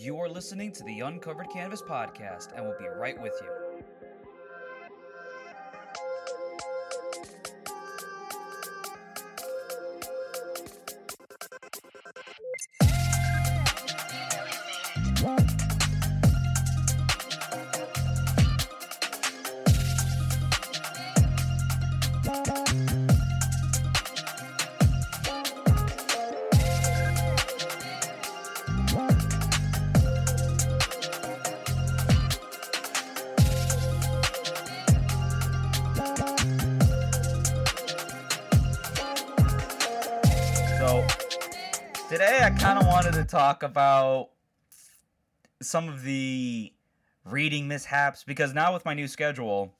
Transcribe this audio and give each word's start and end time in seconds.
You 0.00 0.20
are 0.20 0.28
listening 0.28 0.70
to 0.72 0.84
the 0.84 1.00
Uncovered 1.00 1.50
Canvas 1.50 1.82
podcast, 1.82 2.54
and 2.54 2.64
we'll 2.64 2.78
be 2.78 2.86
right 2.86 3.20
with 3.20 3.34
you. 3.42 3.67
Talk 43.38 43.62
about 43.62 44.30
some 45.62 45.88
of 45.88 46.02
the 46.02 46.72
reading 47.24 47.68
mishaps 47.68 48.24
because 48.24 48.52
now 48.52 48.72
with 48.72 48.84
my 48.84 48.94
new 48.94 49.06
schedule, 49.06 49.72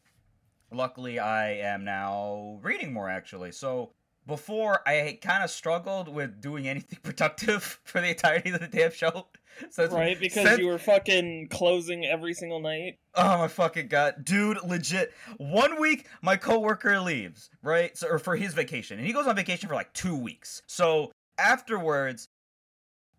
luckily 0.71 1.19
I 1.19 1.55
am 1.55 1.85
now 1.85 2.61
reading 2.63 2.93
more 2.93 3.11
actually. 3.11 3.51
So, 3.51 3.91
before 4.29 4.87
I 4.87 5.19
kind 5.23 5.43
of 5.43 5.51
struggled 5.51 6.07
with 6.09 6.41
doing 6.41 6.69
anything 6.69 6.99
productive 7.03 7.81
for 7.83 8.01
the 8.01 8.11
entirety 8.11 8.51
of 8.51 8.61
the 8.61 8.69
damn 8.69 8.93
show. 8.93 9.27
So 9.71 9.89
Right, 9.89 10.21
because 10.21 10.45
since- 10.47 10.61
you 10.61 10.69
were 10.69 10.79
fucking 10.79 11.49
closing 11.49 12.05
every 12.05 12.33
single 12.33 12.61
night. 12.61 13.01
Oh 13.17 13.39
my 13.39 13.49
fucking 13.49 13.89
god, 13.89 14.25
dude! 14.25 14.63
Legit. 14.63 15.13
One 15.39 15.81
week, 15.81 16.07
my 16.23 16.37
coworker 16.37 17.01
leaves, 17.01 17.51
right? 17.61 17.97
So, 17.99 18.07
or 18.07 18.21
for 18.21 18.37
his 18.37 18.55
vacation, 18.55 18.99
and 18.99 19.07
he 19.07 19.13
goes 19.13 19.27
on 19.27 19.35
vacation 19.35 19.69
for 19.69 19.75
like 19.75 19.93
two 19.95 20.15
weeks. 20.15 20.63
So 20.69 21.11
afterwards, 21.39 22.29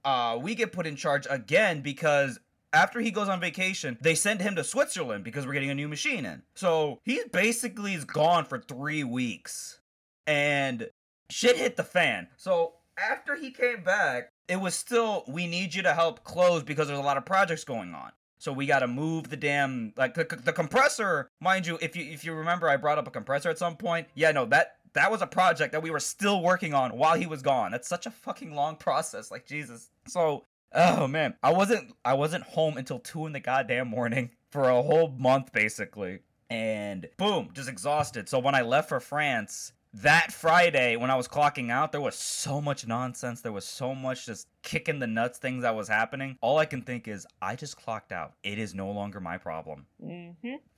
uh, 0.04 0.38
we 0.42 0.56
get 0.56 0.72
put 0.72 0.88
in 0.88 0.96
charge 0.96 1.28
again 1.30 1.82
because 1.82 2.40
after 2.74 3.00
he 3.00 3.12
goes 3.12 3.30
on 3.30 3.40
vacation, 3.40 3.98
they 4.02 4.16
send 4.16 4.42
him 4.42 4.56
to 4.56 4.64
Switzerland 4.64 5.24
because 5.24 5.46
we're 5.46 5.54
getting 5.54 5.70
a 5.70 5.76
new 5.76 5.88
machine 5.88 6.26
in. 6.26 6.42
So 6.56 7.00
he 7.04 7.22
basically 7.32 7.94
is 7.94 8.06
gone 8.06 8.46
for 8.46 8.60
three 8.60 9.04
weeks, 9.04 9.80
and 10.28 10.90
shit 11.30 11.58
hit 11.58 11.78
the 11.78 11.84
fan. 11.84 12.28
So 12.38 12.74
after 12.98 13.36
he 13.36 13.52
came 13.52 13.84
back, 13.84 14.32
it 14.48 14.60
was 14.60 14.76
still 14.76 15.24
we 15.28 15.48
need 15.48 15.74
you 15.74 15.82
to 15.84 15.94
help 15.94 16.24
close 16.24 16.64
because 16.64 16.88
there's 16.88 17.00
a 17.00 17.04
lot 17.04 17.18
of 17.18 17.26
projects 17.26 17.64
going 17.64 17.94
on. 17.94 18.12
So 18.40 18.54
we 18.54 18.66
got 18.66 18.80
to 18.80 18.88
move 18.88 19.30
the 19.30 19.36
damn 19.36 19.94
like 19.98 20.14
the, 20.14 20.24
the 20.24 20.54
compressor, 20.54 21.30
mind 21.42 21.68
you. 21.68 21.78
If 21.82 21.96
you 21.98 22.06
if 22.06 22.24
you 22.24 22.34
remember, 22.34 22.70
I 22.70 22.78
brought 22.78 22.98
up 22.98 23.08
a 23.08 23.12
compressor 23.12 23.50
at 23.50 23.58
some 23.58 23.76
point. 23.76 24.08
Yeah, 24.16 24.32
no 24.32 24.46
that 24.46 24.78
that 24.94 25.12
was 25.12 25.22
a 25.22 25.28
project 25.28 25.72
that 25.74 25.84
we 25.84 25.92
were 25.92 26.00
still 26.00 26.42
working 26.42 26.74
on 26.74 26.98
while 26.98 27.16
he 27.16 27.26
was 27.28 27.42
gone. 27.42 27.72
That's 27.72 27.88
such 27.88 28.06
a 28.06 28.12
fucking 28.12 28.54
long 28.54 28.76
process. 28.76 29.32
Like 29.32 29.46
Jesus. 29.46 29.90
So 30.08 30.46
oh 30.74 31.08
man, 31.08 31.36
I 31.44 31.52
wasn't 31.52 31.94
I 32.06 32.14
wasn't 32.14 32.44
home 32.44 32.78
until 32.78 33.00
two 33.00 33.26
in 33.26 33.34
the 33.34 33.40
goddamn 33.40 33.88
morning 33.88 34.32
for 34.52 34.70
a 34.70 34.82
whole 34.82 35.10
month 35.10 35.52
basically, 35.52 36.20
and 36.50 37.08
boom, 37.18 37.50
just 37.54 37.70
exhausted. 37.70 38.30
So 38.30 38.40
when 38.40 38.56
I 38.56 38.62
left 38.62 38.90
for 38.90 39.00
France. 39.00 39.74
That 39.92 40.32
Friday, 40.32 40.98
when 40.98 41.10
I 41.10 41.16
was 41.16 41.28
clocking 41.28 41.72
out, 41.72 41.92
there 41.92 42.00
was 42.00 42.14
so 42.14 42.62
much 42.62 42.86
nonsense. 42.86 43.42
There 43.42 43.52
was 43.52 43.66
so 43.66 43.96
much 43.96 44.28
just 44.28 44.48
kicking 44.62 45.00
the 45.00 45.08
nuts 45.08 45.40
things 45.40 45.64
that 45.64 45.76
was 45.76 45.88
happening. 45.88 46.38
All 46.42 46.60
I 46.60 46.66
can 46.66 46.84
think 46.84 47.08
is, 47.08 47.26
I 47.42 47.56
just 47.56 47.76
clocked 47.76 48.12
out. 48.12 48.34
It 48.44 48.60
is 48.60 48.76
no 48.76 48.92
longer 48.92 49.20
my 49.20 49.40
problem. 49.40 49.88
hmm 50.00 50.30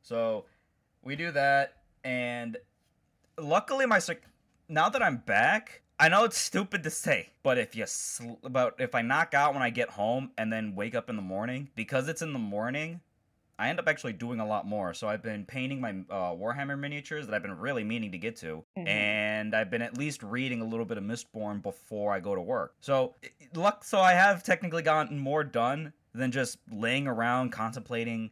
So 0.02 0.46
we 1.04 1.18
do 1.18 1.30
that, 1.32 1.74
and 2.06 2.56
luckily, 3.42 3.86
my 3.86 4.00
sec- 4.00 4.22
now 4.70 4.90
that 4.90 5.02
I'm 5.04 5.18
back, 5.18 5.82
I 6.00 6.10
know 6.10 6.24
it's 6.24 6.38
stupid 6.38 6.84
to 6.84 6.90
say, 6.90 7.30
but 7.44 7.58
if 7.58 7.76
you 7.76 7.86
sl- 7.86 8.34
about 8.44 8.76
if 8.80 8.96
I 8.96 9.02
knock 9.02 9.34
out 9.34 9.54
when 9.54 9.62
I 9.64 9.70
get 9.70 9.90
home 9.90 10.32
and 10.38 10.52
then 10.52 10.76
wake 10.76 10.96
up 10.96 11.10
in 11.10 11.16
the 11.16 11.22
morning, 11.22 11.70
because 11.76 12.08
it's 12.10 12.22
in 12.22 12.34
the 12.34 12.40
morning, 12.40 13.02
I 13.60 13.70
end 13.70 13.80
up 13.80 13.88
actually 13.88 14.14
doing 14.14 14.40
a 14.40 14.46
lot 14.48 14.66
more. 14.66 14.94
So 14.96 15.08
I've 15.08 15.22
been 15.22 15.46
painting 15.46 15.80
my 15.80 15.92
uh, 16.10 16.32
Warhammer 16.34 16.80
miniatures 16.80 17.28
that 17.28 17.36
I've 17.36 17.44
been 17.44 17.58
really 17.60 17.84
meaning 17.84 18.12
to 18.14 18.18
get 18.18 18.36
to, 18.38 18.64
Mhm. 18.78 18.88
and 18.88 19.56
I've 19.56 19.70
been 19.70 19.84
at 19.84 19.96
least 19.98 20.24
reading 20.24 20.62
a 20.62 20.66
little 20.66 20.86
bit 20.86 20.98
of 20.98 21.04
Mistborn 21.04 21.62
before 21.62 22.12
I 22.14 22.20
go 22.20 22.34
to 22.34 22.42
work. 22.42 22.74
So 22.82 23.14
luck, 23.54 23.84
so 23.84 24.00
I 24.00 24.14
have 24.14 24.44
technically 24.44 24.82
gotten 24.82 25.20
more 25.20 25.44
done 25.44 25.94
than 26.14 26.32
just 26.32 26.58
laying 26.72 27.08
around 27.08 27.52
contemplating 27.52 28.32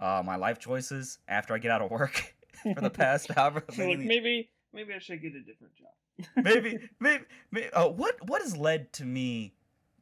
uh, 0.00 0.22
my 0.24 0.36
life 0.36 0.58
choices 0.58 1.18
after 1.28 1.52
I 1.54 1.58
get 1.58 1.70
out 1.70 1.82
of 1.82 1.90
work 1.90 2.34
for 2.62 2.80
the 2.80 2.90
past 2.90 3.30
however 3.34 3.64
So 3.72 3.88
like 3.88 3.98
maybe 3.98 4.50
maybe 4.72 4.94
I 4.94 4.98
should 4.98 5.22
get 5.22 5.34
a 5.34 5.40
different 5.40 5.74
job. 5.76 5.88
maybe 6.44 6.78
maybe, 7.00 7.24
maybe 7.50 7.72
uh, 7.72 7.88
what 7.88 8.16
what 8.28 8.42
has 8.42 8.56
led 8.56 8.92
to 8.94 9.04
me 9.04 9.54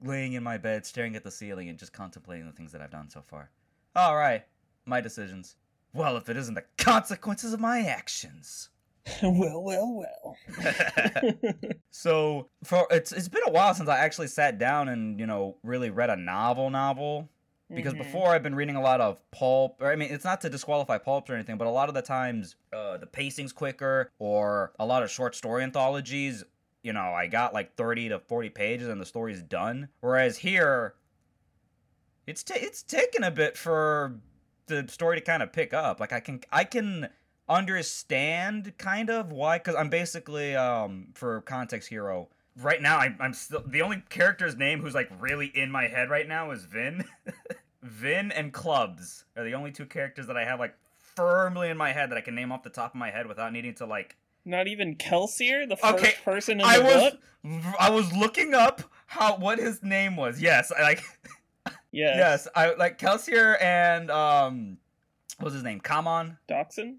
laying 0.03 0.32
in 0.32 0.43
my 0.43 0.59
bed 0.59 0.87
staring 0.87 1.16
at 1.16 1.25
the 1.25 1.31
ceiling 1.31 1.69
and 1.69 1.78
just 1.78 1.93
contemplating 1.93 2.47
the 2.47 2.53
things 2.53 2.72
that 2.72 2.81
I've 2.81 2.91
done 2.91 3.10
so 3.10 3.20
far 3.22 3.50
all 3.94 4.16
right 4.16 4.44
my 4.87 5.00
decisions 5.00 5.56
well 5.93 6.16
if 6.16 6.28
it 6.28 6.37
isn't 6.37 6.54
the 6.54 6.65
consequences 6.78 7.53
of 7.53 7.60
my 7.60 7.81
actions 7.81 8.70
well, 9.22 9.62
well, 9.62 9.94
well. 9.94 10.37
so 11.91 12.49
for 12.62 12.87
it's 12.91 13.12
it's 13.12 13.28
been 13.28 13.43
a 13.47 13.50
while 13.50 13.75
since 13.75 13.88
I 13.88 13.99
actually 13.99 14.28
sat 14.28 14.59
down 14.59 14.88
and 14.88 15.19
you 15.19 15.26
know 15.26 15.56
really 15.62 15.91
read 15.91 16.10
a 16.10 16.16
novel 16.16 16.70
novel 16.70 17.28
because 17.75 17.94
Mhm. 17.94 17.98
before 17.98 18.28
I've 18.31 18.42
been 18.42 18.54
reading 18.54 18.76
a 18.76 18.81
lot 18.81 19.00
of 19.00 19.20
pulp. 19.31 19.81
Or, 19.81 19.91
I 19.92 19.97
mean, 19.97 20.10
it's 20.12 20.25
not 20.25 20.41
to 20.42 20.50
disqualify 20.50 20.98
pulps 20.98 21.31
or 21.31 21.34
anything, 21.34 21.56
but 21.58 21.66
a 21.66 21.70
lot 21.70 21.88
of 21.88 21.94
the 21.94 22.03
times 22.03 22.56
uh, 22.72 22.97
the 22.97 23.06
pacing's 23.06 23.53
quicker, 23.53 24.10
or 24.19 24.72
a 24.78 24.86
lot 24.86 25.03
of 25.03 25.10
short 25.10 25.34
story 25.34 25.62
anthologies. 25.62 26.44
You 26.82 26.92
know, 26.92 27.12
I 27.12 27.26
got 27.26 27.53
like 27.54 27.75
thirty 27.76 28.08
to 28.08 28.19
forty 28.19 28.48
pages 28.50 28.88
and 28.88 29.00
the 29.00 29.06
story's 29.06 29.42
done. 29.42 29.88
Whereas 30.00 30.38
here, 30.38 30.94
it's 32.26 32.42
ta- 32.42 32.54
it's 32.56 32.82
taken 32.82 33.22
a 33.25 33.31
bit 33.31 33.56
for 33.56 34.16
the 34.66 34.87
story 34.88 35.16
to 35.19 35.22
kind 35.25 35.42
of 35.42 35.52
pick 35.52 35.75
up. 35.75 36.00
Like 36.00 36.12
I 36.12 36.20
can 36.20 36.41
I 36.50 36.64
can 36.64 37.08
understand 37.48 38.72
kind 38.78 39.10
of 39.10 39.32
why 39.32 39.58
because 39.58 39.75
I'm 39.75 39.91
basically 39.91 40.54
um 40.56 41.08
for 41.14 41.41
context 41.42 41.88
hero 41.88 42.28
right 42.62 42.81
now 42.82 42.97
I, 42.98 43.14
i'm 43.20 43.32
still 43.32 43.62
the 43.66 43.82
only 43.82 44.02
character's 44.08 44.56
name 44.56 44.81
who's 44.81 44.94
like 44.94 45.10
really 45.20 45.47
in 45.47 45.70
my 45.70 45.88
head 45.88 46.10
right 46.10 46.26
now 46.28 46.50
is 46.52 46.64
vin 46.64 47.04
vin 47.82 48.30
and 48.32 48.52
clubs 48.52 49.24
are 49.36 49.44
the 49.44 49.54
only 49.54 49.70
two 49.72 49.86
characters 49.86 50.26
that 50.26 50.36
i 50.36 50.44
have 50.44 50.58
like 50.60 50.74
firmly 50.98 51.68
in 51.70 51.76
my 51.76 51.92
head 51.92 52.10
that 52.10 52.18
i 52.18 52.20
can 52.20 52.34
name 52.34 52.52
off 52.52 52.62
the 52.62 52.70
top 52.70 52.92
of 52.94 52.98
my 52.98 53.10
head 53.10 53.26
without 53.26 53.52
needing 53.52 53.74
to 53.74 53.86
like 53.86 54.16
Not 54.44 54.68
even 54.68 54.96
Kelsier, 54.96 55.68
the 55.68 55.76
first 55.76 55.94
Okay, 55.94 56.12
person 56.24 56.60
in 56.60 56.66
i 56.66 56.78
the 56.78 56.84
was 56.84 57.12
book. 57.12 57.74
i 57.80 57.90
was 57.90 58.12
looking 58.12 58.54
up 58.54 58.82
how 59.06 59.36
what 59.38 59.58
his 59.58 59.82
name 59.82 60.16
was 60.16 60.40
yes 60.40 60.70
I, 60.76 60.82
like 60.82 61.02
Yes. 61.92 62.16
yes 62.16 62.48
i 62.54 62.74
like 62.74 62.98
kelsier 62.98 63.60
and 63.60 64.10
um 64.10 64.78
what's 65.40 65.54
his 65.54 65.64
name 65.64 65.80
Camon 65.80 66.38
Dockson. 66.48 66.98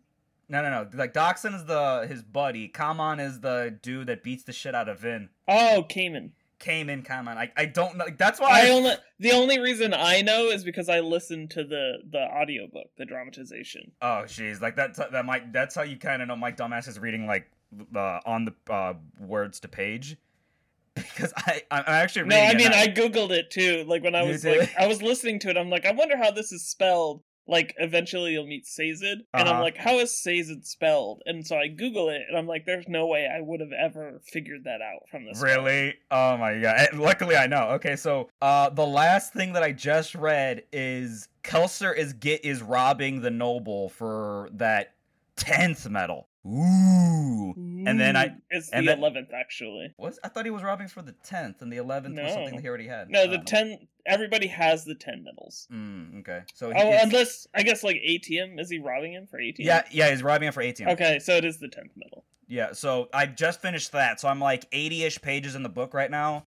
no 0.50 0.62
no 0.62 0.70
no 0.70 0.90
like 0.94 1.14
Dockson 1.14 1.53
is 1.56 1.64
the 1.66 2.06
his 2.09 2.22
buddy 2.24 2.68
Camon 2.68 3.20
is 3.22 3.40
the 3.40 3.78
dude 3.81 4.08
that 4.08 4.22
beats 4.24 4.44
the 4.44 4.52
shit 4.52 4.75
out 4.75 4.90
of 4.90 5.00
vin 5.00 5.30
Oh, 5.47 5.86
Cayman. 5.88 6.34
Came 6.62 6.90
in 6.90 7.02
common. 7.04 7.38
I, 7.38 7.52
I 7.58 7.66
don't 7.66 7.98
know. 7.98 8.06
That's 8.18 8.40
why 8.40 8.62
I 8.62 8.68
I, 8.68 8.70
only 8.70 8.94
the 9.20 9.32
only 9.32 9.60
reason 9.60 9.94
I 9.94 10.22
know 10.22 10.46
is 10.46 10.64
because 10.64 10.88
I 10.88 11.02
listened 11.02 11.52
to 11.52 11.66
the 11.66 11.98
the 12.10 12.22
audiobook, 12.22 12.88
the 12.98 13.06
dramatization. 13.06 13.92
Oh, 14.02 14.24
jeez, 14.26 14.62
like 14.62 14.78
that. 14.78 14.96
That 15.12 15.26
might. 15.26 15.52
That's 15.52 15.76
how 15.76 15.82
you 15.82 15.98
kind 15.98 16.22
of 16.22 16.30
know 16.30 16.38
my 16.38 16.52
dumbass 16.52 16.88
is 16.88 17.00
reading 17.00 17.28
like 17.28 17.52
uh, 17.94 18.20
on 18.26 18.46
the 18.46 18.74
uh, 18.74 18.94
words 19.20 19.60
to 19.62 19.68
page, 19.68 20.16
because 20.96 21.34
I 21.36 21.64
I'm 21.70 21.84
actually 21.88 22.28
No. 22.28 22.40
I 22.40 22.54
mean. 22.54 22.72
I 22.72 22.88
googled 22.88 23.32
it 23.32 23.50
too. 23.50 23.84
Like 23.88 24.04
when 24.04 24.16
I 24.16 24.24
was 24.24 24.46
like 24.46 24.74
I 24.80 24.88
was 24.88 25.02
listening 25.02 25.40
to 25.40 25.50
it, 25.50 25.58
I'm 25.58 25.70
like, 25.70 25.85
I 25.85 25.91
wonder 25.91 26.16
how 26.16 26.32
this 26.32 26.53
is 26.53 26.66
spelled. 26.66 27.24
Like 27.47 27.73
eventually 27.78 28.32
you'll 28.34 28.47
meet 28.47 28.66
Sazed, 28.66 29.03
and 29.03 29.23
Uh-huh. 29.34 29.52
I'm 29.52 29.61
like, 29.61 29.78
how 29.78 29.99
is 29.99 30.16
Sazed 30.17 30.66
spelled? 30.66 31.22
And 31.26 31.46
so 31.46 31.58
I 31.58 31.67
Google 31.67 32.09
it, 32.09 32.22
and 32.28 32.38
I'm 32.38 32.47
like, 32.47 32.66
there's 32.66 32.88
no 32.88 33.08
way 33.08 33.28
I 33.28 33.41
would 33.41 33.59
have 33.59 33.72
ever 33.72 34.22
figured 34.23 34.64
that 34.66 34.82
out 34.82 35.09
from 35.09 35.26
this. 35.26 35.41
Really? 35.41 35.96
Oh 36.11 36.38
my 36.38 36.59
god. 36.59 36.88
And 36.91 37.02
luckily 37.02 37.35
I 37.35 37.47
know. 37.47 37.70
Okay, 37.72 37.96
so 37.96 38.29
uh 38.41 38.70
the 38.70 38.85
last 38.85 39.34
thing 39.34 39.53
that 39.53 39.64
I 39.64 39.72
just 39.72 40.16
read 40.16 40.64
is 40.72 41.28
Kelsier 41.43 41.96
is 41.96 42.14
get 42.14 42.46
is 42.46 42.61
robbing 42.61 43.22
the 43.22 43.32
noble 43.32 43.90
for 43.90 44.49
that 44.53 44.94
10th 45.37 45.90
metal. 45.90 46.28
Ooh. 46.46 47.53
And 47.55 47.99
then 47.99 48.16
I- 48.16 48.35
it's 48.49 48.70
and 48.70 48.88
the 48.88 48.93
eleventh 48.93 49.29
actually. 49.34 49.93
Was 49.97 50.20
I 50.23 50.28
thought 50.29 50.46
he 50.46 50.52
was 50.52 50.64
robbing 50.64 50.88
for 50.88 51.02
the 51.02 51.14
10th 51.26 51.61
and 51.61 51.72
the 51.72 51.78
11th 51.78 52.22
was 52.22 52.34
something 52.34 52.55
that 52.55 52.61
he 52.61 52.67
already 52.67 52.88
had. 52.88 53.09
No, 53.09 53.28
the 53.28 53.40
ten. 53.40 53.88
Everybody 54.05 54.47
has 54.47 54.84
the 54.84 54.96
ten 54.96 55.23
metals. 55.23 55.67
Mm, 55.72 56.22
okay. 56.22 56.41
So 56.55 56.72
he, 56.72 56.76
Oh, 56.82 56.97
unless 57.02 57.47
I 57.53 57.61
guess 57.64 57.84
like 57.84 57.97
atium 58.03 58.58
is 58.59 58.70
he 58.70 58.79
robbing 58.79 59.14
him 59.14 59.28
for 59.28 59.40
atium? 59.40 59.67
Yeah, 59.67 59.84
yeah, 59.91 60.09
he's 60.09 60.23
robbing 60.23 60.47
him 60.47 60.53
for 60.53 60.61
18. 60.61 60.90
Okay, 60.90 61.20
so 61.20 61.35
it 61.35 61.46
is 61.46 61.59
the 61.59 61.67
tenth 61.67 61.91
metal. 61.96 62.26
Yeah, 62.47 62.73
so 62.73 63.09
I 63.14 63.28
just 63.28 63.61
finished 63.61 63.91
that. 63.94 64.20
So 64.20 64.28
I'm 64.28 64.40
like 64.41 64.70
80-ish 64.72 65.22
pages 65.22 65.55
in 65.55 65.64
the 65.64 65.70
book 65.70 65.94
right 65.94 66.11
now. 66.11 66.44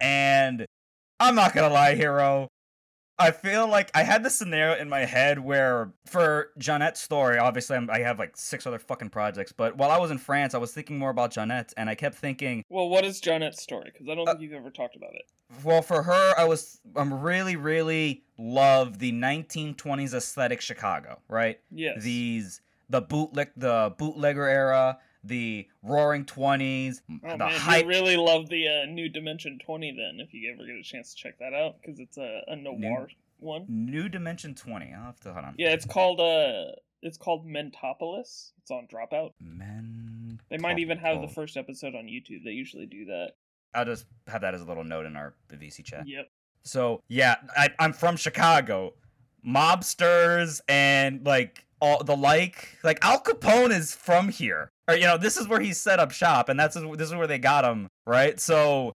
And 0.00 0.64
I'm 1.20 1.34
not 1.34 1.54
going 1.54 1.68
to 1.68 1.74
lie, 1.74 1.94
hero. 1.94 2.48
I 3.22 3.30
feel 3.30 3.66
like 3.68 3.90
I 3.94 4.02
had 4.02 4.22
this 4.22 4.36
scenario 4.36 4.80
in 4.80 4.88
my 4.88 5.04
head 5.04 5.38
where 5.38 5.92
for 6.06 6.50
Jeanette's 6.58 7.00
story, 7.00 7.38
obviously 7.38 7.76
I'm, 7.76 7.88
I 7.90 8.00
have 8.00 8.18
like 8.18 8.36
six 8.36 8.66
other 8.66 8.78
fucking 8.78 9.10
projects, 9.10 9.52
but 9.52 9.76
while 9.76 9.90
I 9.90 9.98
was 9.98 10.10
in 10.10 10.18
France, 10.18 10.54
I 10.54 10.58
was 10.58 10.72
thinking 10.72 10.98
more 10.98 11.10
about 11.10 11.30
Jeanette, 11.30 11.72
and 11.76 11.88
I 11.88 11.94
kept 11.94 12.16
thinking, 12.16 12.64
Well, 12.68 12.88
what 12.88 13.04
is 13.04 13.20
Jeanette's 13.20 13.62
story? 13.62 13.90
Because 13.92 14.08
I 14.08 14.14
don't 14.14 14.28
Uh, 14.28 14.32
think 14.32 14.42
you've 14.42 14.52
ever 14.52 14.70
talked 14.70 14.96
about 14.96 15.14
it. 15.14 15.22
well, 15.64 15.82
for 15.82 16.02
her, 16.02 16.34
I 16.36 16.44
was 16.44 16.80
I'm 16.96 17.14
really 17.14 17.56
really 17.56 18.24
love 18.38 18.98
the 18.98 19.12
1920s 19.12 20.14
aesthetic 20.14 20.60
Chicago, 20.60 21.20
right? 21.28 21.58
Yes. 21.70 22.02
These 22.02 22.60
the 22.90 23.00
bootleg 23.00 23.50
the 23.56 23.94
bootlegger 23.96 24.46
era, 24.46 24.98
the 25.24 25.66
Roaring 25.82 26.24
Twenties, 26.24 27.02
Oh 27.10 27.32
the 27.32 27.36
man, 27.38 27.52
hype. 27.52 27.86
really 27.86 28.16
love 28.16 28.48
the 28.48 28.66
uh, 28.68 28.86
New 28.86 29.08
Dimension 29.08 29.58
20 29.64 29.92
then, 29.92 30.20
if 30.24 30.34
you 30.34 30.52
ever 30.52 30.66
get 30.66 30.76
a 30.76 30.82
chance 30.82 31.14
to 31.14 31.16
check 31.22 31.38
that 31.38 31.52
out, 31.54 31.76
because 31.80 32.00
it's 32.00 32.18
a, 32.18 32.42
a 32.48 32.56
noir 32.56 33.08
one. 33.38 33.66
New 33.68 34.08
Dimension 34.08 34.54
20. 34.54 34.92
I'll 34.96 35.04
have 35.04 35.20
to 35.20 35.32
hold 35.32 35.44
on. 35.44 35.54
Yeah, 35.58 35.70
it's 35.70 35.84
called 35.84 36.20
uh, 36.20 36.72
it's 37.02 37.18
called 37.18 37.46
Mentopolis. 37.46 38.52
It's 38.58 38.70
on 38.70 38.86
Dropout. 38.92 39.32
Men. 39.40 40.40
They 40.50 40.58
might 40.58 40.78
even 40.78 40.98
have 40.98 41.20
the 41.20 41.28
first 41.28 41.56
episode 41.56 41.94
on 41.94 42.04
YouTube. 42.04 42.44
They 42.44 42.50
usually 42.52 42.86
do 42.86 43.06
that. 43.06 43.32
I'll 43.74 43.84
just 43.84 44.06
have 44.26 44.42
that 44.42 44.54
as 44.54 44.60
a 44.60 44.64
little 44.64 44.84
note 44.84 45.06
in 45.06 45.16
our 45.16 45.34
VC 45.52 45.84
chat. 45.84 46.06
Yep. 46.06 46.28
So 46.62 47.02
yeah, 47.08 47.36
I, 47.56 47.70
I'm 47.78 47.92
from 47.92 48.16
Chicago. 48.16 48.94
Mobsters 49.44 50.60
and 50.68 51.24
like 51.26 51.64
all 51.80 52.04
the 52.04 52.16
like, 52.16 52.78
like 52.84 52.98
Al 53.04 53.20
Capone 53.20 53.70
is 53.70 53.94
from 53.94 54.28
here, 54.28 54.70
or 54.88 54.94
you 54.94 55.06
know, 55.06 55.16
this 55.16 55.36
is 55.36 55.48
where 55.48 55.60
he 55.60 55.72
set 55.72 55.98
up 55.98 56.10
shop, 56.10 56.48
and 56.48 56.58
that's 56.58 56.74
this 56.74 57.08
is 57.08 57.14
where 57.14 57.26
they 57.26 57.38
got 57.38 57.64
him, 57.64 57.88
right? 58.06 58.38
So 58.40 58.92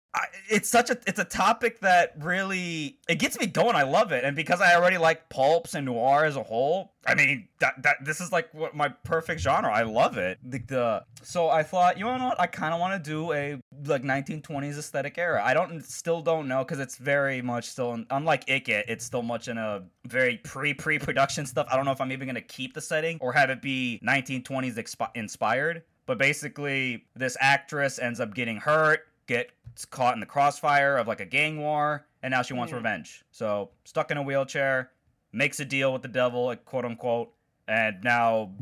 it's 0.48 0.68
such 0.68 0.90
a 0.90 0.98
it's 1.06 1.18
a 1.18 1.24
topic 1.24 1.80
that 1.80 2.12
really 2.18 2.98
it 3.08 3.18
gets 3.18 3.38
me 3.38 3.46
going. 3.46 3.74
I 3.74 3.84
love 3.84 4.12
it, 4.12 4.24
and 4.24 4.36
because 4.36 4.60
I 4.60 4.74
already 4.74 4.98
like 4.98 5.30
pulps 5.30 5.74
and 5.74 5.86
noir 5.86 6.26
as 6.26 6.36
a 6.36 6.42
whole, 6.42 6.92
I 7.06 7.14
mean 7.14 7.48
that 7.60 7.82
that 7.82 8.04
this 8.04 8.20
is 8.20 8.30
like 8.30 8.52
what 8.52 8.76
my 8.76 8.88
perfect 8.88 9.40
genre. 9.40 9.72
I 9.72 9.82
love 9.82 10.18
it. 10.18 10.38
The, 10.44 10.58
the 10.58 11.04
so 11.22 11.48
I 11.48 11.62
thought, 11.62 11.98
you 11.98 12.04
know 12.04 12.26
what? 12.26 12.38
I 12.38 12.46
kind 12.46 12.74
of 12.74 12.80
want 12.80 13.02
to 13.02 13.10
do 13.10 13.32
a 13.32 13.58
like 13.86 14.02
1920s 14.02 14.78
aesthetic 14.78 15.16
era. 15.16 15.42
I 15.42 15.54
don't 15.54 15.82
still 15.82 16.20
don't 16.20 16.46
know 16.46 16.62
because 16.62 16.78
it's 16.78 16.96
very 16.98 17.40
much 17.40 17.70
still 17.70 17.94
in, 17.94 18.06
unlike 18.10 18.44
It 18.48 18.68
it's 18.68 19.04
still 19.04 19.22
much 19.22 19.48
in 19.48 19.56
a 19.56 19.82
very 20.06 20.36
pre 20.38 20.74
pre 20.74 20.98
production 20.98 21.46
stuff. 21.46 21.66
I 21.70 21.76
don't 21.76 21.86
know 21.86 21.92
if 21.92 22.00
I'm 22.02 22.12
even 22.12 22.26
gonna 22.26 22.42
keep 22.42 22.74
the 22.74 22.82
setting 22.82 23.16
or 23.22 23.32
have 23.32 23.48
it 23.48 23.62
be 23.62 23.98
1920s 24.04 24.74
expi- 24.74 25.10
inspired. 25.14 25.84
But 26.04 26.18
basically, 26.18 27.06
this 27.14 27.36
actress 27.40 27.98
ends 28.00 28.18
up 28.18 28.34
getting 28.34 28.56
hurt, 28.56 29.06
gets 29.32 29.84
caught 29.86 30.14
in 30.14 30.20
the 30.20 30.26
crossfire 30.26 30.96
of 30.96 31.06
like 31.08 31.20
a 31.20 31.26
gang 31.26 31.58
war, 31.58 32.06
and 32.22 32.30
now 32.32 32.42
she 32.42 32.54
wants 32.54 32.72
Mhm. 32.72 32.76
revenge. 32.76 33.24
So 33.30 33.70
stuck 33.84 34.10
in 34.10 34.16
a 34.16 34.22
wheelchair, 34.22 34.90
makes 35.32 35.58
a 35.60 35.64
deal 35.64 35.92
with 35.92 36.02
the 36.02 36.08
devil, 36.08 36.54
quote 36.56 36.84
unquote, 36.84 37.32
and 37.66 38.02
now 38.04 38.52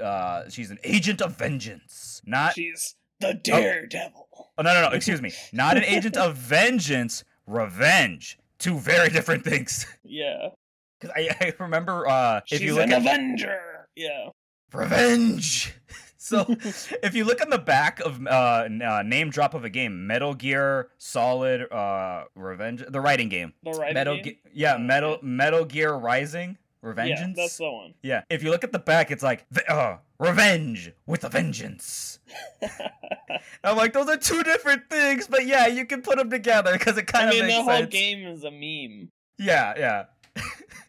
uh, 0.00 0.48
she's 0.48 0.70
an 0.70 0.78
agent 0.84 1.20
of 1.20 1.36
vengeance. 1.36 2.22
Not 2.24 2.54
She's 2.54 2.94
the 3.20 3.34
Daredevil. 3.34 4.28
oh 4.58 4.62
no 4.62 4.72
no 4.74 4.82
no 4.82 4.88
excuse 4.96 5.20
me, 5.22 5.32
not 5.52 5.76
an 5.76 5.84
agent 5.84 6.16
of 6.16 6.36
vengeance, 6.56 7.24
revenge. 7.46 8.38
Two 8.58 8.78
very 8.78 9.08
different 9.10 9.44
things. 9.44 9.86
Yeah. 10.04 10.48
Because 11.00 11.14
I, 11.16 11.28
I 11.40 11.52
remember 11.58 12.06
uh, 12.08 12.38
if 12.38 12.44
She's 12.46 12.60
you 12.62 12.74
look 12.74 12.84
an 12.84 12.92
at 12.92 13.00
Avenger. 13.00 13.88
Yeah. 13.96 14.28
revenge. 14.72 15.74
So 16.22 16.46
if 17.02 17.16
you 17.16 17.24
look 17.24 17.42
on 17.42 17.50
the 17.50 17.58
back 17.58 17.98
of 17.98 18.24
uh, 18.24 18.30
uh, 18.30 19.02
name 19.04 19.30
drop 19.30 19.54
of 19.54 19.64
a 19.64 19.68
game, 19.68 20.06
Metal 20.06 20.34
Gear 20.34 20.90
Solid 20.96 21.62
uh, 21.72 22.26
Revenge, 22.36 22.84
the 22.88 23.00
writing 23.00 23.28
game. 23.28 23.54
The 23.64 23.72
right 23.72 23.92
Metal 23.92 24.14
game? 24.22 24.34
Ge- 24.34 24.50
yeah, 24.54 24.76
Metal. 24.76 25.18
Metal 25.20 25.64
Gear 25.64 25.92
Rising, 25.92 26.58
Yeah, 26.80 27.32
that's 27.34 27.56
the 27.56 27.68
one. 27.68 27.94
Yeah, 28.04 28.22
if 28.30 28.44
you 28.44 28.50
look 28.50 28.62
at 28.62 28.70
the 28.70 28.78
back, 28.78 29.10
it's 29.10 29.24
like 29.24 29.46
uh, 29.68 29.96
revenge 30.20 30.92
with 31.06 31.24
a 31.24 31.28
vengeance. 31.28 32.20
I'm 33.64 33.76
like, 33.76 33.92
those 33.92 34.08
are 34.08 34.16
two 34.16 34.44
different 34.44 34.88
things, 34.88 35.26
but 35.26 35.44
yeah, 35.44 35.66
you 35.66 35.84
can 35.86 36.02
put 36.02 36.18
them 36.18 36.30
together 36.30 36.72
because 36.74 36.96
it 36.98 37.08
kind 37.08 37.30
of 37.30 37.34
I 37.34 37.38
mean, 37.38 37.46
makes 37.48 37.58
the 37.58 37.62
whole 37.64 37.80
sense. 37.80 37.92
game 37.92 38.26
is 38.28 38.44
a 38.44 38.50
meme. 38.52 39.10
Yeah, 39.38 39.74
yeah. 39.76 40.04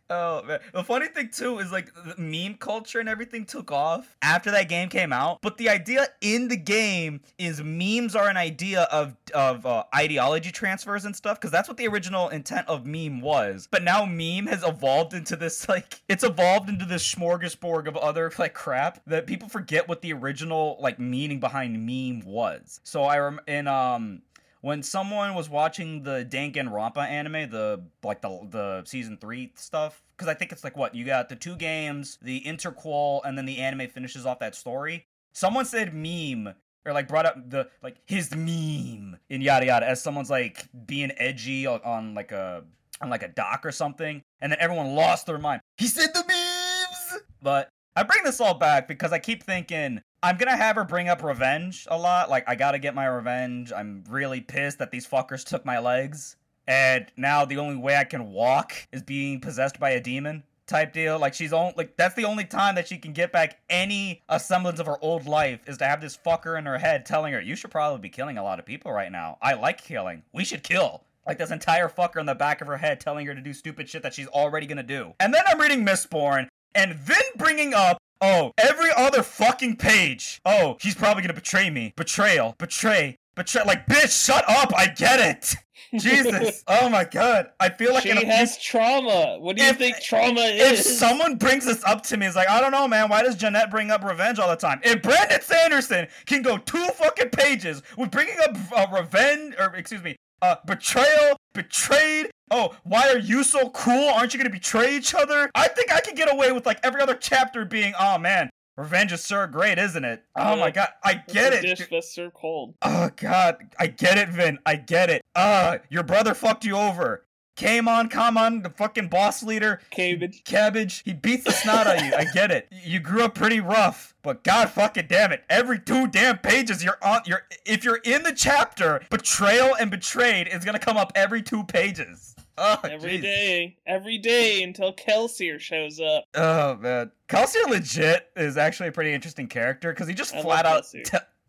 Oh 0.09 0.43
man, 0.43 0.59
the 0.73 0.83
funny 0.83 1.07
thing 1.07 1.29
too 1.29 1.59
is 1.59 1.71
like 1.71 1.91
meme 2.17 2.55
culture 2.55 2.99
and 2.99 3.09
everything 3.09 3.45
took 3.45 3.71
off 3.71 4.15
after 4.21 4.51
that 4.51 4.69
game 4.69 4.89
came 4.89 5.13
out. 5.13 5.39
But 5.41 5.57
the 5.57 5.69
idea 5.69 6.07
in 6.21 6.47
the 6.47 6.57
game 6.57 7.21
is 7.37 7.61
memes 7.63 8.15
are 8.15 8.27
an 8.29 8.37
idea 8.37 8.83
of 8.83 9.15
of 9.33 9.65
uh, 9.65 9.83
ideology 9.95 10.51
transfers 10.51 11.05
and 11.05 11.15
stuff 11.15 11.39
because 11.39 11.51
that's 11.51 11.67
what 11.67 11.77
the 11.77 11.87
original 11.87 12.29
intent 12.29 12.67
of 12.67 12.85
meme 12.85 13.21
was. 13.21 13.67
But 13.69 13.83
now 13.83 14.05
meme 14.05 14.47
has 14.47 14.63
evolved 14.63 15.13
into 15.13 15.35
this 15.35 15.67
like 15.73 16.01
it's 16.07 16.23
evolved 16.23 16.69
into 16.69 16.85
this 16.85 17.13
smorgasbord 17.13 17.87
of 17.87 17.97
other 17.97 18.31
like 18.37 18.53
crap 18.53 19.01
that 19.07 19.27
people 19.27 19.49
forget 19.49 19.87
what 19.87 20.01
the 20.01 20.13
original 20.13 20.77
like 20.79 20.99
meaning 20.99 21.39
behind 21.39 21.85
meme 21.85 22.25
was. 22.25 22.79
So 22.83 23.03
I 23.03 23.19
rem 23.19 23.39
in 23.47 23.67
um 23.67 24.21
when 24.63 24.81
someone 24.81 25.33
was 25.35 25.49
watching 25.49 26.03
the 26.03 26.25
Danganronpa 26.29 27.05
anime, 27.05 27.49
the 27.49 27.83
like 28.01 28.21
the 28.21 28.47
the 28.49 28.83
season 28.85 29.17
three 29.17 29.51
stuff, 29.55 30.01
because 30.15 30.29
I 30.29 30.33
think 30.33 30.53
it's 30.53 30.63
like 30.63 30.77
what 30.77 30.95
you 30.95 31.03
got 31.03 31.27
the 31.27 31.35
two 31.35 31.57
games, 31.57 32.17
the 32.21 32.39
interquel, 32.41 33.19
and 33.25 33.37
then 33.37 33.45
the 33.45 33.57
anime 33.57 33.89
finishes 33.89 34.25
off 34.25 34.39
that 34.39 34.55
story. 34.55 35.05
Someone 35.33 35.65
said 35.65 35.93
meme 35.93 36.53
or 36.85 36.93
like 36.93 37.09
brought 37.09 37.25
up 37.25 37.49
the 37.49 37.67
like 37.81 37.97
his 38.05 38.33
meme 38.33 39.19
in 39.29 39.41
yada 39.41 39.65
yada 39.65 39.85
as 39.85 40.01
someone's 40.01 40.29
like 40.29 40.65
being 40.87 41.11
edgy 41.17 41.67
on, 41.67 41.81
on 41.83 42.13
like 42.15 42.31
a 42.31 42.63
on 43.01 43.09
like 43.09 43.23
a 43.23 43.27
dock 43.27 43.65
or 43.65 43.71
something, 43.73 44.21
and 44.39 44.49
then 44.49 44.59
everyone 44.61 44.95
lost 44.95 45.25
their 45.25 45.39
mind. 45.39 45.59
He 45.77 45.87
said 45.87 46.13
the 46.13 46.23
memes, 46.25 47.21
but 47.41 47.67
I 47.97 48.03
bring 48.03 48.23
this 48.23 48.39
all 48.39 48.53
back 48.53 48.87
because 48.87 49.11
I 49.11 49.19
keep 49.19 49.43
thinking 49.43 50.01
I'm 50.23 50.37
gonna 50.37 50.55
have 50.55 50.77
her 50.77 50.85
bring 50.85 51.09
up 51.09 51.21
revenge 51.21 51.85
a 51.91 51.97
lot. 51.97 52.29
Like, 52.29 52.45
I 52.47 52.55
gotta 52.55 52.79
get 52.79 52.95
my 52.95 53.05
revenge. 53.07 53.73
I'm 53.75 54.05
really 54.09 54.39
pissed 54.39 54.79
that 54.79 54.89
these 54.89 55.05
fuckers 55.05 55.43
took 55.43 55.65
my 55.65 55.79
legs. 55.79 56.37
And 56.65 57.11
now 57.17 57.43
the 57.43 57.57
only 57.57 57.75
way 57.75 57.97
I 57.97 58.05
can 58.05 58.31
walk 58.31 58.73
is 58.93 59.03
being 59.03 59.41
possessed 59.41 59.81
by 59.81 59.89
a 59.91 59.99
demon 59.99 60.43
type 60.65 60.93
deal. 60.93 61.19
Like, 61.19 61.33
she's 61.33 61.51
only, 61.51 61.73
like, 61.75 61.97
that's 61.97 62.15
the 62.15 62.23
only 62.23 62.45
time 62.45 62.75
that 62.75 62.87
she 62.87 62.97
can 62.97 63.11
get 63.11 63.33
back 63.33 63.59
any 63.69 64.23
semblance 64.37 64.79
of 64.79 64.85
her 64.85 64.97
old 65.03 65.25
life 65.25 65.59
is 65.67 65.77
to 65.79 65.85
have 65.85 65.99
this 65.99 66.17
fucker 66.17 66.57
in 66.57 66.65
her 66.65 66.77
head 66.77 67.05
telling 67.05 67.33
her, 67.33 67.41
you 67.41 67.57
should 67.57 67.71
probably 67.71 67.99
be 67.99 68.07
killing 68.07 68.37
a 68.37 68.43
lot 68.43 68.59
of 68.59 68.65
people 68.65 68.93
right 68.93 69.11
now. 69.11 69.37
I 69.41 69.55
like 69.55 69.83
killing. 69.83 70.23
We 70.31 70.45
should 70.45 70.63
kill. 70.63 71.03
Like 71.27 71.37
this 71.37 71.51
entire 71.51 71.89
fucker 71.89 72.21
in 72.21 72.25
the 72.25 72.33
back 72.33 72.61
of 72.61 72.67
her 72.67 72.77
head 72.77 73.01
telling 73.01 73.25
her 73.27 73.35
to 73.35 73.41
do 73.41 73.51
stupid 73.51 73.89
shit 73.89 74.03
that 74.03 74.13
she's 74.13 74.27
already 74.27 74.67
gonna 74.67 74.83
do. 74.83 75.13
And 75.19 75.33
then 75.33 75.43
I'm 75.47 75.59
reading 75.59 75.85
Mistborn, 75.85 76.47
and 76.75 76.97
then 77.05 77.23
bringing 77.35 77.73
up 77.73 77.97
Oh, 78.21 78.51
every 78.57 78.89
other 78.95 79.23
fucking 79.23 79.75
page. 79.77 80.39
Oh, 80.45 80.77
he's 80.81 80.95
probably 80.95 81.23
gonna 81.23 81.33
betray 81.33 81.69
me. 81.69 81.93
Betrayal. 81.95 82.55
Betray. 82.57 83.17
Betray. 83.35 83.63
Like, 83.65 83.85
bitch, 83.87 84.25
shut 84.25 84.47
up. 84.47 84.71
I 84.75 84.87
get 84.87 85.19
it. 85.19 85.55
Jesus. 85.99 86.63
oh 86.67 86.89
my 86.89 87.03
god. 87.03 87.51
I 87.59 87.69
feel 87.69 87.93
like 87.93 88.03
she 88.03 88.09
in 88.11 88.17
a- 88.17 88.25
has 88.25 88.57
trauma. 88.57 89.37
What 89.39 89.57
do 89.57 89.63
you 89.63 89.69
If- 89.69 89.77
think 89.77 89.99
trauma 90.01 90.39
is? 90.41 90.79
if 90.79 90.85
someone 90.85 91.35
brings 91.35 91.65
this 91.65 91.83
up 91.83 92.01
to 92.03 92.17
me, 92.17 92.25
it's 92.25 92.35
like, 92.35 92.47
I 92.49 92.59
don't 92.61 92.71
know, 92.71 92.87
man. 92.87 93.09
Why 93.09 93.21
does 93.23 93.35
Jeanette 93.35 93.69
bring 93.69 93.91
up 93.91 94.03
revenge 94.03 94.39
all 94.39 94.49
the 94.49 94.55
time? 94.55 94.79
If 94.83 95.01
Brandon 95.01 95.41
Sanderson 95.41 96.07
can 96.25 96.41
go 96.41 96.57
two 96.57 96.85
fucking 96.95 97.29
pages 97.29 97.83
with 97.97 98.09
bringing 98.11 98.37
up 98.43 98.55
uh, 98.75 98.87
revenge, 98.95 99.55
or 99.59 99.75
excuse 99.75 100.01
me, 100.03 100.15
uh, 100.41 100.55
betrayal, 100.65 101.35
betrayed. 101.53 102.29
Oh, 102.51 102.75
why 102.83 103.09
are 103.09 103.17
you 103.17 103.43
so 103.43 103.69
cool? 103.69 104.09
Aren't 104.09 104.33
you 104.33 104.39
gonna 104.39 104.49
betray 104.49 104.95
each 104.95 105.15
other? 105.15 105.49
I 105.55 105.67
think 105.67 105.91
I 105.91 106.01
could 106.01 106.15
get 106.15 106.31
away 106.31 106.51
with 106.51 106.65
like 106.65 106.79
every 106.83 107.01
other 107.01 107.15
chapter 107.15 107.65
being, 107.65 107.93
oh 107.99 108.17
man, 108.17 108.49
revenge 108.77 109.11
is 109.11 109.23
so 109.23 109.47
great, 109.47 109.77
isn't 109.77 110.03
it? 110.03 110.23
Oh 110.35 110.55
my 110.55 110.71
god, 110.71 110.89
I 111.03 111.15
get 111.27 111.53
a 111.53 111.57
it. 111.57 111.61
Dish 111.61 111.87
that's 111.89 112.13
served 112.13 112.33
cold. 112.33 112.75
Oh 112.81 113.09
god, 113.15 113.57
I 113.79 113.87
get 113.87 114.17
it, 114.17 114.29
Vin. 114.29 114.59
I 114.65 114.75
get 114.75 115.09
it. 115.09 115.21
Uh, 115.35 115.77
your 115.89 116.03
brother 116.03 116.33
fucked 116.33 116.65
you 116.65 116.75
over. 116.75 117.25
Came 117.55 117.87
on, 117.87 118.09
come 118.09 118.35
on, 118.35 118.63
the 118.63 118.69
fucking 118.71 119.09
boss 119.09 119.43
leader. 119.43 119.79
Cabbage. 119.91 120.43
Cabbage, 120.43 121.03
he 121.05 121.13
beats 121.13 121.43
the 121.43 121.51
snot 121.51 121.85
out 121.85 121.97
of 121.97 122.05
you. 122.05 122.13
I 122.15 122.25
get 122.25 122.49
it. 122.49 122.67
You 122.71 122.99
grew 122.99 123.23
up 123.23 123.35
pretty 123.35 123.59
rough, 123.59 124.15
but 124.23 124.43
god 124.43 124.71
fucking 124.71 125.05
damn 125.07 125.31
it. 125.31 125.43
Every 125.51 125.79
two 125.79 126.07
damn 126.07 126.39
pages 126.39 126.83
you're 126.83 126.97
on 127.03 127.21
you're 127.25 127.43
if 127.65 127.83
you're 127.83 127.99
in 128.03 128.23
the 128.23 128.33
chapter, 128.33 129.01
betrayal 129.11 129.75
and 129.79 129.91
betrayed 129.91 130.47
is 130.47 130.65
gonna 130.65 130.79
come 130.79 130.97
up 130.97 131.11
every 131.15 131.43
two 131.43 131.63
pages. 131.63 132.35
Oh, 132.55 132.79
Every 132.83 133.17
day, 133.17 133.77
every 133.87 134.19
day 134.19 134.61
until 134.61 134.93
Kelsier 134.93 135.59
shows 135.59 135.99
up. 135.99 136.25
Oh 136.35 136.75
man, 136.77 137.11
Kelsier 137.27 137.67
legit 137.67 138.29
is 138.35 138.57
actually 138.57 138.89
a 138.89 138.91
pretty 138.91 139.11
interesting 139.13 139.47
character 139.47 139.91
because 139.91 140.07
he 140.07 140.13
just 140.13 140.35
I 140.35 140.41
flat 140.41 140.65
out 140.65 140.83
t- 140.91 141.03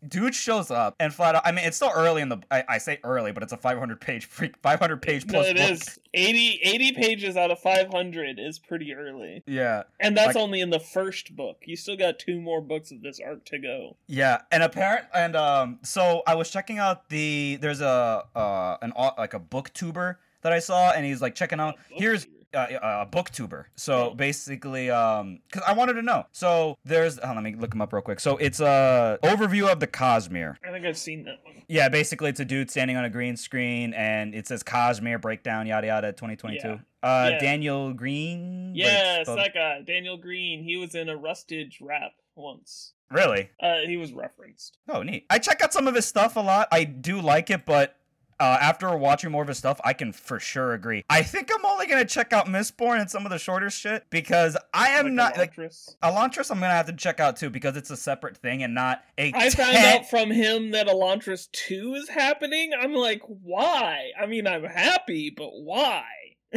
dude 0.09 0.35
shows 0.35 0.71
up 0.71 0.95
and 1.01 1.13
flat 1.13 1.35
out. 1.35 1.43
I 1.45 1.53
mean, 1.53 1.65
it's 1.65 1.77
still 1.77 1.93
early 1.95 2.23
in 2.23 2.29
the. 2.29 2.39
I, 2.51 2.65
I 2.69 2.79
say 2.79 2.99
early, 3.05 3.33
but 3.33 3.43
it's 3.43 3.53
a 3.53 3.57
500 3.57 4.01
page, 4.01 4.27
freak 4.27 4.57
500 4.63 5.01
page 5.03 5.27
No, 5.27 5.33
plus 5.35 5.47
it 5.49 5.57
book. 5.57 5.71
is 5.71 5.99
80, 6.13 6.61
80 6.63 6.93
pages 6.93 7.37
out 7.37 7.51
of 7.51 7.59
500 7.61 8.39
is 8.39 8.59
pretty 8.59 8.95
early. 8.95 9.43
Yeah, 9.47 9.83
And 10.01 10.17
that's 10.17 10.35
Like- 10.35 10.43
only 10.43 10.61
in 10.61 10.71
the 10.71 10.81
first 10.81 11.35
book. 11.37 11.63
You 11.65 11.77
still 11.77 11.97
got 11.97 12.19
two 12.19 12.41
more 12.41 12.61
books 12.61 12.91
of 12.91 13.03
this 13.03 13.21
arc 13.21 13.45
to 13.47 13.59
go. 13.59 13.97
yeah, 14.07 14.43
and 14.53 14.63
apparent 14.63 15.07
and 15.15 15.37
um. 15.37 15.79
So 15.83 16.23
I 16.27 16.35
was 16.35 16.51
checking 16.51 16.79
out 16.79 17.09
the. 17.09 17.59
There's 17.61 17.81
a 17.81 18.25
uh 18.35 18.77
an 18.83 18.93
like 19.19 19.35
a 19.35 19.41
booktuber 19.41 20.17
that 20.43 20.53
I 20.53 20.59
saw, 20.59 20.91
and 20.93 21.07
he's 21.07 21.23
like 21.23 21.35
checking 21.35 21.59
out. 21.61 21.77
Here's 21.91 22.27
uh, 22.55 22.59
uh, 22.77 23.07
booktuber. 23.07 23.65
So 23.77 24.11
basically, 24.15 24.91
um, 24.91 25.41
because 25.49 25.63
I 25.67 25.73
wanted 25.73 25.95
to 25.95 26.03
know. 26.03 26.27
So 26.33 26.77
there's, 26.85 27.19
oh, 27.19 27.33
let 27.35 27.43
me 27.43 27.55
look 27.55 27.75
him 27.75 27.81
up 27.83 27.93
real 27.93 28.03
quick. 28.03 28.21
So 28.21 28.37
it's 28.37 28.61
a 28.61 29.19
overview 29.23 29.71
of 29.71 29.81
the 29.81 29.87
Cosmere. 29.87 30.57
I 30.67 30.71
think 30.71 30.87
I've 30.87 30.99
seen 30.99 31.25
that 31.25 31.39
one. 31.45 31.55
Yeah, 31.69 31.89
basically 31.89 32.31
it's 32.31 32.41
a 32.41 32.45
dude 32.45 32.71
standing 32.71 32.97
on 32.97 33.05
a 33.05 33.11
green 33.11 33.37
screen 33.37 33.95
and 33.95 34.35
it 34.35 34.47
says 34.47 34.63
Cosmere 34.63 35.21
breakdown 35.21 35.67
yada 35.67 35.87
yada 35.87 36.13
2022. 36.13 36.69
Yeah. 36.69 36.75
Uh, 37.03 37.31
Yeah. 37.33 37.39
Daniel 37.39 37.93
Greene. 37.93 38.73
but 38.75 38.81
it's 38.81 38.87
Yes, 38.89 39.27
spelled- 39.27 39.39
that 39.39 39.55
guy, 39.55 39.81
Daniel 39.83 40.17
Greene. 40.17 40.63
He 40.63 40.77
was 40.77 40.95
in 40.95 41.09
a 41.09 41.17
Rustage 41.17 41.81
rap 41.81 42.13
once. 42.37 42.93
really. 43.11 43.49
Uh, 43.61 43.81
he 43.87 43.97
was 43.97 44.13
referenced. 44.13 44.79
Oh, 44.89 45.03
neat. 45.03 45.25
I 45.31 45.39
check 45.39 45.63
out 45.63 45.73
some 45.73 45.87
of 45.87 45.95
his 45.95 46.05
stuff 46.07 46.35
a 46.37 46.41
lot. 46.41 46.67
I 46.73 46.85
do 46.85 47.21
like 47.21 47.49
it, 47.51 47.65
but 47.65 47.97
uh, 48.41 48.59
after 48.61 48.97
watching 48.97 49.31
more 49.31 49.43
of 49.43 49.49
his 49.49 49.59
stuff, 49.59 49.81
I 49.85 49.93
can 49.93 50.13
for 50.13 50.41
sure 50.41 50.73
agree. 50.75 51.05
I 51.09 51.23
think 51.23 51.51
I'm 51.55 51.65
only 51.65 51.87
gonna 51.87 52.05
check 52.05 52.33
out 52.33 52.47
Mistborn 52.47 53.01
and 53.01 53.11
some 53.11 53.25
of 53.25 53.31
the 53.31 53.39
shorter 53.39 53.71
shit 53.71 54.05
because 54.11 54.57
I 54.73 54.91
am 54.91 55.07
Like 55.07 55.15
not 55.15 55.39
like 55.39 55.57
Elantris. 55.57 55.97
Elantris. 56.03 56.51
I'm 56.51 56.61
gonna 56.61 56.73
have 56.75 56.87
to 56.87 56.93
check 56.93 57.21
out 57.21 57.37
too 57.37 57.51
because 57.51 57.77
it's 57.77 57.91
a 57.91 57.97
separate 57.97 58.37
thing 58.37 58.63
and 58.63 58.75
not 58.75 59.03
a. 59.19 59.33
I 59.35 59.51
found 59.51 59.77
out 59.77 60.09
from 60.11 60.31
him 60.31 60.73
that 60.73 60.87
Elantris 60.87 61.51
2 61.53 61.95
is 61.95 62.09
happening. 62.09 62.73
I'm 62.79 62.95
like, 62.95 63.23
why? 63.27 64.11
I 64.21 64.27
mean, 64.27 64.47
I'm 64.47 64.65
happy, 64.65 65.31
but 65.31 65.51
why? 65.51 66.05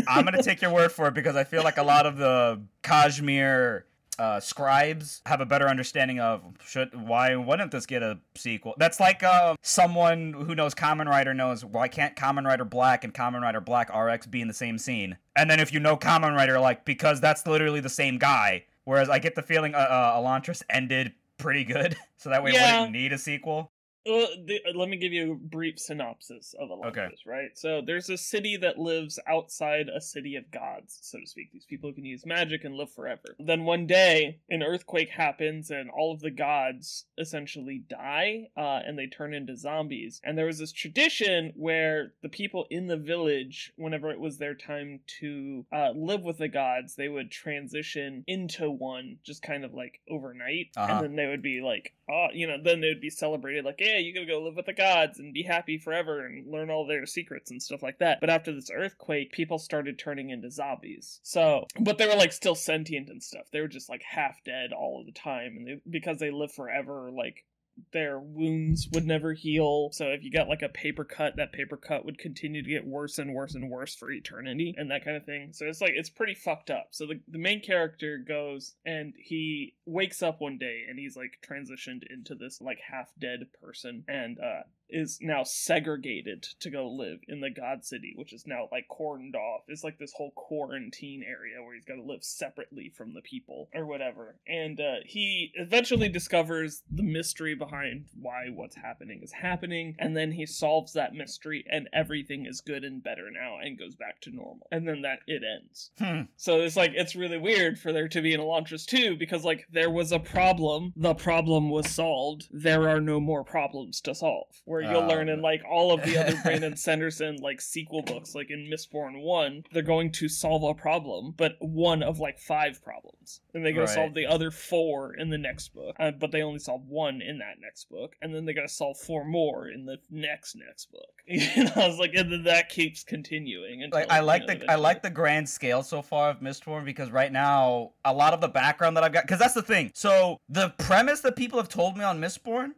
I'm 0.07 0.25
gonna 0.25 0.43
take 0.43 0.61
your 0.61 0.71
word 0.71 0.91
for 0.91 1.07
it 1.07 1.13
because 1.13 1.35
I 1.35 1.43
feel 1.43 1.63
like 1.63 1.77
a 1.77 1.83
lot 1.83 2.05
of 2.05 2.17
the 2.17 2.61
Cosmere 2.83 3.83
uh, 4.19 4.39
scribes 4.39 5.21
have 5.25 5.41
a 5.41 5.45
better 5.45 5.67
understanding 5.67 6.19
of 6.19 6.41
should 6.65 6.93
why 6.99 7.35
wouldn't 7.35 7.71
this 7.71 7.85
get 7.85 8.01
a 8.03 8.19
sequel? 8.35 8.73
That's 8.77 8.99
like 8.99 9.23
uh, 9.23 9.55
someone 9.61 10.33
who 10.33 10.55
knows 10.55 10.73
Kamen 10.73 11.07
Rider 11.07 11.33
knows 11.33 11.63
why 11.63 11.87
can't 11.87 12.15
Kamen 12.15 12.45
Rider 12.45 12.65
Black 12.65 13.03
and 13.03 13.13
Kamen 13.13 13.41
Rider 13.41 13.61
Black 13.61 13.95
RX 13.95 14.25
be 14.27 14.41
in 14.41 14.47
the 14.47 14.53
same 14.53 14.77
scene? 14.77 15.17
And 15.35 15.49
then 15.49 15.59
if 15.59 15.73
you 15.73 15.79
know 15.79 15.95
Kamen 15.97 16.35
Rider, 16.35 16.59
like 16.59 16.85
because 16.85 17.21
that's 17.21 17.45
literally 17.45 17.79
the 17.79 17.89
same 17.89 18.17
guy. 18.17 18.65
Whereas 18.85 19.09
I 19.09 19.19
get 19.19 19.35
the 19.35 19.41
feeling 19.41 19.75
uh, 19.75 19.79
uh, 19.79 20.17
Elantris 20.19 20.63
ended 20.69 21.13
pretty 21.37 21.63
good, 21.65 21.95
so 22.17 22.29
that 22.29 22.41
way 22.43 22.51
it 22.51 22.55
Yeah. 22.55 22.77
wouldn't 22.79 22.93
need 22.93 23.11
a 23.13 23.17
sequel. 23.17 23.71
Well, 24.07 24.27
the, 24.45 24.59
uh, 24.67 24.77
let 24.77 24.89
me 24.89 24.97
give 24.97 25.13
you 25.13 25.33
a 25.33 25.35
brief 25.35 25.79
synopsis 25.79 26.53
of 26.59 26.69
Elantris, 26.69 26.87
Okay. 26.87 27.11
right? 27.25 27.49
So 27.55 27.81
there's 27.85 28.09
a 28.09 28.17
city 28.17 28.57
that 28.57 28.77
lives 28.77 29.19
outside 29.27 29.89
a 29.89 29.99
city 30.01 30.35
of 30.35 30.49
gods, 30.51 30.97
so 31.01 31.19
to 31.19 31.25
speak. 31.27 31.51
These 31.51 31.65
people 31.65 31.91
can 31.93 32.05
use 32.05 32.25
magic 32.25 32.63
and 32.63 32.75
live 32.75 32.91
forever. 32.93 33.35
Then 33.39 33.65
one 33.65 33.85
day, 33.87 34.39
an 34.49 34.63
earthquake 34.63 35.09
happens, 35.09 35.71
and 35.71 35.89
all 35.89 36.13
of 36.13 36.21
the 36.21 36.31
gods 36.31 37.05
essentially 37.17 37.83
die, 37.89 38.47
uh, 38.55 38.81
and 38.85 38.97
they 38.97 39.07
turn 39.07 39.33
into 39.33 39.55
zombies. 39.57 40.21
And 40.23 40.37
there 40.37 40.45
was 40.45 40.59
this 40.59 40.71
tradition 40.71 41.51
where 41.55 42.13
the 42.21 42.29
people 42.29 42.65
in 42.69 42.87
the 42.87 42.97
village, 42.97 43.73
whenever 43.75 44.11
it 44.11 44.19
was 44.19 44.37
their 44.37 44.55
time 44.55 45.01
to 45.19 45.65
uh, 45.73 45.91
live 45.95 46.21
with 46.21 46.37
the 46.37 46.47
gods, 46.47 46.95
they 46.95 47.09
would 47.09 47.31
transition 47.31 48.23
into 48.27 48.69
one, 48.69 49.17
just 49.25 49.41
kind 49.41 49.65
of 49.65 49.73
like 49.73 49.99
overnight, 50.09 50.67
Uh-huh. 50.77 50.93
and 50.93 51.03
then 51.03 51.15
they 51.15 51.27
would 51.27 51.41
be 51.41 51.61
like, 51.61 51.93
oh, 52.09 52.27
you 52.33 52.47
know, 52.47 52.57
then 52.63 52.79
they 52.81 52.87
would 52.87 53.01
be 53.01 53.09
celebrated 53.09 53.65
like, 53.65 53.81
yeah, 53.97 54.05
you 54.05 54.13
gotta 54.13 54.25
go 54.25 54.41
live 54.41 54.55
with 54.55 54.65
the 54.65 54.73
gods 54.73 55.19
and 55.19 55.33
be 55.33 55.43
happy 55.43 55.77
forever 55.77 56.25
and 56.25 56.51
learn 56.51 56.69
all 56.69 56.85
their 56.85 57.05
secrets 57.05 57.51
and 57.51 57.61
stuff 57.61 57.83
like 57.83 57.99
that. 57.99 58.19
But 58.19 58.29
after 58.29 58.53
this 58.53 58.69
earthquake, 58.73 59.31
people 59.31 59.57
started 59.57 59.97
turning 59.97 60.29
into 60.29 60.51
zombies. 60.51 61.19
So, 61.23 61.65
but 61.79 61.97
they 61.97 62.07
were 62.07 62.15
like 62.15 62.31
still 62.31 62.55
sentient 62.55 63.09
and 63.09 63.21
stuff. 63.21 63.47
They 63.51 63.61
were 63.61 63.67
just 63.67 63.89
like 63.89 64.03
half 64.03 64.43
dead 64.43 64.71
all 64.73 64.99
of 64.99 65.05
the 65.05 65.11
time, 65.11 65.55
and 65.57 65.67
they, 65.67 65.81
because 65.89 66.19
they 66.19 66.31
live 66.31 66.51
forever, 66.51 67.09
like 67.11 67.43
their 67.91 68.19
wounds 68.19 68.87
would 68.93 69.05
never 69.05 69.33
heal. 69.33 69.89
So 69.91 70.07
if 70.07 70.23
you 70.23 70.31
got 70.31 70.47
like 70.47 70.61
a 70.61 70.69
paper 70.69 71.03
cut, 71.03 71.35
that 71.37 71.53
paper 71.53 71.77
cut 71.77 72.05
would 72.05 72.17
continue 72.17 72.63
to 72.63 72.69
get 72.69 72.85
worse 72.85 73.17
and 73.17 73.33
worse 73.33 73.55
and 73.55 73.69
worse 73.69 73.95
for 73.95 74.11
eternity 74.11 74.75
and 74.77 74.91
that 74.91 75.03
kind 75.03 75.17
of 75.17 75.25
thing. 75.25 75.53
So 75.53 75.65
it's 75.65 75.81
like 75.81 75.93
it's 75.95 76.09
pretty 76.09 76.33
fucked 76.33 76.69
up. 76.69 76.87
So 76.91 77.05
the, 77.05 77.19
the 77.27 77.37
main 77.37 77.61
character 77.61 78.17
goes 78.17 78.75
and 78.85 79.13
he 79.17 79.75
wakes 79.85 80.21
up 80.21 80.41
one 80.41 80.57
day 80.57 80.83
and 80.89 80.99
he's 80.99 81.15
like 81.15 81.39
transitioned 81.47 82.03
into 82.09 82.35
this 82.35 82.61
like 82.61 82.79
half 82.79 83.11
dead 83.19 83.47
person 83.61 84.03
and 84.07 84.37
uh 84.39 84.63
is 84.89 85.19
now 85.21 85.43
segregated 85.43 86.43
to 86.59 86.69
go 86.69 86.87
live 86.87 87.19
in 87.27 87.41
the 87.41 87.49
God 87.49 87.83
City, 87.83 88.13
which 88.15 88.33
is 88.33 88.45
now 88.47 88.67
like 88.71 88.87
cordoned 88.89 89.35
off. 89.35 89.61
It's 89.67 89.83
like 89.83 89.97
this 89.97 90.13
whole 90.13 90.31
quarantine 90.31 91.23
area 91.27 91.61
where 91.61 91.75
he's 91.75 91.85
got 91.85 91.95
to 91.95 92.01
live 92.01 92.23
separately 92.23 92.91
from 92.95 93.13
the 93.13 93.21
people 93.21 93.69
or 93.73 93.85
whatever. 93.85 94.35
And 94.47 94.79
uh, 94.79 94.97
he 95.05 95.51
eventually 95.55 96.09
discovers 96.09 96.83
the 96.91 97.03
mystery 97.03 97.55
behind 97.55 98.05
why 98.19 98.47
what's 98.53 98.75
happening 98.75 99.21
is 99.23 99.31
happening, 99.31 99.95
and 99.99 100.15
then 100.15 100.31
he 100.31 100.45
solves 100.45 100.93
that 100.93 101.13
mystery, 101.13 101.65
and 101.69 101.89
everything 101.93 102.45
is 102.45 102.61
good 102.61 102.83
and 102.83 103.03
better 103.03 103.29
now 103.31 103.57
and 103.61 103.79
goes 103.79 103.95
back 103.95 104.21
to 104.21 104.29
normal. 104.31 104.67
And 104.71 104.87
then 104.87 105.01
that 105.01 105.19
it 105.27 105.43
ends. 105.43 105.91
Hmm. 105.97 106.21
So 106.35 106.61
it's 106.61 106.75
like 106.75 106.91
it's 106.95 107.15
really 107.15 107.37
weird 107.37 107.79
for 107.79 107.91
there 107.91 108.07
to 108.07 108.21
be 108.21 108.33
an 108.33 108.41
Elantris 108.41 108.85
2 108.85 109.17
because 109.17 109.43
like 109.43 109.67
there 109.71 109.89
was 109.89 110.11
a 110.11 110.19
problem, 110.19 110.93
the 110.95 111.15
problem 111.15 111.69
was 111.69 111.89
solved. 111.89 112.47
There 112.51 112.89
are 112.89 113.01
no 113.01 113.19
more 113.19 113.43
problems 113.43 114.01
to 114.01 114.15
solve. 114.15 114.47
Where 114.77 114.91
you'll 114.91 115.01
Um. 115.01 115.07
learn 115.07 115.29
in 115.29 115.41
like 115.41 115.63
all 115.69 115.91
of 115.91 116.03
the 116.03 116.17
other 116.17 116.35
Brandon 116.43 116.75
Sanderson 116.77 117.37
like 117.37 117.61
sequel 117.61 118.01
books, 118.03 118.35
like 118.35 118.49
in 118.51 118.69
Mistborn 118.71 119.21
1, 119.21 119.63
they're 119.71 119.81
going 119.81 120.11
to 120.13 120.29
solve 120.29 120.63
a 120.63 120.73
problem, 120.73 121.33
but 121.35 121.55
one 121.59 122.03
of 122.03 122.19
like 122.19 122.39
five 122.39 122.83
problems. 122.83 123.41
And 123.53 123.65
they're 123.65 123.73
going 123.73 123.81
Right. 123.85 123.87
to 123.87 123.93
solve 123.93 124.13
the 124.13 124.25
other 124.27 124.51
four 124.51 125.15
in 125.15 125.29
the 125.29 125.37
next 125.37 125.69
book. 125.73 125.95
Uh, 125.99 126.11
but 126.11 126.31
they 126.31 126.41
only 126.43 126.59
solve 126.59 126.85
one 126.87 127.21
in 127.21 127.39
that 127.39 127.55
next 127.59 127.89
book. 127.89 128.15
And 128.21 128.33
then 128.33 128.45
they 128.45 128.53
got 128.53 128.61
to 128.63 128.69
solve 128.69 128.97
four 128.97 129.25
more 129.25 129.67
in 129.67 129.85
the 129.85 129.97
next 130.09 130.55
next 130.55 130.91
book. 130.91 131.01
you 131.27 131.63
know, 131.65 131.71
I 131.75 131.87
was 131.87 131.97
like, 131.99 132.13
and 132.15 132.31
then 132.31 132.43
that 132.43 132.69
keeps 132.69 133.03
continuing. 133.03 133.83
Until, 133.83 133.99
like 133.99 134.11
I 134.11 134.19
like 134.21 134.43
you 134.43 134.47
know, 134.47 134.53
the 134.59 134.71
I 134.71 134.75
like 134.75 135.01
the 135.03 135.09
grand 135.09 135.49
scale 135.49 135.83
so 135.83 136.01
far 136.01 136.29
of 136.29 136.39
Mistborn 136.39 136.85
because 136.85 137.11
right 137.11 137.31
now 137.31 137.91
a 138.05 138.13
lot 138.13 138.33
of 138.33 138.41
the 138.41 138.47
background 138.47 138.95
that 138.97 139.03
I've 139.03 139.11
got 139.13 139.23
because 139.23 139.39
that's 139.39 139.53
the 139.53 139.61
thing. 139.61 139.91
So 139.93 140.37
the 140.49 140.69
premise 140.77 141.21
that 141.21 141.35
people 141.35 141.59
have 141.59 141.69
told 141.69 141.97
me 141.97 142.03
on 142.03 142.19
Mistborn 142.21 142.71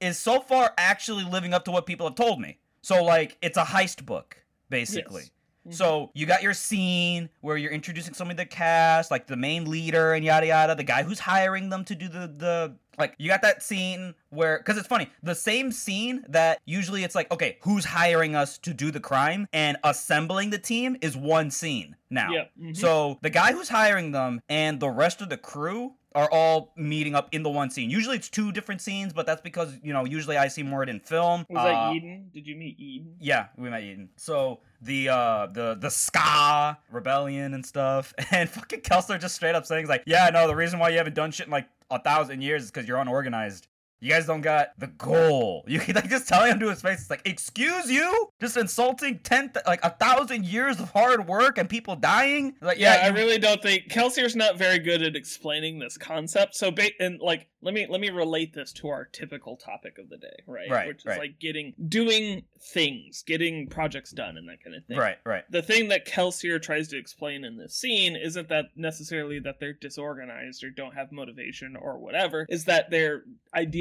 is 0.00 0.18
so 0.18 0.40
far 0.40 0.72
actually 0.78 1.24
living 1.24 1.54
up 1.54 1.64
to 1.66 1.70
what 1.70 1.86
people 1.86 2.06
have 2.06 2.16
told 2.16 2.40
me. 2.40 2.58
So 2.82 3.02
like 3.04 3.36
it's 3.42 3.56
a 3.58 3.64
heist 3.64 4.04
book 4.06 4.36
basically. 4.68 5.22
Yes. 5.22 5.30
Mhm. 5.68 5.74
So 5.74 6.10
you 6.14 6.24
got 6.24 6.42
your 6.42 6.54
scene 6.54 7.28
where 7.42 7.58
you're 7.58 7.70
introducing 7.70 8.14
some 8.14 8.30
of 8.30 8.38
the 8.38 8.46
cast, 8.46 9.10
like 9.10 9.26
the 9.26 9.36
main 9.36 9.68
leader 9.70 10.14
and 10.14 10.24
yada 10.24 10.46
yada, 10.46 10.74
the 10.74 10.82
guy 10.84 11.02
who's 11.02 11.20
hiring 11.20 11.68
them 11.68 11.84
to 11.84 11.94
do 11.94 12.08
the 12.08 12.32
the 12.34 12.76
like 12.98 13.14
you 13.18 13.28
got 13.28 13.42
that 13.42 13.62
scene 13.62 14.14
where 14.30 14.58
because 14.58 14.76
it's 14.78 14.86
funny 14.86 15.08
the 15.22 15.34
same 15.34 15.70
scene 15.72 16.24
that 16.28 16.60
usually 16.66 17.04
it's 17.04 17.14
like 17.14 17.30
okay 17.30 17.58
who's 17.62 17.84
hiring 17.84 18.34
us 18.34 18.56
to 18.58 18.72
do 18.74 18.90
the 18.90 19.00
crime 19.00 19.46
and 19.52 19.76
assembling 19.84 20.48
the 20.50 20.58
team 20.58 20.96
is 21.02 21.14
one 21.16 21.50
scene 21.50 21.94
now. 22.08 22.30
Yeah. 22.32 22.44
mhm. 22.58 22.74
So 22.76 23.18
the 23.20 23.30
guy 23.30 23.52
who's 23.52 23.68
hiring 23.68 24.12
them 24.12 24.40
and 24.48 24.80
the 24.80 24.88
rest 24.88 25.20
of 25.20 25.28
the 25.28 25.36
crew 25.36 25.92
are 26.14 26.28
all 26.32 26.72
meeting 26.76 27.14
up 27.14 27.28
in 27.32 27.42
the 27.42 27.50
one 27.50 27.70
scene. 27.70 27.88
Usually 27.90 28.16
it's 28.16 28.28
two 28.28 28.50
different 28.52 28.80
scenes, 28.80 29.12
but 29.12 29.26
that's 29.26 29.40
because 29.40 29.76
you 29.82 29.92
know 29.92 30.04
usually 30.04 30.36
I 30.36 30.48
see 30.48 30.62
more 30.62 30.82
in 30.82 31.00
film. 31.00 31.46
Was 31.48 31.62
that 31.64 31.74
Uh, 31.74 31.92
Yeden? 31.92 32.32
Did 32.32 32.46
you 32.46 32.56
meet 32.56 32.78
Yeden? 32.80 33.14
yeah, 33.20 33.46
we 33.56 33.70
met 33.70 33.82
Yeden. 33.82 34.08
So 34.16 34.60
the 34.82 35.08
uh 35.08 35.46
the 35.52 35.76
the 35.78 35.88
skaa 35.88 36.76
rebellion 36.90 37.54
and 37.54 37.64
stuff, 37.64 38.12
and 38.30 38.48
fucking 38.50 38.80
Kelsier 38.80 39.20
just 39.20 39.34
straight 39.36 39.54
up 39.54 39.66
saying 39.66 39.86
like, 39.86 40.02
yeah, 40.06 40.30
no, 40.30 40.46
the 40.46 40.56
reason 40.56 40.78
why 40.78 40.88
you 40.88 40.98
haven't 40.98 41.14
done 41.14 41.30
shit 41.30 41.46
in 41.46 41.52
like 41.52 41.68
a 41.90 42.00
thousand 42.02 42.42
years 42.42 42.64
is 42.64 42.70
because 42.70 42.88
you're 42.88 42.98
unorganized. 42.98 43.66
You 44.00 44.08
guys 44.10 44.26
don't 44.26 44.40
got 44.40 44.68
the 44.78 44.86
goal. 44.86 45.64
You 45.68 45.78
can 45.78 45.94
like 45.96 46.08
just 46.08 46.26
telling 46.28 46.52
him 46.52 46.60
to 46.60 46.70
his 46.70 46.80
face. 46.82 47.00
It's 47.02 47.10
like, 47.10 47.22
excuse 47.26 47.90
you, 47.90 48.28
just 48.40 48.56
insulting 48.56 49.18
ten 49.20 49.50
th- 49.52 49.64
like 49.66 49.80
a 49.84 49.90
thousand 49.90 50.46
years 50.46 50.80
of 50.80 50.90
hard 50.90 51.26
work 51.28 51.58
and 51.58 51.68
people 51.68 51.96
dying. 51.96 52.54
Like, 52.62 52.78
Yeah, 52.78 52.94
yeah, 52.96 53.02
I 53.04 53.08
you- 53.08 53.14
really 53.14 53.38
don't 53.38 53.62
think 53.62 53.88
Kelsier's 53.90 54.34
not 54.36 54.56
very 54.56 54.78
good 54.78 55.02
at 55.02 55.16
explaining 55.16 55.78
this 55.78 55.96
concept. 55.98 56.54
So, 56.56 56.70
ba- 56.70 56.90
and 56.98 57.20
like, 57.20 57.48
let 57.62 57.74
me 57.74 57.86
let 57.90 58.00
me 58.00 58.08
relate 58.08 58.54
this 58.54 58.72
to 58.74 58.88
our 58.88 59.04
typical 59.04 59.56
topic 59.56 59.98
of 59.98 60.08
the 60.08 60.16
day, 60.16 60.36
right? 60.46 60.70
Right, 60.70 60.86
Which 60.88 60.98
is 61.00 61.04
right. 61.04 61.18
like 61.18 61.38
getting 61.38 61.74
doing 61.88 62.44
things, 62.72 63.22
getting 63.26 63.66
projects 63.68 64.12
done, 64.12 64.36
and 64.38 64.48
that 64.48 64.62
kind 64.64 64.74
of 64.76 64.84
thing. 64.86 64.96
right, 64.96 65.18
right. 65.26 65.44
The 65.50 65.60
thing 65.62 65.88
that 65.88 66.06
Kelsier 66.06 66.60
tries 66.60 66.88
to 66.88 66.98
explain 66.98 67.44
in 67.44 67.58
this 67.58 67.74
scene 67.74 68.16
isn't 68.16 68.48
that 68.48 68.66
necessarily 68.76 69.40
that 69.40 69.60
they're 69.60 69.74
disorganized 69.74 70.64
or 70.64 70.70
don't 70.70 70.94
have 70.94 71.12
motivation 71.12 71.76
or 71.76 71.98
whatever, 71.98 72.46
is 72.48 72.64
that 72.64 72.90
their 72.90 73.24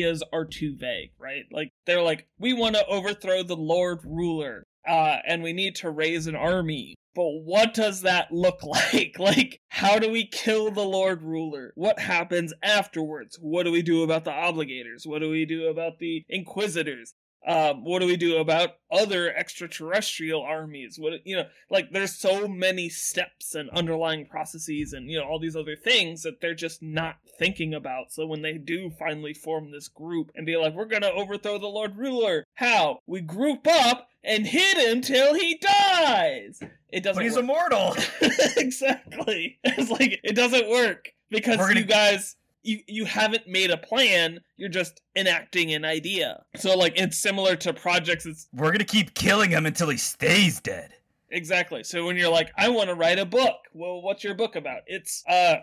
ideas 0.10 0.24
are 0.34 0.46
too 0.46 0.76
vague, 0.76 1.12
right? 1.20 1.46
Like 1.52 1.72
they're 1.86 2.02
like, 2.02 2.28
we 2.40 2.54
want 2.54 2.76
to 2.76 2.86
overthrow 2.88 3.44
the 3.44 3.56
Lord 3.56 4.00
Ruler, 4.04 4.64
uh, 4.88 5.18
and 5.26 5.44
we 5.44 5.54
need 5.54 5.76
to 5.78 5.90
raise 5.90 6.28
an 6.28 6.36
army. 6.36 6.96
But 7.16 7.30
what 7.44 7.74
does 7.74 8.02
that 8.02 8.32
look 8.32 8.64
like? 8.64 9.18
Like, 9.20 9.60
how 9.70 10.00
do 10.00 10.12
we 10.12 10.26
kill 10.26 10.72
the 10.72 10.86
Lord 10.86 11.22
Ruler? 11.22 11.74
What 11.76 12.00
happens 12.00 12.54
afterwards? 12.64 13.38
What 13.42 13.64
do 13.64 13.72
we 13.72 13.82
do 13.82 14.04
about 14.04 14.26
the 14.26 14.32
obligators? 14.32 15.06
What 15.06 15.20
do 15.20 15.30
we 15.30 15.46
do 15.46 15.68
about 15.68 16.00
the 16.00 16.24
inquisitors? 16.30 17.14
Um, 17.48 17.86
what 17.86 18.00
do 18.00 18.06
we 18.06 18.18
do 18.18 18.38
about 18.38 18.76
other 18.92 19.34
extraterrestrial 19.34 20.42
armies? 20.42 21.00
What 21.00 21.26
you 21.26 21.38
know, 21.38 21.46
like 21.70 21.92
there's 21.92 22.14
so 22.16 22.48
many 22.48 22.90
steps 22.90 23.56
and 23.56 23.70
underlying 23.70 24.26
processes 24.26 24.94
and 24.94 25.10
you 25.10 25.18
know 25.18 25.26
all 25.26 25.40
these 25.40 25.56
other 25.56 25.76
things 25.76 26.24
that 26.24 26.42
they're 26.42 26.54
just 26.54 26.82
not 26.82 27.16
thinking 27.38 27.74
about. 27.74 28.12
So 28.12 28.26
when 28.26 28.42
they 28.42 28.58
do 28.58 28.90
finally 28.90 29.34
form 29.34 29.72
this 29.72 29.88
group 29.88 30.32
and 30.36 30.46
be 30.46 30.58
like, 30.58 30.74
we're 30.74 30.86
gonna 30.86 31.08
overthrow 31.10 31.58
the 31.58 31.68
Lord 31.68 31.96
Ruler, 31.98 32.44
how? 32.56 33.00
We 33.08 33.22
group 33.22 33.66
up 33.68 34.10
and 34.24 34.46
hit 34.46 34.78
him 34.78 35.02
till 35.02 35.34
he 35.34 35.56
dies. 35.56 36.60
It 36.92 37.04
doesn't. 37.04 37.16
But 37.20 37.24
he's 37.24 37.36
work. 37.36 37.44
immortal. 37.44 37.96
exactly. 38.58 39.60
It's 39.64 39.90
like 39.92 40.20
it 40.24 40.36
doesn't 40.36 40.70
work 40.70 41.14
because 41.30 41.58
gonna- 41.58 41.80
you 41.80 41.86
guys 41.86 42.36
you 42.64 42.80
you 42.88 43.06
haven't 43.06 43.48
made 43.48 43.72
a 43.72 43.78
plan. 43.78 44.40
You're 44.58 44.70
just 44.70 45.02
enacting 45.16 45.74
an 45.74 45.86
idea. 45.86 46.44
So 46.56 46.78
like 46.78 46.94
it's 47.00 47.18
similar 47.18 47.56
to 47.58 47.74
projects. 47.74 48.26
It's 48.26 48.48
We're 48.54 48.72
gonna 48.72 48.84
keep 48.84 49.14
killing 49.14 49.50
him 49.52 49.66
until 49.66 49.90
he 49.90 49.98
stays 49.98 50.60
dead. 50.60 50.92
exactly. 51.32 51.84
So 51.84 52.06
when 52.06 52.18
you're 52.18 52.32
like, 52.32 52.52
I 52.58 52.70
want 52.70 52.90
to 52.90 52.96
write 52.96 53.20
a 53.20 53.26
book. 53.26 53.58
Well, 53.74 54.02
what's 54.02 54.24
your 54.24 54.36
book 54.36 54.56
about? 54.56 54.82
It's 54.88 55.24
uh 55.28 55.58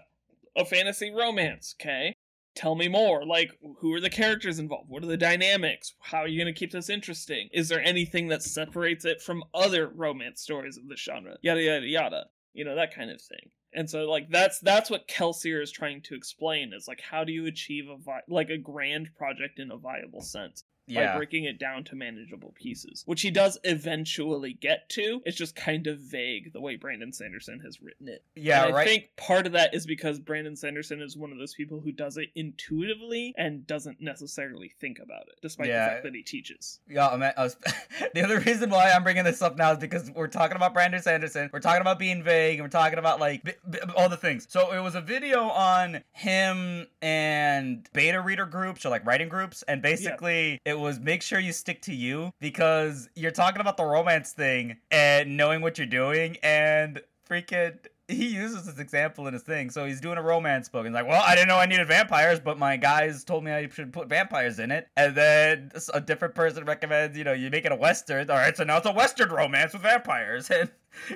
a 0.56 0.64
fantasy 0.64 1.10
romance. 1.10 1.74
Okay. 1.80 2.14
Tell 2.54 2.74
me 2.74 2.88
more. 2.88 3.26
Like, 3.26 3.50
who 3.80 3.92
are 3.92 4.00
the 4.00 4.08
characters 4.08 4.58
involved? 4.58 4.88
What 4.88 5.02
are 5.02 5.06
the 5.08 5.18
dynamics? 5.18 5.92
How 6.00 6.20
are 6.20 6.26
you 6.26 6.42
going 6.42 6.54
to 6.54 6.58
keep 6.58 6.70
this 6.72 6.88
interesting? 6.88 7.50
Is 7.52 7.68
there 7.68 7.82
anything 7.82 8.28
that 8.28 8.42
separates 8.42 9.04
it 9.04 9.20
from 9.20 9.44
other 9.52 9.88
romance 9.94 10.40
stories 10.40 10.78
of 10.78 10.88
this 10.88 11.00
genre? 11.00 11.36
Yada 11.42 11.60
yada 11.60 11.86
yada. 11.86 12.24
You 12.54 12.64
know 12.64 12.74
that 12.74 12.94
kind 12.94 13.10
of 13.10 13.20
thing. 13.20 13.50
And 13.76 13.88
so, 13.90 14.10
like, 14.10 14.30
that's 14.30 14.58
that's 14.58 14.90
what 14.90 15.06
Kelsier 15.06 15.62
is 15.62 15.70
trying 15.70 16.00
to 16.02 16.14
explain. 16.14 16.72
Is 16.72 16.88
like, 16.88 17.02
how 17.02 17.24
do 17.24 17.32
you 17.32 17.46
achieve 17.46 17.88
a 17.88 17.98
vi- 17.98 18.22
like 18.26 18.48
a 18.48 18.56
grand 18.56 19.10
project 19.14 19.58
in 19.58 19.70
a 19.70 19.76
viable 19.76 20.22
sense? 20.22 20.64
By 20.88 20.94
Yeah. 21.02 21.16
breaking 21.16 21.44
it 21.44 21.58
down 21.58 21.84
to 21.84 21.96
manageable 21.96 22.52
pieces, 22.54 23.02
which 23.06 23.22
he 23.22 23.30
does 23.30 23.58
eventually 23.64 24.52
get 24.52 24.88
to. 24.90 25.20
It's 25.24 25.36
just 25.36 25.56
kind 25.56 25.86
of 25.86 25.98
vague 25.98 26.52
the 26.52 26.60
way 26.60 26.76
Brandon 26.76 27.12
Sanderson 27.12 27.60
has 27.60 27.80
written 27.82 28.08
it. 28.08 28.22
Yeah, 28.34 28.64
and 28.66 28.72
I 28.72 28.76
right. 28.76 28.86
think 28.88 29.10
part 29.16 29.46
of 29.46 29.52
that 29.52 29.74
is 29.74 29.86
because 29.86 30.18
Brandon 30.20 30.56
Sanderson 30.56 31.00
is 31.02 31.16
one 31.16 31.32
of 31.32 31.38
those 31.38 31.54
people 31.54 31.80
who 31.80 31.92
does 31.92 32.16
it 32.16 32.30
intuitively 32.34 33.34
and 33.36 33.66
doesn't 33.66 34.00
necessarily 34.00 34.68
think 34.80 34.98
about 34.98 35.22
it, 35.28 35.38
despite 35.42 35.68
Yeah. 35.68 35.84
the 35.86 35.90
fact 35.92 36.04
that 36.04 36.14
he 36.14 36.22
teaches. 36.22 36.80
Yeah, 36.88 37.06
I 37.08 37.42
was, 37.42 37.56
the 38.14 38.22
other 38.22 38.40
reason 38.40 38.70
why 38.70 38.90
I'm 38.90 39.02
bringing 39.02 39.24
this 39.24 39.42
up 39.42 39.56
now 39.56 39.72
is 39.72 39.78
because 39.78 40.10
we're 40.12 40.28
talking 40.28 40.56
about 40.56 40.74
Brandon 40.74 41.02
Sanderson. 41.02 41.50
We're 41.52 41.60
talking 41.60 41.80
about 41.80 41.98
being 41.98 42.22
vague. 42.22 42.58
And 42.58 42.64
we're 42.64 42.68
talking 42.70 42.98
about 42.98 43.20
like 43.20 43.42
b- 43.44 43.52
b- 43.68 43.78
all 43.96 44.08
the 44.08 44.16
things. 44.16 44.46
So 44.50 44.72
it 44.72 44.80
was 44.80 44.94
a 44.94 45.00
video 45.00 45.44
on 45.44 46.02
him 46.12 46.86
and 47.02 47.88
beta 47.92 48.20
reader 48.20 48.46
groups 48.46 48.84
or 48.84 48.90
like 48.90 49.04
writing 49.06 49.28
groups, 49.28 49.62
and 49.68 49.82
basically 49.82 50.60
it 50.64 50.75
was 50.78 51.00
make 51.00 51.22
sure 51.22 51.38
you 51.38 51.52
stick 51.52 51.82
to 51.82 51.94
you 51.94 52.32
because 52.40 53.08
you're 53.14 53.30
talking 53.30 53.60
about 53.60 53.76
the 53.76 53.84
romance 53.84 54.32
thing 54.32 54.76
and 54.90 55.36
knowing 55.36 55.60
what 55.60 55.78
you're 55.78 55.86
doing 55.86 56.36
and 56.42 57.00
freaking. 57.28 57.78
He 58.08 58.28
uses 58.28 58.66
this 58.66 58.78
example 58.78 59.26
in 59.26 59.34
his 59.34 59.42
thing. 59.42 59.68
So 59.68 59.84
he's 59.84 60.00
doing 60.00 60.16
a 60.16 60.22
romance 60.22 60.68
book. 60.68 60.86
And 60.86 60.94
he's 60.94 61.02
like, 61.02 61.10
well, 61.10 61.24
I 61.26 61.34
didn't 61.34 61.48
know 61.48 61.56
I 61.56 61.66
needed 61.66 61.88
vampires, 61.88 62.38
but 62.38 62.56
my 62.56 62.76
guys 62.76 63.24
told 63.24 63.42
me 63.42 63.50
I 63.50 63.68
should 63.68 63.92
put 63.92 64.08
vampires 64.08 64.60
in 64.60 64.70
it. 64.70 64.86
And 64.96 65.16
then 65.16 65.72
a 65.92 66.00
different 66.00 66.36
person 66.36 66.64
recommends, 66.64 67.18
you 67.18 67.24
know, 67.24 67.32
you 67.32 67.50
make 67.50 67.64
it 67.64 67.72
a 67.72 67.76
Western. 67.76 68.30
All 68.30 68.36
right, 68.36 68.56
so 68.56 68.62
now 68.62 68.76
it's 68.76 68.86
a 68.86 68.92
Western 68.92 69.30
romance 69.30 69.72
with 69.72 69.82
vampires. 69.82 70.50
And 70.60 70.70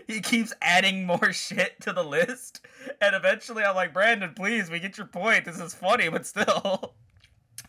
he 0.06 0.20
keeps 0.20 0.52
adding 0.60 1.06
more 1.06 1.32
shit 1.32 1.80
to 1.82 1.92
the 1.92 2.02
list. 2.02 2.66
And 3.00 3.14
eventually 3.14 3.62
I'm 3.62 3.76
like, 3.76 3.94
Brandon, 3.94 4.34
please, 4.34 4.68
we 4.68 4.80
get 4.80 4.98
your 4.98 5.06
point. 5.06 5.44
This 5.44 5.60
is 5.60 5.72
funny, 5.74 6.08
but 6.08 6.26
still. 6.26 6.94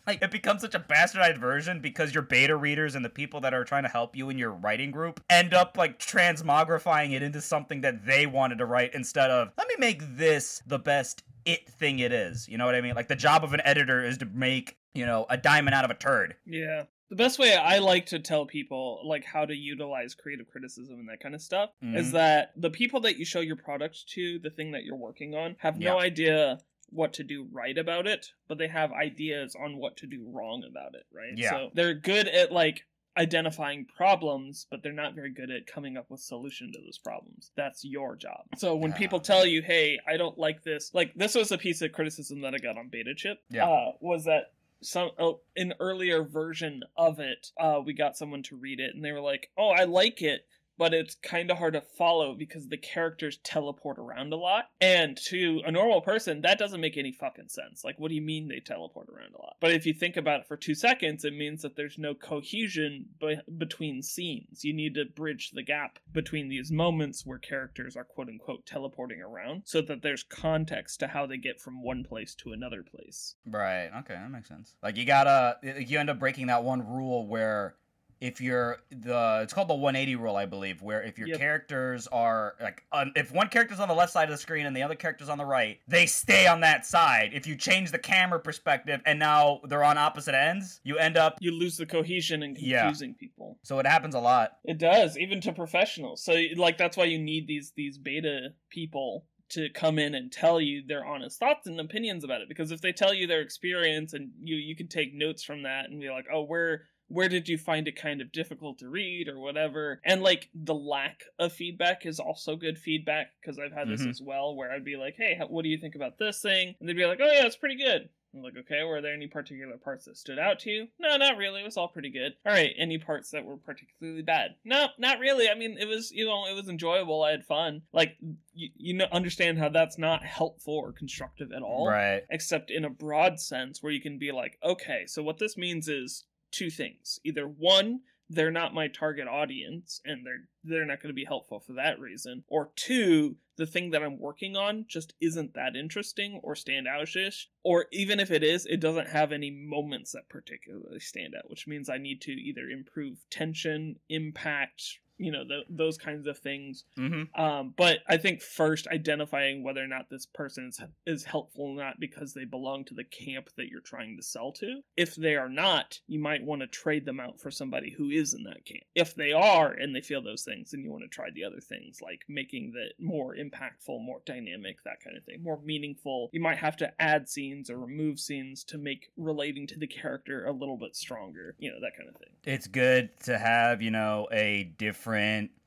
Like 0.06 0.22
it 0.22 0.30
becomes 0.30 0.62
such 0.62 0.74
a 0.74 0.80
bastardized 0.80 1.38
version 1.38 1.80
because 1.80 2.12
your 2.14 2.22
beta 2.22 2.56
readers 2.56 2.94
and 2.94 3.04
the 3.04 3.10
people 3.10 3.40
that 3.42 3.54
are 3.54 3.64
trying 3.64 3.84
to 3.84 3.88
help 3.88 4.16
you 4.16 4.30
in 4.30 4.38
your 4.38 4.50
writing 4.50 4.90
group 4.90 5.22
end 5.30 5.54
up 5.54 5.76
like 5.76 5.98
transmogrifying 5.98 7.12
it 7.12 7.22
into 7.22 7.40
something 7.40 7.80
that 7.82 8.04
they 8.06 8.26
wanted 8.26 8.58
to 8.58 8.66
write 8.66 8.94
instead 8.94 9.30
of 9.30 9.50
let 9.58 9.68
me 9.68 9.74
make 9.78 10.02
this 10.16 10.62
the 10.66 10.78
best 10.78 11.22
it 11.44 11.68
thing 11.68 11.98
it 11.98 12.12
is. 12.12 12.48
You 12.48 12.58
know 12.58 12.66
what 12.66 12.74
I 12.74 12.80
mean? 12.80 12.94
Like 12.94 13.08
the 13.08 13.16
job 13.16 13.44
of 13.44 13.52
an 13.52 13.60
editor 13.64 14.04
is 14.04 14.18
to 14.18 14.26
make, 14.26 14.76
you 14.94 15.06
know, 15.06 15.26
a 15.28 15.36
diamond 15.36 15.74
out 15.74 15.84
of 15.84 15.90
a 15.90 15.94
turd. 15.94 16.36
Yeah. 16.46 16.84
The 17.10 17.16
best 17.16 17.38
way 17.38 17.54
I 17.54 17.78
like 17.78 18.06
to 18.06 18.18
tell 18.20 18.46
people 18.46 19.02
like 19.04 19.24
how 19.24 19.44
to 19.44 19.54
utilize 19.54 20.14
creative 20.14 20.46
criticism 20.48 20.98
and 20.98 21.08
that 21.10 21.20
kind 21.20 21.34
of 21.34 21.42
stuff 21.42 21.70
is 21.82 22.08
Mhm. 22.08 22.12
that 22.12 22.52
the 22.56 22.70
people 22.70 23.00
that 23.00 23.18
you 23.18 23.24
show 23.26 23.40
your 23.40 23.56
product 23.56 24.08
to, 24.10 24.38
the 24.38 24.48
thing 24.50 24.70
that 24.72 24.84
you're 24.84 24.96
working 24.96 25.34
on, 25.34 25.56
have 25.58 25.78
no 25.78 25.98
idea 25.98 26.58
what 26.92 27.14
to 27.14 27.24
do 27.24 27.48
right 27.50 27.76
about 27.78 28.06
it, 28.06 28.26
but 28.48 28.58
they 28.58 28.68
have 28.68 28.92
ideas 28.92 29.56
on 29.60 29.76
what 29.76 29.96
to 29.98 30.06
do 30.06 30.24
wrong 30.32 30.62
about 30.68 30.94
it, 30.94 31.06
right? 31.12 31.36
Yeah. 31.36 31.50
So 31.50 31.70
they're 31.74 31.94
good 31.94 32.28
at 32.28 32.52
like 32.52 32.84
identifying 33.16 33.84
problems, 33.84 34.66
but 34.70 34.82
they're 34.82 34.92
not 34.92 35.14
very 35.14 35.30
good 35.32 35.50
at 35.50 35.66
coming 35.66 35.96
up 35.96 36.06
with 36.10 36.20
solution 36.20 36.72
to 36.72 36.78
those 36.80 36.98
problems. 36.98 37.50
That's 37.56 37.84
your 37.84 38.16
job. 38.16 38.44
So 38.56 38.74
when 38.74 38.92
Yeah. 38.92 38.96
people 38.98 39.20
tell 39.20 39.44
you, 39.44 39.62
"Hey, 39.62 39.98
I 40.06 40.16
don't 40.16 40.38
like 40.38 40.62
this," 40.62 40.94
like 40.94 41.12
this 41.14 41.34
was 41.34 41.52
a 41.52 41.58
piece 41.58 41.82
of 41.82 41.92
criticism 41.92 42.40
that 42.40 42.54
I 42.54 42.58
got 42.58 42.78
on 42.78 42.88
Beta 42.88 43.14
Chip. 43.14 43.42
Yeah. 43.50 43.68
uh, 43.68 43.92
was 44.00 44.24
that 44.24 44.52
some 44.80 45.10
oh, 45.18 45.40
an 45.56 45.74
earlier 45.78 46.22
version 46.24 46.82
of 46.96 47.20
it? 47.20 47.52
Uh, 47.58 47.80
we 47.84 47.92
got 47.92 48.16
someone 48.16 48.42
to 48.44 48.56
read 48.56 48.80
it, 48.80 48.94
and 48.94 49.04
they 49.04 49.12
were 49.12 49.20
like, 49.20 49.50
"Oh, 49.56 49.68
I 49.68 49.84
like 49.84 50.22
it." 50.22 50.46
But 50.78 50.94
it's 50.94 51.14
kind 51.14 51.50
of 51.50 51.58
hard 51.58 51.74
to 51.74 51.80
follow 51.80 52.34
because 52.34 52.68
the 52.68 52.76
characters 52.76 53.38
teleport 53.44 53.98
around 53.98 54.32
a 54.32 54.36
lot. 54.36 54.64
And 54.80 55.16
to 55.28 55.62
a 55.64 55.70
normal 55.70 56.00
person, 56.00 56.40
that 56.42 56.58
doesn't 56.58 56.80
make 56.80 56.96
any 56.96 57.12
fucking 57.12 57.48
sense. 57.48 57.84
Like, 57.84 57.98
what 57.98 58.08
do 58.08 58.14
you 58.14 58.22
mean 58.22 58.48
they 58.48 58.60
teleport 58.60 59.08
around 59.08 59.34
a 59.34 59.42
lot? 59.42 59.56
But 59.60 59.72
if 59.72 59.86
you 59.86 59.92
think 59.92 60.16
about 60.16 60.40
it 60.40 60.46
for 60.46 60.56
two 60.56 60.74
seconds, 60.74 61.24
it 61.24 61.34
means 61.34 61.62
that 61.62 61.76
there's 61.76 61.98
no 61.98 62.14
cohesion 62.14 63.06
be- 63.20 63.40
between 63.58 64.02
scenes. 64.02 64.64
You 64.64 64.72
need 64.72 64.94
to 64.94 65.04
bridge 65.04 65.50
the 65.52 65.62
gap 65.62 65.98
between 66.12 66.48
these 66.48 66.70
moments 66.72 67.24
where 67.24 67.38
characters 67.38 67.96
are 67.96 68.04
quote 68.04 68.28
unquote 68.28 68.66
teleporting 68.66 69.20
around 69.20 69.62
so 69.64 69.82
that 69.82 70.02
there's 70.02 70.22
context 70.22 71.00
to 71.00 71.08
how 71.08 71.26
they 71.26 71.36
get 71.36 71.60
from 71.60 71.82
one 71.82 72.04
place 72.04 72.34
to 72.36 72.52
another 72.52 72.82
place. 72.82 73.36
Right. 73.46 73.90
Okay, 74.00 74.14
that 74.14 74.30
makes 74.30 74.48
sense. 74.48 74.74
Like 74.82 74.96
you 74.96 75.04
gotta, 75.04 75.58
you 75.62 75.98
end 75.98 76.10
up 76.10 76.18
breaking 76.18 76.46
that 76.48 76.64
one 76.64 76.86
rule 76.86 77.26
where 77.26 77.76
if 78.22 78.40
you're 78.40 78.78
the, 78.90 79.40
it's 79.42 79.52
called 79.52 79.66
the 79.66 79.74
180 79.74 80.14
rule, 80.14 80.36
I 80.36 80.46
believe, 80.46 80.80
where 80.80 81.02
if 81.02 81.18
your 81.18 81.26
Yep. 81.26 81.38
characters 81.38 82.06
are 82.06 82.54
like, 82.60 82.84
if 83.16 83.32
one 83.32 83.48
character's 83.48 83.80
on 83.80 83.88
the 83.88 83.94
left 83.94 84.12
side 84.12 84.24
of 84.24 84.30
the 84.30 84.38
screen 84.38 84.64
and 84.64 84.76
the 84.76 84.82
other 84.82 84.94
character's 84.94 85.28
on 85.28 85.38
the 85.38 85.44
right, 85.44 85.80
they 85.88 86.06
stay 86.06 86.46
on 86.46 86.60
that 86.60 86.86
side. 86.86 87.30
If 87.34 87.48
you 87.48 87.56
change 87.56 87.90
the 87.90 87.98
camera 87.98 88.38
perspective 88.38 89.02
and 89.06 89.18
now 89.18 89.60
they're 89.68 89.82
on 89.82 89.98
opposite 89.98 90.36
ends, 90.36 90.80
you 90.84 90.98
end 90.98 91.16
up. 91.16 91.36
You 91.40 91.50
lose 91.50 91.76
the 91.76 91.84
cohesion 91.84 92.44
and 92.44 92.56
Yeah. 92.56 92.82
confusing 92.82 93.14
people. 93.14 93.58
So 93.64 93.80
it 93.80 93.86
happens 93.86 94.14
a 94.14 94.20
lot. 94.20 94.58
It 94.64 94.78
does, 94.78 95.18
even 95.18 95.40
to 95.40 95.52
professionals. 95.52 96.22
So 96.22 96.40
like 96.56 96.78
that's 96.78 96.96
why 96.96 97.04
you 97.06 97.18
need 97.18 97.48
these 97.48 97.72
these 97.76 97.98
beta 97.98 98.50
people 98.70 99.26
to 99.48 99.68
come 99.70 99.98
in 99.98 100.14
and 100.14 100.30
tell 100.32 100.60
you 100.60 100.82
their 100.86 101.04
honest 101.04 101.38
thoughts 101.40 101.66
and 101.66 101.78
opinions 101.80 102.22
about 102.24 102.40
it. 102.40 102.48
Because 102.48 102.70
if 102.70 102.80
they 102.80 102.92
tell 102.92 103.12
you 103.12 103.26
their 103.26 103.40
experience 103.40 104.12
and 104.12 104.30
you 104.40 104.54
you 104.56 104.76
can 104.76 104.86
take 104.86 105.12
notes 105.12 105.42
from 105.42 105.64
that 105.64 105.90
and 105.90 106.00
be 106.00 106.08
like, 106.08 106.26
oh, 106.32 106.42
where 106.44 106.84
where 107.12 107.28
did 107.28 107.48
you 107.48 107.58
find 107.58 107.86
it 107.86 107.94
kind 107.96 108.20
of 108.22 108.32
difficult 108.32 108.78
to 108.78 108.88
read 108.88 109.28
or 109.28 109.38
whatever? 109.38 110.00
And 110.04 110.22
like 110.22 110.48
the 110.54 110.74
lack 110.74 111.20
of 111.38 111.52
feedback 111.52 112.06
is 112.06 112.18
also 112.18 112.56
good 112.56 112.78
feedback 112.78 113.32
because 113.40 113.58
I've 113.58 113.72
had 113.72 113.88
this 113.88 114.02
Mhm. 114.02 114.10
as 114.10 114.22
well, 114.22 114.54
where 114.56 114.72
I'd 114.72 114.84
be 114.84 114.96
like, 114.96 115.16
hey, 115.16 115.38
what 115.48 115.62
do 115.62 115.68
you 115.68 115.78
think 115.78 115.94
about 115.94 116.18
this 116.18 116.40
thing? 116.40 116.74
And 116.80 116.88
they'd 116.88 116.96
be 116.96 117.06
like, 117.06 117.20
oh 117.20 117.26
yeah, 117.30 117.44
it's 117.46 117.56
pretty 117.56 117.76
good. 117.76 118.08
I'm 118.34 118.40
like, 118.42 118.56
okay, 118.56 118.82
were 118.82 119.02
there 119.02 119.12
any 119.12 119.26
particular 119.26 119.76
parts 119.76 120.06
that 120.06 120.16
stood 120.16 120.38
out 120.38 120.58
to 120.60 120.70
you? 120.70 120.88
No, 120.98 121.18
not 121.18 121.36
really. 121.36 121.60
It 121.60 121.64
was 121.66 121.76
all 121.76 121.88
pretty 121.88 122.08
good. 122.08 122.32
All 122.46 122.52
right, 122.54 122.72
any 122.78 122.96
parts 122.96 123.30
that 123.32 123.44
were 123.44 123.58
particularly 123.58 124.22
bad? 124.22 124.52
No, 124.64 124.88
not 124.96 125.18
really. 125.18 125.50
I 125.50 125.54
mean, 125.54 125.76
it 125.78 125.86
was, 125.86 126.10
you 126.12 126.24
know, 126.24 126.46
it 126.46 126.54
was 126.54 126.66
enjoyable. 126.70 127.22
I 127.22 127.32
had 127.32 127.44
fun. 127.44 127.82
Like, 127.92 128.16
you, 128.54 128.70
you 128.74 128.94
know, 128.94 129.06
understand 129.12 129.58
how 129.58 129.68
that's 129.68 129.98
not 129.98 130.24
helpful 130.24 130.72
or 130.76 130.92
constructive 130.92 131.52
at 131.52 131.60
all 131.60 131.88
Right. 131.88 132.22
except 132.30 132.70
in 132.70 132.86
a 132.86 132.90
broad 132.90 133.38
sense 133.38 133.82
where 133.82 133.92
you 133.92 134.00
can 134.00 134.16
be 134.18 134.32
like, 134.32 134.58
okay, 134.64 135.02
so 135.06 135.22
what 135.22 135.36
this 135.36 135.58
means 135.58 135.86
is 135.88 136.24
two 136.52 136.70
things. 136.70 137.18
Either 137.24 137.46
one, 137.46 138.00
they're 138.28 138.50
not 138.50 138.74
my 138.74 138.88
target 138.88 139.28
audience 139.28 140.00
and 140.04 140.24
they're 140.24 140.48
they're 140.64 140.86
not 140.86 141.02
going 141.02 141.10
to 141.10 141.14
be 141.14 141.24
helpful 141.24 141.60
for 141.60 141.74
that 141.74 141.98
reason, 142.00 142.44
or 142.46 142.70
two, 142.76 143.36
the 143.56 143.66
thing 143.66 143.90
that 143.90 144.02
I'm 144.02 144.18
working 144.18 144.56
on 144.56 144.86
just 144.88 145.12
isn't 145.20 145.54
that 145.54 145.76
interesting 145.76 146.40
or 146.42 146.54
stand 146.54 146.86
standoutish, 146.86 147.46
or 147.62 147.86
even 147.92 148.20
if 148.20 148.30
it 148.30 148.42
is, 148.42 148.64
it 148.66 148.80
doesn't 148.80 149.08
have 149.08 149.32
any 149.32 149.50
moments 149.50 150.12
that 150.12 150.28
particularly 150.28 151.00
stand 151.00 151.34
out, 151.36 151.50
which 151.50 151.66
means 151.66 151.90
I 151.90 151.98
need 151.98 152.20
to 152.22 152.32
either 152.32 152.68
improve 152.68 153.18
tension, 153.28 153.96
impact, 154.08 155.00
you 155.22 155.32
know 155.32 155.44
th- 155.44 155.66
those 155.70 155.96
kinds 155.98 156.26
of 156.26 156.38
things 156.38 156.84
Mm-hmm. 156.98 157.40
um, 157.40 157.74
but 157.76 157.98
I 158.08 158.16
think 158.16 158.42
first 158.42 158.86
identifying 158.88 159.62
whether 159.62 159.82
or 159.82 159.86
not 159.86 160.10
this 160.10 160.26
person 160.26 160.68
is, 160.68 160.80
is 161.06 161.24
helpful 161.24 161.66
or 161.66 161.76
not 161.76 162.00
because 162.00 162.34
they 162.34 162.44
belong 162.44 162.84
to 162.86 162.94
the 162.94 163.04
camp 163.04 163.48
that 163.56 163.68
you're 163.68 163.80
trying 163.80 164.16
to 164.16 164.22
sell 164.22 164.52
to. 164.52 164.80
If 164.96 165.14
they 165.14 165.36
are 165.36 165.48
not, 165.48 165.98
you 166.06 166.18
might 166.18 166.44
want 166.44 166.60
to 166.62 166.66
trade 166.66 167.04
them 167.04 167.20
out 167.20 167.40
for 167.40 167.50
somebody 167.50 167.94
who 167.96 168.10
is 168.10 168.34
in 168.34 168.44
that 168.44 168.64
camp. 168.64 168.82
If 168.94 169.14
they 169.14 169.32
are 169.32 169.72
and 169.72 169.94
they 169.94 170.00
feel 170.00 170.22
those 170.22 170.44
things, 170.44 170.70
then 170.70 170.82
you 170.82 170.90
want 170.90 171.02
to 171.04 171.08
try 171.08 171.28
the 171.34 171.44
other 171.44 171.60
things 171.60 171.98
like 172.02 172.22
making 172.28 172.72
that 172.72 172.92
more 173.04 173.34
impactful, 173.34 174.04
more 174.04 174.20
dynamic, 174.26 174.76
that 174.84 175.02
kind 175.02 175.16
of 175.16 175.24
thing, 175.24 175.42
more 175.42 175.60
meaningful. 175.64 176.28
You 176.32 176.40
might 176.40 176.58
have 176.58 176.76
to 176.78 176.92
add 177.00 177.28
scenes 177.28 177.70
or 177.70 177.78
remove 177.78 178.18
scenes 178.20 178.64
to 178.64 178.78
make 178.78 179.10
relating 179.16 179.66
to 179.68 179.78
the 179.78 179.86
character 179.86 180.46
a 180.46 180.52
little 180.52 180.76
bit 180.76 180.96
stronger, 180.96 181.54
you 181.58 181.70
know, 181.70 181.80
that 181.80 181.96
kind 181.96 182.08
of 182.08 182.16
thing. 182.16 182.30
It's 182.44 182.66
good 182.66 183.10
to 183.24 183.38
have, 183.38 183.82
you 183.82 183.90
know, 183.90 184.28
a 184.32 184.64
different 184.78 185.11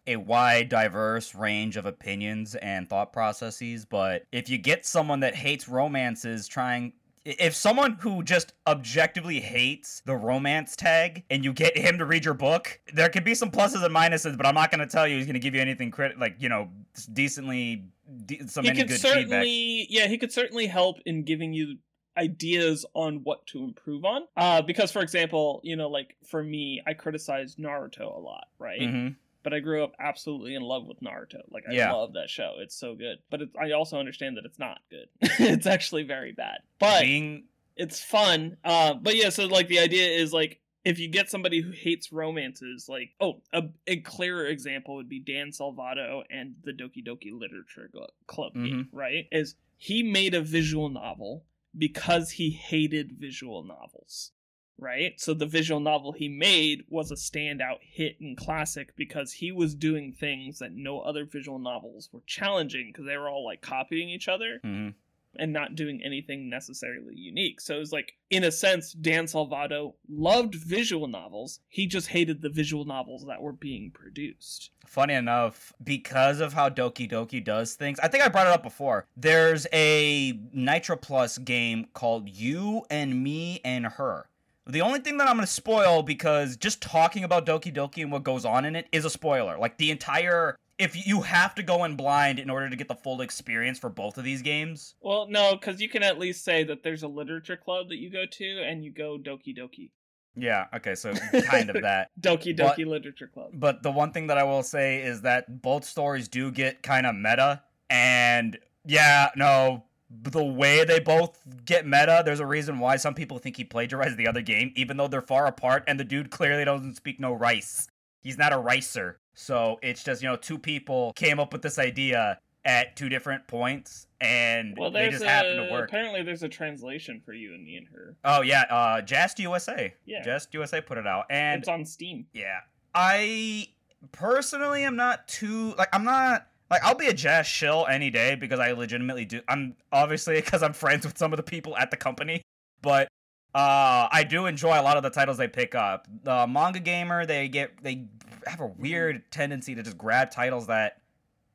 a 0.08 0.16
wide 0.18 0.70
diverse 0.70 1.34
range 1.36 1.78
of 1.78 1.86
opinions 1.86 2.56
and 2.56 2.88
thought 2.88 3.12
processes, 3.12 3.86
but 3.86 4.24
if 4.32 4.50
you 4.50 4.58
get 4.58 4.86
someone 4.86 5.20
that 5.22 5.36
hates 5.36 5.68
romances 5.68 6.48
trying 6.48 6.94
if 7.26 7.56
someone 7.56 7.94
who 8.02 8.22
just 8.22 8.54
objectively 8.68 9.40
hates 9.40 10.04
the 10.06 10.16
romance 10.16 10.76
tag 10.76 11.24
and 11.32 11.44
you 11.44 11.52
get 11.54 11.76
him 11.76 11.98
to 11.98 12.06
read 12.06 12.24
your 12.24 12.36
book, 12.36 12.80
there 12.94 13.10
could 13.10 13.24
be 13.24 13.34
some 13.34 13.50
pluses 13.50 13.84
and 13.84 13.96
minuses, 13.96 14.38
but 14.38 14.46
I'm 14.46 14.54
not 14.54 14.70
going 14.70 14.82
to 14.82 14.86
tell 14.86 15.08
you 15.08 15.16
he's 15.18 15.26
going 15.26 15.34
to 15.34 15.40
give 15.40 15.56
you 15.56 15.62
anything 15.62 15.90
crit- 15.90 16.20
like, 16.20 16.36
you 16.38 16.50
know, 16.50 16.70
decently 17.14 17.86
de- 18.28 18.48
some 18.48 18.64
he 18.64 18.70
any 18.70 18.80
could 18.80 18.90
good 18.90 19.00
certainly 19.00 19.86
feedback. 19.88 19.88
yeah 19.90 20.08
he 20.08 20.20
could 20.20 20.32
certainly 20.32 20.68
help 20.68 20.98
in 21.08 21.24
giving 21.24 21.52
you 21.52 21.78
ideas 22.16 22.86
on 22.94 23.22
what 23.24 23.46
to 23.48 23.64
improve 23.64 24.06
on 24.06 24.22
uh 24.38 24.62
because 24.62 24.92
for 24.92 25.02
example 25.02 25.60
you 25.64 25.76
know 25.76 25.90
like 25.90 26.16
for 26.24 26.42
me 26.44 26.82
i 26.88 26.94
criticize 26.94 27.56
naruto 27.56 28.16
a 28.16 28.20
lot 28.20 28.46
right 28.60 28.80
Mhm. 28.80 29.16
But 29.46 29.54
i 29.54 29.60
grew 29.60 29.82
up 29.82 29.94
absolutely 30.00 30.56
in 30.56 30.62
love 30.62 30.86
with 30.86 31.00
naruto 31.00 31.40
like 31.50 31.64
i 31.70 31.74
Yeah. 31.74 31.94
love 31.94 32.14
that 32.14 32.30
show 32.30 32.56
it's 32.60 32.76
so 32.76 32.96
good 32.96 33.20
but 33.30 33.42
it, 33.44 33.50
i 33.58 33.72
also 33.72 33.98
understand 33.98 34.36
that 34.36 34.44
it's 34.44 34.60
not 34.60 34.80
good 34.90 35.08
it's 35.40 35.66
actually 35.68 36.04
very 36.04 36.34
bad 36.34 36.58
but 36.80 37.02
Being 37.04 37.46
it's 37.78 38.02
fun. 38.02 38.56
Uh, 38.64 38.94
but 38.94 39.18
yeah, 39.18 39.28
so 39.28 39.48
like 39.48 39.68
the 39.68 39.80
idea 39.80 40.08
is 40.08 40.32
like 40.32 40.62
if 40.86 40.98
you 40.98 41.10
get 41.10 41.30
somebody 41.30 41.60
who 41.62 41.72
hates 41.72 42.10
romances, 42.12 42.88
like 42.88 43.10
oh, 43.20 43.42
a, 43.52 43.64
a 43.86 43.98
clearer 43.98 44.46
example 44.46 44.96
would 44.96 45.10
be 45.10 45.20
Dan 45.20 45.50
Salvato 45.52 46.22
and 46.30 46.56
the 46.64 46.72
Doki 46.72 47.06
Doki 47.06 47.38
Literature 47.38 47.90
Club 48.28 48.54
game, 48.54 48.88
right? 48.94 49.26
Is 49.30 49.56
he 49.78 50.04
made 50.04 50.34
a 50.34 50.40
visual 50.42 50.88
novel 50.88 51.44
because 51.78 52.32
he 52.32 52.52
hated 52.52 53.18
visual 53.20 53.62
novels. 53.64 54.32
Right? 54.78 55.20
So 55.20 55.34
the 55.34 55.46
visual 55.46 55.80
novel 55.80 56.12
he 56.12 56.28
made 56.28 56.84
was 56.90 57.10
a 57.10 57.16
standout 57.16 57.78
hit 57.82 58.20
and 58.20 58.36
classic 58.36 58.94
because 58.98 59.32
he 59.32 59.52
was 59.52 59.74
doing 59.74 60.12
things 60.12 60.60
that 60.60 60.74
no 60.74 61.00
other 61.00 61.26
visual 61.26 61.60
novels 61.60 62.10
were 62.12 62.24
challenging 62.28 62.90
because 62.92 63.06
they 63.06 63.16
were 63.18 63.30
all 63.30 63.46
like 63.46 63.62
copying 63.62 64.10
each 64.10 64.28
other 64.28 64.60
Mhm. 64.66 64.94
and 65.38 65.54
not 65.54 65.76
doing 65.76 66.02
anything 66.04 66.50
necessarily 66.50 67.16
unique. 67.16 67.62
So 67.62 67.76
it 67.76 67.80
was 67.80 67.92
like, 67.94 68.16
in 68.30 68.44
a 68.44 68.52
sense, 68.52 68.92
Dan 68.94 69.26
Salvato 69.26 69.94
loved 70.10 70.56
visual 70.56 71.08
novels. 71.08 71.60
He 71.70 71.88
just 71.88 72.08
hated 72.08 72.42
the 72.42 72.50
visual 72.50 72.84
novels 72.86 73.26
that 73.28 73.42
were 73.42 73.52
being 73.54 73.92
produced. 73.92 74.72
Funny 74.86 75.14
enough, 75.14 75.72
because 75.84 76.40
of 76.42 76.52
how 76.54 76.70
Doki 76.70 77.10
Doki 77.10 77.44
does 77.44 77.76
things, 77.76 78.00
I 78.02 78.08
think 78.10 78.24
I 78.24 78.28
brought 78.30 78.48
it 78.48 78.54
up 78.54 78.64
before. 78.64 79.08
There's 79.18 79.68
a 79.74 80.34
Nitro 80.54 80.96
Plus 80.98 81.38
game 81.38 81.88
called 81.94 82.30
You 82.30 82.86
and 82.90 83.24
Me 83.24 83.62
and 83.66 83.86
Her. 83.86 84.30
The 84.68 84.82
only 84.82 85.00
thing 85.00 85.18
that 85.18 85.28
I'm 85.28 85.36
going 85.36 85.46
to 85.46 85.52
spoil 85.52 86.02
because 86.02 86.58
just 86.58 86.82
talking 86.82 87.24
about 87.24 87.46
Doki 87.46 87.74
Doki 87.74 88.02
and 88.02 88.12
what 88.12 88.24
goes 88.24 88.46
on 88.46 88.66
in 88.66 88.76
it 88.76 88.88
is 88.92 89.06
a 89.06 89.10
spoiler. 89.10 89.58
Like 89.58 89.78
the 89.78 89.92
entire 89.92 90.56
if 90.78 91.08
you 91.08 91.22
have 91.22 91.56
to 91.56 91.64
go 91.64 91.84
in 91.86 91.96
blind 91.96 92.40
in 92.40 92.50
order 92.50 92.70
to 92.70 92.76
get 92.76 92.88
the 92.88 92.96
full 92.96 93.22
experience 93.22 93.80
for 93.80 93.90
both 93.90 94.18
of 94.18 94.24
these 94.24 94.42
games. 94.42 94.96
Well, 95.02 95.28
no, 95.30 95.56
because 95.56 95.80
you 95.80 95.88
can 95.88 96.04
at 96.04 96.20
least 96.20 96.44
say 96.44 96.64
that 96.66 96.84
there's 96.84 97.04
a 97.04 97.08
literature 97.08 97.56
club 97.58 97.90
that 97.90 97.98
you 97.98 98.10
go 98.10 98.26
to, 98.30 98.62
and 98.64 98.84
you 98.84 98.92
go 98.92 99.18
Doki 99.18 99.58
Doki. 99.58 99.92
Yeah, 100.36 100.66
okay, 100.76 100.96
so 100.96 101.14
kind 101.46 101.70
of 101.70 101.82
that. 101.84 102.10
Doki 102.20 102.56
But- 102.56 102.78
Doki 102.78 102.86
Literature 102.86 103.30
Club. 103.34 103.52
But 103.54 103.84
the 103.84 103.92
one 103.92 104.12
thing 104.12 104.28
that 104.28 104.38
I 104.38 104.44
will 104.44 104.64
say 104.64 105.02
is 105.02 105.22
that 105.22 105.62
both 105.62 105.86
stories 105.86 106.28
do 106.28 106.52
get 106.52 106.84
kind 106.84 107.06
of 107.06 107.16
meta. 107.16 107.64
And 107.90 108.58
yeah, 108.86 109.30
no, 109.38 109.86
the 110.24 110.44
way 110.44 110.84
they 110.84 111.00
both 111.00 111.40
get 111.66 111.86
meta, 111.86 112.22
there's 112.26 112.40
a 112.40 112.46
reason 112.46 112.80
why 112.80 112.96
some 112.98 113.14
people 113.14 113.38
think 113.40 113.58
he 113.58 113.64
plagiarized 113.64 114.18
the 114.18 114.28
other 114.28 114.42
game, 114.42 114.72
even 114.76 114.98
though 114.98 115.08
they're 115.08 115.22
far 115.22 115.48
apart 115.48 115.84
and 115.88 116.00
the 116.00 116.04
dude 116.04 116.30
clearly 116.32 116.66
doesn't 116.66 116.96
speak 116.96 117.20
no 117.20 117.34
rice. 117.34 117.88
He's 118.22 118.38
not 118.38 118.54
a 118.54 118.58
ricer. 118.58 119.20
So 119.34 119.80
it's 119.84 120.04
just, 120.04 120.22
you 120.22 120.30
know, 120.30 120.36
two 120.36 120.58
people 120.58 121.14
came 121.14 121.40
up 121.40 121.52
with 121.54 121.62
this 121.62 121.78
idea 121.78 122.40
at 122.64 122.96
two 122.96 123.10
different 123.10 123.46
points 123.48 124.08
and 124.20 124.76
Well, 124.78 124.90
they 124.90 125.10
just 125.10 125.24
a, 125.24 125.28
happen 125.28 125.58
to 125.58 125.72
work. 125.72 125.90
apparently 125.90 126.24
there's 126.24 126.42
a 126.42 126.50
translation 126.50 127.22
for 127.24 127.34
you 127.34 127.54
and 127.54 127.64
me 127.64 127.76
and 127.78 127.88
her. 127.90 128.16
Oh 128.24 128.42
yeah, 128.42 128.64
uh 128.72 129.02
JAST 129.02 129.38
USA. 129.40 129.94
Yeah. 130.06 130.24
JAST 130.24 130.52
USA 130.56 130.82
put 130.82 130.98
it 130.98 131.06
out. 131.06 131.26
And 131.30 131.60
it's 131.60 131.68
on 131.70 131.86
Steam. 131.86 132.26
Yeah. 132.34 132.60
I 132.96 133.68
personally 134.12 134.84
am 134.84 134.96
not 134.96 135.28
too 135.28 135.76
like 135.78 135.90
I'm 135.94 136.04
not 136.06 136.48
like 136.70 136.84
I'll 136.84 136.96
be 136.96 137.08
a 137.08 137.14
JAST 137.14 137.50
shill 137.50 137.86
any 137.90 138.10
day 138.10 138.36
because 138.36 138.60
I 138.60 138.72
legitimately 138.72 139.26
do 139.26 139.42
I'm 139.48 139.76
obviously 139.92 140.36
because 140.42 140.64
I'm 140.64 140.74
friends 140.74 141.06
with 141.06 141.18
some 141.18 141.34
of 141.34 141.38
the 141.38 141.44
people 141.44 141.78
at 141.78 141.92
the 141.92 141.98
company, 141.98 142.42
but 142.82 143.08
uh 143.54 144.08
I 144.12 144.26
do 144.28 144.46
enjoy 144.48 144.80
a 144.80 144.84
lot 144.84 144.98
of 144.98 145.04
the 145.04 145.10
titles 145.10 145.38
they 145.38 145.48
pick 145.48 145.76
up. 145.76 146.08
The 146.24 146.48
manga 146.48 146.80
gamer, 146.80 147.26
they 147.26 147.48
get 147.48 147.84
they 147.84 148.06
have 148.46 148.62
a 148.62 148.68
weird 148.68 149.24
tendency 149.32 149.76
to 149.76 149.84
just 149.84 149.98
grab 149.98 150.32
titles 150.32 150.68
that 150.68 151.02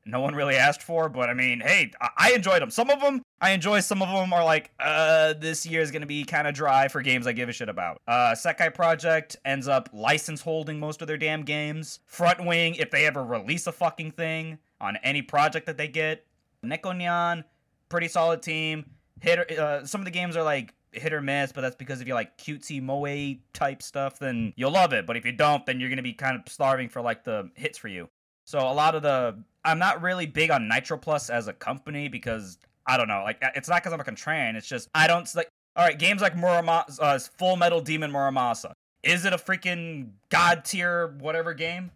no 0.03 0.19
one 0.19 0.33
really 0.33 0.55
asked 0.55 0.81
for, 0.81 1.09
but 1.09 1.29
I 1.29 1.35
mean, 1.35 1.59
hey, 1.59 1.91
I, 2.01 2.09
I 2.17 2.31
enjoyed 2.31 2.59
them. 2.59 2.71
Some 2.71 2.89
of 2.89 2.99
them 2.99 3.21
I 3.39 3.51
enjoy, 3.51 3.81
some 3.81 4.01
of 4.01 4.09
them 4.09 4.33
are 4.33 4.43
like, 4.43 4.71
uh, 4.79 5.33
this 5.33 5.65
year 5.65 5.81
is 5.81 5.91
gonna 5.91 6.07
be 6.07 6.23
kind 6.23 6.47
of 6.47 6.55
dry 6.55 6.87
for 6.87 7.01
games 7.01 7.27
I 7.27 7.33
give 7.33 7.49
a 7.49 7.51
shit 7.51 7.69
about. 7.69 8.01
Uh, 8.07 8.31
Sekai 8.31 8.73
Project 8.73 9.37
ends 9.45 9.67
up 9.67 9.89
license 9.93 10.41
holding 10.41 10.79
most 10.79 11.01
of 11.01 11.07
their 11.07 11.17
damn 11.17 11.43
games. 11.43 11.99
Front 12.07 12.45
Wing, 12.45 12.75
if 12.75 12.89
they 12.89 13.05
ever 13.05 13.23
release 13.23 13.67
a 13.67 13.71
fucking 13.71 14.11
thing 14.11 14.57
on 14.81 14.97
any 14.97 15.21
project 15.21 15.65
that 15.67 15.77
they 15.77 15.87
get. 15.87 16.25
Nekonyan, 16.65 17.43
pretty 17.89 18.07
solid 18.07 18.41
team. 18.41 18.85
Hit 19.19 19.51
uh, 19.57 19.85
some 19.85 20.01
of 20.01 20.05
the 20.05 20.11
games 20.11 20.35
are 20.35 20.43
like 20.43 20.73
hit 20.91 21.13
or 21.13 21.21
miss, 21.21 21.51
but 21.51 21.61
that's 21.61 21.75
because 21.75 22.01
if 22.01 22.07
you 22.07 22.13
like 22.13 22.37
cutesy 22.37 22.81
moe 22.81 23.35
type 23.53 23.81
stuff, 23.81 24.19
then 24.19 24.53
you'll 24.55 24.71
love 24.71 24.93
it. 24.93 25.05
But 25.05 25.15
if 25.15 25.25
you 25.25 25.31
don't, 25.31 25.65
then 25.65 25.79
you're 25.79 25.89
gonna 25.89 26.01
be 26.01 26.13
kind 26.13 26.35
of 26.35 26.51
starving 26.51 26.89
for 26.89 27.01
like 27.01 27.23
the 27.23 27.49
hits 27.55 27.77
for 27.77 27.87
you. 27.87 28.09
So 28.45 28.59
a 28.59 28.73
lot 28.73 28.95
of 28.95 29.03
the 29.03 29.37
I'm 29.63 29.79
not 29.79 30.01
really 30.01 30.25
big 30.25 30.51
on 30.51 30.67
Nitro 30.67 30.97
Plus 30.97 31.29
as 31.29 31.47
a 31.47 31.53
company 31.53 32.07
because 32.07 32.57
I 32.87 32.97
don't 32.97 33.07
know, 33.07 33.21
like 33.23 33.37
it's 33.55 33.69
not 33.69 33.83
because 33.83 33.93
I'm 33.93 33.99
a 33.99 34.03
contrarian. 34.03 34.55
It's 34.55 34.67
just 34.67 34.89
I 34.95 35.07
don't 35.07 35.33
like. 35.35 35.49
All 35.77 35.85
right, 35.85 35.97
games 35.97 36.21
like 36.21 36.35
Muramasa, 36.35 36.97
uh, 36.99 37.17
Full 37.37 37.55
Metal 37.55 37.79
Demon 37.79 38.11
Muramasa. 38.11 38.73
Is 39.03 39.23
it 39.23 39.31
a 39.31 39.37
freaking 39.37 40.09
god 40.29 40.65
tier 40.65 41.15
whatever 41.19 41.53
game? 41.53 41.91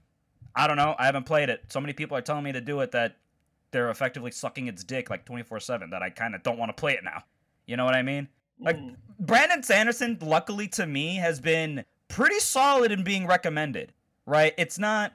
I 0.56 0.68
don't 0.68 0.78
know. 0.78 0.96
I 0.98 1.06
haven't 1.06 1.26
played 1.26 1.50
it. 1.50 1.64
So 1.70 1.82
many 1.82 1.94
people 1.94 2.16
are 2.18 2.22
telling 2.22 2.44
me 2.44 2.52
to 2.54 2.62
do 2.62 2.80
it 2.80 2.92
that 2.92 3.18
they're 3.72 3.90
effectively 3.90 4.32
sucking 4.32 4.68
its 4.68 4.84
dick 4.84 5.10
like 5.10 5.26
24 5.26 5.60
7 5.60 5.90
that 5.90 6.02
I 6.02 6.10
kind 6.10 6.34
of 6.36 6.44
don't 6.44 6.58
want 6.58 6.70
to 6.70 6.80
play 6.80 6.94
it 6.94 7.04
now. 7.04 7.24
You 7.66 7.78
know 7.78 7.86
what 7.86 7.96
I 7.96 8.02
mean? 8.02 8.28
Like 8.60 8.78
Mm. 8.78 8.96
Brandon 9.20 9.64
Sanderson, 9.64 10.18
luckily 10.22 10.68
to 10.70 10.86
me, 10.86 11.16
has 11.16 11.40
been 11.40 11.84
pretty 12.08 12.40
solid 12.40 12.92
in 12.92 13.04
being 13.04 13.28
recommended. 13.28 13.92
Right? 14.26 14.54
It's 14.58 14.80
not 14.80 15.14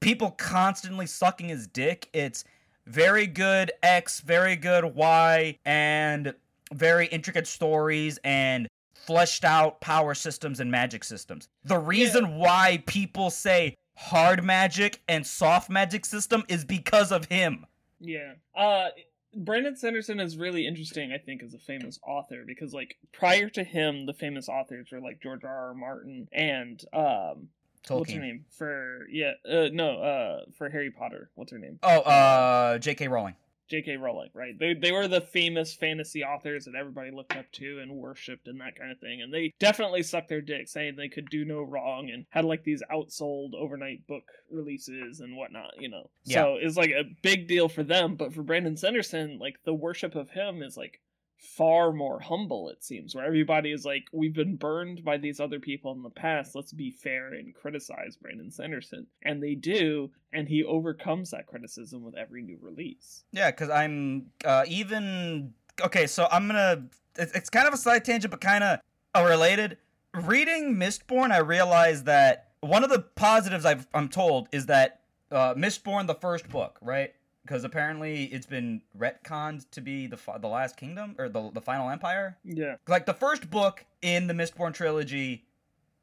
people 0.00 0.32
constantly 0.32 1.06
sucking 1.06 1.48
his 1.48 1.66
dick. 1.66 2.08
It's 2.12 2.44
very 2.86 3.26
good 3.26 3.72
X, 3.82 4.20
very 4.20 4.56
good 4.56 4.84
Y, 4.84 5.58
and 5.64 6.34
very 6.72 7.06
intricate 7.06 7.46
stories 7.46 8.18
and 8.24 8.68
fleshed 8.94 9.44
out 9.44 9.80
power 9.80 10.14
systems 10.14 10.60
and 10.60 10.70
magic 10.70 11.04
systems. 11.04 11.48
The 11.64 11.78
reason 11.78 12.36
why 12.36 12.82
people 12.86 13.30
say 13.30 13.76
hard 14.00 14.42
magic 14.42 15.02
and 15.06 15.26
soft 15.26 15.68
magic 15.68 16.06
system 16.06 16.42
is 16.48 16.64
because 16.64 17.12
of 17.12 17.26
him. 17.26 17.66
Yeah. 18.00 18.32
Uh 18.54 18.88
Brandon 19.36 19.76
Sanderson 19.76 20.18
is 20.18 20.36
really 20.36 20.66
interesting, 20.66 21.12
I 21.12 21.18
think, 21.18 21.42
as 21.42 21.54
a 21.54 21.58
famous 21.58 22.00
author 22.04 22.42
because 22.46 22.72
like 22.72 22.96
prior 23.12 23.48
to 23.50 23.62
him, 23.62 24.06
the 24.06 24.14
famous 24.14 24.48
authors 24.48 24.88
were 24.90 25.00
like 25.00 25.20
George 25.22 25.44
R. 25.44 25.68
R. 25.68 25.74
Martin 25.74 26.28
and 26.32 26.82
um 26.92 27.48
what's 27.88 28.12
her 28.12 28.20
name? 28.20 28.46
For 28.50 29.06
yeah, 29.10 29.32
uh 29.48 29.68
no, 29.72 30.00
uh 30.00 30.40
for 30.56 30.70
Harry 30.70 30.90
Potter. 30.90 31.30
What's 31.34 31.52
her 31.52 31.58
name? 31.58 31.78
Oh, 31.82 32.00
uh, 32.00 32.78
J.K. 32.78 33.08
Rowling. 33.08 33.34
J.K. 33.70 33.96
Rowling, 33.96 34.30
right? 34.34 34.58
They 34.58 34.74
they 34.74 34.92
were 34.92 35.06
the 35.06 35.20
famous 35.20 35.74
fantasy 35.74 36.24
authors 36.24 36.64
that 36.64 36.74
everybody 36.74 37.10
looked 37.10 37.36
up 37.36 37.50
to 37.52 37.78
and 37.80 37.92
worshipped 37.92 38.48
and 38.48 38.60
that 38.60 38.76
kind 38.76 38.90
of 38.90 38.98
thing. 38.98 39.22
And 39.22 39.32
they 39.32 39.54
definitely 39.60 40.02
sucked 40.02 40.28
their 40.28 40.40
dick, 40.40 40.68
saying 40.68 40.96
they 40.96 41.08
could 41.08 41.30
do 41.30 41.44
no 41.44 41.62
wrong 41.62 42.10
and 42.10 42.26
had 42.30 42.44
like 42.44 42.64
these 42.64 42.82
outsold 42.92 43.54
overnight 43.54 44.06
book 44.06 44.24
releases 44.50 45.20
and 45.20 45.36
whatnot, 45.36 45.74
you 45.78 45.88
know. 45.88 46.10
Yeah. 46.24 46.42
So 46.42 46.56
it's 46.60 46.76
like 46.76 46.90
a 46.90 47.04
big 47.22 47.46
deal 47.46 47.68
for 47.68 47.84
them. 47.84 48.16
But 48.16 48.34
for 48.34 48.42
Brandon 48.42 48.76
Sanderson, 48.76 49.38
like 49.40 49.56
the 49.64 49.74
worship 49.74 50.16
of 50.16 50.30
him 50.30 50.62
is 50.62 50.76
like 50.76 51.00
far 51.40 51.92
more 51.92 52.20
humble 52.20 52.68
it 52.68 52.84
seems 52.84 53.14
where 53.14 53.24
everybody 53.24 53.72
is 53.72 53.84
like 53.84 54.04
we've 54.12 54.34
been 54.34 54.56
burned 54.56 55.02
by 55.02 55.16
these 55.16 55.40
other 55.40 55.58
people 55.58 55.92
in 55.92 56.02
the 56.02 56.10
past 56.10 56.54
let's 56.54 56.72
be 56.72 56.90
fair 56.90 57.32
and 57.32 57.54
criticize 57.54 58.16
brandon 58.16 58.50
sanderson 58.50 59.06
and 59.22 59.42
they 59.42 59.54
do 59.54 60.10
and 60.32 60.48
he 60.48 60.62
overcomes 60.64 61.30
that 61.30 61.46
criticism 61.46 62.02
with 62.04 62.14
every 62.14 62.42
new 62.42 62.58
release 62.60 63.24
Yeah, 63.32 63.50
because 63.50 63.70
I'm 63.70 64.26
uh, 64.44 64.64
even 64.66 65.52
okay. 65.84 66.06
So 66.06 66.28
I'm 66.30 66.46
gonna. 66.46 66.84
It's, 67.16 67.32
it's 67.32 67.50
kind 67.50 67.66
of 67.66 67.74
a 67.74 67.76
side 67.76 68.04
tangent, 68.04 68.30
but 68.30 68.40
kind 68.40 68.64
of 68.64 68.80
related. 69.16 69.78
Reading 70.14 70.74
Mistborn, 70.76 71.30
I 71.30 71.38
realized 71.38 72.06
that 72.06 72.50
one 72.60 72.82
of 72.82 72.90
the 72.90 73.00
positives 73.00 73.64
I've, 73.64 73.86
I'm 73.94 74.08
told 74.08 74.48
is 74.50 74.66
that 74.66 75.00
uh, 75.30 75.54
Mistborn, 75.54 76.06
the 76.06 76.14
first 76.14 76.48
book, 76.48 76.78
right? 76.82 77.14
Because 77.42 77.64
apparently 77.64 78.24
it's 78.26 78.46
been 78.46 78.82
retconned 78.98 79.68
to 79.70 79.80
be 79.80 80.06
the 80.06 80.16
fi- 80.16 80.38
the 80.38 80.46
Last 80.48 80.76
Kingdom 80.76 81.14
or 81.18 81.28
the 81.28 81.50
the 81.52 81.60
Final 81.60 81.90
Empire. 81.90 82.36
yeah 82.44 82.76
Like 82.86 83.06
the 83.06 83.14
first 83.14 83.50
book 83.50 83.84
in 84.02 84.26
the 84.26 84.34
Mistborn 84.34 84.74
trilogy 84.74 85.44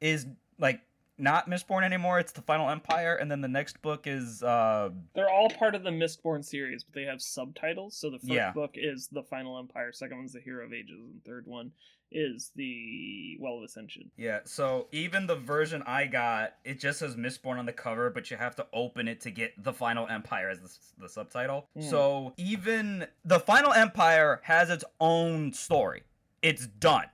is 0.00 0.26
like 0.58 0.80
not 1.16 1.48
Mistborn 1.48 1.84
anymore. 1.84 2.18
It's 2.20 2.32
the 2.32 2.42
Final 2.42 2.68
Empire, 2.70 3.16
and 3.16 3.28
then 3.30 3.40
the 3.40 3.48
next 3.48 3.80
book 3.82 4.06
is 4.06 4.42
uh 4.42 4.90
they're 5.14 5.30
all 5.30 5.48
part 5.50 5.74
of 5.74 5.82
the 5.84 5.90
mistborn 5.90 6.44
series 6.44 6.84
but 6.84 6.94
they 6.94 7.04
have 7.04 7.20
subtitles 7.22 7.96
so 7.96 8.10
the 8.10 8.18
first 8.18 8.30
Yeah. 8.30 8.52
book 8.52 8.72
is 8.74 9.08
the 9.08 9.22
final 9.22 9.58
empire 9.58 9.92
second 9.92 10.18
one's 10.18 10.32
the 10.32 10.40
hero 10.40 10.64
of 10.66 10.72
ages 10.72 11.00
and 11.00 11.24
third 11.24 11.46
one 11.46 11.72
is 12.10 12.52
the 12.56 13.36
well 13.40 13.58
of 13.58 13.64
ascension 13.64 14.10
Yeah, 14.16 14.40
so 14.44 14.88
even 14.92 15.26
the 15.26 15.36
version 15.36 15.82
I 15.86 16.06
got, 16.06 16.54
it 16.64 16.80
just 16.80 17.00
says 17.00 17.16
Mistborn 17.16 17.58
on 17.58 17.66
the 17.66 17.72
cover, 17.72 18.10
but 18.10 18.30
you 18.30 18.36
have 18.36 18.56
to 18.56 18.66
open 18.72 19.08
it 19.08 19.20
to 19.22 19.30
get 19.30 19.62
the 19.62 19.72
Final 19.72 20.06
Empire 20.08 20.50
as 20.50 20.60
the, 20.60 21.02
the 21.02 21.08
subtitle. 21.08 21.68
Hmm. 21.74 21.82
So 21.82 22.32
even 22.36 23.06
the 23.24 23.40
Final 23.40 23.72
Empire 23.72 24.40
has 24.44 24.70
its 24.70 24.84
own 25.00 25.52
story. 25.52 26.02
It's 26.42 26.66
done. 26.66 27.06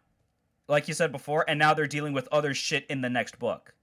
Like 0.69 0.89
you 0.89 0.95
said 0.95 1.13
before, 1.13 1.45
and 1.47 1.59
now 1.59 1.75
they're 1.75 1.87
dealing 1.87 2.13
with 2.13 2.29
other 2.33 2.55
shit 2.55 2.87
in 2.89 3.01
the 3.01 3.11
next 3.11 3.39
book. 3.39 3.75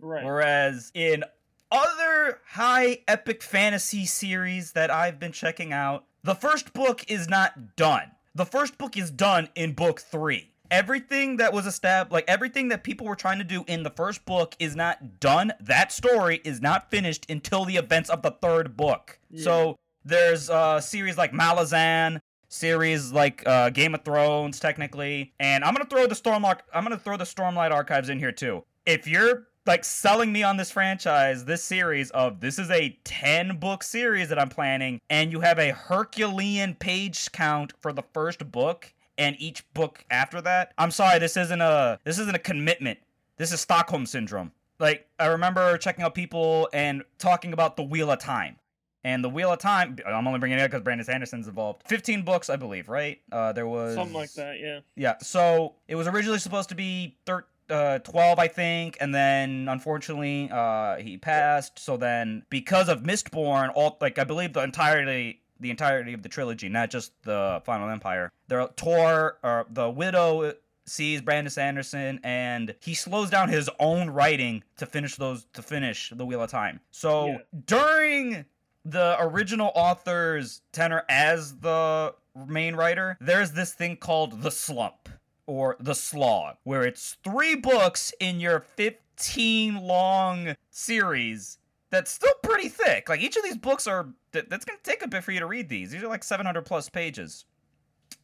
right 0.00 0.24
Whereas 0.24 0.90
in 0.94 1.24
other 1.70 2.40
high 2.46 2.98
epic 3.06 3.42
fantasy 3.42 4.06
series 4.06 4.72
that 4.72 4.90
I've 4.90 5.18
been 5.18 5.32
checking 5.32 5.72
out, 5.72 6.04
the 6.22 6.34
first 6.34 6.72
book 6.72 7.10
is 7.10 7.28
not 7.28 7.76
done. 7.76 8.10
The 8.38 8.46
first 8.46 8.78
book 8.78 8.96
is 8.96 9.10
done 9.10 9.48
in 9.56 9.72
book 9.72 9.98
three. 9.98 10.52
Everything 10.70 11.38
that 11.38 11.52
was 11.52 11.66
established, 11.66 12.12
like 12.12 12.24
everything 12.28 12.68
that 12.68 12.84
people 12.84 13.04
were 13.04 13.16
trying 13.16 13.38
to 13.38 13.44
do 13.44 13.64
in 13.66 13.82
the 13.82 13.90
first 13.90 14.24
book, 14.26 14.54
is 14.60 14.76
not 14.76 15.18
done. 15.18 15.52
That 15.58 15.90
story 15.90 16.40
is 16.44 16.60
not 16.60 16.88
finished 16.88 17.28
until 17.28 17.64
the 17.64 17.74
events 17.74 18.08
of 18.10 18.22
the 18.22 18.30
third 18.30 18.76
book. 18.76 19.18
Yeah. 19.28 19.42
So 19.42 19.76
there's 20.04 20.48
uh, 20.50 20.80
series 20.80 21.18
like 21.18 21.32
Malazan, 21.32 22.20
series 22.48 23.10
like 23.10 23.42
uh, 23.44 23.70
Game 23.70 23.92
of 23.92 24.04
Thrones, 24.04 24.60
technically, 24.60 25.32
and 25.40 25.64
I'm 25.64 25.74
gonna 25.74 25.86
throw 25.86 26.06
the 26.06 26.14
Stormlight. 26.14 26.60
I'm 26.72 26.84
gonna 26.84 26.96
throw 26.96 27.16
the 27.16 27.24
Stormlight 27.24 27.72
Archives 27.72 28.08
in 28.08 28.20
here 28.20 28.30
too. 28.30 28.62
If 28.86 29.08
you're 29.08 29.47
like 29.68 29.84
selling 29.84 30.32
me 30.32 30.42
on 30.42 30.56
this 30.56 30.70
franchise, 30.70 31.44
this 31.44 31.62
series 31.62 32.10
of 32.12 32.40
this 32.40 32.58
is 32.58 32.70
a 32.70 32.98
10 33.04 33.58
book 33.58 33.82
series 33.82 34.30
that 34.30 34.38
I'm 34.38 34.48
planning, 34.48 34.98
and 35.10 35.30
you 35.30 35.40
have 35.40 35.58
a 35.58 35.72
Herculean 35.72 36.74
page 36.74 37.30
count 37.32 37.74
for 37.78 37.92
the 37.92 38.02
first 38.14 38.50
book 38.50 38.94
and 39.18 39.36
each 39.38 39.62
book 39.74 40.06
after 40.10 40.40
that. 40.40 40.72
I'm 40.78 40.90
sorry, 40.90 41.18
this 41.18 41.36
isn't 41.36 41.60
a 41.60 42.00
this 42.02 42.18
isn't 42.18 42.34
a 42.34 42.38
commitment. 42.38 42.98
This 43.36 43.52
is 43.52 43.60
Stockholm 43.60 44.06
syndrome. 44.06 44.52
Like 44.80 45.06
I 45.20 45.26
remember 45.26 45.76
checking 45.76 46.02
out 46.02 46.14
people 46.14 46.70
and 46.72 47.02
talking 47.18 47.52
about 47.52 47.76
the 47.76 47.82
Wheel 47.82 48.10
of 48.10 48.18
Time. 48.18 48.56
And 49.04 49.22
the 49.22 49.28
Wheel 49.28 49.52
of 49.52 49.58
Time, 49.58 49.96
I'm 50.06 50.26
only 50.26 50.40
bringing 50.40 50.58
it 50.58 50.62
up 50.62 50.70
because 50.70 50.82
Brandon 50.82 51.04
Sanderson's 51.04 51.46
involved. 51.46 51.82
15 51.86 52.22
books, 52.22 52.50
I 52.50 52.56
believe, 52.56 52.88
right? 52.88 53.20
Uh, 53.30 53.52
there 53.52 53.66
was 53.66 53.94
something 53.94 54.16
like 54.16 54.32
that 54.32 54.58
yeah 54.60 54.80
yeah, 54.96 55.18
so 55.18 55.74
it 55.88 55.94
was 55.94 56.08
originally 56.08 56.38
supposed 56.38 56.70
to 56.70 56.74
be 56.74 57.16
thir- 57.26 57.44
uh, 57.70 57.98
12, 58.00 58.38
I 58.38 58.48
think, 58.48 58.96
and 59.00 59.14
then 59.14 59.68
unfortunately 59.68 60.48
uh, 60.52 60.96
he 60.96 61.16
passed. 61.18 61.78
So 61.78 61.96
then, 61.96 62.44
because 62.50 62.88
of 62.88 63.02
Mistborn, 63.02 63.70
all 63.74 63.96
like 64.00 64.18
I 64.18 64.24
believe 64.24 64.52
the 64.52 64.62
entirety 64.62 65.40
the 65.60 65.70
entirety 65.70 66.12
of 66.12 66.22
the 66.22 66.28
trilogy, 66.28 66.68
not 66.68 66.88
just 66.88 67.10
the 67.24 67.60
Final 67.64 67.88
Empire, 67.90 68.30
the 68.46 68.70
Tor 68.76 69.38
or 69.42 69.66
the 69.70 69.90
Widow 69.90 70.54
sees 70.86 71.20
Brandon 71.20 71.50
Sanderson 71.50 72.18
and 72.22 72.74
he 72.80 72.94
slows 72.94 73.28
down 73.28 73.48
his 73.48 73.68
own 73.78 74.08
writing 74.08 74.62
to 74.78 74.86
finish 74.86 75.16
those 75.16 75.46
to 75.54 75.62
finish 75.62 76.10
the 76.14 76.24
Wheel 76.24 76.42
of 76.42 76.50
Time. 76.50 76.80
So 76.90 77.26
Yeah. 77.26 77.38
during 77.66 78.44
the 78.84 79.16
original 79.20 79.70
author's 79.74 80.62
tenor 80.72 81.04
as 81.10 81.56
the 81.58 82.14
main 82.46 82.74
writer, 82.76 83.18
there's 83.20 83.52
this 83.52 83.74
thing 83.74 83.96
called 83.96 84.42
the 84.42 84.50
slump 84.50 85.07
or 85.48 85.76
the 85.80 85.94
slog, 85.94 86.56
where 86.64 86.84
it's 86.84 87.16
three 87.24 87.56
books 87.56 88.12
in 88.20 88.38
your 88.38 88.60
15 88.60 89.82
long 89.82 90.54
series 90.70 91.58
that's 91.90 92.10
still 92.10 92.34
pretty 92.42 92.68
thick. 92.68 93.08
Like 93.08 93.20
each 93.20 93.36
of 93.36 93.42
these 93.42 93.56
books 93.56 93.86
are 93.86 94.08
that, 94.32 94.50
that's 94.50 94.66
going 94.66 94.78
to 94.78 94.88
take 94.88 95.02
a 95.02 95.08
bit 95.08 95.24
for 95.24 95.32
you 95.32 95.40
to 95.40 95.46
read 95.46 95.70
these. 95.70 95.90
These 95.90 96.02
are 96.02 96.08
like 96.08 96.22
700 96.22 96.62
plus 96.62 96.90
pages. 96.90 97.46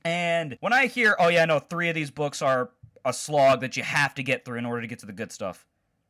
And 0.04 0.58
when 0.60 0.74
I 0.74 0.86
hear, 0.86 1.16
oh 1.18 1.28
yeah, 1.28 1.46
no, 1.46 1.58
three 1.58 1.88
of 1.88 1.94
these 1.94 2.10
books 2.10 2.42
are 2.42 2.70
a 3.06 3.12
slog 3.12 3.62
that 3.62 3.74
you 3.74 3.82
have 3.82 4.14
to 4.16 4.22
get 4.22 4.44
through 4.44 4.58
in 4.58 4.66
order 4.66 4.82
to 4.82 4.86
get 4.86 4.98
to 4.98 5.06
the 5.06 5.12
good 5.12 5.32
stuff. 5.32 5.66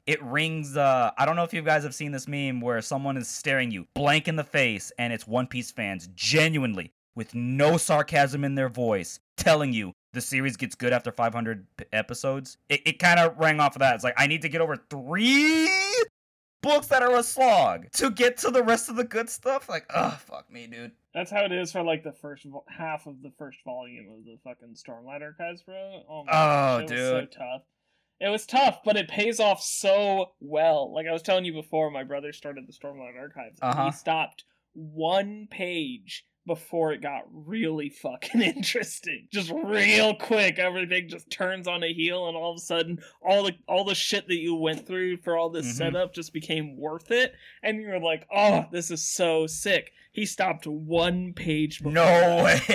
It 0.07 0.23
rings 0.23 0.77
uh 0.77 1.13
I 1.17 1.25
don't 1.25 1.37
know 1.37 1.45
if 1.45 1.55
you 1.55 1.63
guys 1.63 1.85
have 1.85 1.95
seen 1.95 2.11
this 2.11 2.27
meme 2.27 2.61
where 2.61 2.83
someone 2.83 3.17
is 3.17 3.29
staring 3.29 3.71
you 3.71 3.87
blank 3.95 4.27
in 4.27 4.35
the 4.37 4.45
face 4.45 4.93
and 4.99 5.13
it's 5.13 5.27
One 5.27 5.47
Piece 5.47 5.71
fans 5.71 6.09
genuinely 6.15 6.93
with 7.15 7.35
no 7.35 7.77
sarcasm 7.77 8.45
in 8.45 8.57
their 8.57 8.69
voice 8.69 9.21
telling 9.37 9.73
you 9.73 9.93
the 10.13 10.21
series 10.21 10.57
gets 10.57 10.75
good 10.75 10.93
after 10.93 11.11
500 11.11 11.67
p- 11.77 11.85
episodes. 11.93 12.57
It, 12.69 12.83
it 12.87 12.99
kind 12.99 13.19
of 13.21 13.37
rang 13.39 13.61
off 13.61 13.75
of 13.77 13.81
that. 13.81 13.95
It's 13.97 14.05
like 14.05 14.15
I 14.17 14.27
need 14.27 14.43
to 14.43 14.49
get 14.49 14.61
over 14.61 14.77
3 14.91 15.71
books 16.63 16.87
that 16.87 17.03
are 17.03 17.17
a 17.17 17.23
slog 17.23 17.91
to 17.93 18.11
get 18.11 18.39
to 18.39 18.51
the 18.51 18.63
rest 18.63 18.89
of 18.89 18.97
the 18.97 19.05
good 19.05 19.29
stuff. 19.29 19.69
Like, 19.69 19.87
oh, 19.95 20.19
fuck 20.27 20.51
me, 20.51 20.67
dude. 20.67 20.93
That's 21.13 21.31
how 21.31 21.45
it 21.45 21.53
is 21.53 21.73
for 21.73 21.83
like 21.83 22.03
the 22.03 22.13
first 22.13 22.45
vo- 22.45 22.65
half 22.69 23.07
of 23.07 23.23
the 23.23 23.33
first 23.39 23.59
volume 23.65 24.07
of 24.13 24.25
the 24.25 24.39
fucking 24.45 24.75
Stormlight 24.75 25.23
Archives, 25.23 25.63
bro. 25.63 26.03
Oh, 26.09 26.25
my 26.25 26.33
Oh, 26.33 26.81
was 26.83 26.91
so 26.91 27.27
tough. 27.27 27.63
It 28.21 28.29
was 28.29 28.47
tough, 28.47 28.79
but 28.85 28.97
it 28.97 29.09
pays 29.09 29.41
off 29.41 29.61
so 29.63 30.33
well. 30.41 30.93
Like 30.95 31.07
I 31.07 31.13
was 31.13 31.23
telling 31.23 31.45
you 31.45 31.53
before, 31.53 31.91
my 31.91 32.05
brother 32.05 32.33
started 32.33 32.65
the 32.67 32.73
Stormlight 32.73 33.19
Archives. 33.19 33.59
Uh-huh. 33.61 33.87
He 33.87 33.93
stopped 33.93 34.45
one 34.73 35.47
page 35.51 36.25
before 36.47 36.93
it 36.93 37.01
got 37.03 37.23
really 37.33 37.89
fucking 37.89 38.43
interesting. 38.57 39.29
Just 39.33 39.51
real 39.65 40.15
quick, 40.15 40.59
everything 40.59 41.09
just 41.09 41.31
turns 41.31 41.67
on 41.67 41.83
a 41.83 41.93
heel, 41.93 42.29
and 42.29 42.37
all 42.37 42.53
of 42.53 42.59
a 42.59 42.61
sudden, 42.61 42.99
all 43.27 43.45
the 43.45 43.53
all 43.67 43.85
the 43.85 43.95
shit 43.95 44.27
that 44.29 44.37
you 44.41 44.55
went 44.55 44.87
through 44.87 45.19
for 45.19 45.37
all 45.37 45.51
this 45.51 45.67
Mhm. 45.67 45.77
setup 45.77 46.15
just 46.15 46.33
became 46.33 46.77
worth 46.77 47.11
it. 47.11 47.35
And 47.63 47.81
you 47.81 47.89
were 47.89 48.01
like, 48.01 48.27
"Oh, 48.35 48.67
this 48.71 48.91
is 48.91 49.03
so 49.09 49.47
sick." 49.47 49.93
He 50.13 50.27
stopped 50.27 50.67
one 50.67 51.33
page. 51.33 51.79
Before 51.79 51.93
No 51.93 52.45
way. 52.45 52.61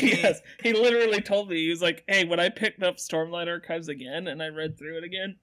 yes, 0.00 0.40
he 0.62 0.72
literally 0.72 1.20
told 1.20 1.50
me 1.50 1.56
he 1.56 1.68
was 1.68 1.82
like, 1.82 2.04
"Hey, 2.08 2.24
when 2.24 2.40
I 2.40 2.48
picked 2.48 2.82
up 2.82 2.96
Stormlight 2.96 3.48
Archives 3.48 3.88
again 3.88 4.28
and 4.28 4.42
I 4.42 4.48
read 4.48 4.78
through 4.78 4.98
it 4.98 5.04
again." 5.04 5.36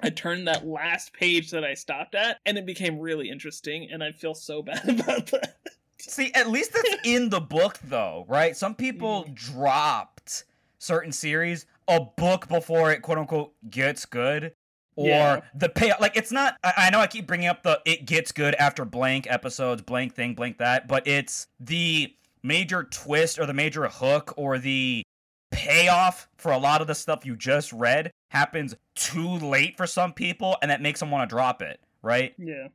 I 0.00 0.10
turned 0.10 0.48
that 0.48 0.66
last 0.66 1.12
page 1.12 1.50
that 1.52 1.64
I 1.64 1.74
stopped 1.74 2.14
at, 2.16 2.38
and 2.44 2.58
it 2.58 2.66
became 2.66 2.98
really 2.98 3.30
interesting, 3.30 3.88
and 3.90 4.02
I 4.02 4.10
feel 4.12 4.34
so 4.34 4.60
bad 4.62 4.88
about 4.88 5.26
that. 5.28 5.56
See, 5.98 6.32
at 6.34 6.50
least 6.50 6.72
that's 6.72 6.96
in 7.04 7.30
the 7.30 7.40
book, 7.40 7.78
though, 7.84 8.24
right? 8.28 8.56
Some 8.56 8.74
people 8.74 9.24
mm-hmm. 9.24 9.34
dropped 9.34 10.44
certain 10.78 11.12
series 11.12 11.66
a 11.88 12.00
book 12.00 12.48
before 12.48 12.92
it 12.92 13.02
quote 13.02 13.18
unquote 13.18 13.52
gets 13.70 14.06
good. 14.06 14.52
Or 14.96 15.08
Yeah. 15.08 15.40
the 15.54 15.68
pay 15.68 15.92
like 16.00 16.16
it's 16.16 16.30
not 16.30 16.56
I, 16.62 16.72
I 16.76 16.90
know 16.90 17.00
I 17.00 17.06
keep 17.08 17.26
bringing 17.26 17.48
up 17.48 17.62
the 17.62 17.80
it 17.84 18.06
gets 18.06 18.32
good 18.32 18.54
after 18.56 18.84
blank 18.84 19.26
episodes, 19.28 19.82
blank 19.82 20.14
thing, 20.14 20.34
blank 20.34 20.58
that, 20.58 20.86
but 20.86 21.06
it's 21.06 21.48
the 21.58 22.14
major 22.42 22.84
twist 22.84 23.38
or 23.38 23.46
the 23.46 23.54
major 23.54 23.88
hook 23.88 24.34
or 24.36 24.58
the 24.58 25.02
payoff 25.50 26.28
for 26.36 26.52
a 26.52 26.58
lot 26.58 26.80
of 26.80 26.86
the 26.86 26.94
stuff 26.94 27.24
you 27.24 27.34
just 27.36 27.72
read 27.72 28.10
happens 28.30 28.74
too 28.94 29.38
late 29.38 29.76
for 29.76 29.86
some 29.86 30.12
people 30.12 30.56
and 30.60 30.70
that 30.70 30.82
makes 30.82 31.00
them 31.00 31.10
want 31.10 31.28
to 31.28 31.32
drop 31.34 31.62
it, 31.62 31.80
right? 32.02 32.34
Yeah, 32.38 32.68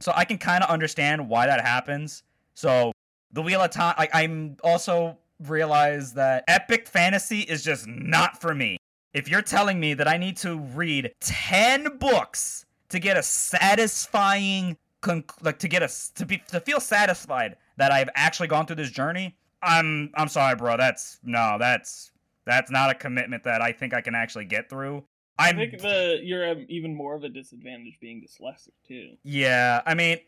So 0.00 0.12
I 0.14 0.24
can 0.24 0.38
kind 0.38 0.64
of 0.64 0.70
understand 0.70 1.28
why 1.28 1.46
that 1.46 1.60
happens. 1.60 2.22
So 2.60 2.92
the 3.32 3.40
Wheel 3.40 3.62
of 3.62 3.70
Time, 3.70 3.94
like 3.96 4.10
I'm 4.12 4.58
also 4.62 5.16
realize 5.46 6.12
that 6.12 6.44
epic 6.46 6.86
fantasy 6.86 7.40
is 7.40 7.64
just 7.64 7.86
not 7.86 8.38
for 8.38 8.54
me. 8.54 8.76
If 9.14 9.30
you're 9.30 9.40
telling 9.40 9.80
me 9.80 9.94
that 9.94 10.06
I 10.06 10.18
need 10.18 10.36
to 10.38 10.58
read 10.58 11.10
10 11.20 11.96
books 11.96 12.66
to 12.90 12.98
get 12.98 13.16
a 13.16 13.22
satisfying 13.22 14.76
conc- 15.00 15.42
like 15.42 15.58
to 15.60 15.68
get 15.68 15.82
a 15.82 15.88
to 16.16 16.26
be 16.26 16.42
to 16.48 16.60
feel 16.60 16.80
satisfied 16.80 17.56
that 17.78 17.92
I've 17.92 18.10
actually 18.14 18.48
gone 18.48 18.66
through 18.66 18.76
this 18.76 18.90
journey, 18.90 19.38
I'm 19.62 20.10
I'm 20.14 20.28
sorry, 20.28 20.54
bro. 20.54 20.76
That's 20.76 21.18
no, 21.24 21.56
that's 21.58 22.12
that's 22.44 22.70
not 22.70 22.90
a 22.90 22.94
commitment 22.94 23.42
that 23.44 23.62
I 23.62 23.72
think 23.72 23.94
I 23.94 24.02
can 24.02 24.14
actually 24.14 24.44
get 24.44 24.68
through. 24.68 25.02
I 25.38 25.48
I'm 25.48 25.56
think 25.56 25.80
the 25.80 26.20
you're 26.22 26.46
um, 26.50 26.66
even 26.68 26.94
more 26.94 27.16
of 27.16 27.24
a 27.24 27.30
disadvantage 27.30 27.98
being 28.02 28.20
dyslexic 28.20 28.74
too, 28.86 29.16
yeah, 29.22 29.80
I 29.86 29.94
mean 29.94 30.18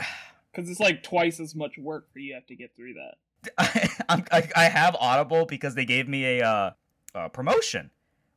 because 0.52 0.70
it's 0.70 0.80
like 0.80 1.02
twice 1.02 1.40
as 1.40 1.54
much 1.54 1.78
work 1.78 2.12
for 2.12 2.18
you 2.18 2.34
have 2.34 2.46
to 2.46 2.56
get 2.56 2.74
through 2.76 2.94
that. 2.94 3.14
I, 4.08 4.24
I, 4.30 4.48
I 4.54 4.64
have 4.64 4.94
Audible 4.96 5.46
because 5.46 5.74
they 5.74 5.84
gave 5.84 6.08
me 6.08 6.38
a, 6.38 6.46
uh, 6.46 6.70
a 7.14 7.28
promotion 7.28 7.90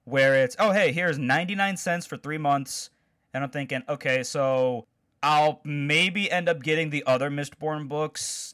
where 0.06 0.44
it's 0.44 0.56
oh 0.60 0.72
hey 0.72 0.92
here's 0.92 1.18
99 1.18 1.78
cents 1.78 2.06
for 2.06 2.18
three 2.18 2.38
months, 2.38 2.90
and 3.34 3.44
I'm 3.44 3.50
thinking 3.50 3.84
okay 3.90 4.24
so 4.24 4.88
I'll 5.22 5.62
maybe 5.64 6.30
end 6.30 6.48
up 6.48 6.62
getting 6.62 6.92
the 6.92 7.04
other 7.06 7.30
Mistborn 7.32 7.90
books 7.90 8.54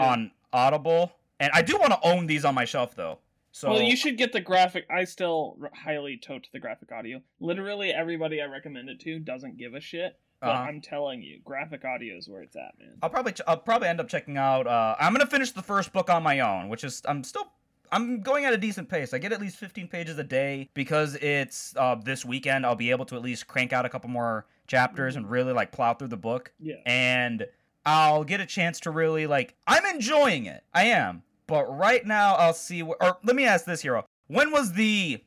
on 0.00 0.32
Audible, 0.52 1.12
and 1.38 1.52
I 1.54 1.62
do 1.62 1.76
want 1.76 1.92
to 1.92 2.00
own 2.02 2.26
these 2.26 2.44
on 2.44 2.54
my 2.54 2.64
shelf 2.64 2.96
though. 2.96 3.18
So 3.52 3.70
well, 3.70 3.82
you 3.82 3.96
should 3.96 4.16
get 4.18 4.32
the 4.32 4.40
graphic. 4.40 4.86
I 4.90 5.04
still 5.04 5.56
highly 5.74 6.16
tote 6.16 6.48
the 6.52 6.58
graphic 6.58 6.92
audio. 6.92 7.20
Literally 7.40 7.90
everybody 7.90 8.42
I 8.42 8.46
recommend 8.46 8.88
it 8.88 9.00
to 9.00 9.18
doesn't 9.18 9.56
give 9.56 9.74
a 9.74 9.80
shit. 9.80 10.18
But 10.40 10.50
Uh-huh. 10.50 10.62
I'm 10.62 10.80
telling 10.80 11.20
you, 11.22 11.40
graphic 11.44 11.84
audio 11.84 12.16
is 12.16 12.28
where 12.28 12.42
it's 12.42 12.54
at, 12.54 12.78
man. 12.78 12.96
I'll 13.02 13.10
probably 13.10 13.32
ch- 13.32 13.40
I'll 13.48 13.56
probably 13.56 13.88
end 13.88 14.00
up 14.00 14.08
checking 14.08 14.36
out. 14.36 14.66
Uh, 14.66 14.94
I'm 15.00 15.12
gonna 15.12 15.26
finish 15.26 15.50
the 15.52 15.62
first 15.62 15.92
book 15.92 16.08
on 16.10 16.22
my 16.22 16.40
own, 16.40 16.68
which 16.68 16.84
is 16.84 17.02
I'm 17.06 17.24
still 17.24 17.52
I'm 17.90 18.20
going 18.20 18.44
at 18.44 18.52
a 18.52 18.58
decent 18.58 18.88
pace. 18.90 19.14
I 19.14 19.18
get 19.18 19.32
at 19.32 19.40
least 19.40 19.56
15 19.56 19.88
pages 19.88 20.18
a 20.18 20.22
day 20.24 20.68
because 20.74 21.14
it's 21.16 21.74
uh, 21.76 21.94
this 21.96 22.22
weekend. 22.24 22.66
I'll 22.66 22.76
be 22.76 22.90
able 22.90 23.06
to 23.06 23.16
at 23.16 23.22
least 23.22 23.46
crank 23.48 23.72
out 23.72 23.86
a 23.86 23.88
couple 23.88 24.10
more 24.10 24.44
chapters 24.66 25.16
and 25.16 25.28
really 25.28 25.52
like 25.54 25.72
plow 25.72 25.94
through 25.94 26.08
the 26.08 26.16
book, 26.18 26.52
Yeah. 26.60 26.76
and 26.86 27.46
I'll 27.86 28.24
get 28.24 28.40
a 28.40 28.46
chance 28.46 28.78
to 28.80 28.90
really 28.90 29.26
like. 29.26 29.54
I'm 29.66 29.86
enjoying 29.86 30.44
it. 30.46 30.62
I 30.74 30.84
am, 30.84 31.22
but 31.46 31.64
right 31.64 32.04
now 32.06 32.34
I'll 32.34 32.52
see. 32.52 32.80
Wh- 32.82 33.00
or 33.00 33.16
let 33.24 33.34
me 33.34 33.46
ask 33.46 33.64
this, 33.64 33.80
hero. 33.80 34.04
When 34.26 34.52
was 34.52 34.74
the 34.74 35.24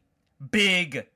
big? 0.51 1.07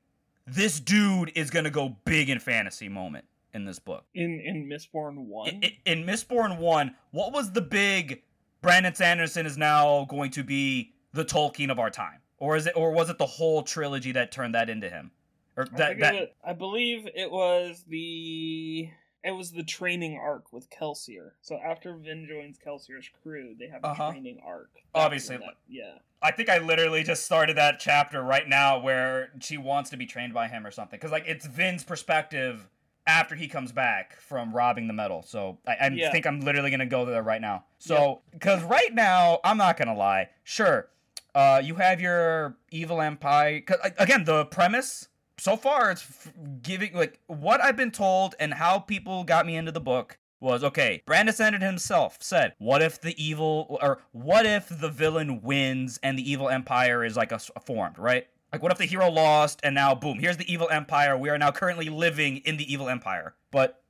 This 0.47 0.79
dude 0.79 1.31
is 1.35 1.49
gonna 1.49 1.69
go 1.71 1.89
big 2.05 2.29
in 2.29 2.39
fantasy 2.39 2.89
moment 2.89 3.25
in 3.55 3.65
this 3.65 3.79
book. 3.79 4.05
In 4.13 4.39
in 4.41 4.67
Mistborn 4.67 5.25
one. 5.25 5.47
In, 5.47 5.71
in, 5.85 6.03
Mistborn 6.05 6.59
1, 6.59 6.95
what 7.11 7.31
was 7.33 7.53
the 7.53 7.61
big 7.61 8.21
Brandon 8.61 8.93
Sanderson 8.93 9.45
is 9.45 9.57
now 9.57 10.05
going 10.09 10.29
to 10.31 10.43
be 10.43 10.93
the 11.13 11.25
Tolkien 11.25 11.71
of 11.71 11.79
our 11.79 11.89
time? 11.89 12.19
Or 12.37 12.55
is 12.57 12.67
it 12.67 12.73
or 12.75 12.91
was 12.91 13.09
it 13.09 13.17
the 13.17 13.25
whole 13.25 13.63
trilogy 13.63 14.11
that 14.11 14.31
turned 14.31 14.53
that 14.53 14.69
into 14.69 14.89
him? 14.89 15.11
Or 15.55 15.63
I, 15.73 15.77
that 15.77 15.87
think 15.87 15.99
that 16.01 16.15
it 16.15 16.35
I 16.45 16.53
believe 16.53 17.07
it 17.15 17.31
was 17.31 17.83
the 17.87 18.89
it 19.23 19.31
was 19.31 19.51
the 19.51 19.63
training 19.63 20.19
arc 20.21 20.51
with 20.53 20.69
Kelsier. 20.69 21.31
So 21.41 21.57
after 21.57 21.95
Vin 21.95 22.27
joins 22.29 22.59
Kelsier's 22.59 23.09
crew, 23.23 23.55
they 23.57 23.67
have 23.69 23.83
a 23.83 23.87
Uh-huh. 23.87 24.11
training 24.11 24.39
arc. 24.45 24.69
Obviously, 24.93 25.37
that- 25.37 25.55
yeah. 25.67 25.95
I 26.21 26.31
think 26.31 26.49
I 26.49 26.57
literally 26.57 27.03
just 27.03 27.25
started 27.25 27.55
that 27.57 27.79
chapter 27.79 28.21
right 28.21 28.47
now 28.47 28.79
where 28.79 29.31
she 29.39 29.57
wants 29.57 29.89
to 29.91 29.97
be 29.97 30.05
trained 30.05 30.33
by 30.33 30.47
him 30.47 30.65
or 30.67 30.71
something. 30.71 30.99
Cuz 30.99 31.11
like 31.11 31.25
it's 31.25 31.45
Vin's 31.47 31.83
perspective 31.85 32.67
after 33.07 33.35
he 33.35 33.47
comes 33.47 33.71
back 33.71 34.19
from 34.19 34.53
robbing 34.53 34.87
the 34.87 34.93
metal. 34.93 35.21
So 35.23 35.57
I, 35.67 35.75
I 35.75 35.87
Yeah. 35.89 36.11
think 36.11 36.25
I'm 36.25 36.41
literally 36.41 36.71
gonna 36.71 36.85
go 36.85 37.05
there 37.05 37.21
right 37.23 37.41
now. 37.41 37.65
So 37.79 38.21
because 38.31 38.63
right 38.63 38.93
now 38.93 39.39
I'm 39.43 39.57
not 39.57 39.77
gonna 39.77 39.95
lie. 39.95 40.29
Sure, 40.43 40.89
uh, 41.35 41.61
you 41.63 41.75
have 41.75 42.01
your 42.01 42.57
evil 42.71 43.01
empire. 43.01 43.61
'cause, 43.61 43.77
a- 43.83 44.01
again, 44.01 44.23
the 44.23 44.45
premise 44.45 45.07
so 45.37 45.55
far 45.57 45.91
it's 45.91 46.01
f- 46.03 46.33
giving 46.61 46.93
like 46.93 47.19
what 47.27 47.61
I've 47.61 47.75
been 47.77 47.91
told 47.91 48.35
and 48.39 48.53
how 48.53 48.79
people 48.79 49.23
got 49.23 49.45
me 49.45 49.55
into 49.55 49.71
the 49.71 49.81
book 49.81 50.17
was 50.39 50.63
okay. 50.63 51.01
Brandon 51.05 51.33
Sanderson 51.33 51.65
himself 51.65 52.17
said, 52.21 52.53
"What 52.57 52.81
if 52.81 52.99
the 53.01 53.21
evil 53.23 53.77
or 53.81 53.99
what 54.11 54.45
if 54.45 54.67
the 54.69 54.89
villain 54.89 55.41
wins 55.41 55.99
and 56.03 56.17
the 56.19 56.29
evil 56.29 56.49
empire 56.49 57.03
is 57.03 57.15
like 57.17 57.31
a, 57.31 57.35
s- 57.35 57.49
formed, 57.65 57.97
right?" 57.97 58.27
Like, 58.55 58.63
what 58.63 58.71
if 58.71 58.77
the 58.77 58.85
hero 58.85 59.09
lost 59.11 59.59
and 59.63 59.75
now, 59.75 59.93
boom, 59.93 60.17
here's 60.17 60.37
the 60.37 60.49
evil 60.51 60.69
empire. 60.69 61.17
We 61.17 61.27
are 61.29 61.37
now 61.37 61.51
currently 61.51 61.89
living 61.89 62.37
in 62.45 62.55
the 62.55 62.71
evil 62.71 62.87
empire. 62.87 63.35
But 63.51 63.83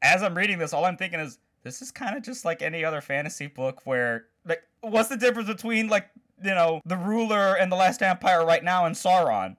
as 0.00 0.22
I'm 0.22 0.36
reading 0.36 0.58
this, 0.60 0.72
all 0.72 0.84
I'm 0.84 0.96
thinking 0.96 1.18
is, 1.18 1.38
this 1.64 1.82
is 1.82 1.90
kind 1.90 2.16
of 2.16 2.22
just 2.22 2.44
like 2.44 2.62
any 2.62 2.84
other 2.84 3.00
fantasy 3.00 3.48
book 3.48 3.84
where, 3.86 4.26
like, 4.46 4.62
what's 4.82 5.08
the 5.08 5.16
difference 5.16 5.48
between, 5.48 5.88
like, 5.88 6.08
you 6.44 6.54
know, 6.54 6.80
the 6.84 6.96
ruler 6.96 7.56
and 7.56 7.72
the 7.72 7.76
last 7.76 8.00
empire 8.00 8.46
right 8.46 8.62
now 8.62 8.86
and 8.86 8.94
Sauron 8.94 9.56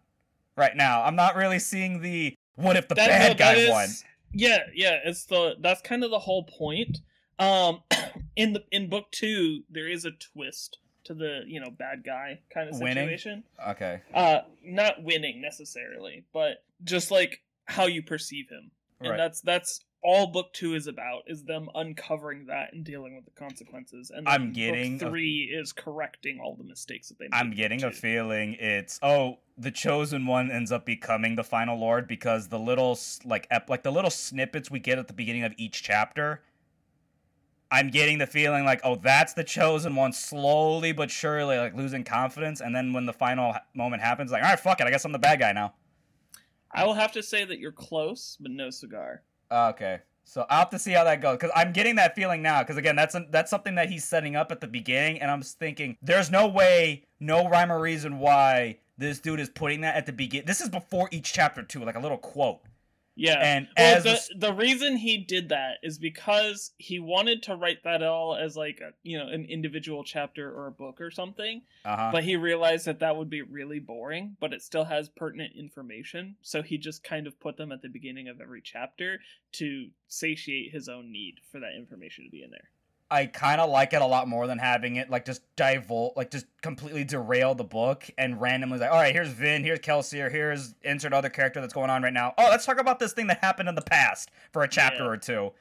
right 0.56 0.74
now? 0.78 1.04
I'm 1.04 1.18
not 1.18 1.36
really 1.36 1.60
seeing 1.60 2.00
the 2.02 2.34
what 2.56 2.78
if 2.78 2.88
the 2.88 2.96
That- 2.96 3.10
bad 3.10 3.32
no, 3.32 3.38
guy 3.38 3.54
is- 3.56 3.70
won. 3.70 3.90
Yeah, 4.32 4.60
yeah, 4.74 5.00
it's 5.04 5.26
the 5.26 5.56
that's 5.60 5.82
kind 5.82 6.06
of 6.06 6.12
the 6.12 6.20
whole 6.20 6.44
point. 6.44 7.00
Um 7.40 7.82
in 8.38 8.54
the 8.54 8.64
in 8.72 8.88
book 8.88 9.12
2, 9.12 9.64
there 9.70 9.90
is 9.90 10.06
a 10.06 10.12
twist 10.12 10.78
to 11.10 11.14
the, 11.16 11.42
you 11.48 11.60
know, 11.60 11.70
bad 11.72 12.04
guy 12.06 12.40
kind 12.54 12.70
of 12.70 12.80
Winning? 12.80 13.08
situation. 13.08 13.44
Okay. 13.68 14.02
Uh 14.14 14.40
not 14.64 15.04
winning 15.04 15.42
necessarily, 15.42 16.24
but 16.34 16.64
just 16.84 17.12
like 17.12 17.42
how 17.66 17.86
you 17.88 18.02
perceive 18.04 18.50
him. 18.50 18.72
And 19.02 19.10
Right. 19.12 19.18
that's 19.18 19.42
that's 19.42 19.84
all 20.02 20.28
book 20.28 20.54
2 20.54 20.76
is 20.76 20.88
about 20.88 21.24
is 21.28 21.44
them 21.44 21.68
uncovering 21.76 22.46
that 22.46 22.72
and 22.74 22.86
dealing 22.86 23.16
with 23.16 23.26
the 23.26 23.32
consequences. 23.32 24.12
And 24.16 24.30
I'm 24.30 24.54
getting 24.54 24.96
a- 24.96 25.00
book 25.00 25.10
3 25.10 25.52
is 25.54 25.74
correcting 25.74 26.40
all 26.40 26.56
the 26.56 26.64
mistakes 26.64 27.10
that 27.10 27.18
they 27.20 27.26
made. 27.26 27.34
I'm 27.34 27.52
getting 27.52 27.84
a 27.84 27.90
two. 27.90 27.96
feeling 27.96 28.56
it's 28.60 29.00
oh 29.02 29.40
the 29.58 29.72
chosen 29.72 30.26
one 30.26 30.52
ends 30.52 30.72
up 30.72 30.86
becoming 30.86 31.36
the 31.36 31.44
final 31.44 31.78
lord 31.78 32.08
because 32.08 32.48
the 32.48 32.60
little 32.60 32.98
like 33.26 33.48
ep- 33.52 33.70
like 33.70 33.84
the 33.84 33.92
little 33.92 34.12
snippets 34.12 34.70
we 34.72 34.80
get 34.80 34.98
at 35.00 35.08
the 35.08 35.14
beginning 35.14 35.44
of 35.44 35.54
each 35.58 35.82
chapter. 35.84 36.44
I'm 37.72 37.90
getting 37.90 38.18
the 38.18 38.28
feeling 38.28 38.66
like 38.66 38.82
oh 38.84 38.96
that's 38.96 39.34
the 39.34 39.44
chosen 39.44 39.96
one 39.96 40.14
slowly 40.14 40.92
but 40.92 41.12
surely 41.12 41.58
like 41.58 41.76
losing 41.76 42.04
confidence 42.04 42.62
and 42.62 42.76
then 42.76 42.94
when 42.94 43.06
the 43.06 43.14
final 43.14 43.54
moment 43.74 44.02
happens 44.02 44.32
like 44.32 44.44
all 44.44 44.50
right 44.50 44.60
fuck 44.60 44.82
it 44.82 44.88
I 44.88 44.90
guess 44.92 45.06
I'm 45.06 45.12
the 45.12 45.20
bad 45.20 45.40
guy 45.40 45.52
now. 45.52 45.74
I 46.72 46.86
will 46.86 46.94
have 46.94 47.12
to 47.14 47.24
say 47.24 47.46
that 47.46 47.60
you're 47.60 47.72
close, 47.72 48.38
but 48.40 48.52
no 48.52 48.70
cigar. 48.70 49.24
Okay. 49.52 50.00
So 50.24 50.46
I'll 50.50 50.60
have 50.60 50.70
to 50.70 50.80
see 50.80 50.92
how 50.92 51.04
that 51.06 51.22
goes 51.22 51.38
because 51.38 51.52
I'm 51.56 51.74
getting 51.74 51.96
that 51.96 52.16
feeling 52.16 52.44
now. 52.44 52.62
Because 52.62 52.78
again, 52.78 52.96
that's 52.96 53.16
a, 53.16 53.26
that's 53.32 53.50
something 53.50 53.76
that 53.76 53.90
he's 53.90 54.04
setting 54.04 54.36
up 54.36 54.52
at 54.52 54.62
the 54.62 54.68
beginning, 54.68 55.20
and 55.22 55.32
I'm 55.32 55.42
thinking 55.42 55.98
there's 56.04 56.30
no 56.30 56.48
way, 56.48 57.06
no 57.20 57.50
rhyme 57.50 57.72
or 57.72 57.80
reason 57.82 58.20
why 58.20 58.78
this 59.00 59.20
dude 59.20 59.40
is 59.40 59.50
putting 59.50 59.82
that 59.82 59.96
at 59.96 60.06
the 60.06 60.14
begin. 60.14 60.46
This 60.46 60.62
is 60.62 60.70
before 60.70 61.10
each 61.12 61.34
chapter 61.34 61.64
too, 61.64 61.84
like 61.84 61.96
a 61.96 62.00
little 62.00 62.18
quote. 62.18 62.62
Yeah. 63.20 63.40
And 63.42 63.68
well, 63.78 63.98
as 63.98 64.04
the, 64.04 64.10
this- 64.10 64.30
the 64.36 64.54
reason 64.54 64.96
he 64.98 65.18
did 65.18 65.50
that 65.50 65.78
is 65.84 65.98
because 65.98 66.72
he 66.78 67.00
wanted 67.00 67.44
to 67.44 67.56
write 67.56 67.84
that 67.84 68.02
all 68.04 68.36
as 68.36 68.56
like 68.56 68.80
a, 68.82 68.92
you 69.04 69.18
know 69.18 69.28
an 69.28 69.46
individual 69.46 70.04
chapter 70.04 70.52
or 70.52 70.68
a 70.68 70.72
book 70.72 71.02
or 71.02 71.12
something, 71.12 71.62
uh-huh. 71.86 72.10
but 72.12 72.24
he 72.24 72.36
realized 72.36 72.86
that 72.86 73.00
that 73.00 73.18
would 73.18 73.30
be 73.30 73.42
really 73.42 73.80
boring. 73.80 74.36
But 74.40 74.54
it 74.54 74.62
still 74.62 74.86
has 74.86 75.10
pertinent 75.10 75.54
information, 75.58 76.36
so 76.42 76.62
he 76.62 76.78
just 76.78 77.04
kind 77.04 77.28
of 77.28 77.40
put 77.40 77.58
them 77.58 77.72
at 77.72 77.82
the 77.82 77.90
beginning 77.90 78.28
of 78.30 78.40
every 78.42 78.62
chapter 78.62 79.20
to 79.54 79.90
satiate 80.08 80.72
his 80.72 80.88
own 80.88 81.12
need 81.12 81.36
for 81.52 81.60
that 81.60 81.76
information 81.78 82.26
to 82.26 82.32
be 82.32 82.44
in 82.44 82.52
there. 82.52 82.70
I 83.12 83.26
kind 83.26 83.60
of 83.60 83.70
like 83.70 83.94
it 83.94 84.02
a 84.02 84.06
lot 84.06 84.28
more 84.28 84.46
than 84.46 84.60
having 84.60 84.98
it 84.98 85.10
like 85.10 85.26
just 85.26 85.42
divulge, 85.56 86.14
like 86.16 86.30
just 86.32 86.46
completely 86.62 87.04
derail 87.04 87.56
the 87.56 87.64
book 87.64 88.10
and 88.18 88.40
randomly 88.40 88.78
like, 88.80 88.92
all 88.92 88.98
right, 88.98 89.14
here's 89.14 89.30
Vin, 89.30 89.64
here's 89.64 89.80
Kelsier, 89.80 90.28
or 90.28 90.30
here's 90.30 90.76
insert 90.84 91.14
other 91.14 91.30
character 91.30 91.60
that's 91.60 91.74
going 91.74 91.90
on 91.90 92.04
right 92.04 92.14
now. 92.14 92.34
Oh, 92.38 92.48
let's 92.50 92.66
talk 92.66 92.80
about 92.80 93.00
this 93.00 93.14
thing 93.14 93.28
that 93.28 93.40
happened 93.40 93.68
in 93.68 93.76
the 93.76 93.82
past 93.82 94.30
for 94.54 94.64
a 94.64 94.68
chapter 94.68 95.04
Yeah. 95.06 95.10
or 95.10 95.18
two. 95.18 95.52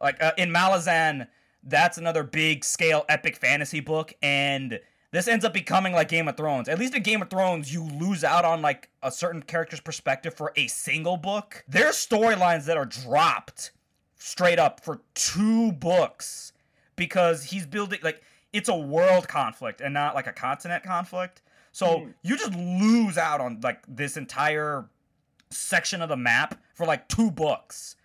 Like 0.00 0.22
uh, 0.22 0.32
in 0.36 0.50
Malazan, 0.50 1.28
that's 1.62 1.98
another 1.98 2.22
big 2.22 2.64
scale 2.64 3.04
epic 3.08 3.36
fantasy 3.36 3.80
book, 3.80 4.12
and 4.22 4.78
this 5.10 5.26
ends 5.26 5.44
up 5.44 5.54
becoming 5.54 5.94
like 5.94 6.08
Game 6.08 6.28
of 6.28 6.36
Thrones. 6.36 6.68
At 6.68 6.78
least 6.78 6.94
in 6.94 7.02
Game 7.02 7.22
of 7.22 7.30
Thrones, 7.30 7.72
you 7.72 7.82
lose 7.84 8.22
out 8.22 8.44
on 8.44 8.60
like 8.62 8.90
a 9.02 9.10
certain 9.10 9.42
character's 9.42 9.80
perspective 9.80 10.34
for 10.34 10.52
a 10.56 10.66
single 10.66 11.16
book. 11.16 11.64
There's 11.66 11.94
storylines 11.96 12.66
that 12.66 12.76
are 12.76 12.84
dropped 12.84 13.72
straight 14.16 14.58
up 14.58 14.80
for 14.84 15.00
two 15.14 15.72
books 15.72 16.52
because 16.98 17.44
he's 17.44 17.64
building 17.66 18.00
like 18.02 18.22
it's 18.52 18.68
a 18.68 18.76
world 18.76 19.28
conflict 19.28 19.80
and 19.80 19.94
not 19.94 20.14
like 20.14 20.26
a 20.26 20.32
continent 20.32 20.82
conflict. 20.82 21.40
So 21.72 21.86
Mhm. 22.00 22.14
you 22.22 22.36
just 22.36 22.54
lose 22.54 23.16
out 23.16 23.40
on 23.40 23.60
like 23.62 23.82
this 23.88 24.16
entire 24.16 24.88
section 25.50 26.02
of 26.02 26.08
the 26.08 26.16
map 26.16 26.60
for 26.74 26.84
like 26.86 27.08
two 27.08 27.30
books 27.30 27.96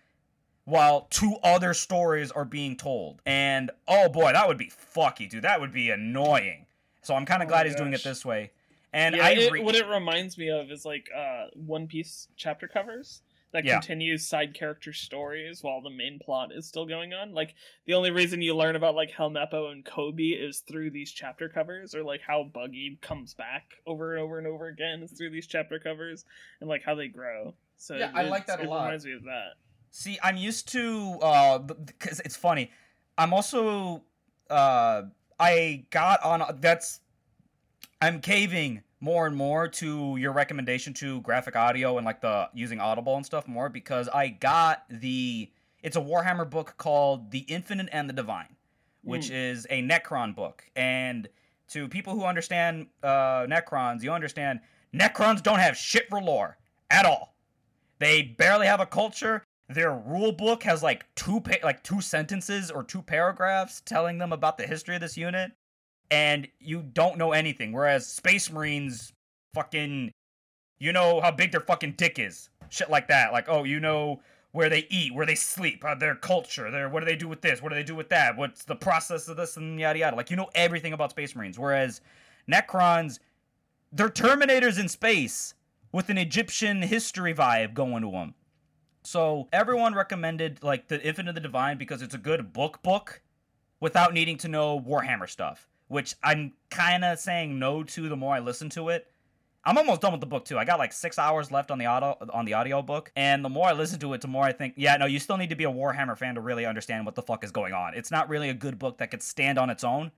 while 0.64 1.02
two 1.10 1.36
other 1.42 1.74
stories 1.74 2.30
are 2.30 2.44
being 2.44 2.76
told. 2.76 3.20
And 3.26 3.70
oh 3.88 4.08
boy, 4.08 4.32
that 4.32 4.48
would 4.48 4.58
be 4.58 4.70
fucky, 4.70 5.28
dude. 5.28 5.42
That 5.44 5.60
would 5.60 5.72
be 5.72 5.90
annoying. 5.90 6.66
So 7.02 7.14
I'm 7.14 7.26
kind 7.26 7.42
of 7.42 7.48
Oh 7.48 7.50
glad 7.50 7.66
he's 7.66 7.74
doing 7.74 7.92
it 7.92 8.02
this 8.02 8.24
way. 8.24 8.50
And 8.92 9.16
yeah, 9.16 9.26
I 9.26 9.30
it, 9.30 9.62
what 9.64 9.74
it 9.74 9.86
reminds 9.88 10.38
me 10.38 10.48
of 10.50 10.70
is 10.70 10.84
like 10.84 11.08
uh, 11.14 11.46
One 11.54 11.86
Piece 11.86 12.28
chapter 12.36 12.68
covers 12.68 13.22
that 13.54 13.64
Yeah. 13.64 13.74
continues 13.80 14.26
side 14.28 14.52
character 14.52 14.92
stories 14.92 15.62
while 15.62 15.80
the 15.80 15.88
main 15.88 16.18
plot 16.18 16.50
is 16.52 16.66
still 16.66 16.84
going 16.84 17.14
on. 17.14 17.32
Like 17.32 17.54
the 17.86 17.94
only 17.94 18.10
reason 18.10 18.42
you 18.42 18.54
learn 18.54 18.74
about 18.76 18.94
like 18.96 19.10
Helmeppo 19.12 19.70
and 19.72 19.84
Koby 19.84 20.36
is 20.38 20.58
through 20.60 20.90
these 20.90 21.10
chapter 21.12 21.48
covers, 21.48 21.94
or 21.94 22.02
like 22.02 22.20
how 22.20 22.42
Buggy 22.52 22.98
comes 23.00 23.32
back 23.32 23.74
over 23.86 24.12
and 24.14 24.22
over 24.22 24.38
and 24.38 24.46
over 24.48 24.66
again 24.66 25.02
is 25.02 25.12
through 25.12 25.30
these 25.30 25.46
chapter 25.46 25.78
covers, 25.78 26.24
and 26.60 26.68
like 26.68 26.82
how 26.82 26.94
they 26.96 27.08
grow. 27.08 27.54
So 27.76 27.96
Yeah, 27.96 28.10
it- 28.10 28.14
I 28.16 28.22
like 28.28 28.42
it's- 28.42 28.56
that 28.58 28.60
a 28.60 28.66
it 28.66 28.70
lot. 28.70 28.84
Reminds 28.84 29.06
me 29.06 29.12
of 29.12 29.22
that. 29.24 29.52
See, 29.92 30.18
I'm 30.22 30.36
used 30.36 30.68
to 30.72 31.18
uh 31.22 31.58
because 31.58 32.18
it's 32.20 32.36
funny. 32.36 32.72
I'm 33.16 33.32
also 33.32 34.02
uh 34.50 35.02
I 35.38 35.86
got 35.90 36.20
on 36.24 36.58
that's 36.60 37.00
I'm 38.02 38.20
caving 38.20 38.82
more 39.04 39.26
and 39.26 39.36
more 39.36 39.68
to 39.68 40.16
your 40.16 40.32
recommendation 40.32 40.94
to 40.94 41.20
graphic 41.20 41.54
audio 41.56 41.98
and 41.98 42.06
like 42.06 42.22
the 42.22 42.48
using 42.54 42.80
Audible 42.80 43.16
and 43.16 43.26
stuff 43.26 43.46
more 43.46 43.68
because 43.68 44.08
I 44.08 44.28
got 44.28 44.84
the 44.88 45.50
it's 45.82 45.96
a 45.96 46.00
Warhammer 46.00 46.48
book 46.48 46.74
called 46.78 47.30
The 47.30 47.40
Infinite 47.40 47.90
and 47.92 48.08
the 48.08 48.14
Divine, 48.14 48.56
which 49.02 49.28
Hmm. 49.28 49.34
is 49.34 49.66
a 49.68 49.82
Necron 49.82 50.34
book. 50.34 50.64
And 50.74 51.28
to 51.68 51.86
people 51.88 52.14
who 52.14 52.24
understand 52.24 52.86
uh, 53.02 53.44
Necrons, 53.46 54.02
you 54.02 54.10
understand 54.10 54.60
Necrons 54.94 55.42
don't 55.42 55.58
have 55.58 55.76
shit 55.76 56.08
for 56.08 56.22
lore 56.22 56.56
at 56.90 57.04
all. 57.04 57.34
They 57.98 58.22
barely 58.22 58.66
have 58.66 58.80
a 58.80 58.86
culture. 58.86 59.44
Their 59.68 59.92
rule 59.92 60.32
book 60.32 60.62
has 60.62 60.82
like 60.82 61.04
two 61.14 61.40
pa- 61.40 61.62
like 61.62 61.82
two 61.82 62.00
sentences 62.00 62.70
or 62.70 62.82
two 62.82 63.02
paragraphs 63.02 63.82
telling 63.84 64.16
them 64.18 64.32
about 64.32 64.56
the 64.56 64.66
history 64.66 64.94
of 64.94 65.00
this 65.02 65.16
unit, 65.18 65.52
and 66.10 66.48
you 66.60 66.82
don't 66.82 67.18
know 67.18 67.32
anything. 67.32 67.72
Whereas 67.72 68.06
Space 68.06 68.50
Marines, 68.50 69.12
fucking, 69.54 70.12
you 70.78 70.92
know 70.92 71.20
how 71.20 71.30
big 71.30 71.52
their 71.52 71.60
fucking 71.60 71.92
dick 71.92 72.18
is, 72.18 72.50
shit 72.68 72.90
like 72.90 73.08
that. 73.08 73.32
Like, 73.32 73.48
oh, 73.48 73.64
you 73.64 73.80
know 73.80 74.20
where 74.52 74.68
they 74.68 74.86
eat, 74.88 75.12
where 75.14 75.26
they 75.26 75.34
sleep, 75.34 75.84
uh, 75.84 75.94
their 75.94 76.14
culture, 76.14 76.70
their 76.70 76.88
what 76.88 77.00
do 77.00 77.06
they 77.06 77.16
do 77.16 77.26
with 77.26 77.40
this, 77.40 77.60
what 77.60 77.70
do 77.70 77.74
they 77.74 77.82
do 77.82 77.96
with 77.96 78.08
that, 78.10 78.36
what's 78.36 78.64
the 78.64 78.76
process 78.76 79.26
of 79.28 79.36
this, 79.36 79.56
and 79.56 79.80
yada 79.80 79.98
yada. 79.98 80.16
Like, 80.16 80.30
you 80.30 80.36
know 80.36 80.48
everything 80.54 80.92
about 80.92 81.10
Space 81.10 81.34
Marines. 81.34 81.58
Whereas 81.58 82.00
Necrons, 82.50 83.18
they're 83.92 84.08
Terminators 84.08 84.78
in 84.78 84.88
space 84.88 85.54
with 85.92 86.08
an 86.08 86.18
Egyptian 86.18 86.82
history 86.82 87.34
vibe 87.34 87.74
going 87.74 88.02
to 88.02 88.10
them. 88.10 88.34
So 89.04 89.48
everyone 89.52 89.94
recommended 89.94 90.62
like 90.62 90.88
the 90.88 91.00
Infinite 91.02 91.30
of 91.30 91.34
the 91.34 91.40
Divine 91.40 91.76
because 91.76 92.00
it's 92.02 92.14
a 92.14 92.18
good 92.18 92.52
book 92.52 92.82
book 92.82 93.20
without 93.80 94.14
needing 94.14 94.38
to 94.38 94.48
know 94.48 94.80
Warhammer 94.80 95.28
stuff, 95.28 95.68
which 95.88 96.14
I'm 96.22 96.52
kind 96.70 97.04
of 97.04 97.18
saying 97.18 97.58
no 97.58 97.82
to 97.82 98.08
the 98.08 98.16
more 98.16 98.34
I 98.34 98.40
listen 98.40 98.70
to 98.70 98.88
it. 98.88 99.06
I'm 99.66 99.78
almost 99.78 100.02
done 100.02 100.12
with 100.12 100.20
the 100.20 100.26
book 100.26 100.44
too. 100.44 100.58
I 100.58 100.64
got 100.64 100.78
like 100.78 100.92
six 100.92 101.18
hours 101.18 101.50
left 101.50 101.70
on 101.70 101.78
the 101.78 101.86
audio 101.86 102.16
on 102.32 102.44
the 102.44 102.52
audio 102.52 102.82
book, 102.82 103.10
and 103.16 103.44
the 103.44 103.48
more 103.48 103.66
I 103.66 103.72
listen 103.72 103.98
to 104.00 104.12
it, 104.12 104.20
the 104.20 104.28
more 104.28 104.44
I 104.44 104.52
think, 104.52 104.74
yeah, 104.76 104.96
no, 104.96 105.06
you 105.06 105.18
still 105.18 105.38
need 105.38 105.50
to 105.50 105.56
be 105.56 105.64
a 105.64 105.70
Warhammer 105.70 106.18
fan 106.18 106.34
to 106.34 106.40
really 106.42 106.66
understand 106.66 107.06
what 107.06 107.14
the 107.14 107.22
fuck 107.22 107.42
is 107.44 107.50
going 107.50 107.72
on. 107.72 107.94
It's 107.94 108.10
not 108.10 108.28
really 108.28 108.50
a 108.50 108.54
good 108.54 108.78
book 108.78 108.98
that 108.98 109.10
could 109.10 109.22
stand 109.22 109.58
on 109.58 109.70
its 109.70 109.82
own. 109.82 110.12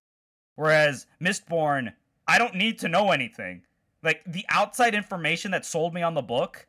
Whereas 0.56 1.06
Mistborn, 1.22 1.92
I 2.26 2.38
don't 2.38 2.56
need 2.56 2.80
to 2.80 2.88
know 2.88 3.12
anything. 3.12 3.62
Like 4.02 4.22
the 4.26 4.44
outside 4.48 4.94
information 4.94 5.52
that 5.52 5.64
sold 5.64 5.94
me 5.94 6.02
on 6.02 6.14
the 6.14 6.22
book, 6.22 6.66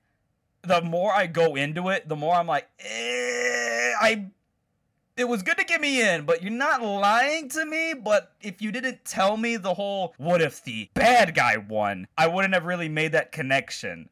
the 0.62 0.82
more 0.82 1.12
I 1.12 1.28
go 1.28 1.56
into 1.56 1.90
it, 1.90 2.08
the 2.08 2.16
more 2.16 2.36
I'm 2.36 2.48
like, 2.48 2.68
eh, 2.80 3.94
I. 4.00 4.28
It 5.18 5.28
was 5.28 5.42
good 5.42 5.58
to 5.58 5.64
get 5.66 5.82
me 5.82 6.02
in, 6.08 6.26
but 6.26 6.44
you're 6.44 6.52
not 6.52 6.84
lying 6.84 7.50
to 7.50 7.66
me. 7.66 7.94
But 7.96 8.32
if 8.42 8.62
you 8.62 8.72
didn't 8.72 9.04
tell 9.04 9.36
me 9.36 9.58
the 9.58 9.74
whole, 9.74 10.14
what 10.18 10.42
if 10.42 10.64
the 10.64 10.90
bad 10.94 11.34
guy 11.36 11.58
won, 11.58 12.08
I 12.18 12.28
wouldn't 12.28 12.54
have 12.54 12.66
really 12.66 12.88
made 12.90 13.14
that 13.14 13.32
connection, 13.32 14.10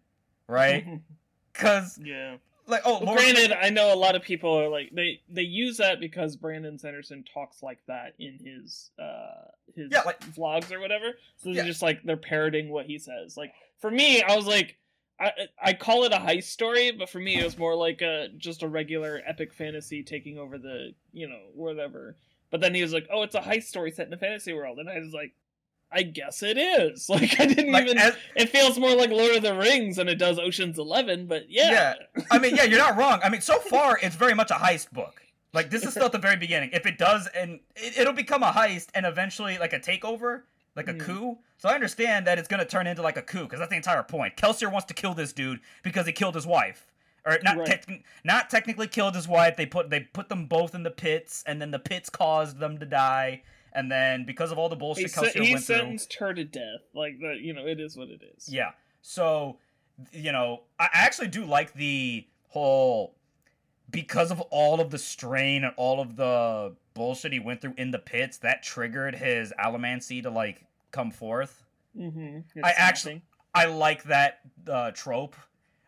right? 0.47 0.85
Because 1.53 1.97
yeah. 2.03 2.35
like, 2.67 2.81
oh, 2.83 3.01
Well, 3.01 3.15
granted, 3.15 3.53
I 3.53 3.69
know 3.69 3.93
a 3.93 3.95
lot 3.95 4.13
of 4.15 4.21
people 4.23 4.51
are 4.59 4.67
like 4.67 4.89
they 4.91 5.21
they 5.29 5.43
use 5.43 5.77
that 5.77 6.01
because 6.01 6.35
Brandon 6.35 6.77
Sanderson 6.77 7.23
talks 7.33 7.63
like 7.63 7.79
that 7.87 8.13
in 8.19 8.37
his 8.43 8.89
uh 8.99 9.51
his 9.73 9.87
Yeah, 9.89 10.01
like- 10.05 10.19
vlogs 10.35 10.73
or 10.73 10.81
whatever. 10.81 11.13
So 11.37 11.53
they're 11.53 11.63
Yeah. 11.63 11.63
just 11.63 11.81
like 11.81 12.03
they're 12.03 12.17
parroting 12.17 12.67
what 12.67 12.87
he 12.87 12.99
says. 12.99 13.37
Like 13.37 13.53
for 13.79 13.89
me, 13.89 14.21
I 14.21 14.35
was 14.35 14.45
like. 14.47 14.75
I, 15.19 15.31
I 15.63 15.73
call 15.73 16.03
it 16.03 16.11
a 16.11 16.17
heist 16.17 16.45
story, 16.45 16.91
but 16.91 17.09
for 17.09 17.19
me 17.19 17.39
it 17.39 17.43
was 17.45 17.57
more 17.57 17.75
like 17.75 18.01
a 18.01 18.27
just 18.37 18.63
a 18.63 18.67
regular 18.67 19.21
epic 19.25 19.53
fantasy 19.53 20.03
taking 20.03 20.37
over 20.37 20.57
the 20.57 20.93
you 21.13 21.27
know 21.27 21.39
whatever. 21.53 22.15
But 22.51 22.61
then 22.61 22.75
he 22.75 22.81
was 22.81 22.93
like, 22.93 23.07
"Oh, 23.11 23.23
it's 23.23 23.35
a 23.35 23.41
heist 23.41 23.63
story 23.63 23.91
set 23.91 24.07
in 24.07 24.13
a 24.13 24.17
fantasy 24.17 24.53
world," 24.53 24.77
and 24.77 24.89
I 24.89 24.99
was 24.99 25.13
like, 25.13 25.33
"I 25.91 26.03
guess 26.03 26.43
it 26.43 26.57
is." 26.57 27.07
Like 27.09 27.39
I 27.39 27.45
didn't 27.45 27.71
like, 27.71 27.85
even. 27.85 27.97
as- 27.97 28.17
it 28.35 28.49
feels 28.49 28.77
more 28.77 28.95
like 28.95 29.09
Lord 29.09 29.35
of 29.37 29.43
the 29.43 29.55
Rings 29.55 29.95
than 29.95 30.07
it 30.09 30.15
does 30.15 30.37
Ocean's 30.37 30.77
Eleven, 30.77 31.27
but 31.27 31.49
yeah. 31.49 31.71
Yeah, 31.71 32.23
I 32.29 32.39
mean, 32.39 32.55
yeah, 32.55 32.63
you're 32.63 32.79
not 32.79 32.97
wrong. 32.97 33.19
I 33.23 33.29
mean, 33.29 33.41
so 33.41 33.57
far 33.69 33.97
it's 34.01 34.15
very 34.15 34.33
much 34.33 34.51
a 34.51 34.55
heist 34.55 34.91
book. 34.91 35.21
Like 35.53 35.69
this 35.69 35.83
is 35.83 35.91
still 35.91 36.05
at 36.05 36.11
the 36.11 36.17
very 36.17 36.35
beginning. 36.35 36.71
If 36.73 36.85
it 36.85 36.97
does, 36.97 37.27
and 37.27 37.61
it, 37.75 37.97
it'll 37.97 38.13
become 38.13 38.43
a 38.43 38.51
heist, 38.51 38.89
and 38.93 39.05
eventually 39.05 39.57
like 39.57 39.71
a 39.73 39.79
takeover, 39.79 40.41
like 40.75 40.87
a 40.87 40.93
Hmm. 40.93 40.99
coup. 40.99 41.37
So 41.57 41.69
I 41.69 41.73
understand 41.73 42.27
that 42.27 42.37
it's 42.37 42.47
gonna 42.47 42.65
turn 42.65 42.87
into 42.87 43.01
like 43.01 43.17
a 43.17 43.21
coup 43.21 43.43
because 43.43 43.59
that's 43.59 43.69
the 43.69 43.77
entire 43.77 44.03
point. 44.03 44.35
Kelsier 44.35 44.71
wants 44.71 44.85
to 44.87 44.93
kill 44.93 45.13
this 45.13 45.33
dude 45.33 45.59
because 45.83 46.05
he 46.05 46.11
killed 46.11 46.35
his 46.35 46.45
wife, 46.45 46.91
or 47.25 47.39
not 47.43 47.57
Right. 47.57 47.67
tec- 47.67 48.03
not 48.23 48.49
technically 48.49 48.87
killed 48.87 49.15
his 49.15 49.27
wife. 49.27 49.55
They 49.55 49.65
put 49.65 49.89
they 49.89 50.01
put 50.01 50.29
them 50.29 50.45
both 50.47 50.75
in 50.75 50.83
the 50.83 50.91
pits, 50.91 51.43
and 51.47 51.61
then 51.61 51.71
the 51.71 51.79
pits 51.79 52.09
caused 52.09 52.59
them 52.59 52.77
to 52.79 52.85
die. 52.85 53.43
And 53.73 53.91
then 53.91 54.23
because 54.25 54.51
of 54.53 54.57
all 54.57 54.69
the 54.69 54.75
He, 54.75 54.79
bullshit 54.79 55.11
se- 55.11 55.21
Kelsier 55.33 55.43
he 55.43 55.53
went 55.53 55.65
through, 55.65 55.75
sentenced 55.77 56.13
her 56.15 56.33
to 56.33 56.43
death. 56.45 56.81
Like 56.93 57.19
the, 57.19 57.37
you 57.41 57.53
know, 57.53 57.65
it 57.67 57.79
is 57.79 57.97
what 57.97 58.07
it 58.09 58.21
is. 58.35 58.47
yeah. 58.47 58.71
So, 59.01 59.59
you 60.13 60.31
know, 60.31 60.63
I 60.79 60.89
actually 60.93 61.27
do 61.27 61.43
like 61.45 61.73
the 61.73 62.25
whole 62.49 63.15
because 63.89 64.31
of 64.31 64.41
all 64.51 64.79
of 64.81 64.89
the 64.91 64.97
strain 64.97 65.63
and 65.63 65.73
all 65.77 65.99
of 66.01 66.15
the 66.15 66.75
bullshit 66.93 67.33
he 67.33 67.39
went 67.39 67.61
through 67.61 67.73
in 67.77 67.91
the 67.91 67.99
pits, 67.99 68.37
that 68.37 68.63
triggered 68.63 69.15
his 69.15 69.53
allomancy 69.59 70.21
to 70.23 70.29
like 70.29 70.65
come 70.91 71.11
forth. 71.11 71.63
Mm-hmm. 71.97 72.39
I 72.63 72.71
actually- 72.75 73.21
I 73.53 73.65
like 73.65 74.03
that 74.03 74.39
uh, 74.69 74.91
trope 74.91 75.35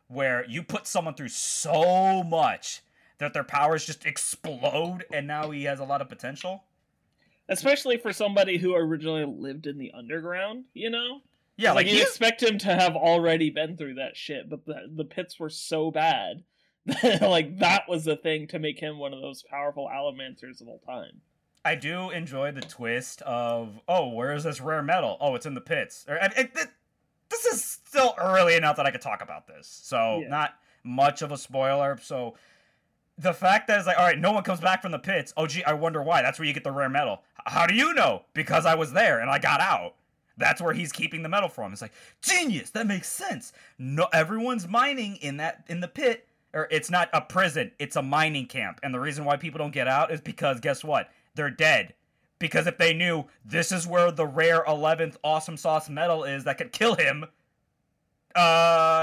where 0.07 0.45
you 0.47 0.63
put 0.63 0.87
someone 0.87 1.15
through 1.15 1.27
so 1.27 2.23
much 2.23 2.81
that 3.17 3.33
their 3.33 3.43
powers 3.43 3.85
just 3.85 4.05
explode 4.05 5.03
and 5.11 5.27
now 5.27 5.49
he 5.49 5.65
has 5.65 5.79
a 5.79 5.83
lot 5.83 6.01
of 6.01 6.07
potential. 6.07 6.63
especially 7.49 7.97
for 7.97 8.13
somebody 8.13 8.57
who 8.57 8.73
originally 8.75 9.25
lived 9.25 9.67
in 9.67 9.77
the 9.77 9.91
underground. 9.93 10.63
You 10.73 10.89
know, 10.89 11.21
Yeah, 11.57 11.71
like, 11.73 11.87
like, 11.87 11.95
you 11.95 12.01
expect 12.01 12.41
him 12.43 12.57
to 12.59 12.73
have 12.73 12.95
already 12.95 13.49
been 13.49 13.75
through 13.75 13.95
that 13.95 14.15
shit, 14.15 14.49
but 14.49 14.65
the 14.65 14.89
the 14.95 15.05
pits 15.05 15.39
were 15.39 15.49
so 15.49 15.91
bad. 15.91 16.43
like 17.21 17.59
that 17.59 17.83
was 17.89 18.05
the 18.05 18.15
thing 18.15 18.47
to 18.47 18.59
make 18.59 18.79
him 18.79 18.97
one 18.97 19.13
of 19.13 19.21
those 19.21 19.43
powerful 19.43 19.89
allomancers 19.93 20.61
of 20.61 20.67
all 20.67 20.79
time. 20.85 21.21
I 21.65 21.75
do 21.75 22.09
enjoy 22.11 22.51
the 22.51 22.61
twist 22.61 23.21
of, 23.23 23.79
oh, 23.89 24.09
where 24.09 24.33
is 24.33 24.43
this 24.45 24.61
rare 24.61 24.81
metal? 24.81 25.17
Oh, 25.19 25.35
it's 25.35 25.45
in 25.45 25.53
the 25.53 25.61
pits. 25.61 26.05
Or, 26.07 26.15
it, 26.15 26.33
it- 26.37 26.69
this 27.29 27.43
is 27.45 27.61
still 27.61 28.15
early 28.17 28.55
enough 28.55 28.77
that 28.77 28.85
I 28.85 28.91
could 28.91 29.01
talk 29.01 29.21
about 29.21 29.47
this, 29.47 29.67
so 29.67 30.19
Yeah. 30.21 30.29
not 30.29 30.53
much 30.85 31.21
of 31.21 31.33
a 31.33 31.37
spoiler. 31.37 31.99
So 32.01 32.35
the 33.17 33.33
fact 33.33 33.67
that 33.67 33.77
it's 33.79 33.85
like, 33.87 33.97
all 33.97 34.05
right, 34.05 34.17
no 34.17 34.31
one 34.31 34.43
comes 34.43 34.61
back 34.61 34.81
from 34.81 34.91
the 34.93 34.99
pits. 34.99 35.33
Oh, 35.35 35.45
gee, 35.45 35.61
I 35.65 35.73
wonder 35.73 36.01
why. 36.01 36.21
That's 36.21 36.39
where 36.39 36.47
you 36.47 36.53
get 36.53 36.63
the 36.63 36.71
rare 36.71 36.87
metal. 36.87 37.23
How 37.45 37.65
do 37.67 37.75
you 37.75 37.93
know? 37.93 38.23
Because 38.33 38.65
I 38.65 38.75
was 38.75 38.93
there 38.93 39.19
and 39.19 39.29
I 39.29 39.39
got 39.39 39.59
out. 39.59 39.95
That's 40.37 40.61
where 40.61 40.73
he's 40.73 40.91
keeping 40.93 41.21
the 41.23 41.27
metal 41.29 41.49
from. 41.49 41.73
It's 41.73 41.81
like 41.81 41.91
genius. 42.21 42.69
That 42.69 42.87
makes 42.87 43.09
sense. 43.09 43.51
No, 43.77 44.07
everyone's 44.13 44.67
mining 44.67 45.17
in 45.17 45.37
that 45.37 45.65
in 45.67 45.81
the 45.81 45.87
pit, 45.89 46.26
or 46.53 46.67
it's 46.71 46.89
not 46.89 47.09
a 47.13 47.21
prison. 47.21 47.71
It's 47.79 47.95
a 47.95 48.01
mining 48.01 48.45
camp, 48.47 48.79
and 48.83 48.93
the 48.93 48.99
reason 48.99 49.25
why 49.25 49.37
people 49.37 49.57
don't 49.59 49.73
get 49.73 49.87
out 49.87 50.11
is 50.11 50.21
because 50.21 50.59
guess 50.59 50.83
what? 50.83 51.09
They're 51.35 51.49
dead. 51.51 51.93
Because 52.39 52.67
if 52.67 52.77
they 52.77 52.93
knew 52.93 53.25
this 53.43 53.71
is 53.71 53.87
where 53.87 54.11
the 54.11 54.25
rare 54.27 54.63
11th 54.67 55.17
awesome 55.23 55.57
sauce 55.57 55.89
metal 55.89 56.23
is 56.23 56.43
that 56.43 56.59
could 56.59 56.71
kill 56.71 56.93
him, 56.95 57.25
uh, 58.35 58.37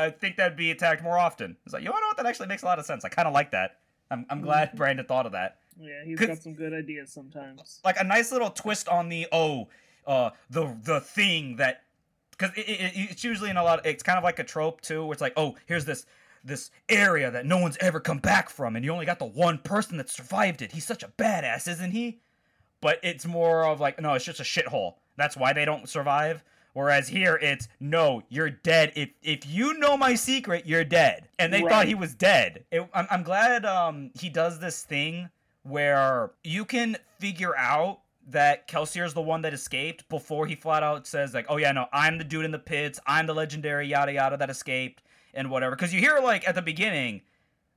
I 0.07 0.15
think 0.21 0.37
that'd 0.37 0.57
be 0.57 0.71
attacked 0.71 1.03
more 1.03 1.19
often. 1.19 1.57
It's 1.65 1.73
like, 1.75 1.83
you 1.83 1.89
know 1.89 1.95
what? 1.95 2.17
That 2.17 2.27
actually 2.27 2.47
makes 2.47 2.63
a 2.63 2.67
lot 2.67 2.79
of 2.79 2.87
sense. 2.87 3.05
I 3.05 3.09
kind 3.09 3.27
of 3.27 3.35
like 3.35 3.51
that. 3.51 3.79
I'm, 4.11 4.25
I'm 4.31 4.41
glad 4.41 4.73
Mhm. 4.73 4.77
Brandon 4.77 5.07
thought 5.07 5.27
of 5.27 5.33
that. 5.33 5.59
Yeah, 5.81 6.05
he's 6.05 6.21
got 6.21 6.39
some 6.39 6.55
good 6.55 6.73
ideas 6.73 7.11
sometimes. 7.13 7.81
Like 7.85 7.97
a 7.99 8.05
nice 8.05 8.31
little 8.31 8.51
twist 8.51 8.89
on 8.89 9.09
the, 9.09 9.27
oh, 9.33 9.69
uh, 10.07 10.31
the 10.51 10.77
the 10.85 11.01
thing 11.01 11.57
that, 11.57 11.83
because 12.31 12.51
it, 12.57 12.69
it, 12.69 12.93
it's 13.11 13.25
usually 13.25 13.51
in 13.51 13.57
a 13.57 13.65
lot, 13.65 13.85
it's 13.85 14.03
kind 14.05 14.17
of 14.19 14.23
like 14.23 14.39
a 14.39 14.45
trope 14.45 14.81
too, 14.83 15.05
where 15.05 15.13
it's 15.13 15.23
like, 15.23 15.33
oh, 15.37 15.57
here's 15.67 15.85
this 15.85 16.07
this 16.45 16.71
area 16.89 17.31
that 17.31 17.47
no 17.47 17.59
one's 17.59 17.79
ever 17.81 18.01
come 18.01 18.19
back 18.19 18.51
from, 18.51 18.77
and 18.77 18.85
you 18.85 18.93
only 18.93 19.07
got 19.07 19.19
the 19.19 19.25
one 19.25 19.59
person 19.59 19.97
that 19.97 20.11
survived 20.11 20.63
it. 20.63 20.73
He's 20.73 20.87
such 20.87 21.03
a 21.03 21.09
badass, 21.09 21.67
isn't 21.69 21.93
he? 21.93 22.21
But 22.81 22.99
it's 23.03 23.25
more 23.25 23.65
of 23.65 23.81
like, 23.81 24.01
no, 24.01 24.13
it's 24.15 24.25
just 24.25 24.41
a 24.41 24.45
shithole. 24.45 24.95
That's 25.17 25.37
why 25.37 25.53
they 25.53 25.65
don't 25.65 25.89
survive. 25.89 26.45
Whereas 26.75 27.09
here, 27.09 27.39
it's 27.41 27.69
no, 27.79 28.23
you're 28.29 28.51
dead. 28.51 28.93
If 28.97 29.11
if 29.23 29.47
you 29.47 29.79
know 29.79 29.97
my 29.97 30.17
secret, 30.17 30.67
you're 30.67 30.85
dead. 30.85 31.29
And 31.39 31.53
they 31.53 31.63
thought 31.63 31.87
he 31.87 31.95
was 31.95 32.15
dead. 32.15 32.65
It, 32.73 32.87
I'm 32.93 33.07
I'm 33.11 33.23
glad 33.23 33.65
um 33.65 34.11
he 34.19 34.29
does 34.29 34.59
this 34.59 34.83
thing 34.83 35.31
where 35.63 36.33
you 36.43 36.65
can 36.65 36.97
figure 37.21 37.57
out 37.57 38.01
that 38.27 38.67
Kelsier's 38.67 39.15
the 39.15 39.23
one 39.23 39.43
that 39.43 39.55
escaped 39.55 40.09
before 40.09 40.47
he 40.47 40.57
flat 40.57 40.83
out 40.83 41.07
says 41.07 41.33
like, 41.33 41.47
"Oh 41.49 41.59
yeah, 41.59 41.71
no, 41.71 41.87
I'm 41.93 42.19
the 42.19 42.25
dude 42.25 42.45
in 42.45 42.51
the 42.51 42.59
pits. 42.59 42.99
I'm 43.07 43.27
the 43.27 43.35
legendary 43.35 43.87
yada 43.87 44.13
yada 44.13 44.37
that 44.37 44.51
escaped 44.51 45.05
and 45.35 45.51
whatever." 45.51 45.77
Because 45.77 45.93
you 45.93 46.01
hear 46.01 46.19
like 46.21 46.47
at 46.49 46.55
the 46.55 46.63
beginning, 46.63 47.23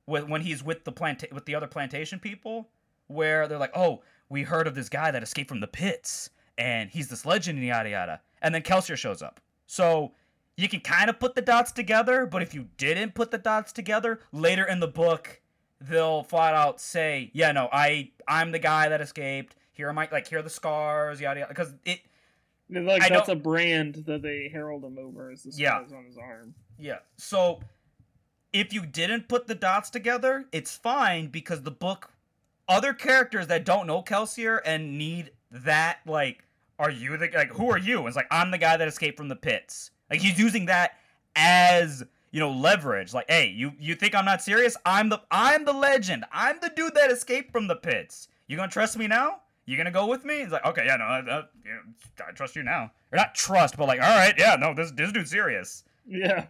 with 0.06 0.24
when 0.24 0.40
he's 0.40 0.62
with 0.62 0.84
the 0.84 0.92
plant 0.92 1.24
with 1.32 1.44
the 1.44 1.54
other 1.54 1.66
plantation 1.66 2.18
people, 2.18 2.70
where 3.06 3.46
they're 3.46 3.58
like, 3.58 3.76
"Oh, 3.76 4.02
we 4.28 4.42
heard 4.42 4.66
of 4.66 4.74
this 4.74 4.88
guy 4.88 5.10
that 5.10 5.22
escaped 5.22 5.48
from 5.48 5.60
the 5.60 5.66
pits, 5.66 6.30
and 6.56 6.90
he's 6.90 7.08
this 7.08 7.26
legend 7.26 7.58
and 7.58 7.66
yada 7.66 7.90
yada," 7.90 8.20
and 8.40 8.54
then 8.54 8.62
Kelsier 8.62 8.96
shows 8.96 9.22
up. 9.22 9.40
So 9.66 10.14
you 10.56 10.68
can 10.68 10.80
kind 10.80 11.08
of 11.08 11.20
put 11.20 11.34
the 11.34 11.42
dots 11.42 11.70
together, 11.72 12.26
but 12.26 12.42
if 12.42 12.52
you 12.52 12.68
didn't 12.78 13.14
put 13.14 13.30
the 13.30 13.38
dots 13.38 13.72
together 13.72 14.20
later 14.32 14.64
in 14.64 14.80
the 14.80 14.88
book, 14.88 15.40
they'll 15.80 16.22
flat 16.24 16.54
out 16.54 16.80
say, 16.80 17.30
"Yeah, 17.32 17.52
no, 17.52 17.68
I 17.72 18.10
I'm 18.26 18.50
the 18.50 18.58
guy 18.58 18.88
that 18.88 19.00
escaped. 19.00 19.54
Here 19.72 19.88
are 19.88 19.92
my 19.92 20.08
like 20.10 20.26
here 20.26 20.40
are 20.40 20.42
the 20.42 20.50
scars, 20.50 21.20
yada 21.20 21.40
yada." 21.40 21.52
Because 21.52 21.74
it, 21.84 22.00
Like 22.70 23.02
I 23.02 23.08
that's 23.08 23.28
a 23.28 23.34
brand 23.36 24.04
that 24.06 24.22
they 24.22 24.48
herald 24.48 24.84
him 24.84 24.98
over 24.98 25.30
as 25.30 25.42
the 25.44 25.52
Yeah. 25.54 25.78
on 25.78 26.04
his 26.06 26.18
arm. 26.18 26.54
yeah. 26.78 26.98
So 27.16 27.60
if 28.52 28.72
you 28.72 28.84
didn't 28.86 29.28
put 29.28 29.46
the 29.46 29.54
dots 29.54 29.90
together, 29.90 30.46
it's 30.52 30.76
fine 30.76 31.28
because 31.28 31.62
the 31.62 31.70
book 31.70 32.10
other 32.68 32.92
characters 32.92 33.46
that 33.46 33.64
don't 33.64 33.86
know 33.86 34.02
Kelsier 34.02 34.60
and 34.64 34.98
need 34.98 35.30
that 35.50 36.00
like 36.06 36.44
are 36.78 36.90
you 36.90 37.16
the 37.16 37.30
like 37.34 37.50
who 37.50 37.70
are 37.70 37.78
you? 37.78 37.98
And 37.98 38.08
it's 38.08 38.16
like 38.16 38.28
I'm 38.30 38.50
the 38.50 38.58
guy 38.58 38.76
that 38.76 38.86
escaped 38.86 39.16
from 39.16 39.28
the 39.28 39.36
pits. 39.36 39.90
Like 40.10 40.20
he's 40.20 40.38
using 40.38 40.66
that 40.66 40.92
as 41.36 42.04
you 42.30 42.40
know 42.40 42.50
leverage. 42.50 43.14
Like 43.14 43.30
hey, 43.30 43.48
you 43.48 43.72
you 43.80 43.94
think 43.94 44.14
I'm 44.14 44.24
not 44.26 44.42
serious? 44.42 44.76
I'm 44.84 45.08
the 45.08 45.20
I'm 45.30 45.64
the 45.64 45.72
legend. 45.72 46.24
I'm 46.32 46.56
the 46.60 46.70
dude 46.76 46.94
that 46.94 47.10
escaped 47.10 47.50
from 47.50 47.66
the 47.66 47.76
pits. 47.76 48.28
You 48.46 48.56
gonna 48.56 48.70
trust 48.70 48.96
me 48.98 49.06
now? 49.06 49.40
You 49.68 49.76
gonna 49.76 49.90
go 49.90 50.06
with 50.06 50.24
me? 50.24 50.36
It's 50.40 50.50
like 50.50 50.64
okay, 50.64 50.86
yeah, 50.86 50.96
no, 50.96 51.04
uh, 51.04 51.22
uh, 51.30 51.42
I, 51.66 52.24
I, 52.24 52.28
I 52.30 52.32
trust 52.32 52.56
you 52.56 52.62
now. 52.62 52.90
Or 53.12 53.16
not 53.16 53.34
trust, 53.34 53.76
but 53.76 53.86
like 53.86 54.00
all 54.00 54.16
right, 54.16 54.32
yeah, 54.38 54.56
no, 54.58 54.72
this 54.72 54.92
this 54.92 55.12
dude's 55.12 55.30
serious. 55.30 55.84
Yeah. 56.06 56.46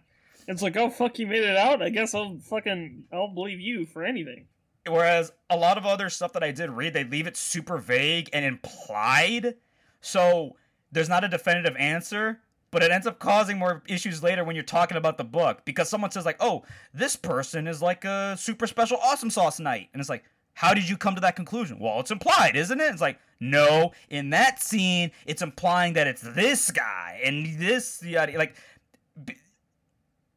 It's 0.47 0.61
like, 0.61 0.77
oh 0.77 0.89
fuck, 0.89 1.19
you 1.19 1.27
made 1.27 1.43
it 1.43 1.57
out. 1.57 1.81
I 1.81 1.89
guess 1.89 2.15
I'll 2.15 2.37
fucking 2.37 3.03
I'll 3.11 3.33
believe 3.33 3.59
you 3.59 3.85
for 3.85 4.05
anything. 4.05 4.45
Whereas 4.87 5.33
a 5.49 5.57
lot 5.57 5.77
of 5.77 5.85
other 5.85 6.09
stuff 6.09 6.31
that 6.31 6.43
I 6.43 6.51
did 6.51 6.69
read, 6.69 6.93
they 6.93 7.03
leave 7.03 7.27
it 7.27 7.35
super 7.35 7.77
vague 7.77 8.29
and 8.31 8.45
implied. 8.45 9.55
So 9.99 10.55
there's 10.89 11.09
not 11.09 11.25
a 11.25 11.27
definitive 11.27 11.75
answer, 11.75 12.39
but 12.71 12.83
it 12.83 12.89
ends 12.89 13.05
up 13.05 13.19
causing 13.19 13.57
more 13.57 13.83
issues 13.89 14.23
later 14.23 14.45
when 14.45 14.55
you're 14.55 14.63
talking 14.63 14.95
about 14.95 15.17
the 15.17 15.25
book 15.25 15.65
because 15.65 15.89
someone 15.89 16.11
says 16.11 16.25
like, 16.25 16.37
"Oh, 16.39 16.63
this 16.93 17.17
person 17.17 17.67
is 17.67 17.81
like 17.81 18.05
a 18.05 18.37
super 18.39 18.65
special 18.65 18.97
awesome 19.03 19.29
sauce 19.29 19.59
knight," 19.59 19.89
and 19.91 19.99
it's 19.99 20.09
like, 20.09 20.23
how 20.53 20.73
did 20.73 20.89
you 20.89 20.97
come 20.97 21.15
to 21.15 21.21
that 21.21 21.35
conclusion? 21.35 21.79
Well, 21.79 21.99
it's 21.99 22.11
implied, 22.11 22.55
isn't 22.55 22.79
it? 22.79 22.91
It's 22.91 23.01
like, 23.01 23.19
no, 23.39 23.93
in 24.09 24.31
that 24.31 24.61
scene, 24.61 25.11
it's 25.25 25.41
implying 25.41 25.93
that 25.93 26.07
it's 26.07 26.21
this 26.21 26.71
guy 26.71 27.21
and 27.23 27.57
this, 27.57 28.03
yada. 28.03 28.37
like, 28.37 28.55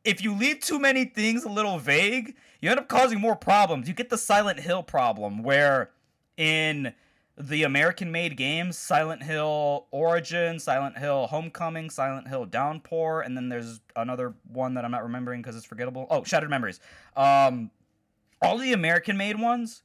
if 0.05 0.23
you 0.23 0.35
leave 0.35 0.61
too 0.61 0.79
many 0.79 1.05
things 1.05 1.45
a 1.45 1.49
little 1.49 1.79
vague, 1.79 2.37
you 2.61 2.71
end 2.71 2.79
up 2.79 2.89
causing 2.89 3.21
more 3.21 3.37
problems. 3.37 3.89
You 3.89 3.95
get 3.95 4.11
the 4.11 4.19
Silent 4.19 4.61
Hill 4.61 4.83
problem 4.83 5.43
where 5.43 5.91
in 6.37 6.93
the 7.39 7.63
American 7.63 8.13
made 8.13 8.37
games, 8.37 8.77
Silent 8.77 9.23
Hill 9.23 9.87
Origin, 9.91 10.59
Silent 10.59 10.99
Hill 10.99 11.27
Homecoming, 11.27 11.91
Silent 11.91 12.29
Hill 12.29 12.45
Downpour, 12.45 13.23
and 13.23 13.37
then 13.37 13.49
there's 13.49 13.81
another 13.97 14.35
one 14.53 14.75
that 14.75 14.85
I'm 14.85 14.91
not 14.91 15.03
remembering 15.03 15.41
because 15.41 15.57
it's 15.57 15.67
forgettable. 15.67 16.07
Oh, 16.11 16.25
Shattered 16.25 16.51
Memories. 16.51 16.81
Um, 17.17 17.71
all 18.41 18.59
the 18.59 18.73
American 18.73 19.17
made 19.17 19.41
ones 19.41 19.83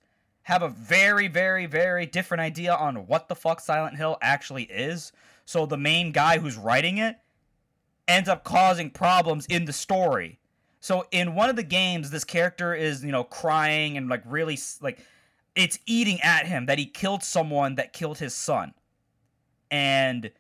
have 0.48 0.62
a 0.62 0.70
very, 0.70 1.28
very, 1.28 1.66
very 1.66 2.06
different 2.06 2.40
idea 2.40 2.74
on 2.74 3.06
what 3.06 3.28
the 3.28 3.36
fuck 3.36 3.60
Silent 3.60 3.98
Hill 3.98 4.18
actually 4.22 4.64
is. 4.64 5.12
So 5.44 5.66
the 5.66 5.76
main 5.76 6.14
guy 6.14 6.38
who's 6.38 6.56
writing 6.56 7.00
it 7.00 7.18
ends 8.08 8.30
up 8.30 8.46
causing 8.46 8.90
problems 8.90 9.46
in 9.48 9.66
the 9.66 9.74
story. 9.74 10.40
So 10.80 11.06
in 11.12 11.36
one 11.36 11.50
of 11.50 11.58
the 11.58 11.64
games, 11.64 12.12
this 12.12 12.24
character 12.24 12.74
is, 12.74 13.04
you 13.04 13.12
know, 13.12 13.26
crying 13.26 13.98
and 13.98 14.08
like 14.08 14.24
really 14.26 14.58
like 14.80 15.00
it's 15.54 15.80
eating 15.86 16.22
at 16.22 16.48
him 16.48 16.68
that 16.68 16.80
he 16.80 16.86
killed 16.86 17.24
someone 17.24 17.76
that 17.76 17.92
killed 17.92 18.20
his 18.20 18.34
son. 18.34 18.74
And 19.70 20.32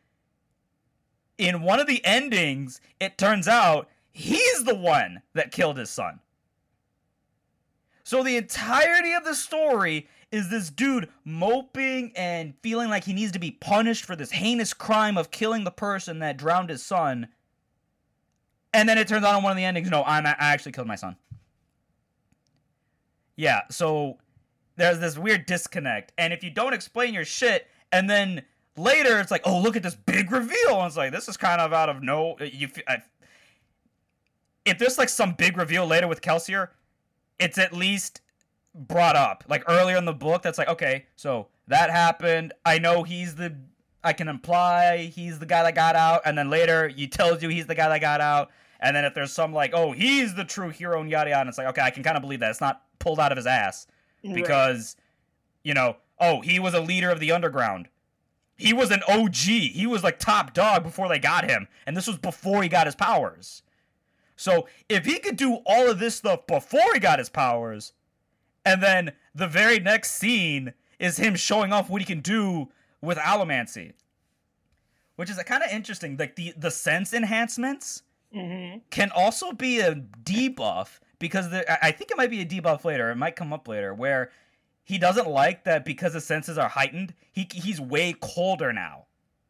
in 1.38 1.64
one 1.64 1.82
of 1.82 1.88
the 1.88 2.00
endings, 2.06 2.80
it 3.02 3.18
turns 3.18 3.50
out 3.50 3.90
he's 4.14 4.64
the 4.64 4.76
one 4.76 5.22
that 5.34 5.52
killed 5.52 5.76
his 5.76 5.90
son. 5.90 6.22
So 8.08 8.24
the 8.24 8.38
entirety 8.38 9.12
of 9.12 9.26
the 9.26 9.36
story 9.36 10.08
is 10.32 10.50
this 10.50 10.70
dude 10.70 11.10
moping 11.26 12.14
and 12.16 12.54
feeling 12.64 12.88
like 12.90 13.04
he 13.04 13.12
needs 13.12 13.34
to 13.34 13.40
be 13.40 13.52
punished 13.52 14.06
for 14.06 14.16
this 14.16 14.32
heinous 14.32 14.74
crime 14.74 15.18
of 15.18 15.30
killing 15.30 15.66
the 15.66 15.72
person 15.72 16.20
that 16.20 16.38
drowned 16.38 16.70
his 16.70 16.82
son 16.82 17.28
and 18.74 18.88
then 18.88 18.98
it 18.98 19.10
turns 19.10 19.26
out 19.26 19.36
on 19.36 19.44
one 19.44 19.52
of 19.52 19.58
the 19.58 19.66
endings, 19.66 19.90
no, 19.90 20.04
I'm 20.06 20.26
I 20.26 20.36
actually 20.40 20.72
killed 20.72 20.88
my 20.88 20.96
son. 20.96 21.18
Yeah, 23.36 23.64
so 23.70 24.20
there's 24.78 25.00
this 25.00 25.18
weird 25.18 25.46
disconnect, 25.46 26.14
and 26.18 26.32
if 26.32 26.46
you 26.46 26.50
don't 26.50 26.74
explain 26.74 27.14
your 27.14 27.26
shit, 27.26 27.68
and 27.92 28.10
then 28.10 28.44
later 28.78 29.20
it's 29.20 29.32
like, 29.32 29.42
oh, 29.44 29.60
look 29.60 29.76
at 29.76 29.84
this 29.84 29.96
big 29.96 30.32
reveal, 30.32 30.78
and 30.78 30.88
it's 30.88 30.96
like 30.96 31.12
this 31.12 31.28
is 31.28 31.36
kind 31.36 31.60
of 31.60 31.74
out 31.74 31.90
of 31.90 32.02
no. 32.02 32.38
You, 32.40 32.70
I, 32.88 33.00
if 34.64 34.78
there's 34.78 34.98
like 34.98 35.10
some 35.10 35.34
big 35.34 35.58
reveal 35.58 35.86
later 35.86 36.08
with 36.08 36.22
Kelsier, 36.22 36.70
it's 37.40 37.58
at 37.58 37.74
least 37.74 38.22
brought 38.74 39.16
up 39.16 39.44
like 39.48 39.64
earlier 39.68 39.98
in 39.98 40.06
the 40.06 40.14
book. 40.14 40.42
That's 40.42 40.58
like, 40.58 40.70
okay, 40.70 41.06
so 41.16 41.48
that 41.68 41.90
happened. 41.90 42.54
I 42.66 42.80
know 42.80 43.04
he's 43.04 43.36
the 43.36 43.56
I 44.04 44.14
can 44.14 44.28
imply 44.28 45.12
he's 45.14 45.40
the 45.40 45.46
guy 45.46 45.64
that 45.64 45.76
got 45.76 45.96
out, 45.96 46.22
and 46.26 46.38
then 46.38 46.50
later 46.50 46.88
he 46.88 47.08
tells 47.08 47.42
you 47.42 47.50
he's 47.50 47.68
the 47.68 47.76
guy 47.76 47.90
that 47.90 48.02
got 48.02 48.22
out. 48.22 48.52
And 48.80 48.96
then 48.96 49.06
if 49.06 49.14
there's 49.14 49.34
some 49.34 49.54
like, 49.54 49.72
oh, 49.74 49.92
he's 49.92 50.36
the 50.36 50.46
true 50.46 50.70
hero 50.70 51.02
and 51.02 51.10
yada 51.10 51.32
yada, 51.32 51.50
it's 51.50 51.58
like, 51.58 51.68
okay, 51.68 51.82
I 51.82 51.90
can 51.90 52.04
kind 52.04 52.16
of 52.16 52.22
believe 52.22 52.40
that. 52.42 52.52
It's 52.52 52.62
not 52.62 52.84
pulled 53.00 53.20
out 53.20 53.32
of 53.32 53.36
his 53.36 53.48
ass 53.48 53.88
because, 54.22 54.96
right. 54.98 55.04
you 55.64 55.74
know, 55.74 55.98
oh, 56.20 56.42
he 56.42 56.60
was 56.60 56.74
a 56.74 56.82
leader 56.82 57.10
of 57.10 57.20
the 57.20 57.32
underground. 57.32 57.88
He 58.56 58.74
was 58.74 58.92
an 58.92 59.02
OG. 59.08 59.36
He 59.36 59.88
was 59.88 60.04
like 60.04 60.20
top 60.20 60.54
dog 60.54 60.84
before 60.84 61.10
they 61.10 61.20
got 61.20 61.50
him, 61.50 61.68
and 61.86 61.98
this 61.98 62.08
was 62.08 62.18
before 62.18 62.64
he 62.64 62.70
got 62.70 62.88
his 62.88 62.96
powers. 62.96 63.64
So 64.38 64.68
if 64.88 65.06
he 65.06 65.20
could 65.20 65.36
do 65.36 65.56
all 65.66 65.90
of 65.90 66.00
this 66.00 66.16
stuff 66.16 66.48
before 66.48 66.94
he 66.94 67.00
got 67.00 67.20
his 67.20 67.28
powers, 67.28 67.92
and 68.64 68.82
then 68.82 69.12
the 69.36 69.48
very 69.48 69.80
next 69.80 70.12
scene 70.12 70.74
is 71.00 71.18
him 71.18 71.36
showing 71.36 71.74
off 71.74 71.90
what 71.90 72.02
he 72.02 72.06
can 72.06 72.22
do 72.22 72.70
with 73.02 73.18
allomancy, 73.18 73.94
which 75.16 75.30
is 75.30 75.42
kind 75.44 75.64
of 75.64 75.72
interesting. 75.72 76.18
Like 76.18 76.36
the 76.36 76.54
the 76.56 76.72
sense 76.72 77.14
enhancements 77.14 78.04
mm-hmm. 78.34 78.80
can 78.90 79.12
also 79.16 79.52
be 79.52 79.80
a 79.80 79.96
debuff 79.96 81.00
because 81.20 81.50
there, 81.50 81.66
I 81.82 81.92
think 81.92 82.12
it 82.12 82.18
might 82.18 82.30
be 82.30 82.42
a 82.42 82.46
debuff 82.46 82.86
later. 82.86 83.10
It 83.10 83.16
might 83.16 83.36
come 83.36 83.52
up 83.52 83.68
later 83.68 83.94
where 83.94 84.32
he 84.84 84.98
doesn't 84.98 85.28
like 85.28 85.64
that 85.64 85.84
because 85.84 86.14
his 86.14 86.26
senses 86.26 86.58
are 86.58 86.70
heightened. 86.70 87.14
He 87.32 87.48
he's 87.52 87.82
way 87.82 88.14
colder 88.22 88.72
now. 88.72 89.06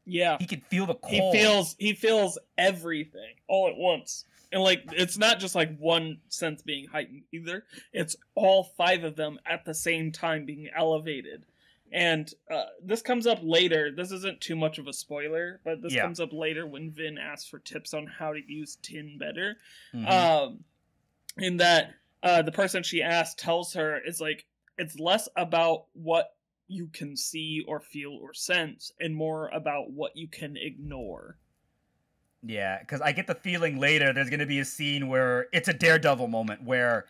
Yeah, 0.06 0.38
he 0.40 0.46
can 0.46 0.62
feel 0.62 0.86
the 0.86 0.96
cold. 0.96 1.36
He 1.36 1.42
feels 1.42 1.76
he 1.78 1.94
feels 1.94 2.38
everything 2.58 3.36
all 3.48 3.68
at 3.68 3.76
once. 3.76 4.26
And 4.52 4.62
like 4.62 4.84
it's 4.93 5.18
not 5.18 5.39
just 5.39 5.56
like 5.56 5.78
one 5.78 6.20
sense 6.30 6.62
being 6.62 6.88
heightened 6.88 7.24
either. 7.34 7.64
It's 7.91 8.16
all 8.36 8.64
five 8.78 9.04
of 9.04 9.16
them 9.16 9.39
at 9.45 9.66
the 9.66 9.74
same 9.74 10.12
time 10.12 10.45
being 10.45 10.70
elevated. 10.76 11.45
And 11.91 12.32
uh, 12.52 12.66
this 12.84 13.02
comes 13.02 13.28
up 13.28 13.39
later. 13.41 13.91
This 13.95 14.12
isn't 14.12 14.41
too 14.41 14.56
much 14.56 14.78
of 14.78 14.88
a 14.88 14.93
spoiler, 14.93 15.62
but 15.64 15.82
this 15.82 15.93
yeah. 15.93 16.02
comes 16.02 16.20
up 16.20 16.34
later 16.34 16.68
when 16.68 16.91
Vin 16.91 17.18
asks 17.18 17.48
for 17.48 17.60
tips 17.60 17.93
on 17.93 18.08
how 18.08 18.34
to 18.34 18.41
use 18.45 18.78
tin 18.82 19.18
better. 19.18 19.56
Mm-hmm. 19.93 20.08
Um, 20.08 20.64
in 21.38 21.58
that 21.58 21.91
uh, 22.24 22.41
the 22.41 22.52
person 22.52 22.84
she 22.84 23.02
asked 23.02 23.39
tells 23.39 23.74
her 23.74 24.00
is 24.06 24.20
like 24.20 24.45
it's 24.78 25.00
less 25.00 25.30
about 25.36 25.86
what 25.93 26.36
you 26.68 26.88
can 26.88 27.16
see 27.16 27.64
or 27.68 27.80
feel 27.80 28.12
or 28.22 28.34
sense, 28.34 28.91
and 29.00 29.16
more 29.16 29.48
about 29.50 29.91
what 29.91 30.18
you 30.18 30.28
can 30.28 30.58
ignore. 30.58 31.38
Yeah, 32.44 32.80
because 32.80 33.02
I 33.02 33.12
get 33.12 33.28
the 33.28 33.36
feeling 33.36 33.80
later 33.80 34.14
there's 34.14 34.30
going 34.30 34.40
to 34.40 34.46
be 34.46 34.60
a 34.60 34.66
scene 34.66 35.08
where 35.08 35.48
it's 35.52 35.68
a 35.68 35.74
Daredevil 35.74 36.28
moment 36.28 36.64
where, 36.64 37.06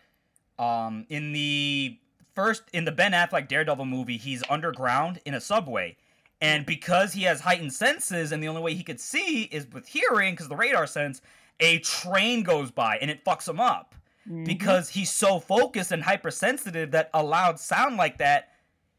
um, 0.58 1.06
in 1.10 1.32
the 1.32 1.98
first 2.34 2.62
in 2.72 2.84
the 2.84 2.92
Ben 2.92 3.12
Affleck 3.12 3.48
Daredevil 3.48 3.84
movie, 3.84 4.16
he's 4.16 4.42
underground 4.48 5.20
in 5.24 5.34
a 5.34 5.40
subway. 5.40 5.96
And 6.40 6.64
because 6.64 7.12
he 7.12 7.22
has 7.22 7.40
heightened 7.40 7.72
senses, 7.72 8.32
and 8.32 8.42
the 8.42 8.48
only 8.48 8.62
way 8.62 8.74
he 8.74 8.84
could 8.84 9.00
see 9.00 9.42
is 9.44 9.66
with 9.72 9.86
hearing, 9.88 10.34
because 10.34 10.48
the 10.48 10.56
radar 10.56 10.86
sense, 10.86 11.20
a 11.60 11.80
train 11.80 12.44
goes 12.44 12.70
by 12.70 12.96
and 12.98 13.10
it 13.10 13.24
fucks 13.24 13.48
him 13.48 13.60
up. 13.60 13.94
Mm-hmm. 14.26 14.44
Because 14.44 14.88
he's 14.88 15.10
so 15.10 15.40
focused 15.40 15.90
and 15.90 16.02
hypersensitive 16.02 16.90
that 16.92 17.10
a 17.14 17.22
loud 17.22 17.58
sound 17.58 17.96
like 17.96 18.18
that 18.18 18.50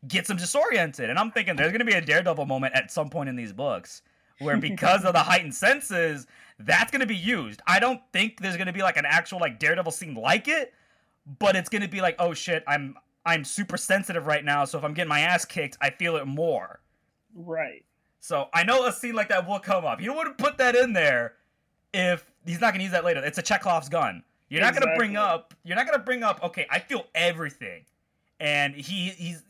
gets 0.08 0.30
him 0.30 0.38
disoriented. 0.38 1.10
And 1.10 1.18
I'm 1.18 1.32
thinking 1.32 1.56
there's 1.56 1.72
going 1.72 1.80
to 1.80 1.86
be 1.86 1.94
a 1.94 2.02
Daredevil 2.02 2.46
moment 2.46 2.74
at 2.76 2.92
some 2.92 3.10
point 3.10 3.30
in 3.30 3.36
these 3.36 3.54
books 3.54 4.02
where, 4.40 4.58
because 4.58 5.06
of 5.06 5.14
the 5.14 5.20
heightened 5.20 5.56
senses, 5.56 6.28
that's 6.60 6.92
going 6.92 7.02
to 7.02 7.08
be 7.08 7.16
used. 7.16 7.62
I 7.68 7.80
don't 7.80 8.02
think 8.12 8.42
there's 8.42 8.58
going 8.58 8.68
to 8.68 8.74
be 8.74 8.82
like 8.82 8.98
an 8.98 9.06
actual 9.06 9.40
like 9.40 9.60
Daredevil 9.60 9.92
scene 9.92 10.16
like 10.16 10.48
it, 10.48 10.74
but 11.40 11.56
it's 11.56 11.70
going 11.70 11.82
to 11.82 11.88
be 11.88 12.02
like, 12.02 12.16
oh 12.20 12.34
shit, 12.34 12.64
I'm 12.68 12.96
I'm 13.26 13.44
super 13.44 13.78
sensitive 13.78 14.28
right 14.28 14.44
now, 14.44 14.66
so 14.66 14.78
if 14.78 14.84
I'm 14.84 14.94
getting 14.94 15.10
my 15.10 15.22
ass 15.22 15.46
kicked, 15.46 15.78
I 15.82 15.90
feel 15.90 16.16
it 16.16 16.26
more. 16.26 16.80
Right. 17.36 17.86
So 18.20 18.48
I 18.54 18.64
know 18.64 18.86
a 18.86 18.92
scene 18.92 19.14
like 19.14 19.30
that 19.30 19.48
will 19.48 19.60
come 19.60 19.86
up. 19.86 20.02
You 20.02 20.14
wouldn't 20.14 20.38
put 20.38 20.58
that 20.58 20.76
in 20.76 20.94
there 20.94 21.36
if 21.94 22.30
he's 22.46 22.60
not 22.60 22.74
gonna 22.74 22.84
use 22.84 22.92
that 22.92 23.06
later. 23.06 23.24
It's 23.24 23.38
a 23.38 23.42
Chekhov's 23.42 23.90
gun. 23.90 24.24
You're 24.50 24.62
not 24.62 24.74
gonna 24.74 24.96
bring 24.96 25.16
up. 25.16 25.54
You're 25.64 25.76
not 25.76 25.86
gonna 25.86 26.04
bring 26.04 26.24
up. 26.24 26.44
Okay, 26.44 26.66
I 26.70 26.80
feel 26.80 27.06
everything, 27.14 27.86
and 28.40 28.74
he 28.74 29.10
he's 29.10 29.44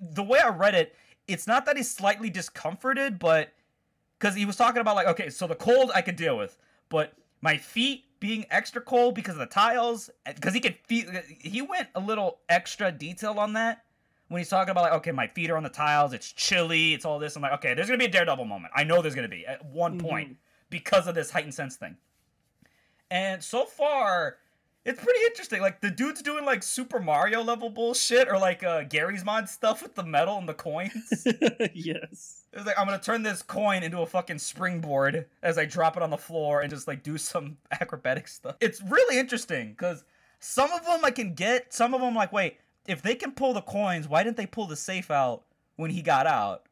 the 0.00 0.22
way 0.22 0.38
I 0.38 0.48
read 0.48 0.74
it. 0.74 0.94
It's 1.26 1.46
not 1.46 1.64
that 1.66 1.76
he's 1.76 1.90
slightly 1.90 2.28
discomforted, 2.28 3.18
but 3.18 3.52
because 4.24 4.38
he 4.38 4.46
was 4.46 4.56
talking 4.56 4.80
about 4.80 4.96
like, 4.96 5.06
okay, 5.06 5.28
so 5.28 5.46
the 5.46 5.54
cold 5.54 5.90
I 5.94 6.00
could 6.00 6.16
deal 6.16 6.38
with, 6.38 6.56
but 6.88 7.12
my 7.42 7.58
feet 7.58 8.04
being 8.20 8.46
extra 8.50 8.80
cold 8.80 9.14
because 9.14 9.34
of 9.34 9.40
the 9.40 9.46
tiles 9.46 10.08
because 10.24 10.54
he 10.54 10.60
could 10.60 10.78
feel 10.86 11.04
he 11.26 11.60
went 11.60 11.88
a 11.94 12.00
little 12.00 12.38
extra 12.48 12.90
detail 12.90 13.38
on 13.38 13.52
that 13.52 13.84
when 14.28 14.38
he's 14.38 14.48
talking 14.48 14.70
about 14.70 14.84
like 14.84 14.94
okay 14.94 15.12
my 15.12 15.26
feet 15.26 15.50
are 15.50 15.58
on 15.58 15.62
the 15.62 15.68
tiles 15.68 16.14
it's 16.14 16.32
chilly 16.32 16.94
it's 16.94 17.04
all 17.04 17.18
this 17.18 17.36
i'm 17.36 17.42
like 17.42 17.52
okay 17.52 17.74
there's 17.74 17.86
gonna 17.86 17.98
be 17.98 18.06
a 18.06 18.10
daredevil 18.10 18.46
moment 18.46 18.72
i 18.74 18.82
know 18.82 19.02
there's 19.02 19.14
gonna 19.14 19.28
be 19.28 19.46
at 19.46 19.62
one 19.66 19.98
mm-hmm. 19.98 20.06
point 20.06 20.36
because 20.70 21.06
of 21.06 21.14
this 21.14 21.30
heightened 21.30 21.52
sense 21.52 21.76
thing 21.76 21.94
and 23.10 23.44
so 23.44 23.66
far 23.66 24.38
it's 24.84 25.02
pretty 25.02 25.20
interesting. 25.26 25.60
Like 25.62 25.80
the 25.80 25.90
dude's 25.90 26.20
doing 26.22 26.44
like 26.44 26.62
Super 26.62 27.00
Mario 27.00 27.42
level 27.42 27.70
bullshit 27.70 28.28
or 28.28 28.38
like 28.38 28.62
uh, 28.62 28.82
Garry's 28.84 29.24
Mod 29.24 29.48
stuff 29.48 29.82
with 29.82 29.94
the 29.94 30.02
metal 30.04 30.36
and 30.38 30.48
the 30.48 30.54
coins. 30.54 31.26
yes. 31.74 32.42
It's 32.52 32.66
like 32.66 32.78
I'm 32.78 32.86
gonna 32.86 32.98
turn 33.00 33.22
this 33.22 33.42
coin 33.42 33.82
into 33.82 34.00
a 34.00 34.06
fucking 34.06 34.38
springboard 34.38 35.26
as 35.42 35.56
I 35.58 35.64
drop 35.64 35.96
it 35.96 36.02
on 36.02 36.10
the 36.10 36.18
floor 36.18 36.60
and 36.60 36.70
just 36.70 36.86
like 36.86 37.02
do 37.02 37.16
some 37.18 37.56
acrobatic 37.80 38.28
stuff. 38.28 38.56
It's 38.60 38.82
really 38.82 39.18
interesting 39.18 39.70
because 39.70 40.04
some 40.38 40.70
of 40.72 40.84
them 40.84 41.04
I 41.04 41.10
can 41.10 41.34
get, 41.34 41.72
some 41.72 41.94
of 41.94 42.00
them 42.00 42.14
like 42.14 42.32
wait, 42.32 42.58
if 42.86 43.00
they 43.00 43.14
can 43.14 43.32
pull 43.32 43.54
the 43.54 43.62
coins, 43.62 44.06
why 44.06 44.22
didn't 44.22 44.36
they 44.36 44.46
pull 44.46 44.66
the 44.66 44.76
safe 44.76 45.10
out 45.10 45.44
when 45.76 45.90
he 45.90 46.02
got 46.02 46.26
out? 46.26 46.66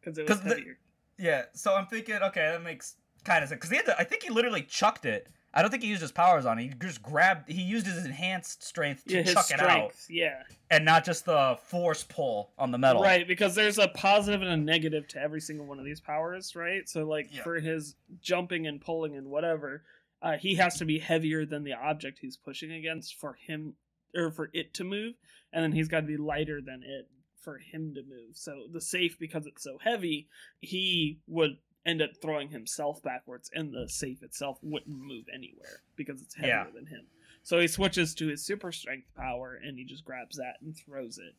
Because 0.00 0.18
it 0.18 0.28
was 0.28 0.36
'Cause 0.36 0.42
the- 0.44 0.56
heavier. 0.56 0.78
Yeah, 1.18 1.44
so 1.54 1.74
I'm 1.74 1.86
thinking, 1.86 2.16
okay, 2.16 2.40
that 2.50 2.62
makes 2.62 2.96
kind 3.24 3.42
of 3.44 3.48
sense 3.48 3.58
because 3.58 3.70
he 3.70 3.76
had 3.76 3.86
to. 3.86 3.98
I 3.98 4.02
think 4.04 4.22
he 4.24 4.30
literally 4.30 4.62
chucked 4.62 5.04
it. 5.04 5.28
I 5.54 5.60
don't 5.60 5.70
think 5.70 5.82
he 5.82 5.88
used 5.88 6.00
his 6.02 6.12
powers 6.12 6.46
on 6.46 6.58
it. 6.58 6.62
He 6.62 6.68
just 6.80 7.02
grabbed. 7.02 7.50
He 7.50 7.60
used 7.62 7.86
his 7.86 8.04
enhanced 8.04 8.62
strength 8.62 9.04
to 9.06 9.16
yeah, 9.16 9.22
chuck 9.24 9.50
it 9.50 9.60
out. 9.60 9.92
Yeah. 10.08 10.42
and 10.70 10.84
not 10.84 11.04
just 11.04 11.26
the 11.26 11.58
force 11.66 12.04
pull 12.04 12.52
on 12.56 12.70
the 12.70 12.78
metal. 12.78 13.02
Right, 13.02 13.26
because 13.28 13.54
there's 13.54 13.78
a 13.78 13.88
positive 13.88 14.40
and 14.40 14.50
a 14.50 14.56
negative 14.56 15.06
to 15.08 15.20
every 15.20 15.40
single 15.40 15.66
one 15.66 15.78
of 15.78 15.84
these 15.84 16.00
powers, 16.00 16.56
right? 16.56 16.88
So, 16.88 17.04
like, 17.04 17.28
Yeah. 17.30 17.42
for 17.42 17.60
his 17.60 17.94
jumping 18.20 18.66
and 18.66 18.80
pulling 18.80 19.16
and 19.16 19.26
whatever, 19.28 19.84
uh, 20.22 20.38
he 20.38 20.54
has 20.54 20.78
to 20.78 20.84
be 20.86 20.98
heavier 20.98 21.44
than 21.44 21.64
the 21.64 21.74
object 21.74 22.20
he's 22.20 22.36
pushing 22.36 22.72
against 22.72 23.16
for 23.16 23.34
him 23.34 23.74
or 24.14 24.30
for 24.30 24.48
it 24.54 24.72
to 24.74 24.84
move, 24.84 25.14
and 25.52 25.62
then 25.62 25.72
he's 25.72 25.88
got 25.88 26.00
to 26.00 26.06
be 26.06 26.16
lighter 26.16 26.60
than 26.62 26.82
it 26.82 27.08
for 27.40 27.58
him 27.58 27.92
to 27.94 28.02
move. 28.02 28.36
So, 28.36 28.68
the 28.72 28.80
safe, 28.80 29.18
because 29.18 29.46
it's 29.46 29.62
so 29.62 29.78
heavy, 29.82 30.28
he 30.60 31.18
would 31.26 31.58
end 31.86 32.00
up 32.02 32.10
throwing 32.20 32.50
himself 32.50 33.02
backwards, 33.02 33.50
and 33.54 33.72
the 33.72 33.88
safe 33.88 34.22
itself 34.22 34.58
wouldn't 34.62 34.96
move 34.96 35.24
anywhere 35.32 35.80
because 35.96 36.22
it's 36.22 36.34
heavier 36.34 36.50
Yeah. 36.66 36.70
than 36.74 36.86
him. 36.86 37.06
So 37.42 37.58
he 37.58 37.66
switches 37.66 38.14
to 38.16 38.28
his 38.28 38.44
super 38.44 38.70
strength 38.70 39.08
power 39.16 39.58
and 39.62 39.76
he 39.76 39.84
just 39.84 40.04
grabs 40.04 40.36
that 40.36 40.56
and 40.62 40.76
throws 40.76 41.18
it. 41.18 41.34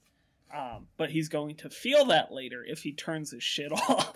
Um, 0.53 0.87
but 0.97 1.09
he's 1.11 1.29
going 1.29 1.55
to 1.57 1.69
feel 1.69 2.05
that 2.05 2.31
later 2.31 2.63
if 2.67 2.83
he 2.83 2.91
turns 2.91 3.31
his 3.31 3.41
shit 3.41 3.71
off. 3.89 4.13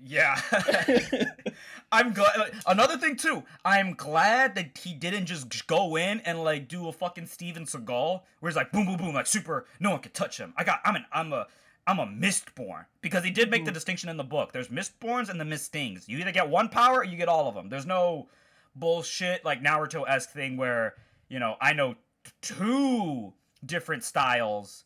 Yeah. 0.00 0.40
I'm 1.92 2.12
glad. 2.12 2.52
Another 2.66 2.96
thing 2.98 3.16
too. 3.16 3.44
I'm 3.64 3.94
glad 3.94 4.54
that 4.56 4.76
he 4.78 4.94
didn't 4.94 5.26
just 5.26 5.66
go 5.66 5.96
in 5.96 6.20
and 6.20 6.42
like 6.42 6.68
do 6.68 6.88
a 6.88 6.92
fucking 6.92 7.26
Steven 7.26 7.64
Seagal, 7.64 8.22
where 8.40 8.50
he's 8.50 8.56
like 8.56 8.70
boom, 8.72 8.86
boom, 8.86 8.96
boom, 8.96 9.14
like 9.14 9.26
super. 9.26 9.66
No 9.80 9.90
one 9.90 10.00
can 10.00 10.12
touch 10.12 10.38
him. 10.38 10.52
I 10.56 10.64
got. 10.64 10.80
I'm 10.84 10.96
an. 10.96 11.04
I'm 11.12 11.32
a. 11.32 11.46
I'm 11.88 11.98
a 11.98 12.06
Mistborn 12.06 12.84
because 13.00 13.24
he 13.24 13.30
did 13.30 13.50
make 13.50 13.64
the 13.64 13.70
Mhm. 13.70 13.74
distinction 13.74 14.08
in 14.10 14.16
the 14.18 14.24
book. 14.24 14.52
There's 14.52 14.68
Mistborns 14.68 15.28
and 15.30 15.40
the 15.40 15.44
Mistings. 15.44 16.06
You 16.06 16.18
either 16.18 16.32
get 16.32 16.48
one 16.50 16.68
power 16.68 16.98
or 16.98 17.04
you 17.04 17.16
get 17.16 17.28
all 17.28 17.48
of 17.48 17.54
them. 17.54 17.68
There's 17.70 17.86
no 17.86 18.28
bullshit 18.76 19.44
like 19.44 19.62
Naruto 19.62 20.04
esque 20.08 20.30
thing 20.30 20.56
where 20.56 20.94
you 21.28 21.38
know 21.38 21.56
I 21.60 21.72
know 21.72 21.96
two 22.42 23.32
different 23.64 24.04
styles 24.04 24.84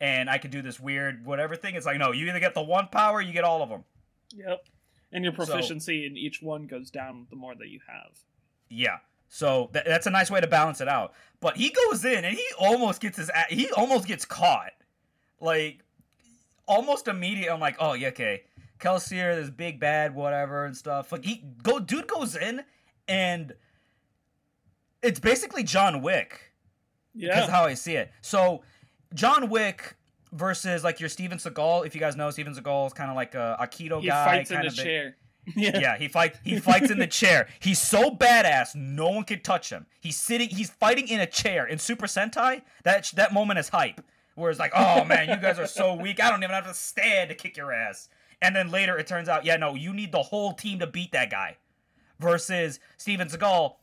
and 0.00 0.28
I 0.28 0.38
could 0.38 0.50
do 0.50 0.62
this 0.62 0.78
weird 0.78 1.24
whatever 1.24 1.56
thing. 1.56 1.74
It's 1.74 1.86
like 1.86 1.98
no, 1.98 2.12
you 2.12 2.28
either 2.28 2.38
get 2.40 2.54
the 2.54 2.62
one 2.62 2.88
power, 2.88 3.16
or 3.18 3.22
you 3.22 3.32
get 3.32 3.44
all 3.44 3.62
of 3.62 3.68
them. 3.68 3.84
yep. 4.34 4.64
And 5.10 5.24
your 5.24 5.32
So- 5.34 5.44
proficiency 5.44 6.06
in 6.06 6.16
each 6.16 6.40
one 6.42 6.66
goes 6.66 6.90
down 6.90 7.26
the 7.30 7.36
more 7.36 7.54
that 7.54 7.68
you 7.68 7.80
have. 7.86 8.12
Yeah. 8.68 8.98
So 9.28 9.68
th- 9.72 9.84
that's 9.86 10.06
a 10.06 10.10
nice 10.10 10.30
way 10.30 10.40
to 10.40 10.46
balance 10.46 10.80
it 10.80 10.88
out. 10.88 11.14
But 11.40 11.56
he 11.56 11.70
goes 11.70 12.04
in 12.04 12.24
and 12.24 12.36
he 12.36 12.46
almost 12.58 13.00
gets 13.00 13.16
his 13.16 13.30
a- 13.30 13.54
he 13.54 13.70
almost 13.72 14.06
gets 14.06 14.24
caught. 14.24 14.72
Like 15.40 15.80
almost 16.72 17.08
immediately 17.08 17.50
I'm 17.50 17.60
like, 17.60 17.76
"Oh, 17.78 17.92
yeah, 17.94 18.08
okay. 18.08 18.42
Kelsier, 18.78 19.34
this 19.36 19.50
big 19.50 19.78
bad 19.80 20.14
whatever 20.14 20.64
and 20.64 20.76
stuff." 20.76 21.12
Like 21.12 21.24
he 21.24 21.44
go 21.62 21.78
dude 21.78 22.06
goes 22.08 22.34
in 22.36 22.62
and 23.08 23.54
it's 25.02 25.20
basically 25.20 25.62
John 25.64 26.02
Wick. 26.02 26.52
That's 27.14 27.46
Yeah. 27.46 27.50
how 27.50 27.64
I 27.64 27.74
see 27.74 27.96
it. 27.96 28.10
So 28.20 28.62
John 29.14 29.48
Wick 29.50 29.96
versus 30.32 30.82
like 30.84 31.00
your 31.00 31.08
Steven 31.08 31.38
Seagal, 31.38 31.86
if 31.86 31.94
you 31.94 32.00
guys 32.00 32.16
know 32.16 32.30
Steven 32.30 32.54
Seagal 32.54 32.86
is 32.86 32.92
kind 32.92 33.10
of 33.10 33.16
like 33.16 33.34
a 33.34 33.56
Aikido 33.60 34.00
He 34.00 34.06
guy 34.08 34.24
fights 34.24 34.50
in 34.50 34.58
the 34.62 34.68
big- 34.68 34.74
chair. 34.76 35.16
yeah. 35.56 35.76
yeah, 35.80 35.98
he 35.98 36.06
fights. 36.06 36.38
He 36.44 36.60
fights 36.60 36.90
in 36.92 36.98
the 36.98 37.06
chair. 37.20 37.48
He's 37.58 37.80
so 37.80 38.12
badass, 38.12 38.76
no 38.76 39.10
one 39.10 39.24
can 39.24 39.40
touch 39.40 39.70
him. 39.70 39.86
He's 40.00 40.16
sitting. 40.16 40.48
He's 40.48 40.70
fighting 40.70 41.08
in 41.08 41.18
a 41.20 41.26
chair 41.26 41.66
in 41.66 41.78
Super 41.80 42.06
Sentai. 42.06 42.62
That 42.84 43.10
that 43.16 43.32
moment 43.32 43.58
is 43.58 43.68
hype. 43.68 44.00
Where 44.34 44.50
it's 44.50 44.60
like, 44.60 44.72
oh 44.74 45.04
man, 45.04 45.28
you 45.28 45.36
guys 45.36 45.58
are 45.58 45.66
so 45.66 45.94
weak. 45.94 46.22
I 46.22 46.30
don't 46.30 46.42
even 46.42 46.54
have 46.54 46.66
to 46.66 46.74
stand 46.74 47.28
to 47.30 47.34
kick 47.34 47.56
your 47.56 47.72
ass. 47.72 48.08
And 48.40 48.56
then 48.56 48.70
later 48.70 48.98
it 48.98 49.06
turns 49.06 49.28
out, 49.28 49.44
yeah, 49.44 49.56
no, 49.56 49.74
you 49.74 49.92
need 49.92 50.10
the 50.12 50.22
whole 50.22 50.52
team 50.52 50.78
to 50.78 50.86
beat 50.86 51.12
that 51.12 51.30
guy. 51.30 51.56
Versus 52.18 52.80
Steven 52.96 53.28
Seagal, 53.28 53.74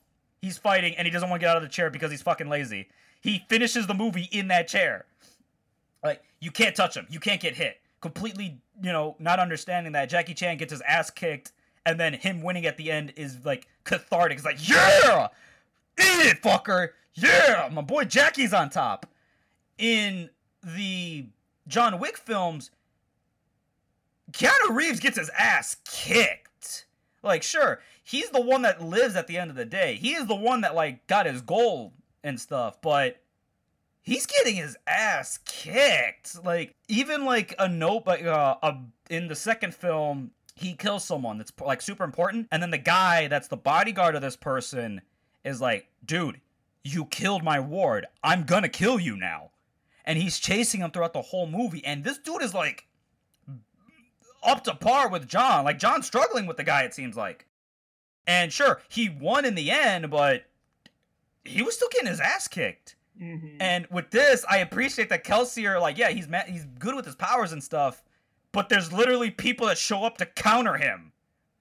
he's 0.41 0.57
fighting 0.57 0.95
and 0.95 1.05
he 1.05 1.11
doesn't 1.11 1.29
want 1.29 1.41
to 1.41 1.45
get 1.45 1.51
out 1.51 1.57
of 1.57 1.63
the 1.63 1.69
chair 1.69 1.89
because 1.89 2.09
he's 2.09 2.21
fucking 2.21 2.49
lazy. 2.49 2.87
He 3.21 3.43
finishes 3.49 3.85
the 3.85 3.93
movie 3.93 4.29
in 4.31 4.47
that 4.47 4.67
chair. 4.67 5.05
Like 6.03 6.23
you 6.39 6.51
can't 6.51 6.75
touch 6.75 6.95
him. 6.95 7.05
You 7.09 7.19
can't 7.19 7.41
get 7.41 7.55
hit. 7.55 7.81
Completely, 8.01 8.61
you 8.81 8.93
know, 8.93 9.17
not 9.19 9.39
understanding 9.39 9.91
that 9.91 10.09
Jackie 10.09 10.33
Chan 10.33 10.57
gets 10.57 10.71
his 10.71 10.81
ass 10.81 11.09
kicked, 11.09 11.51
and 11.85 11.99
then 11.99 12.13
him 12.13 12.41
winning 12.41 12.65
at 12.65 12.77
the 12.77 12.89
end 12.91 13.11
is 13.17 13.43
like 13.43 13.67
cathartic. 13.83 14.37
It's 14.37 14.45
like, 14.45 14.69
yeah, 14.69 15.27
eat 15.99 16.27
it, 16.27 16.41
fucker. 16.41 16.89
Yeah, 17.13 17.69
my 17.73 17.81
boy 17.81 18.05
Jackie's 18.05 18.53
on 18.53 18.69
top. 18.69 19.05
In 19.77 20.29
the 20.64 21.28
John 21.68 21.99
Wick 21.99 22.18
films, 22.18 22.72
Keanu 24.32 24.76
Reeves 24.76 24.99
gets 24.99 25.18
his 25.18 25.30
ass 25.38 25.78
kicked. 25.86 26.86
Like, 27.24 27.43
sure, 27.43 27.82
he's 28.03 28.30
the 28.30 28.41
one 28.41 28.62
that 28.62 28.82
lives 28.82 29.16
at 29.16 29.28
the 29.28 29.38
end 29.38 29.49
of 29.49 29.57
the 29.57 29.66
day. 29.66 29.95
He 29.95 30.14
is 30.14 30.28
the 30.28 30.36
one 30.36 30.62
that 30.62 30.76
like 30.76 31.05
got 31.07 31.26
his 31.26 31.41
goal 31.41 31.93
and 32.24 32.39
stuff, 32.39 32.82
but 32.82 33.22
he's 34.01 34.26
getting 34.26 34.55
his 34.55 34.78
ass 34.88 35.39
kicked. 35.45 36.43
Like 36.43 36.76
even 36.88 37.26
like 37.26 37.55
a 37.60 37.68
note, 37.68 38.03
like 38.05 38.26
uh, 38.26 38.55
a, 38.62 38.78
in 39.10 39.28
the 39.28 39.36
second 39.36 39.76
film, 39.76 40.32
he 40.55 40.74
kills 40.74 41.03
someone 41.03 41.38
that's 41.38 41.53
like 41.62 41.82
super 41.82 42.03
important, 42.03 42.47
and 42.51 42.62
then 42.62 42.72
the 42.72 42.78
guy 42.78 43.28
that's 43.28 43.47
the 43.47 43.57
bodyguard 43.57 44.16
of 44.16 44.22
this 44.22 44.36
person 44.36 45.01
is 45.43 45.62
like, 45.62 45.88
"Dude, 46.05 46.41
you 46.84 47.05
killed 47.05 47.43
my 47.43 47.60
ward. 47.60 48.07
I'm 48.24 48.43
gonna 48.43 48.70
kill 48.70 48.99
you 48.99 49.16
now." 49.16 49.51
And 50.10 50.18
he's 50.18 50.39
chasing 50.39 50.82
him 50.82 50.89
throughout 50.89 51.14
the 51.14 51.22
whole 51.22 51.45
movie, 51.45 51.86
and 51.86 52.03
this 52.03 52.18
dude 52.18 52.41
is 52.41 52.55
like 52.55 52.88
up 54.43 54.64
to 54.64 54.74
par 54.74 55.07
with 55.07 55.28
John. 55.28 55.66
Like 55.66 55.78
John's 55.78 56.07
struggling 56.07 56.47
with 56.47 56.57
the 56.57 56.64
guy, 56.64 56.82
it 56.82 56.95
seems 56.95 57.16
like. 57.16 57.45
And 58.26 58.51
sure, 58.51 58.82
he 58.89 59.07
won 59.10 59.45
in 59.45 59.53
the 59.53 59.70
end, 59.70 60.10
but 60.10 60.45
he 61.45 61.62
was 61.62 61.76
still 61.76 61.89
getting 61.91 62.07
his 62.07 62.20
ass 62.20 62.47
kicked. 62.47 62.95
Mhm. 63.22 63.57
And 63.60 63.86
with 63.91 64.10
this, 64.10 64.43
I 64.49 64.57
appreciate 64.57 65.10
that 65.10 65.24
Kelsier 65.24 65.80
like, 65.80 65.99
yeah, 65.99 66.10
he's 66.10 66.28
ma- 66.28 66.41
he's 66.47 66.66
good 66.80 66.95
with 66.95 67.05
his 67.05 67.16
powers 67.16 67.51
and 67.51 67.64
stuff, 67.64 68.03
but 68.51 68.68
there's 68.68 68.91
literally 68.91 69.30
people 69.30 69.68
that 69.68 69.78
show 69.78 70.03
up 70.05 70.18
to 70.18 70.26
counter 70.26 70.76
him. 70.78 71.12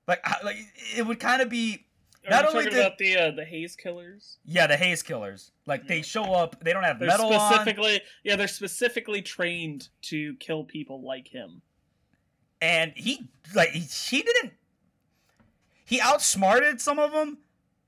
Like, 0.06 0.22
like 0.42 0.56
it 0.96 1.06
would 1.06 1.20
kind 1.20 1.42
of 1.42 1.50
be, 1.50 1.84
not 2.30 2.46
only 2.46 2.64
did- 2.64 2.74
about 2.74 2.98
the 2.98 3.16
uh, 3.16 3.30
the 3.30 3.44
haze 3.44 3.76
killers? 3.76 4.38
yeah, 4.44 4.66
the 4.66 4.76
haze 4.76 5.02
killers. 5.02 5.52
Like 5.66 5.86
they 5.86 6.02
show 6.02 6.24
up, 6.34 6.62
they 6.64 6.72
don't 6.72 6.82
have 6.84 6.98
They're 6.98 7.08
metal 7.08 7.32
on, 7.32 7.64
yeah, 8.24 8.36
they're 8.36 8.48
specifically 8.48 9.22
trained 9.22 9.88
to 10.02 10.34
kill 10.36 10.64
people 10.64 11.02
like 11.02 11.28
him. 11.28 11.62
and 12.60 12.92
he 12.96 13.28
like 13.54 13.70
he, 13.70 13.80
he 13.80 14.22
didn't. 14.22 14.52
He 15.84 16.00
outsmarted 16.00 16.80
some 16.80 16.98
of 16.98 17.12
them, 17.12 17.38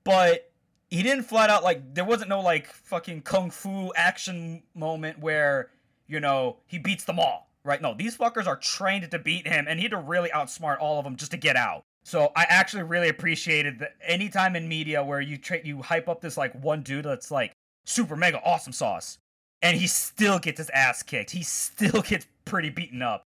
but 0.03 0.51
he 0.89 1.03
didn't 1.03 1.23
flat 1.23 1.49
out 1.49 1.63
like 1.63 1.93
there 1.93 2.05
wasn't 2.05 2.29
no 2.29 2.41
like 2.41 2.67
fucking 2.67 3.21
kung 3.21 3.51
fu 3.51 3.93
action 3.95 4.63
moment 4.73 5.19
where 5.19 5.69
you 6.07 6.19
know 6.19 6.57
he 6.67 6.77
beats 6.79 7.03
them 7.03 7.19
all. 7.19 7.49
Right? 7.63 7.79
No, 7.79 7.93
these 7.93 8.17
fuckers 8.17 8.47
are 8.47 8.55
trained 8.57 9.09
to 9.11 9.19
beat 9.19 9.45
him, 9.47 9.65
and 9.67 9.77
he 9.79 9.83
had 9.83 9.91
to 9.91 9.97
really 9.99 10.29
outsmart 10.29 10.77
all 10.79 10.97
of 10.97 11.03
them 11.03 11.15
just 11.15 11.29
to 11.31 11.37
get 11.37 11.55
out. 11.55 11.85
So 12.03 12.31
I 12.35 12.45
actually 12.49 12.83
really 12.83 13.09
appreciated 13.09 13.79
that 13.79 13.95
anytime 14.01 14.55
in 14.55 14.67
media 14.67 15.03
where 15.03 15.21
you 15.21 15.37
tra- 15.37 15.63
you 15.63 15.81
hype 15.81 16.09
up 16.09 16.21
this 16.21 16.37
like 16.37 16.53
one 16.63 16.81
dude 16.81 17.05
that's 17.05 17.31
like 17.31 17.53
super 17.85 18.15
mega 18.15 18.41
awesome 18.43 18.73
sauce, 18.73 19.17
and 19.61 19.77
he 19.77 19.87
still 19.87 20.39
gets 20.39 20.57
his 20.57 20.69
ass 20.71 21.03
kicked. 21.03 21.31
He 21.31 21.43
still 21.43 22.01
gets 22.07 22.27
pretty 22.45 22.69
beaten 22.69 23.01
up. 23.01 23.23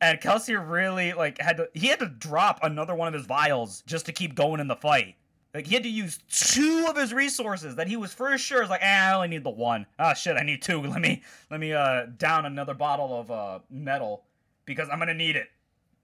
And 0.00 0.20
Kelsier 0.20 0.68
really 0.68 1.12
like 1.12 1.40
had 1.40 1.56
to 1.56 1.68
he 1.74 1.88
had 1.88 1.98
to 2.00 2.06
drop 2.06 2.60
another 2.62 2.94
one 2.94 3.08
of 3.08 3.14
his 3.14 3.26
vials 3.26 3.82
just 3.86 4.06
to 4.06 4.12
keep 4.12 4.34
going 4.34 4.60
in 4.60 4.68
the 4.68 4.76
fight. 4.76 5.16
Like 5.54 5.66
he 5.66 5.74
had 5.74 5.82
to 5.82 5.88
use 5.88 6.18
two 6.30 6.86
of 6.88 6.96
his 6.96 7.12
resources 7.12 7.74
that 7.76 7.88
he 7.88 7.96
was 7.96 8.12
for 8.12 8.36
sure 8.36 8.62
is 8.62 8.70
like, 8.70 8.82
eh, 8.82 8.86
I 8.86 9.14
only 9.14 9.28
need 9.28 9.44
the 9.44 9.50
one. 9.50 9.86
Ah 9.98 10.12
shit, 10.12 10.36
I 10.36 10.42
need 10.42 10.62
two. 10.62 10.82
Let 10.82 11.00
me 11.00 11.22
let 11.50 11.58
me 11.58 11.72
uh 11.72 12.06
down 12.18 12.46
another 12.46 12.74
bottle 12.74 13.18
of 13.18 13.30
uh 13.30 13.58
metal 13.70 14.24
because 14.66 14.88
I'm 14.90 14.98
gonna 14.98 15.14
need 15.14 15.34
it. 15.34 15.48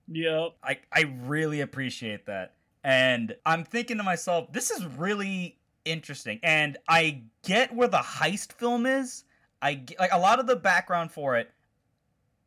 Yep. 0.09 0.57
I 0.62 0.78
I 0.92 1.02
really 1.24 1.61
appreciate 1.61 2.26
that. 2.26 2.55
And 2.82 3.34
I'm 3.46 3.64
thinking 3.64 3.96
to 3.96 4.02
myself, 4.02 4.52
this 4.52 4.70
is 4.70 4.84
really 4.84 5.59
interesting. 5.84 6.38
And 6.42 6.76
I 6.88 7.22
get 7.42 7.74
where 7.74 7.88
the 7.88 7.98
heist 7.98 8.52
film 8.52 8.86
is. 8.86 9.24
I 9.62 9.74
get, 9.74 9.98
like 9.98 10.12
a 10.12 10.18
lot 10.18 10.38
of 10.38 10.46
the 10.46 10.57
background 10.57 11.11
for 11.11 11.36
it. 11.36 11.50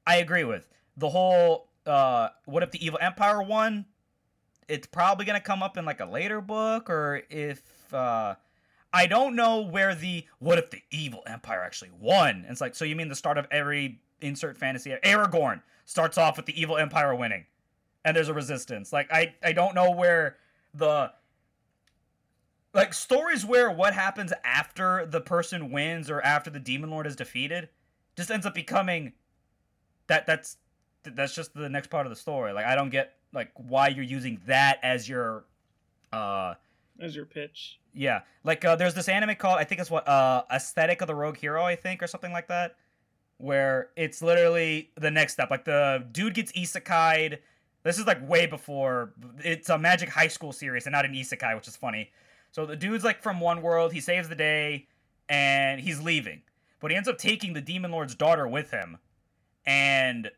I 0.06 0.18
agree 0.18 0.44
with 0.44 0.70
the 0.96 1.10
whole. 1.10 1.70
Uh, 1.86 2.30
what 2.46 2.64
if 2.64 2.72
the 2.72 2.86
evil 2.86 3.00
empire 3.02 3.42
won? 3.42 3.86
It's 4.68 4.86
probably 4.86 5.26
gonna 5.26 5.40
come 5.40 5.64
up 5.64 5.78
in 5.78 5.86
like 5.86 6.02
a 6.02 6.06
later 6.06 6.42
book, 6.42 6.90
or 6.90 7.24
if 7.30 7.62
uh, 7.94 8.36
I 8.94 9.08
don't 9.08 9.36
know 9.36 9.62
where 9.62 9.96
the 9.96 10.26
what 10.40 10.58
if 10.60 10.70
the 10.70 10.82
evil 10.92 11.24
empire 11.26 11.64
actually 11.64 11.92
won? 12.00 12.30
And 12.30 12.46
it's 12.48 12.62
like, 12.62 12.76
so 12.76 12.86
you 12.86 12.96
mean 12.96 13.10
the 13.10 13.16
start 13.16 13.38
of 13.38 13.48
every 13.50 14.00
insert 14.22 14.58
fantasy 14.58 14.96
Aragorn 15.04 15.62
starts 15.88 16.18
off 16.18 16.36
with 16.36 16.46
the 16.46 16.62
evil 16.62 16.78
empire 16.78 17.16
winning 17.16 17.46
and 18.04 18.16
there's 18.16 18.28
a 18.28 18.34
resistance. 18.34 18.94
Like 18.94 19.12
I 19.12 19.34
I 19.42 19.54
don't 19.54 19.74
know 19.74 19.92
where 19.92 20.38
the 20.74 21.12
like 22.74 22.94
stories 22.94 23.46
where 23.46 23.72
what 23.72 23.94
happens 23.94 24.34
after 24.44 25.06
the 25.06 25.22
person 25.22 25.72
wins 25.72 26.10
or 26.10 26.22
after 26.22 26.50
the 26.50 26.60
demon 26.60 26.92
lord 26.92 27.08
is 27.08 27.16
defeated 27.16 27.70
just 28.16 28.30
ends 28.30 28.46
up 28.46 28.54
becoming 28.54 29.14
that 30.08 30.28
that's 30.28 30.58
that's 31.04 31.34
just 31.34 31.54
the 31.54 31.70
next 31.70 31.90
part 31.90 32.06
of 32.06 32.10
the 32.10 32.16
story. 32.18 32.52
Like 32.52 32.66
I 32.66 32.76
don't 32.76 32.90
get 32.90 33.16
like 33.34 33.52
why 33.56 33.88
you're 33.88 34.04
using 34.04 34.42
that 34.46 34.80
as 34.84 35.08
your 35.08 35.46
uh 36.12 36.56
as 37.00 37.16
your 37.16 37.26
pitch. 37.26 37.80
Yeah, 37.94 38.22
like 38.44 38.64
uh, 38.66 38.76
there's 38.76 38.94
this 38.94 39.08
anime 39.08 39.36
called 39.36 39.58
I 39.58 39.64
think 39.64 39.80
it's 39.80 39.90
what 39.90 40.06
uh 40.06 40.44
Aesthetic 40.52 41.02
of 41.02 41.08
the 41.08 41.16
Rogue 41.16 41.38
Hero 41.38 41.64
I 41.64 41.78
think 41.78 42.04
or 42.04 42.08
something 42.08 42.34
like 42.34 42.50
that, 42.50 42.76
where 43.38 43.90
it's 43.96 44.22
literally 44.22 44.92
the 44.96 45.12
next 45.12 45.34
step. 45.34 45.50
Like 45.52 45.66
the 45.66 46.06
dude 46.12 46.34
gets 46.34 46.52
isekai'd. 46.54 47.40
This 47.84 47.98
is 47.98 48.06
like 48.06 48.28
way 48.28 48.48
before 48.48 49.14
it's 49.44 49.70
a 49.70 49.78
Magic 49.78 50.10
High 50.10 50.28
School 50.28 50.52
series 50.52 50.86
and 50.86 50.94
not 50.94 51.06
an 51.06 51.14
isekai, 51.14 51.56
which 51.56 51.68
is 51.68 51.76
funny. 51.76 52.12
So 52.52 52.66
the 52.66 52.76
dude's 52.76 53.04
like 53.04 53.22
from 53.22 53.40
one 53.40 53.62
world, 53.62 53.94
he 53.94 54.00
saves 54.00 54.30
the 54.30 54.36
day, 54.36 54.88
and 55.30 55.80
he's 55.80 56.02
leaving, 56.02 56.42
but 56.80 56.92
he 56.92 56.98
ends 56.98 57.08
up 57.10 57.18
taking 57.18 57.54
the 57.54 57.62
Demon 57.62 57.92
Lord's 57.92 58.16
daughter 58.16 58.48
with 58.48 58.72
him, 58.72 58.98
and 59.66 60.32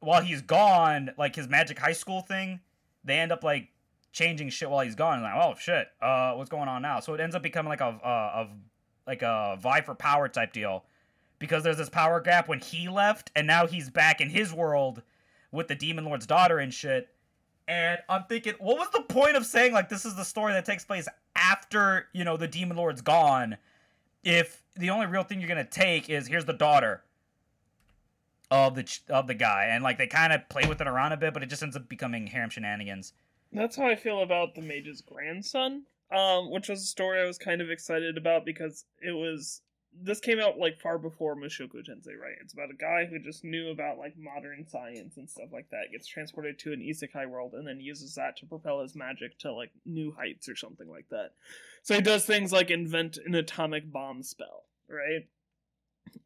while 0.00 0.22
he's 0.22 0.42
gone, 0.42 1.10
like 1.18 1.34
his 1.34 1.48
Magic 1.48 1.78
High 1.78 1.92
School 1.92 2.20
thing, 2.20 2.60
they 3.04 3.18
end 3.18 3.32
up 3.32 3.42
like 3.42 3.68
changing 4.12 4.48
shit 4.50 4.70
while 4.70 4.84
he's 4.84 4.94
gone. 4.94 5.22
Like, 5.22 5.34
oh 5.34 5.54
shit, 5.58 5.88
uh, 6.00 6.32
what's 6.34 6.50
going 6.50 6.68
on 6.68 6.82
now? 6.82 7.00
So 7.00 7.14
it 7.14 7.20
ends 7.20 7.34
up 7.34 7.42
becoming 7.42 7.70
like 7.70 7.80
a, 7.80 7.98
a, 8.02 8.08
a 8.08 8.48
like 9.06 9.22
a 9.22 9.58
vie 9.60 9.80
for 9.80 9.94
power 9.94 10.28
type 10.28 10.52
deal, 10.52 10.84
because 11.38 11.62
there's 11.62 11.76
this 11.76 11.88
power 11.88 12.20
gap 12.20 12.48
when 12.48 12.60
he 12.60 12.88
left, 12.88 13.30
and 13.36 13.46
now 13.46 13.66
he's 13.66 13.90
back 13.90 14.20
in 14.20 14.30
his 14.30 14.52
world 14.52 15.02
with 15.52 15.68
the 15.68 15.74
Demon 15.74 16.04
Lord's 16.04 16.26
daughter 16.26 16.58
and 16.58 16.72
shit. 16.72 17.08
And 17.66 17.98
I'm 18.08 18.24
thinking, 18.24 18.54
what 18.58 18.78
was 18.78 18.88
the 18.90 19.02
point 19.02 19.36
of 19.36 19.44
saying 19.44 19.72
like 19.72 19.88
this 19.88 20.04
is 20.04 20.14
the 20.14 20.24
story 20.24 20.52
that 20.54 20.64
takes 20.64 20.84
place 20.84 21.06
after 21.36 22.08
you 22.12 22.24
know 22.24 22.36
the 22.36 22.48
Demon 22.48 22.76
Lord's 22.76 23.02
gone? 23.02 23.56
If 24.24 24.62
the 24.76 24.90
only 24.90 25.06
real 25.06 25.22
thing 25.22 25.40
you're 25.40 25.48
gonna 25.48 25.64
take 25.64 26.08
is 26.08 26.26
here's 26.26 26.44
the 26.44 26.52
daughter 26.52 27.02
of 28.50 28.74
the 28.74 28.84
ch- 28.84 29.02
of 29.10 29.26
the 29.26 29.34
guy, 29.34 29.66
and 29.66 29.84
like 29.84 29.98
they 29.98 30.06
kind 30.06 30.32
of 30.32 30.48
play 30.48 30.66
with 30.66 30.80
it 30.80 30.86
around 30.86 31.12
a 31.12 31.16
bit, 31.16 31.34
but 31.34 31.42
it 31.42 31.50
just 31.50 31.62
ends 31.62 31.76
up 31.76 31.88
becoming 31.88 32.26
harem 32.26 32.50
shenanigans. 32.50 33.12
That's 33.52 33.76
how 33.76 33.86
I 33.86 33.96
feel 33.96 34.22
about 34.22 34.54
the 34.54 34.62
mage's 34.62 35.00
grandson, 35.00 35.82
um, 36.10 36.50
which 36.50 36.68
was 36.68 36.82
a 36.82 36.86
story 36.86 37.20
I 37.20 37.26
was 37.26 37.38
kind 37.38 37.60
of 37.60 37.70
excited 37.70 38.16
about 38.16 38.44
because 38.44 38.84
it 39.00 39.12
was 39.12 39.62
this 40.02 40.20
came 40.20 40.38
out 40.38 40.58
like 40.58 40.80
far 40.80 40.98
before 40.98 41.34
Mushoku 41.34 41.76
Tensei, 41.76 42.18
right? 42.20 42.36
It's 42.40 42.52
about 42.52 42.70
a 42.70 42.74
guy 42.74 43.06
who 43.06 43.18
just 43.18 43.44
knew 43.44 43.70
about 43.70 43.98
like 43.98 44.14
modern 44.16 44.66
science 44.66 45.16
and 45.16 45.28
stuff 45.28 45.48
like 45.52 45.68
that, 45.70 45.92
gets 45.92 46.06
transported 46.06 46.58
to 46.60 46.72
an 46.72 46.80
isekai 46.80 47.28
world, 47.28 47.54
and 47.54 47.66
then 47.66 47.80
uses 47.80 48.14
that 48.14 48.36
to 48.38 48.46
propel 48.46 48.80
his 48.82 48.94
magic 48.94 49.38
to 49.40 49.52
like 49.52 49.70
new 49.84 50.12
heights 50.12 50.48
or 50.48 50.56
something 50.56 50.88
like 50.88 51.08
that. 51.10 51.30
So 51.82 51.94
he 51.94 52.00
does 52.00 52.24
things 52.24 52.52
like 52.52 52.70
invent 52.70 53.18
an 53.24 53.34
atomic 53.34 53.90
bomb 53.90 54.22
spell, 54.22 54.64
right? 54.88 55.26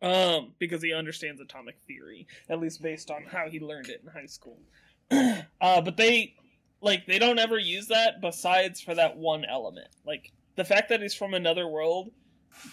Um, 0.01 0.53
because 0.59 0.83
he 0.83 0.93
understands 0.93 1.41
atomic 1.41 1.77
theory, 1.87 2.27
at 2.49 2.61
least 2.61 2.83
based 2.83 3.11
on 3.11 3.25
how 3.25 3.49
he 3.49 3.61
learned 3.61 3.89
it 3.89 4.03
in 4.05 4.11
high 4.11 4.27
school. 4.27 4.59
uh, 5.11 5.81
but 5.81 5.97
they 5.97 6.35
like 6.81 7.07
they 7.07 7.19
don't 7.19 7.39
ever 7.39 7.59
use 7.59 7.89
that 7.89 8.21
besides 8.21 8.81
for 8.81 8.95
that 8.95 9.17
one 9.17 9.45
element. 9.45 9.89
Like 10.05 10.33
the 10.57 10.65
fact 10.65 10.89
that 10.91 11.01
he's 11.01 11.15
from 11.15 11.35
another 11.35 11.67
world 11.67 12.11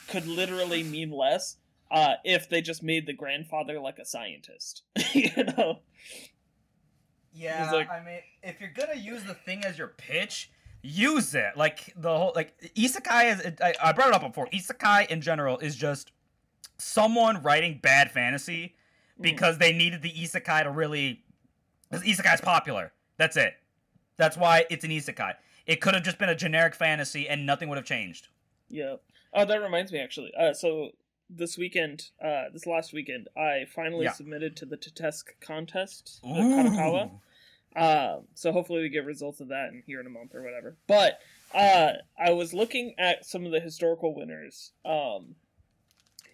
could 0.07 0.27
literally 0.27 0.83
mean 0.83 1.11
less 1.11 1.57
uh, 1.91 2.15
if 2.23 2.49
they 2.49 2.61
just 2.61 2.83
made 2.83 3.05
the 3.05 3.13
grandfather 3.13 3.79
like 3.79 3.99
a 3.99 4.05
scientist. 4.05 4.83
you 5.13 5.43
know? 5.43 5.79
Yeah, 7.33 7.71
like, 7.71 7.89
I 7.89 8.03
mean, 8.03 8.19
if 8.43 8.59
you're 8.59 8.73
gonna 8.75 8.99
use 8.99 9.23
the 9.23 9.33
thing 9.33 9.63
as 9.63 9.77
your 9.77 9.87
pitch, 9.87 10.51
use 10.81 11.35
it. 11.35 11.55
Like 11.55 11.93
the 11.95 12.15
whole 12.15 12.33
like 12.35 12.59
isekai 12.75 13.33
is. 13.33 13.53
I, 13.61 13.73
I 13.81 13.93
brought 13.93 14.09
it 14.09 14.13
up 14.15 14.21
before. 14.21 14.47
Isekai 14.47 15.07
in 15.07 15.21
general 15.21 15.57
is 15.59 15.75
just 15.75 16.11
someone 16.77 17.41
writing 17.43 17.79
bad 17.81 18.11
fantasy 18.11 18.75
mm. 19.19 19.23
because 19.23 19.55
mm. 19.55 19.59
they 19.59 19.73
needed 19.73 20.01
the 20.01 20.11
isekai 20.11 20.63
to 20.63 20.71
really. 20.71 21.23
Because 21.89 22.05
isekai 22.05 22.35
is 22.35 22.41
popular. 22.41 22.91
That's 23.17 23.37
it. 23.37 23.53
That's 24.17 24.37
why 24.37 24.65
it's 24.69 24.83
an 24.83 24.91
isekai. 24.91 25.33
It 25.65 25.81
could 25.81 25.93
have 25.93 26.03
just 26.03 26.17
been 26.17 26.29
a 26.29 26.35
generic 26.35 26.75
fantasy 26.75 27.27
and 27.27 27.45
nothing 27.45 27.69
would 27.69 27.77
have 27.77 27.85
changed. 27.85 28.27
Yeah. 28.69 28.95
Oh, 29.33 29.45
that 29.45 29.61
reminds 29.61 29.91
me 29.91 29.99
actually. 29.99 30.31
Uh, 30.37 30.53
so 30.53 30.91
this 31.29 31.57
weekend, 31.57 32.09
uh, 32.23 32.45
this 32.51 32.65
last 32.65 32.93
weekend, 32.93 33.27
I 33.37 33.65
finally 33.73 34.05
yeah. 34.05 34.13
submitted 34.13 34.55
to 34.57 34.65
the 34.65 34.77
Totesque 34.77 35.39
contest, 35.39 36.19
the 36.23 36.29
Kadokawa. 36.29 37.11
Uh, 37.75 38.21
so 38.33 38.51
hopefully 38.51 38.81
we 38.81 38.89
get 38.89 39.05
results 39.05 39.39
of 39.39 39.49
that 39.49 39.69
in 39.69 39.83
here 39.85 39.99
in 39.99 40.07
a 40.07 40.09
month 40.09 40.33
or 40.33 40.41
whatever. 40.41 40.75
But 40.87 41.19
uh, 41.53 41.93
I 42.17 42.31
was 42.31 42.53
looking 42.53 42.95
at 42.97 43.25
some 43.25 43.45
of 43.45 43.51
the 43.51 43.59
historical 43.59 44.15
winners, 44.15 44.71
um, 44.85 45.35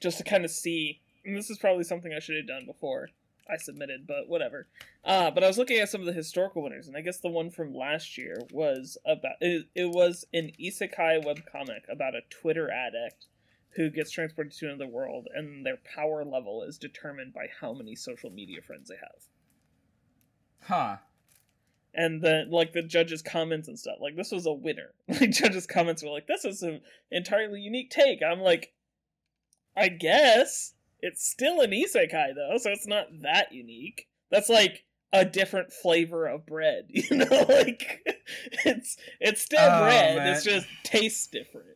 just 0.01 0.17
to 0.19 0.23
kind 0.23 0.45
of 0.45 0.51
see. 0.51 1.01
And 1.25 1.35
this 1.35 1.49
is 1.49 1.57
probably 1.57 1.83
something 1.83 2.13
I 2.13 2.19
should 2.19 2.37
have 2.37 2.47
done 2.47 2.65
before. 2.65 3.09
I 3.49 3.57
submitted, 3.57 4.07
but 4.07 4.27
whatever. 4.27 4.67
Uh, 5.03 5.29
but 5.31 5.43
I 5.43 5.47
was 5.47 5.57
looking 5.57 5.77
at 5.77 5.89
some 5.89 6.01
of 6.01 6.07
the 6.07 6.13
historical 6.13 6.63
winners, 6.63 6.87
and 6.87 6.97
I 6.97 7.01
guess 7.01 7.19
the 7.19 7.29
one 7.29 7.51
from 7.51 7.75
last 7.75 8.17
year 8.17 8.37
was 8.51 8.97
about 9.05 9.35
it, 9.41 9.67
it 9.75 9.89
was 9.91 10.25
an 10.33 10.51
isekai 10.59 11.23
webcomic 11.23 11.81
about 11.89 12.15
a 12.15 12.21
Twitter 12.29 12.71
addict 12.71 13.27
who 13.75 13.89
gets 13.89 14.11
transported 14.11 14.53
to 14.53 14.67
another 14.67 14.87
world, 14.87 15.27
and 15.33 15.65
their 15.65 15.77
power 15.95 16.23
level 16.23 16.63
is 16.63 16.77
determined 16.77 17.33
by 17.33 17.47
how 17.59 17.73
many 17.73 17.95
social 17.95 18.29
media 18.29 18.61
friends 18.61 18.89
they 18.89 18.95
have. 18.95 19.27
Huh. 20.61 20.97
And 21.93 22.21
the 22.21 22.45
like 22.49 22.73
the 22.73 22.81
judges' 22.81 23.21
comments 23.21 23.67
and 23.67 23.77
stuff. 23.77 23.97
Like 24.01 24.15
this 24.15 24.31
was 24.31 24.45
a 24.45 24.53
winner. 24.53 24.93
Like 25.07 25.31
judges' 25.31 25.67
comments 25.67 26.03
were 26.03 26.09
like, 26.09 26.27
"This 26.27 26.45
is 26.45 26.63
an 26.63 26.81
entirely 27.11 27.61
unique 27.61 27.89
take." 27.89 28.21
I'm 28.23 28.41
like, 28.41 28.73
I 29.77 29.89
guess 29.89 30.73
it's 31.05 31.23
still 31.23 31.61
an 31.61 31.69
isekai 31.69 32.33
though, 32.35 32.57
so 32.57 32.71
it's 32.71 32.87
not 32.87 33.05
that 33.21 33.51
unique. 33.51 34.07
That's 34.31 34.49
like 34.49 34.85
a 35.13 35.23
different 35.23 35.71
flavor 35.71 36.25
of 36.25 36.45
bread, 36.45 36.85
you 36.89 37.17
know? 37.17 37.25
like 37.49 38.01
it's 38.65 38.97
it's 39.19 39.41
still 39.41 39.59
oh, 39.61 39.83
bread. 39.83 40.17
Man. 40.17 40.27
It's 40.27 40.43
just 40.43 40.67
tastes 40.83 41.27
different. 41.27 41.67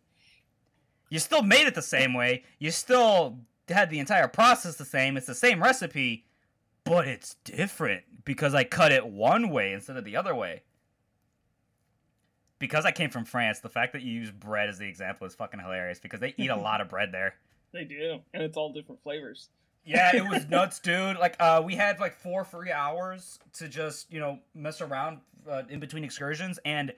You 1.09 1.19
still 1.19 1.43
made 1.43 1.67
it 1.67 1.75
the 1.75 1.81
same 1.81 2.13
way. 2.13 2.43
You 2.57 2.71
still 2.71 3.39
had 3.67 3.89
the 3.89 3.99
entire 3.99 4.27
process 4.27 4.75
the 4.75 4.85
same. 4.85 5.15
It's 5.15 5.27
the 5.27 5.35
same 5.35 5.61
recipe, 5.61 6.25
but 6.83 7.07
it's 7.07 7.35
different 7.43 8.03
because 8.25 8.55
I 8.55 8.63
cut 8.63 8.91
it 8.91 9.05
one 9.05 9.49
way 9.49 9.73
instead 9.73 9.97
of 9.97 10.05
the 10.05 10.15
other 10.15 10.35
way. 10.35 10.63
Because 12.57 12.85
I 12.85 12.91
came 12.91 13.09
from 13.09 13.25
France, 13.25 13.59
the 13.59 13.69
fact 13.69 13.93
that 13.93 14.01
you 14.01 14.11
use 14.11 14.31
bread 14.31 14.69
as 14.69 14.79
the 14.79 14.87
example 14.87 15.25
is 15.25 15.33
fucking 15.33 15.59
hilarious 15.59 15.99
because 15.99 16.19
they 16.19 16.33
eat 16.37 16.49
a 16.49 16.55
lot 16.57 16.81
of 16.81 16.89
bread 16.89 17.11
there. 17.11 17.35
They 17.71 17.83
do, 17.83 18.19
and 18.33 18.43
it's 18.43 18.57
all 18.57 18.73
different 18.73 19.01
flavors. 19.03 19.49
yeah, 19.85 20.15
it 20.15 20.27
was 20.27 20.45
nuts, 20.49 20.79
dude. 20.79 21.17
Like, 21.17 21.35
uh, 21.39 21.61
we 21.63 21.75
had 21.75 21.99
like 21.99 22.17
four 22.17 22.43
free 22.43 22.71
hours 22.71 23.39
to 23.53 23.67
just 23.67 24.11
you 24.11 24.19
know 24.19 24.39
mess 24.53 24.81
around 24.81 25.19
uh, 25.49 25.63
in 25.69 25.79
between 25.79 26.03
excursions, 26.03 26.59
and 26.65 26.93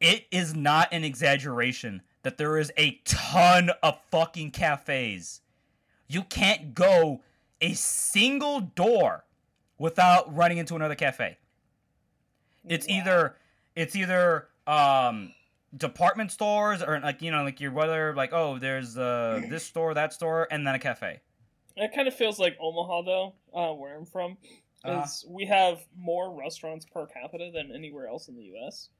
it 0.00 0.26
is 0.30 0.54
not 0.54 0.88
an 0.92 1.04
exaggeration 1.04 2.02
that 2.22 2.38
there 2.38 2.58
is 2.58 2.72
a 2.76 3.00
ton 3.04 3.70
of 3.82 4.00
fucking 4.10 4.50
cafes. 4.50 5.40
You 6.08 6.22
can't 6.22 6.74
go 6.74 7.22
a 7.60 7.72
single 7.74 8.60
door 8.60 9.24
without 9.78 10.34
running 10.34 10.58
into 10.58 10.74
another 10.76 10.94
cafe. 10.94 11.38
It's 12.68 12.86
wow. 12.88 12.94
either 12.96 13.36
it's 13.74 13.96
either 13.96 14.48
um 14.66 15.32
department 15.74 16.30
stores 16.30 16.82
or 16.82 17.00
like 17.00 17.22
you 17.22 17.30
know 17.30 17.42
like 17.42 17.60
your 17.60 17.72
whether 17.72 18.14
like 18.14 18.32
oh 18.32 18.58
there's 18.58 18.96
uh 18.96 19.42
this 19.48 19.64
store 19.64 19.94
that 19.94 20.12
store 20.12 20.46
and 20.50 20.66
then 20.66 20.74
a 20.74 20.78
cafe. 20.78 21.20
It 21.76 21.92
kind 21.94 22.08
of 22.08 22.14
feels 22.14 22.38
like 22.38 22.56
omaha 22.60 23.02
though 23.02 23.34
uh 23.54 23.72
where 23.72 23.96
i'm 23.96 24.06
from 24.06 24.38
uh-huh. 24.84 25.02
is 25.04 25.24
uh, 25.26 25.32
we 25.32 25.46
have 25.46 25.80
more 25.96 26.34
restaurants 26.34 26.86
per 26.86 27.06
capita 27.06 27.50
than 27.52 27.72
anywhere 27.74 28.06
else 28.06 28.28
in 28.28 28.36
the 28.36 28.52
us 28.66 28.90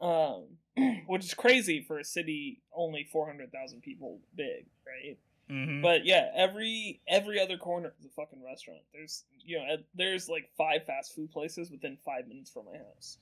um 0.00 0.44
which 1.06 1.24
is 1.24 1.34
crazy 1.34 1.82
for 1.82 1.98
a 1.98 2.04
city 2.04 2.60
only 2.74 3.08
400000 3.10 3.80
people 3.80 4.20
big 4.36 4.66
right? 4.86 5.18
Mm-hmm. 5.50 5.82
but 5.82 6.06
yeah 6.06 6.30
every 6.36 7.00
every 7.08 7.40
other 7.40 7.56
corner 7.56 7.92
is 7.98 8.06
a 8.06 8.08
fucking 8.10 8.42
restaurant. 8.42 8.80
There's 8.94 9.24
you 9.44 9.58
know 9.58 9.76
there's 9.94 10.28
like 10.28 10.48
five 10.56 10.84
fast 10.86 11.14
food 11.14 11.32
places 11.32 11.70
within 11.70 11.98
five 12.04 12.28
minutes 12.28 12.50
from 12.50 12.66
my 12.66 12.78
house. 12.78 13.18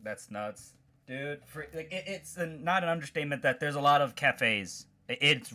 That's 0.00 0.30
nuts 0.30 0.74
dude. 1.12 1.44
For, 1.46 1.66
like 1.74 1.92
it, 1.92 2.04
it's 2.06 2.36
a, 2.36 2.46
not 2.46 2.82
an 2.82 2.88
understatement 2.88 3.42
that 3.42 3.60
there's 3.60 3.76
a 3.76 3.80
lot 3.80 4.00
of 4.00 4.14
cafes. 4.14 4.86
It, 5.08 5.18
it's 5.20 5.54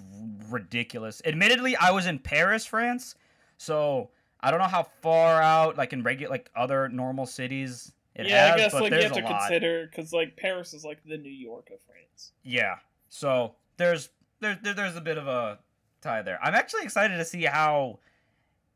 ridiculous. 0.49 1.21
Admittedly, 1.25 1.75
I 1.75 1.91
was 1.91 2.05
in 2.05 2.19
Paris, 2.19 2.65
France, 2.65 3.15
so 3.57 4.09
I 4.41 4.51
don't 4.51 4.59
know 4.59 4.67
how 4.67 4.87
far 5.01 5.41
out, 5.41 5.77
like 5.77 5.93
in 5.93 6.03
regular, 6.03 6.29
like 6.29 6.49
other 6.55 6.89
normal 6.89 7.25
cities, 7.25 7.91
It 8.17 8.27
yeah, 8.27 8.47
has, 8.47 8.53
I 8.53 8.57
guess 8.57 8.71
but 8.73 8.81
like 8.83 8.91
you 8.93 9.01
have 9.01 9.11
to 9.13 9.21
consider 9.21 9.87
because 9.87 10.11
like 10.11 10.35
Paris 10.37 10.73
is 10.73 10.83
like 10.83 11.03
the 11.05 11.17
New 11.17 11.29
York 11.29 11.69
of 11.71 11.79
France. 11.81 12.31
Yeah. 12.43 12.75
So 13.09 13.53
there's 13.77 14.09
there, 14.39 14.59
there 14.63 14.73
there's 14.73 14.95
a 14.95 15.01
bit 15.01 15.17
of 15.17 15.27
a 15.27 15.59
tie 16.01 16.23
there. 16.23 16.39
I'm 16.43 16.55
actually 16.55 16.83
excited 16.83 17.17
to 17.17 17.25
see 17.25 17.43
how 17.43 17.99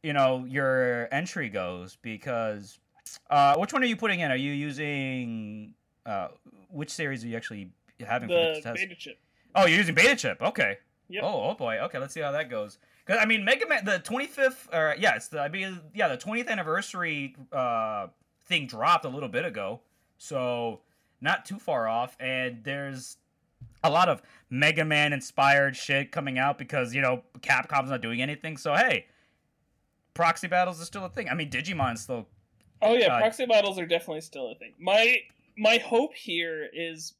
you 0.03 0.13
know 0.13 0.45
your 0.47 1.07
entry 1.11 1.49
goes 1.49 1.97
because 2.01 2.79
uh 3.29 3.55
which 3.57 3.73
one 3.73 3.81
are 3.81 3.87
you 3.87 3.95
putting 3.95 4.19
in? 4.19 4.31
Are 4.31 4.35
you 4.35 4.51
using 4.51 5.73
uh 6.05 6.29
which 6.71 6.89
series 6.89 7.23
are 7.23 7.27
you 7.27 7.37
actually 7.37 7.69
having 8.05 8.29
for 8.29 8.33
The 8.35 8.53
the 8.55 8.61
test? 8.61 8.75
beta 8.75 8.95
chip. 8.95 9.19
Oh, 9.55 9.65
you're 9.65 9.77
using 9.79 9.95
beta 9.95 10.15
chip. 10.15 10.41
Okay. 10.41 10.77
Yep. 11.09 11.23
Oh, 11.25 11.49
oh 11.49 11.53
boy. 11.55 11.77
Okay, 11.79 11.97
let's 11.99 12.13
see 12.13 12.21
how 12.21 12.31
that 12.31 12.49
goes. 12.49 12.77
Cuz 13.05 13.17
I 13.19 13.25
mean 13.25 13.43
Mega 13.43 13.67
Man 13.67 13.83
the 13.85 13.99
25th 13.99 14.73
or 14.73 14.95
yeah, 14.97 15.15
it's 15.15 15.27
the 15.27 15.39
I 15.41 15.49
mean 15.49 15.81
yeah, 15.93 16.07
the 16.07 16.17
20th 16.17 16.47
anniversary 16.47 17.35
uh 17.51 18.07
thing 18.45 18.67
dropped 18.67 19.05
a 19.05 19.09
little 19.09 19.29
bit 19.29 19.43
ago. 19.45 19.81
So 20.17 20.81
not 21.19 21.45
too 21.45 21.59
far 21.59 21.87
off 21.87 22.15
and 22.19 22.63
there's 22.63 23.17
a 23.83 23.89
lot 23.89 24.09
of 24.09 24.21
Mega 24.49 24.85
Man 24.85 25.11
inspired 25.13 25.75
shit 25.75 26.11
coming 26.11 26.37
out 26.39 26.57
because, 26.57 26.93
you 26.95 27.01
know, 27.01 27.23
Capcom's 27.41 27.89
not 27.89 28.01
doing 28.01 28.21
anything. 28.21 28.55
So 28.57 28.75
hey, 28.75 29.07
proxy 30.13 30.47
battles 30.47 30.79
is 30.79 30.87
still 30.87 31.05
a 31.05 31.09
thing. 31.09 31.29
I 31.29 31.33
mean, 31.33 31.49
Digimon's 31.49 32.01
still 32.01 32.27
Oh 32.81 32.93
yeah, 32.95 33.13
Uh, 33.15 33.19
proxy 33.19 33.45
battles 33.45 33.77
are 33.79 33.85
definitely 33.85 34.21
still 34.21 34.51
a 34.51 34.55
thing. 34.55 34.73
My 34.79 35.17
my 35.57 35.77
hope 35.77 36.13
here 36.15 36.67
is 36.73 37.13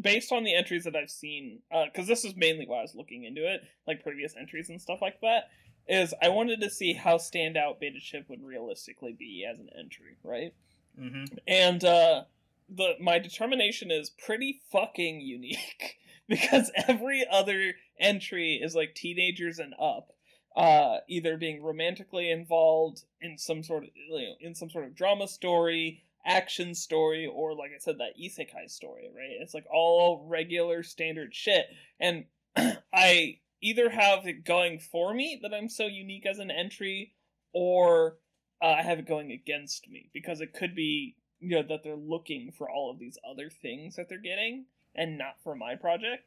based 0.00 0.32
on 0.32 0.44
the 0.44 0.54
entries 0.54 0.84
that 0.84 0.96
I've 0.96 1.10
seen, 1.10 1.60
because 1.70 2.06
this 2.06 2.24
is 2.24 2.36
mainly 2.36 2.66
why 2.66 2.78
I 2.78 2.82
was 2.82 2.94
looking 2.94 3.24
into 3.24 3.46
it, 3.46 3.62
like 3.86 4.02
previous 4.02 4.34
entries 4.36 4.68
and 4.68 4.80
stuff 4.80 5.00
like 5.02 5.20
that. 5.22 5.44
Is 5.88 6.12
I 6.22 6.28
wanted 6.28 6.60
to 6.60 6.70
see 6.70 6.92
how 6.92 7.16
standout 7.16 7.80
Beta 7.80 7.98
Chip 8.00 8.28
would 8.28 8.42
realistically 8.42 9.14
be 9.18 9.46
as 9.50 9.58
an 9.58 9.70
entry, 9.78 10.18
right? 10.22 10.52
hmm 10.98 11.24
And 11.46 11.82
uh, 11.84 12.24
the 12.68 12.94
my 13.00 13.18
determination 13.18 13.90
is 13.90 14.10
pretty 14.10 14.60
fucking 14.70 15.20
unique 15.20 15.98
because 16.28 16.70
every 16.88 17.26
other 17.30 17.74
entry 17.98 18.56
is 18.62 18.74
like 18.74 18.94
teenagers 18.94 19.58
and 19.58 19.74
up, 19.80 20.12
uh, 20.56 20.98
either 21.08 21.36
being 21.38 21.62
romantically 21.62 22.30
involved 22.30 23.04
in 23.20 23.38
some 23.38 23.62
sort 23.62 23.84
of 23.84 23.90
you 23.94 24.26
know, 24.26 24.34
in 24.40 24.54
some 24.54 24.68
sort 24.70 24.84
of 24.84 24.94
drama 24.94 25.26
story, 25.26 26.04
action 26.28 26.74
story, 26.74 27.26
or 27.26 27.54
like 27.54 27.70
I 27.74 27.78
said, 27.78 27.96
that 27.98 28.18
isekai 28.20 28.70
story. 28.70 29.10
Right? 29.14 29.36
It's 29.40 29.54
like 29.54 29.66
all 29.72 30.26
regular 30.28 30.82
standard 30.82 31.34
shit, 31.34 31.66
and 31.98 32.26
I 32.92 33.38
either 33.60 33.90
have 33.90 34.26
it 34.26 34.44
going 34.44 34.78
for 34.78 35.12
me 35.12 35.40
that 35.42 35.52
I'm 35.52 35.68
so 35.68 35.86
unique 35.86 36.26
as 36.26 36.38
an 36.38 36.50
entry, 36.50 37.14
or 37.52 38.18
uh, 38.62 38.74
I 38.78 38.82
have 38.82 38.98
it 38.98 39.08
going 39.08 39.32
against 39.32 39.88
me 39.88 40.10
because 40.12 40.40
it 40.40 40.54
could 40.54 40.74
be 40.74 41.16
you 41.40 41.56
know 41.56 41.62
that 41.68 41.82
they're 41.82 41.96
looking 41.96 42.52
for 42.56 42.70
all 42.70 42.90
of 42.90 42.98
these 42.98 43.18
other 43.28 43.50
things 43.50 43.96
that 43.96 44.08
they're 44.08 44.18
getting 44.18 44.66
and 44.94 45.18
not 45.18 45.40
for 45.42 45.54
my 45.54 45.74
project, 45.74 46.24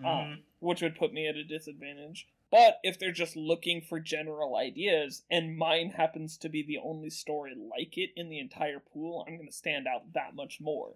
Mm-hmm. 0.00 0.32
um, 0.32 0.38
which 0.58 0.82
would 0.82 0.96
put 0.98 1.12
me 1.12 1.28
at 1.28 1.36
a 1.36 1.44
disadvantage. 1.44 2.26
But 2.54 2.78
if 2.84 3.00
they're 3.00 3.10
just 3.10 3.34
looking 3.34 3.80
for 3.80 3.98
general 3.98 4.54
ideas 4.54 5.22
and 5.28 5.58
mine 5.58 5.90
happens 5.90 6.36
to 6.36 6.48
be 6.48 6.62
the 6.62 6.78
only 6.78 7.10
story 7.10 7.52
like 7.52 7.98
it 7.98 8.10
in 8.14 8.28
the 8.28 8.38
entire 8.38 8.78
pool, 8.78 9.24
I'm 9.26 9.34
going 9.34 9.48
to 9.48 9.52
stand 9.52 9.88
out 9.88 10.12
that 10.12 10.36
much 10.36 10.60
more. 10.60 10.90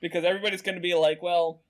Because 0.00 0.26
everybody's 0.26 0.60
going 0.60 0.74
to 0.74 0.82
be 0.82 0.92
like, 0.92 1.22
well, 1.22 1.62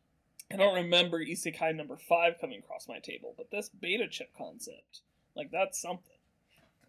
I 0.53 0.57
don't 0.57 0.75
remember 0.75 1.25
Isekai 1.25 1.77
number 1.77 1.97
5 1.97 2.41
coming 2.41 2.59
across 2.59 2.89
my 2.89 2.99
table, 2.99 3.35
but 3.37 3.53
this 3.53 3.69
beta 3.69 4.09
chip 4.09 4.31
concept, 4.37 5.03
like, 5.37 5.53
that's 5.53 5.81
something. 5.81 6.19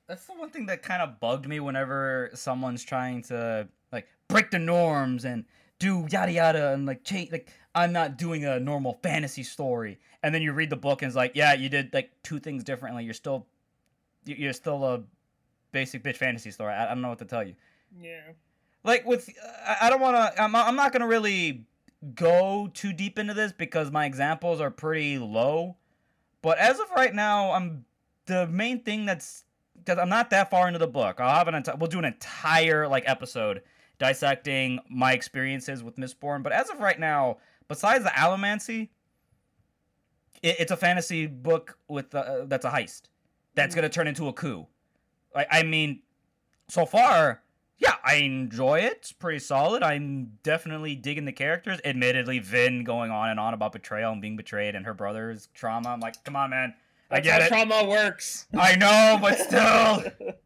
That's 0.07 0.25
the 0.25 0.33
one 0.33 0.49
thing 0.49 0.65
that 0.65 0.81
kind 0.81 1.03
of 1.03 1.19
bugged 1.19 1.47
me 1.47 1.59
whenever 1.59 2.31
someone's 2.33 2.83
trying 2.83 3.21
to 3.25 3.67
like 3.91 4.07
break 4.27 4.49
the 4.49 4.57
norms 4.57 5.25
and 5.25 5.45
do 5.81 6.05
yada 6.11 6.31
yada 6.31 6.73
and 6.73 6.85
like 6.85 7.03
change 7.03 7.31
like 7.31 7.49
I'm 7.73 7.91
not 7.91 8.17
doing 8.17 8.45
a 8.45 8.59
normal 8.59 8.99
fantasy 9.01 9.43
story. 9.43 9.99
And 10.21 10.35
then 10.35 10.41
you 10.43 10.51
read 10.53 10.69
the 10.69 10.75
book 10.75 11.01
and 11.01 11.09
it's 11.09 11.15
like, 11.15 11.31
yeah, 11.35 11.53
you 11.53 11.69
did 11.69 11.91
like 11.93 12.11
two 12.21 12.37
things 12.39 12.63
differently. 12.63 13.03
You're 13.03 13.13
still 13.15 13.47
you- 14.25 14.35
you're 14.35 14.53
still 14.53 14.83
a 14.85 15.01
basic 15.71 16.03
bitch 16.03 16.17
fantasy 16.17 16.51
story. 16.51 16.73
I, 16.73 16.85
I 16.85 16.89
don't 16.89 17.01
know 17.01 17.09
what 17.09 17.19
to 17.19 17.25
tell 17.25 17.43
you. 17.43 17.55
Yeah. 17.99 18.21
Like 18.83 19.05
with 19.05 19.29
I, 19.65 19.87
I 19.87 19.89
don't 19.89 19.99
want 20.01 20.15
to 20.17 20.41
I'm 20.41 20.55
I'm 20.55 20.75
not 20.75 20.91
going 20.91 21.01
to 21.01 21.07
really 21.07 21.65
go 22.15 22.69
too 22.73 22.93
deep 22.93 23.17
into 23.17 23.33
this 23.33 23.51
because 23.51 23.89
my 23.91 24.05
examples 24.05 24.61
are 24.61 24.69
pretty 24.71 25.17
low. 25.17 25.77
But 26.43 26.57
as 26.59 26.79
of 26.79 26.89
right 26.95 27.13
now, 27.13 27.51
I'm 27.51 27.85
the 28.27 28.47
main 28.47 28.81
thing 28.83 29.05
that's 29.05 29.43
because 29.77 29.97
I'm 29.97 30.09
not 30.09 30.29
that 30.29 30.51
far 30.51 30.67
into 30.67 30.79
the 30.79 30.87
book. 30.87 31.19
I'll 31.19 31.35
have 31.35 31.47
an 31.47 31.55
enti- 31.55 31.77
we'll 31.79 31.89
do 31.89 31.99
an 31.99 32.05
entire 32.05 32.87
like 32.87 33.03
episode 33.07 33.61
dissecting 34.01 34.79
my 34.89 35.13
experiences 35.13 35.83
with 35.83 35.95
Mistborn. 35.95 36.41
But 36.41 36.53
as 36.53 36.71
of 36.71 36.79
right 36.79 36.99
now, 36.99 37.37
besides 37.67 38.03
the 38.03 38.09
Allomancy, 38.09 38.89
it, 40.41 40.55
it's 40.59 40.71
a 40.71 40.75
fantasy 40.77 41.27
book 41.27 41.77
with 41.87 42.13
uh, 42.15 42.45
that's 42.47 42.65
a 42.65 42.71
heist 42.71 43.03
that's 43.53 43.73
Mhm. 43.73 43.77
gonna 43.77 43.89
turn 43.89 44.07
into 44.07 44.27
a 44.27 44.33
coup. 44.33 44.65
I, 45.35 45.45
I 45.51 45.63
mean, 45.63 46.01
so 46.67 46.85
far, 46.87 47.43
yeah, 47.77 47.93
I 48.03 48.15
enjoy 48.15 48.79
it. 48.79 48.93
It's 48.93 49.11
pretty 49.11 49.37
solid. 49.39 49.83
I'm 49.83 50.39
definitely 50.41 50.95
digging 50.95 51.25
the 51.25 51.31
characters. 51.31 51.79
Admittedly, 51.85 52.39
Vin 52.39 52.83
going 52.83 53.11
on 53.11 53.29
and 53.29 53.39
on 53.39 53.53
about 53.53 53.71
betrayal 53.71 54.11
and 54.11 54.21
being 54.21 54.35
betrayed 54.35 54.73
and 54.75 54.83
her 54.87 54.95
brother's 54.95 55.47
trauma. 55.53 55.89
I'm 55.89 55.99
like, 55.99 56.21
come 56.23 56.35
on, 56.35 56.49
man. 56.49 56.73
I 57.11 57.19
That's 57.19 57.27
get 57.27 57.41
it. 57.43 57.47
trauma 57.49 57.85
works. 57.87 58.47
I 58.57 58.75
know, 58.75 59.19
but 59.21 59.37
still. 59.37 60.33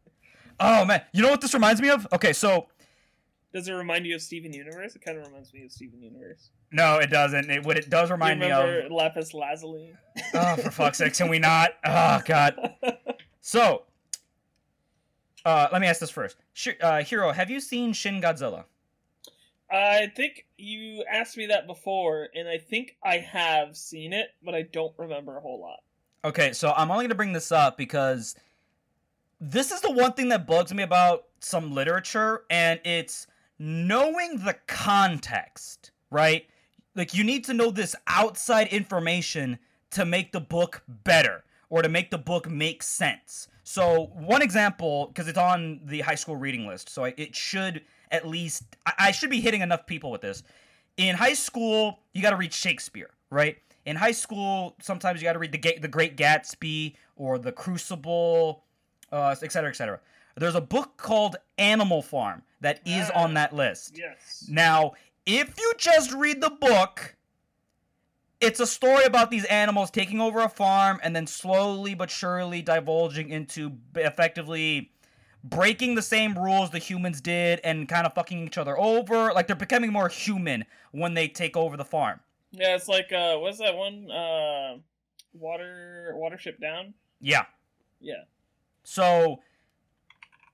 Oh 0.58 0.86
man, 0.86 1.02
you 1.12 1.20
know 1.22 1.28
what 1.28 1.42
this 1.42 1.52
reminds 1.52 1.82
me 1.82 1.90
of? 1.90 2.08
Okay, 2.14 2.32
so 2.32 2.68
Does 3.56 3.68
it 3.68 3.72
remind 3.72 4.04
you 4.04 4.14
of 4.14 4.20
Steven 4.20 4.52
Universe? 4.52 4.96
It 4.96 5.02
kind 5.02 5.16
of 5.16 5.26
reminds 5.26 5.54
me 5.54 5.64
of 5.64 5.72
Steven 5.72 6.02
Universe. 6.02 6.50
no, 6.72 6.98
it 6.98 7.08
doesn't. 7.08 7.48
It 7.48 7.64
what 7.64 7.78
it 7.78 7.88
does 7.88 8.10
remind 8.10 8.38
me 8.38 8.50
of. 8.50 8.90
Lapis 8.92 9.32
Lazuli? 9.32 9.94
Oh, 10.34 10.56
for 10.56 10.70
fuck's 10.70 10.98
sake, 10.98 11.14
can 11.14 11.30
we 11.30 11.38
not? 11.38 11.70
Oh 11.86 12.20
god. 12.26 12.74
So, 13.40 13.84
uh, 15.46 15.68
let 15.72 15.80
me 15.80 15.86
ask 15.86 16.00
this 16.00 16.10
first. 16.10 16.36
Sh- 16.52 16.76
uh, 16.82 17.02
Hero, 17.02 17.32
have 17.32 17.48
you 17.48 17.58
seen 17.60 17.94
Shin 17.94 18.20
Godzilla? 18.20 18.64
I 19.70 20.08
think 20.14 20.44
you 20.58 21.02
asked 21.10 21.38
me 21.38 21.46
that 21.46 21.66
before, 21.66 22.28
and 22.34 22.46
I 22.46 22.58
think 22.58 22.98
I 23.02 23.16
have 23.16 23.74
seen 23.74 24.12
it, 24.12 24.26
but 24.44 24.54
I 24.54 24.62
don't 24.70 24.92
remember 24.98 25.38
a 25.38 25.40
whole 25.40 25.62
lot. 25.62 25.78
Okay, 26.26 26.52
so 26.52 26.74
I'm 26.76 26.90
only 26.90 27.04
going 27.04 27.08
to 27.08 27.14
bring 27.14 27.32
this 27.32 27.50
up 27.50 27.78
because 27.78 28.34
this 29.40 29.72
is 29.72 29.80
the 29.80 29.92
one 29.92 30.12
thing 30.12 30.28
that 30.28 30.46
bugs 30.46 30.74
me 30.74 30.82
about 30.82 31.24
some 31.40 31.72
literature, 31.72 32.42
and 32.50 32.80
it's 32.84 33.26
knowing 33.58 34.38
the 34.44 34.56
context, 34.66 35.90
right? 36.10 36.46
Like, 36.94 37.14
you 37.14 37.24
need 37.24 37.44
to 37.44 37.54
know 37.54 37.70
this 37.70 37.94
outside 38.06 38.68
information 38.68 39.58
to 39.90 40.04
make 40.04 40.32
the 40.32 40.40
book 40.40 40.82
better 40.88 41.44
or 41.68 41.82
to 41.82 41.88
make 41.88 42.10
the 42.10 42.18
book 42.18 42.48
make 42.48 42.82
sense. 42.82 43.48
So, 43.64 44.10
one 44.14 44.42
example, 44.42 45.06
because 45.08 45.28
it's 45.28 45.38
on 45.38 45.80
the 45.84 46.00
high 46.00 46.14
school 46.14 46.36
reading 46.36 46.66
list, 46.66 46.88
so 46.88 47.04
it 47.04 47.34
should 47.34 47.82
at 48.12 48.26
least, 48.26 48.62
I, 48.98 49.10
should 49.10 49.30
be 49.30 49.40
hitting 49.40 49.60
enough 49.60 49.86
people 49.86 50.10
with 50.10 50.20
this. 50.20 50.42
In 50.96 51.16
high 51.16 51.34
school, 51.34 51.98
you 52.12 52.22
got 52.22 52.30
to 52.30 52.36
read 52.36 52.52
Shakespeare, 52.52 53.10
right? 53.30 53.58
In 53.84 53.96
high 53.96 54.12
school, 54.12 54.76
sometimes 54.80 55.20
you 55.20 55.24
got 55.24 55.34
to 55.34 55.38
read 55.38 55.52
the 55.52 55.78
the 55.80 55.88
Great 55.88 56.16
Gatsby 56.16 56.94
or 57.16 57.38
the 57.38 57.52
Crucible, 57.52 58.62
uh, 59.12 59.34
et 59.42 59.52
cetera, 59.52 59.70
et 59.70 59.76
cetera. 59.76 60.00
There's 60.36 60.54
a 60.54 60.60
book 60.60 60.96
called 60.96 61.36
Animal 61.58 62.02
Farm 62.02 62.42
that 62.60 62.80
is 62.84 63.10
on 63.10 63.34
that 63.34 63.54
list. 63.54 63.96
Yes. 63.96 64.46
Now, 64.48 64.92
if 65.24 65.58
you 65.58 65.72
just 65.78 66.12
read 66.12 66.40
the 66.40 66.50
book, 66.50 67.16
it's 68.40 68.60
a 68.60 68.66
story 68.66 69.04
about 69.04 69.30
these 69.30 69.44
animals 69.46 69.90
taking 69.90 70.20
over 70.20 70.40
a 70.40 70.48
farm 70.48 71.00
and 71.02 71.16
then 71.16 71.26
slowly 71.26 71.94
but 71.94 72.10
surely 72.10 72.60
divulging 72.60 73.30
into 73.30 73.72
effectively 73.94 74.90
breaking 75.42 75.94
the 75.94 76.02
same 76.02 76.36
rules 76.36 76.70
the 76.70 76.78
humans 76.78 77.20
did 77.20 77.60
and 77.64 77.88
kind 77.88 78.06
of 78.06 78.12
fucking 78.14 78.46
each 78.46 78.58
other 78.58 78.78
over. 78.78 79.32
Like 79.32 79.46
they're 79.46 79.56
becoming 79.56 79.92
more 79.92 80.08
human 80.08 80.64
when 80.92 81.14
they 81.14 81.28
take 81.28 81.56
over 81.56 81.76
the 81.76 81.84
farm. 81.84 82.20
Yeah, 82.52 82.74
it's 82.74 82.88
like 82.88 83.12
uh, 83.12 83.36
what's 83.38 83.58
that 83.58 83.74
one? 83.74 84.10
Uh, 84.10 84.76
water 85.32 86.14
Watership 86.16 86.60
Down. 86.60 86.94
Yeah. 87.20 87.44
Yeah. 88.00 88.24
So, 88.84 89.40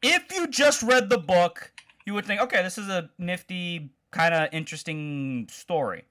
if 0.03 0.33
you 0.33 0.47
just 0.49 0.83
read 0.83 1.09
the 1.09 1.19
book, 1.19 1.73
you 2.05 2.15
would 2.15 2.27
think, 2.27 2.41
okay, 2.41 2.63
this 2.63 2.79
is 2.79 2.89
a 2.89 3.11
nifty, 3.19 3.91
kind 4.11 4.35
of 4.35 4.49
interesting 4.53 5.47
story. 5.51 6.05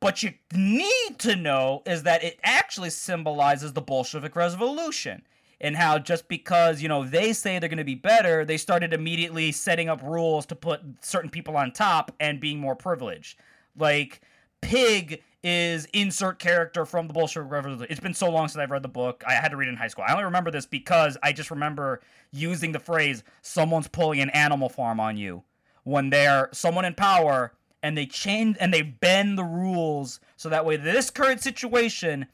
But 0.00 0.22
you 0.22 0.32
need 0.52 1.18
to 1.18 1.36
know 1.36 1.82
is 1.86 2.02
that 2.02 2.24
it 2.24 2.40
actually 2.42 2.90
symbolizes 2.90 3.72
the 3.72 3.82
Bolshevik 3.82 4.34
Revolution. 4.34 5.22
And 5.60 5.76
how 5.76 6.00
just 6.00 6.26
because, 6.26 6.82
you 6.82 6.88
know, 6.88 7.04
they 7.04 7.32
say 7.32 7.60
they're 7.60 7.68
going 7.68 7.78
to 7.78 7.84
be 7.84 7.94
better, 7.94 8.44
they 8.44 8.56
started 8.56 8.92
immediately 8.92 9.52
setting 9.52 9.88
up 9.88 10.02
rules 10.02 10.44
to 10.46 10.56
put 10.56 10.80
certain 11.00 11.30
people 11.30 11.56
on 11.56 11.70
top 11.70 12.10
and 12.18 12.40
being 12.40 12.58
more 12.58 12.74
privileged. 12.74 13.38
Like, 13.76 14.22
Pig 14.60 15.22
is 15.42 15.86
insert 15.92 16.38
character 16.38 16.84
from 16.84 17.08
the 17.08 17.12
Bolshevik 17.12 17.50
Revolution. 17.50 17.86
It's 17.90 18.00
been 18.00 18.14
so 18.14 18.30
long 18.30 18.48
since 18.48 18.60
I've 18.60 18.70
read 18.70 18.82
the 18.82 18.88
book. 18.88 19.24
I 19.26 19.34
had 19.34 19.48
to 19.48 19.56
read 19.56 19.68
it 19.68 19.72
in 19.72 19.76
high 19.76 19.88
school. 19.88 20.04
I 20.06 20.12
only 20.12 20.24
remember 20.24 20.50
this 20.50 20.66
because 20.66 21.16
I 21.22 21.32
just 21.32 21.50
remember 21.50 22.00
using 22.30 22.72
the 22.72 22.78
phrase 22.78 23.24
"someone's 23.42 23.88
pulling 23.88 24.20
an 24.20 24.30
animal 24.30 24.68
farm 24.68 25.00
on 25.00 25.16
you," 25.16 25.42
when 25.84 26.10
they're 26.10 26.48
someone 26.52 26.84
in 26.84 26.94
power 26.94 27.52
and 27.82 27.98
they 27.98 28.06
change 28.06 28.56
and 28.60 28.72
they 28.72 28.82
bend 28.82 29.36
the 29.36 29.44
rules 29.44 30.20
so 30.36 30.48
that 30.48 30.64
way 30.64 30.76
this 30.76 31.10
current 31.10 31.40
situation 31.40 32.26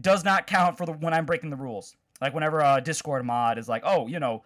does 0.00 0.24
not 0.24 0.46
count 0.46 0.76
for 0.76 0.84
the 0.84 0.92
when 0.92 1.14
I'm 1.14 1.24
breaking 1.24 1.50
the 1.50 1.56
rules. 1.56 1.96
Like 2.20 2.34
whenever 2.34 2.60
a 2.60 2.80
Discord 2.82 3.24
mod 3.24 3.58
is 3.58 3.68
like, 3.68 3.82
oh, 3.84 4.06
you 4.06 4.20
know, 4.20 4.44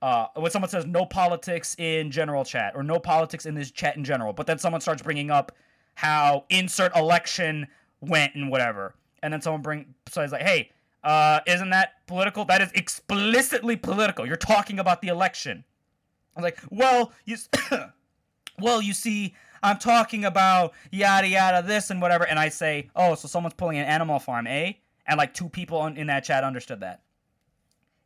uh, 0.00 0.26
when 0.34 0.50
someone 0.50 0.68
says 0.68 0.86
no 0.86 1.06
politics 1.06 1.74
in 1.78 2.10
general 2.10 2.44
chat 2.44 2.72
or 2.74 2.82
no 2.82 2.98
politics 2.98 3.46
in 3.46 3.54
this 3.54 3.70
chat 3.70 3.96
in 3.96 4.04
general, 4.04 4.32
but 4.32 4.46
then 4.46 4.58
someone 4.58 4.80
starts 4.80 5.02
bringing 5.02 5.30
up 5.30 5.52
how 5.94 6.44
insert 6.48 6.94
election 6.96 7.66
went 8.00 8.34
and 8.34 8.50
whatever, 8.50 8.94
and 9.22 9.32
then 9.32 9.40
someone 9.40 9.62
bring 9.62 9.94
so 10.08 10.22
it's 10.22 10.32
like, 10.32 10.42
hey, 10.42 10.70
uh, 11.04 11.40
isn't 11.46 11.70
that 11.70 12.06
political? 12.06 12.44
That 12.44 12.62
is 12.62 12.70
explicitly 12.74 13.76
political. 13.76 14.26
You're 14.26 14.36
talking 14.36 14.78
about 14.78 15.00
the 15.00 15.08
election. 15.08 15.64
I'm 16.36 16.42
like, 16.42 16.58
well, 16.70 17.12
you, 17.24 17.36
well, 18.58 18.80
you 18.80 18.92
see, 18.92 19.34
I'm 19.62 19.78
talking 19.78 20.24
about 20.24 20.72
yada 20.90 21.28
yada 21.28 21.66
this 21.66 21.90
and 21.90 22.00
whatever, 22.00 22.26
and 22.26 22.38
I 22.38 22.48
say, 22.48 22.90
oh, 22.96 23.14
so 23.14 23.28
someone's 23.28 23.54
pulling 23.54 23.78
an 23.78 23.86
animal 23.86 24.18
farm, 24.18 24.46
eh? 24.46 24.72
And 25.06 25.18
like 25.18 25.34
two 25.34 25.48
people 25.48 25.84
in 25.86 26.06
that 26.06 26.24
chat 26.24 26.44
understood 26.44 26.80
that, 26.80 27.02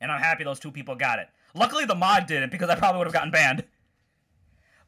and 0.00 0.10
I'm 0.10 0.20
happy 0.20 0.44
those 0.44 0.58
two 0.58 0.70
people 0.70 0.94
got 0.94 1.18
it. 1.18 1.28
Luckily, 1.54 1.84
the 1.84 1.94
mod 1.94 2.26
didn't 2.26 2.50
because 2.50 2.68
I 2.68 2.74
probably 2.74 2.98
would 2.98 3.06
have 3.06 3.14
gotten 3.14 3.30
banned. 3.30 3.64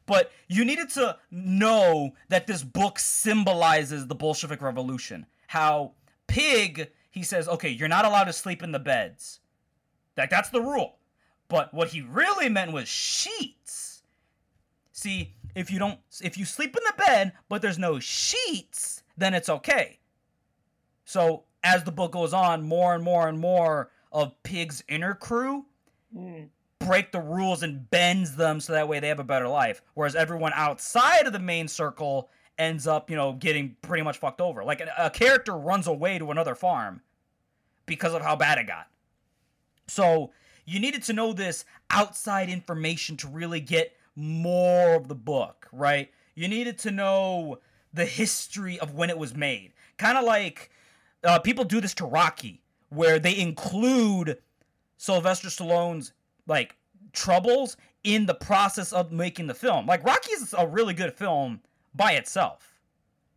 But 0.09 0.31
you 0.47 0.65
needed 0.65 0.89
to 0.95 1.17
know 1.29 2.13
that 2.29 2.47
this 2.47 2.63
book 2.63 2.97
symbolizes 2.97 4.07
the 4.07 4.15
Bolshevik 4.15 4.59
Revolution. 4.59 5.27
How 5.45 5.91
Pig, 6.25 6.89
he 7.11 7.21
says, 7.21 7.47
okay, 7.47 7.69
you're 7.69 7.87
not 7.87 8.05
allowed 8.05 8.23
to 8.23 8.33
sleep 8.33 8.63
in 8.63 8.71
the 8.71 8.79
beds. 8.79 9.39
Like 10.17 10.31
that's 10.31 10.49
the 10.49 10.61
rule. 10.61 10.97
But 11.47 11.71
what 11.75 11.89
he 11.89 12.01
really 12.01 12.49
meant 12.49 12.71
was 12.71 12.87
sheets. 12.87 14.01
See, 14.91 15.35
if 15.53 15.69
you 15.69 15.77
don't 15.77 15.99
if 16.23 16.39
you 16.39 16.45
sleep 16.45 16.75
in 16.75 16.83
the 16.85 17.03
bed 17.03 17.33
but 17.47 17.61
there's 17.61 17.77
no 17.77 17.99
sheets, 17.99 19.03
then 19.15 19.35
it's 19.35 19.47
okay. 19.47 19.99
So 21.05 21.43
as 21.63 21.83
the 21.83 21.91
book 21.91 22.13
goes 22.13 22.33
on, 22.33 22.63
more 22.63 22.95
and 22.95 23.03
more 23.03 23.27
and 23.27 23.37
more 23.37 23.91
of 24.11 24.41
Pig's 24.41 24.83
inner 24.87 25.13
crew 25.13 25.67
mm. 26.17 26.47
Break 26.79 27.11
the 27.11 27.19
rules 27.19 27.63
and 27.63 27.89
bends 27.89 28.35
them 28.35 28.59
so 28.59 28.73
that 28.73 28.87
way 28.87 28.99
they 28.99 29.09
have 29.09 29.19
a 29.19 29.23
better 29.23 29.47
life. 29.47 29.81
Whereas 29.93 30.15
everyone 30.15 30.53
outside 30.55 31.27
of 31.27 31.33
the 31.33 31.39
main 31.39 31.67
circle 31.67 32.29
ends 32.57 32.87
up, 32.87 33.09
you 33.09 33.15
know, 33.15 33.33
getting 33.33 33.75
pretty 33.81 34.03
much 34.03 34.17
fucked 34.17 34.41
over. 34.41 34.63
Like 34.63 34.81
a, 34.97 35.09
character 35.09 35.57
runs 35.57 35.87
away 35.87 36.19
to 36.19 36.31
another 36.31 36.55
farm 36.55 37.01
because 37.85 38.13
of 38.13 38.21
how 38.21 38.35
bad 38.35 38.57
it 38.57 38.67
got. 38.67 38.87
So 39.87 40.31
you 40.65 40.79
needed 40.79 41.03
to 41.03 41.13
know 41.13 41.33
this 41.33 41.65
outside 41.89 42.49
information 42.49 43.17
to 43.17 43.27
really 43.27 43.59
get 43.59 43.95
more 44.15 44.93
of 44.93 45.07
the 45.07 45.15
book, 45.15 45.67
right? 45.71 46.11
You 46.35 46.47
needed 46.47 46.77
to 46.79 46.91
know 46.91 47.59
the 47.93 48.05
history 48.05 48.79
of 48.79 48.93
when 48.93 49.09
it 49.09 49.17
was 49.17 49.35
made. 49.35 49.73
Kind 49.97 50.17
of 50.17 50.25
like 50.25 50.69
uh, 51.23 51.39
people 51.39 51.63
do 51.65 51.81
this 51.81 51.93
to 51.95 52.05
Rocky, 52.05 52.61
where 52.89 53.19
they 53.19 53.37
include 53.37 54.37
Sylvester 54.97 55.47
Stallone's 55.47 56.13
like 56.49 56.75
troubles 57.13 57.77
in 58.03 58.25
the 58.25 58.33
process 58.33 58.91
of 58.91 59.11
making 59.11 59.47
the 59.47 59.53
film. 59.53 59.85
Like 59.85 60.03
Rocky 60.03 60.31
is 60.33 60.53
a 60.57 60.67
really 60.67 60.93
good 60.93 61.13
film 61.13 61.61
by 61.95 62.13
itself, 62.13 62.75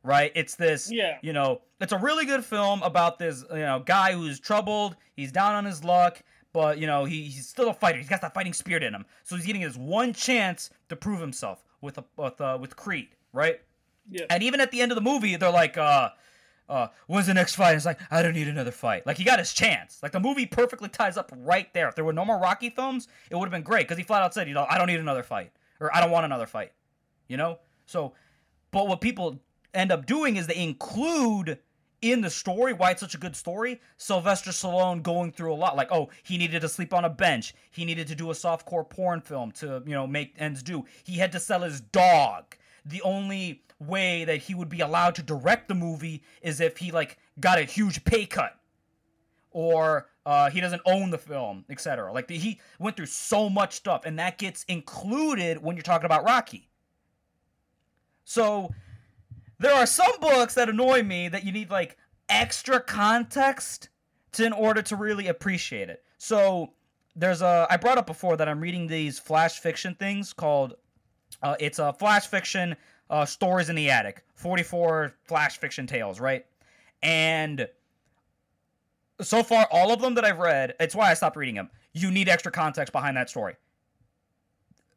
right? 0.02 0.32
It's 0.34 0.56
this, 0.56 0.90
yeah. 0.90 1.18
you 1.22 1.32
know, 1.32 1.60
it's 1.80 1.92
a 1.92 1.98
really 1.98 2.24
good 2.24 2.44
film 2.44 2.82
about 2.82 3.18
this, 3.18 3.44
you 3.50 3.58
know, 3.58 3.82
guy 3.84 4.12
who's 4.12 4.40
troubled, 4.40 4.96
he's 5.14 5.30
down 5.30 5.54
on 5.54 5.64
his 5.64 5.84
luck, 5.84 6.22
but 6.52 6.78
you 6.78 6.86
know 6.86 7.04
he, 7.04 7.24
he's 7.24 7.48
still 7.48 7.70
a 7.70 7.74
fighter. 7.74 7.98
He's 7.98 8.08
got 8.08 8.20
that 8.20 8.34
fighting 8.34 8.52
spirit 8.52 8.82
in 8.82 8.94
him. 8.94 9.04
So 9.24 9.36
he's 9.36 9.46
getting 9.46 9.62
his 9.62 9.76
one 9.76 10.12
chance 10.12 10.70
to 10.88 10.96
prove 10.96 11.20
himself 11.20 11.64
with 11.80 11.98
a, 11.98 12.04
with 12.16 12.40
uh, 12.40 12.58
with 12.60 12.76
Creed, 12.76 13.08
right? 13.32 13.60
Yeah. 14.10 14.26
And 14.30 14.42
even 14.42 14.60
at 14.60 14.70
the 14.70 14.80
end 14.80 14.92
of 14.92 14.96
the 14.96 15.02
movie, 15.02 15.36
they're 15.36 15.50
like, 15.50 15.78
uh, 15.78 16.10
uh, 16.72 16.88
when's 17.06 17.26
the 17.26 17.34
next 17.34 17.54
fight? 17.54 17.76
it's 17.76 17.84
like, 17.84 18.00
I 18.10 18.22
don't 18.22 18.34
need 18.34 18.48
another 18.48 18.70
fight. 18.70 19.06
Like 19.06 19.18
he 19.18 19.24
got 19.24 19.38
his 19.38 19.52
chance. 19.52 19.98
Like 20.02 20.12
the 20.12 20.20
movie 20.20 20.46
perfectly 20.46 20.88
ties 20.88 21.16
up 21.18 21.30
right 21.36 21.72
there. 21.74 21.88
If 21.88 21.94
there 21.94 22.04
were 22.04 22.12
no 22.12 22.24
more 22.24 22.38
Rocky 22.38 22.70
films, 22.70 23.08
it 23.30 23.36
would 23.36 23.44
have 23.44 23.52
been 23.52 23.62
great 23.62 23.86
because 23.86 23.98
he 23.98 24.04
flat 24.04 24.22
out 24.22 24.32
said, 24.32 24.48
you 24.48 24.54
know, 24.54 24.66
I 24.68 24.78
don't 24.78 24.86
need 24.86 25.00
another 25.00 25.22
fight 25.22 25.52
or 25.80 25.94
I 25.94 26.00
don't 26.00 26.10
want 26.10 26.24
another 26.24 26.46
fight. 26.46 26.72
You 27.28 27.36
know. 27.36 27.58
So, 27.86 28.14
but 28.70 28.88
what 28.88 29.00
people 29.00 29.38
end 29.74 29.92
up 29.92 30.06
doing 30.06 30.36
is 30.36 30.46
they 30.46 30.56
include 30.56 31.58
in 32.00 32.20
the 32.20 32.30
story, 32.30 32.72
why 32.72 32.90
it's 32.90 33.00
such 33.00 33.14
a 33.14 33.18
good 33.18 33.36
story, 33.36 33.80
Sylvester 33.96 34.50
Stallone 34.50 35.02
going 35.02 35.30
through 35.30 35.52
a 35.52 35.54
lot. 35.54 35.76
Like, 35.76 35.92
oh, 35.92 36.08
he 36.24 36.36
needed 36.36 36.60
to 36.62 36.68
sleep 36.68 36.92
on 36.92 37.04
a 37.04 37.10
bench. 37.10 37.54
He 37.70 37.84
needed 37.84 38.08
to 38.08 38.16
do 38.16 38.30
a 38.30 38.34
softcore 38.34 38.88
porn 38.88 39.20
film 39.20 39.52
to, 39.52 39.82
you 39.86 39.92
know, 39.92 40.06
make 40.06 40.34
ends 40.36 40.62
do. 40.62 40.84
He 41.04 41.18
had 41.18 41.32
to 41.32 41.40
sell 41.40 41.60
his 41.60 41.80
dog. 41.80 42.56
The 42.84 43.02
only 43.02 43.62
way 43.78 44.24
that 44.24 44.38
he 44.38 44.54
would 44.54 44.68
be 44.68 44.80
allowed 44.80 45.14
to 45.16 45.22
direct 45.22 45.68
the 45.68 45.74
movie 45.74 46.22
is 46.40 46.60
if 46.60 46.78
he 46.78 46.90
like 46.90 47.18
got 47.40 47.58
a 47.58 47.62
huge 47.62 48.04
pay 48.04 48.26
cut, 48.26 48.56
or 49.50 50.08
uh, 50.24 50.50
he 50.50 50.60
doesn't 50.60 50.82
own 50.86 51.10
the 51.10 51.18
film, 51.18 51.64
etc. 51.68 52.12
Like 52.12 52.28
the, 52.28 52.38
he 52.38 52.60
went 52.78 52.96
through 52.96 53.06
so 53.06 53.48
much 53.48 53.74
stuff, 53.74 54.02
and 54.04 54.18
that 54.18 54.38
gets 54.38 54.64
included 54.64 55.62
when 55.62 55.76
you're 55.76 55.82
talking 55.82 56.06
about 56.06 56.24
Rocky. 56.24 56.68
So 58.24 58.72
there 59.58 59.74
are 59.74 59.86
some 59.86 60.12
books 60.20 60.54
that 60.54 60.68
annoy 60.68 61.02
me 61.02 61.28
that 61.28 61.44
you 61.44 61.52
need 61.52 61.70
like 61.70 61.98
extra 62.28 62.80
context 62.80 63.88
to 64.32 64.44
in 64.44 64.52
order 64.52 64.82
to 64.82 64.96
really 64.96 65.28
appreciate 65.28 65.90
it. 65.90 66.02
So 66.18 66.72
there's 67.14 67.42
a 67.42 67.66
I 67.68 67.76
brought 67.76 67.98
up 67.98 68.06
before 68.06 68.36
that 68.36 68.48
I'm 68.48 68.60
reading 68.60 68.86
these 68.86 69.18
flash 69.18 69.58
fiction 69.58 69.94
things 69.94 70.32
called 70.32 70.74
uh, 71.42 71.56
it's 71.60 71.78
a 71.78 71.92
flash 71.92 72.26
fiction 72.26 72.76
uh, 73.10 73.24
stories 73.24 73.68
in 73.68 73.76
the 73.76 73.90
attic. 73.90 74.24
44 74.34 75.14
flash 75.24 75.58
fiction 75.58 75.86
tales 75.86 76.20
right? 76.20 76.46
And 77.02 77.68
so 79.20 79.42
far 79.42 79.68
all 79.70 79.92
of 79.92 80.00
them 80.00 80.14
that 80.14 80.24
i've 80.24 80.38
read 80.40 80.74
it's 80.80 80.96
why 80.96 81.08
i 81.08 81.14
stopped 81.14 81.36
reading 81.36 81.54
them 81.54 81.70
you 81.92 82.10
need 82.10 82.28
extra 82.28 82.50
context 82.50 82.92
behind 82.92 83.16
that 83.16 83.28
story. 83.28 83.54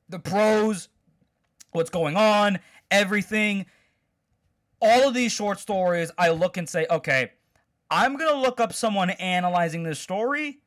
The 0.10 0.20
prose, 0.20 0.89
what's 1.72 1.89
going 1.89 2.16
on 2.16 2.60
everything. 2.91 3.66
All 4.80 5.08
of 5.08 5.14
these 5.14 5.32
short 5.32 5.60
stories, 5.60 6.12
I 6.18 6.30
look 6.30 6.58
and 6.58 6.70
say, 6.70 6.86
okay, 6.89 7.32
I'm 7.89 8.16
going 8.16 8.32
to 8.32 8.39
look 8.39 8.60
up 8.60 8.74
someone 8.74 9.10
analyzing 9.12 9.84
this 9.84 10.00
story 10.00 10.60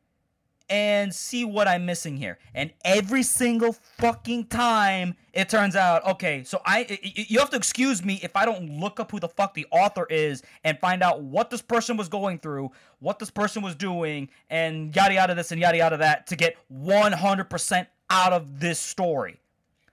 and 0.71 1.14
see 1.14 1.45
what 1.45 1.66
I'm 1.66 1.87
missing 1.87 2.16
here. 2.16 2.39
And 2.55 2.73
every 2.85 3.23
single 3.23 3.73
fucking 3.99 4.47
time 4.47 5.16
it 5.33 5.49
turns 5.49 5.77
out, 5.77 6.05
okay, 6.05 6.43
so 6.45 6.61
I 6.64 6.99
you 7.03 7.39
have 7.39 7.51
to 7.51 7.57
excuse 7.57 8.05
me 8.05 8.19
if 8.23 8.35
I 8.35 8.45
don't 8.45 8.81
look 8.81 8.99
up 8.99 9.11
who 9.11 9.21
the 9.21 9.29
fuck 9.29 9.55
the 9.55 9.66
author 9.71 10.07
is 10.11 10.43
and 10.64 10.79
find 10.79 11.03
out 11.03 11.23
what 11.23 11.51
this 11.51 11.62
person 11.62 11.97
was 11.97 12.09
going 12.09 12.39
through, 12.39 12.71
what 12.99 13.19
this 13.19 13.31
person 13.31 13.62
was 13.62 13.75
doing, 13.75 14.29
and 14.51 14.95
yada 14.95 15.14
yada 15.14 15.35
this 15.35 15.53
and 15.53 15.61
yada 15.61 15.79
yada 15.79 15.97
that 15.99 16.27
to 16.29 16.37
get 16.37 16.57
100% 16.73 17.87
out 18.11 18.33
of 18.33 18.61
this 18.61 18.79
story. 18.79 19.39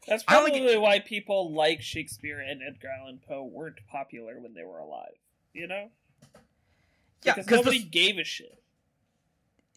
That's 0.08 0.24
probably 0.24 0.52
get... 0.52 0.82
why 0.82 1.00
people 1.00 1.52
like 1.54 1.82
Shakespeare 1.82 2.40
and 2.40 2.62
Edgar 2.62 2.90
Allan 3.00 3.20
Poe 3.28 3.44
weren't 3.44 3.80
popular 3.88 4.40
when 4.40 4.54
they 4.54 4.64
were 4.64 4.80
alive. 4.80 5.16
You 5.54 5.68
know? 5.68 5.90
Yeah, 7.24 7.36
because 7.36 7.50
nobody 7.50 7.80
the... 7.80 7.86
gave 7.86 8.18
a 8.18 8.24
shit. 8.24 8.62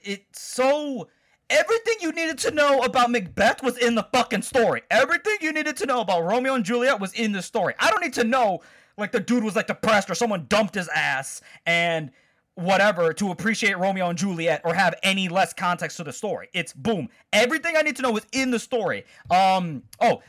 It's 0.02 0.40
so 0.40 1.08
everything 1.50 1.94
you 2.00 2.12
needed 2.12 2.38
to 2.38 2.50
know 2.50 2.80
about 2.80 3.10
Macbeth 3.10 3.62
was 3.62 3.78
in 3.78 3.94
the 3.94 4.06
fucking 4.12 4.42
story. 4.42 4.82
Everything 4.90 5.36
you 5.40 5.52
needed 5.52 5.76
to 5.78 5.86
know 5.86 6.00
about 6.00 6.24
Romeo 6.24 6.54
and 6.54 6.64
Juliet 6.64 7.00
was 7.00 7.12
in 7.14 7.32
the 7.32 7.42
story. 7.42 7.74
I 7.78 7.90
don't 7.90 8.02
need 8.02 8.14
to 8.14 8.24
know 8.24 8.60
like 8.96 9.12
the 9.12 9.20
dude 9.20 9.44
was 9.44 9.56
like 9.56 9.68
depressed 9.68 10.10
or 10.10 10.14
someone 10.14 10.46
dumped 10.48 10.74
his 10.74 10.88
ass 10.88 11.40
and 11.66 12.10
whatever 12.54 13.12
to 13.12 13.30
appreciate 13.30 13.78
Romeo 13.78 14.08
and 14.08 14.18
Juliet 14.18 14.60
or 14.64 14.74
have 14.74 14.94
any 15.04 15.28
less 15.28 15.54
context 15.54 15.96
to 15.98 16.04
the 16.04 16.12
story. 16.12 16.48
It's 16.52 16.72
boom. 16.72 17.08
Everything 17.32 17.76
I 17.76 17.82
need 17.82 17.94
to 17.96 18.02
know 18.02 18.16
is 18.16 18.26
in 18.32 18.50
the 18.50 18.58
story. 18.58 19.04
Um 19.30 19.84
oh, 20.00 20.22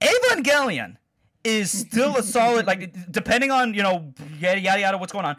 Evangelion 0.00 0.96
is 1.44 1.70
still 1.70 2.16
a 2.16 2.22
solid 2.22 2.66
like 2.66 3.12
depending 3.12 3.50
on, 3.50 3.74
you 3.74 3.82
know, 3.82 4.12
yada 4.38 4.60
yada 4.60 4.80
yada 4.80 4.98
what's 4.98 5.12
going 5.12 5.24
on. 5.24 5.36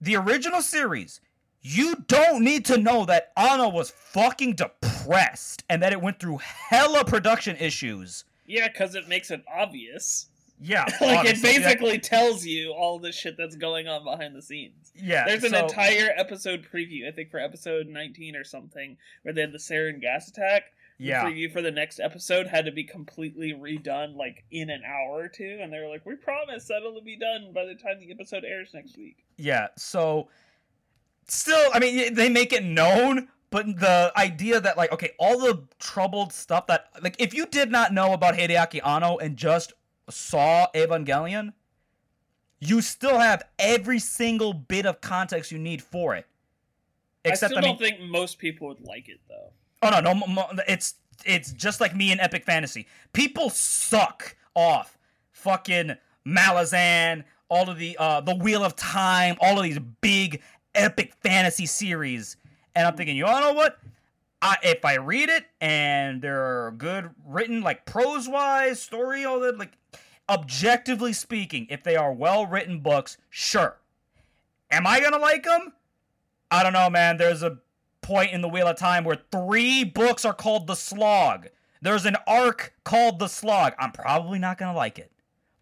The 0.00 0.16
original 0.16 0.62
series, 0.62 1.20
you 1.66 1.96
don't 2.06 2.44
need 2.44 2.64
to 2.66 2.78
know 2.78 3.04
that 3.06 3.32
Anno 3.36 3.68
was 3.68 3.90
fucking 3.90 4.54
depressed 4.54 5.64
and 5.68 5.82
that 5.82 5.92
it 5.92 6.00
went 6.00 6.20
through 6.20 6.38
hella 6.38 7.04
production 7.04 7.56
issues. 7.56 8.24
Yeah, 8.46 8.68
cuz 8.68 8.94
it 8.94 9.08
makes 9.08 9.32
it 9.32 9.42
obvious. 9.52 10.28
Yeah, 10.60 10.84
like 11.00 11.26
it 11.26 11.42
basically 11.42 11.94
yeah. 11.94 11.98
tells 11.98 12.46
you 12.46 12.72
all 12.72 13.00
the 13.00 13.10
shit 13.10 13.36
that's 13.36 13.56
going 13.56 13.88
on 13.88 14.04
behind 14.04 14.36
the 14.36 14.42
scenes. 14.42 14.92
Yeah, 14.94 15.24
there's 15.26 15.42
an 15.42 15.50
so, 15.50 15.66
entire 15.66 16.12
episode 16.16 16.64
preview, 16.72 17.08
I 17.08 17.10
think, 17.10 17.30
for 17.30 17.40
episode 17.40 17.88
19 17.88 18.36
or 18.36 18.44
something, 18.44 18.96
where 19.22 19.34
they 19.34 19.40
had 19.40 19.52
the 19.52 19.58
sarin 19.58 20.00
gas 20.00 20.28
attack. 20.28 20.72
Yeah, 20.98 21.24
the 21.24 21.30
preview 21.30 21.52
for 21.52 21.62
the 21.62 21.72
next 21.72 21.98
episode 21.98 22.46
had 22.46 22.64
to 22.66 22.72
be 22.72 22.84
completely 22.84 23.52
redone, 23.52 24.14
like 24.14 24.44
in 24.52 24.70
an 24.70 24.82
hour 24.86 25.18
or 25.18 25.28
two, 25.28 25.58
and 25.60 25.72
they 25.72 25.80
were 25.80 25.88
like, 25.88 26.06
"We 26.06 26.14
promise 26.14 26.68
that 26.68 26.76
it'll 26.76 27.02
be 27.02 27.18
done 27.18 27.52
by 27.52 27.64
the 27.64 27.74
time 27.74 27.98
the 27.98 28.12
episode 28.12 28.44
airs 28.44 28.72
next 28.72 28.96
week." 28.96 29.24
Yeah, 29.36 29.68
so 29.76 30.28
still, 31.28 31.70
I 31.72 31.78
mean, 31.78 32.14
they 32.14 32.28
make 32.28 32.52
it 32.52 32.64
known, 32.64 33.28
but 33.50 33.66
the 33.78 34.12
idea 34.16 34.60
that 34.60 34.76
like 34.76 34.92
okay, 34.92 35.12
all 35.18 35.38
the 35.38 35.62
troubled 35.78 36.32
stuff 36.32 36.66
that 36.66 36.88
like 37.02 37.16
if 37.18 37.32
you 37.32 37.46
did 37.46 37.70
not 37.70 37.92
know 37.92 38.12
about 38.12 38.34
Hideaki 38.34 38.86
Anno 38.86 39.18
and 39.18 39.36
just 39.36 39.72
saw 40.10 40.66
Evangelion, 40.74 41.52
you 42.60 42.80
still 42.80 43.18
have 43.18 43.44
every 43.58 43.98
single 43.98 44.52
bit 44.52 44.86
of 44.86 45.00
context 45.00 45.52
you 45.52 45.58
need 45.58 45.82
for 45.82 46.14
it. 46.16 46.26
Except, 47.24 47.52
I 47.52 47.54
still 47.54 47.58
I 47.58 47.60
mean, 47.62 47.70
don't 47.70 47.80
think 47.80 48.00
most 48.10 48.38
people 48.38 48.68
would 48.68 48.80
like 48.80 49.08
it 49.08 49.20
though. 49.28 49.52
Oh 49.82 50.00
no, 50.00 50.00
no, 50.00 50.46
it's 50.68 50.94
it's 51.24 51.52
just 51.52 51.80
like 51.80 51.94
me 51.94 52.12
in 52.12 52.20
epic 52.20 52.44
fantasy. 52.44 52.86
People 53.12 53.50
suck 53.50 54.36
off 54.54 54.98
fucking 55.32 55.96
Malazan, 56.26 57.24
all 57.48 57.70
of 57.70 57.78
the 57.78 57.96
uh 57.98 58.20
the 58.20 58.34
Wheel 58.34 58.64
of 58.64 58.76
Time, 58.76 59.36
all 59.40 59.58
of 59.58 59.64
these 59.64 59.78
big 60.00 60.42
epic 60.76 61.14
fantasy 61.22 61.66
series, 61.66 62.36
and 62.74 62.86
I'm 62.86 62.96
thinking, 62.96 63.16
you 63.16 63.26
all 63.26 63.40
know 63.40 63.52
what? 63.52 63.78
I, 64.42 64.56
if 64.62 64.84
I 64.84 64.96
read 64.96 65.28
it 65.28 65.46
and 65.60 66.20
they're 66.20 66.72
good 66.76 67.10
written, 67.26 67.62
like 67.62 67.86
prose 67.86 68.28
wise, 68.28 68.80
story, 68.80 69.24
all 69.24 69.40
that, 69.40 69.58
like 69.58 69.78
objectively 70.28 71.12
speaking, 71.12 71.66
if 71.70 71.82
they 71.82 71.96
are 71.96 72.12
well 72.12 72.46
written 72.46 72.80
books, 72.80 73.16
sure. 73.30 73.78
Am 74.70 74.86
I 74.86 75.00
gonna 75.00 75.18
like 75.18 75.44
them? 75.44 75.72
I 76.50 76.62
don't 76.62 76.72
know, 76.72 76.90
man. 76.90 77.16
There's 77.16 77.42
a 77.42 77.58
point 78.02 78.32
in 78.32 78.40
the 78.40 78.48
Wheel 78.48 78.68
of 78.68 78.76
Time 78.76 79.04
where 79.04 79.18
three 79.32 79.84
books 79.84 80.24
are 80.24 80.34
called 80.34 80.66
The 80.66 80.76
Slog. 80.76 81.48
There's 81.80 82.06
an 82.06 82.16
arc 82.26 82.74
called 82.84 83.18
The 83.18 83.28
Slog. 83.28 83.74
I'm 83.78 83.92
probably 83.92 84.38
not 84.38 84.58
gonna 84.58 84.76
like 84.76 84.98
it. 84.98 85.10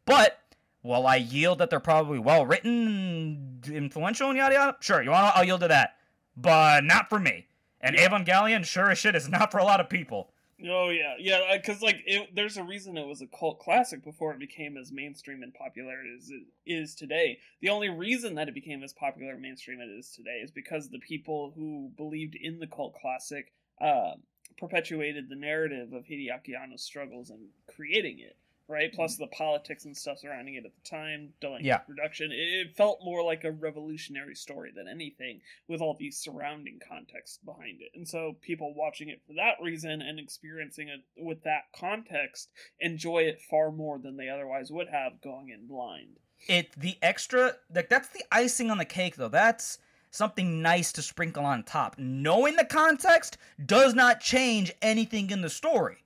But 0.05 0.39
will 0.85 1.07
I 1.07 1.17
yield 1.17 1.59
that 1.59 1.71
they're 1.71 1.81
probably 1.81 2.21
well 2.21 2.47
written, 2.47 3.61
influential, 3.67 4.29
and 4.29 4.39
yada 4.39 4.55
yada? 4.55 4.77
Sure, 4.79 5.03
you 5.03 5.11
want? 5.11 5.37
I'll 5.37 5.45
yield 5.45 5.63
to 5.63 5.69
that, 5.69 5.97
but 6.37 6.85
not 6.85 7.09
for 7.09 7.19
me. 7.19 7.49
And 7.81 7.97
yeah. 7.97 8.09
Evangelion, 8.09 8.65
sure 8.65 8.91
as 8.91 8.99
shit, 8.99 9.17
is 9.17 9.29
not 9.29 9.51
for 9.51 9.59
a 9.59 9.65
lot 9.65 9.81
of 9.81 9.89
people. 9.89 10.31
Oh 10.67 10.91
yeah, 10.91 11.15
yeah. 11.19 11.57
Because 11.57 11.83
like, 11.83 12.03
it, 12.07 12.35
there's 12.35 12.57
a 12.57 12.63
reason 12.63 12.97
it 12.97 13.07
was 13.07 13.23
a 13.23 13.27
cult 13.27 13.59
classic 13.59 14.05
before 14.05 14.33
it 14.33 14.39
became 14.39 14.77
as 14.77 14.93
mainstream 14.93 15.43
and 15.43 15.53
popular 15.53 15.97
as 16.17 16.31
it 16.31 16.45
is 16.65 16.95
today. 16.95 17.39
The 17.61 17.71
only 17.71 17.89
reason 17.89 18.37
that 18.37 18.49
it 18.49 18.55
became 18.55 18.83
as 18.83 18.93
popular 18.93 19.33
and 19.33 19.43
mainstream 19.43 19.81
as 19.81 19.91
it 19.91 19.99
is 19.99 20.11
today 20.11 20.41
is 20.43 20.51
because 20.51 20.89
the 20.89 21.01
people 21.01 21.53
who 21.57 21.91
believed 21.97 22.37
in 22.41 22.61
the 22.61 22.69
cult 22.69 22.95
classic 22.95 23.53
uh, 23.81 24.13
perpetuated 24.57 25.29
the 25.29 25.37
narrative 25.37 25.93
of 25.93 26.05
Hideaki 26.05 26.55
Anno's 26.59 26.83
struggles 26.83 27.31
in 27.31 27.49
creating 27.75 28.21
it 28.21 28.37
right? 28.69 28.93
Plus 28.93 29.15
mm-hmm. 29.15 29.25
the 29.25 29.29
politics 29.29 29.85
and 29.85 29.97
stuff 29.97 30.19
surrounding 30.19 30.55
it 30.55 30.65
at 30.65 30.73
the 30.75 30.89
time, 30.89 31.31
delaying 31.41 31.65
yeah. 31.65 31.79
production. 31.79 32.31
It 32.33 32.77
felt 32.77 33.01
more 33.05 33.23
like 33.23 33.45
a 33.45 33.53
revolutionary 33.53 34.35
story 34.35 34.73
than 34.75 34.89
anything, 34.89 35.41
with 35.69 35.81
all 35.81 35.97
the 35.99 36.11
surrounding 36.11 36.81
context 36.87 37.45
behind 37.45 37.81
it. 37.81 37.91
And 37.95 38.09
so 38.09 38.37
people 38.41 38.75
watching 38.75 39.09
it 39.09 39.23
for 39.27 39.35
that 39.35 39.63
reason 39.63 40.03
and 40.03 40.19
experiencing 40.19 40.89
it 40.89 41.01
with 41.17 41.43
that 41.45 41.65
context 41.79 42.51
enjoy 42.81 43.23
it 43.23 43.41
far 43.51 43.71
more 43.71 43.99
than 43.99 44.17
they 44.17 44.29
otherwise 44.29 44.71
would 44.71 44.89
have 44.89 45.21
going 45.23 45.51
in 45.51 45.67
blind. 45.67 46.19
It 46.49 46.73
the 46.79 46.99
extra 47.01 47.55
like 47.75 47.89
that's 47.89 48.09
the 48.09 48.25
icing 48.31 48.71
on 48.71 48.77
the 48.79 48.85
cake 48.85 49.17
though. 49.17 49.29
That's 49.29 49.79
something 50.11 50.63
nice 50.63 50.93
to 50.93 51.03
sprinkle 51.03 51.45
on 51.45 51.63
top. 51.65 51.97
Knowing 51.99 52.57
the 52.57 52.65
context 52.65 53.39
does 53.65 53.95
not 53.95 54.21
change 54.21 54.73
anything 54.81 55.31
in 55.31 55.41
the 55.41 55.51
story. 55.51 56.04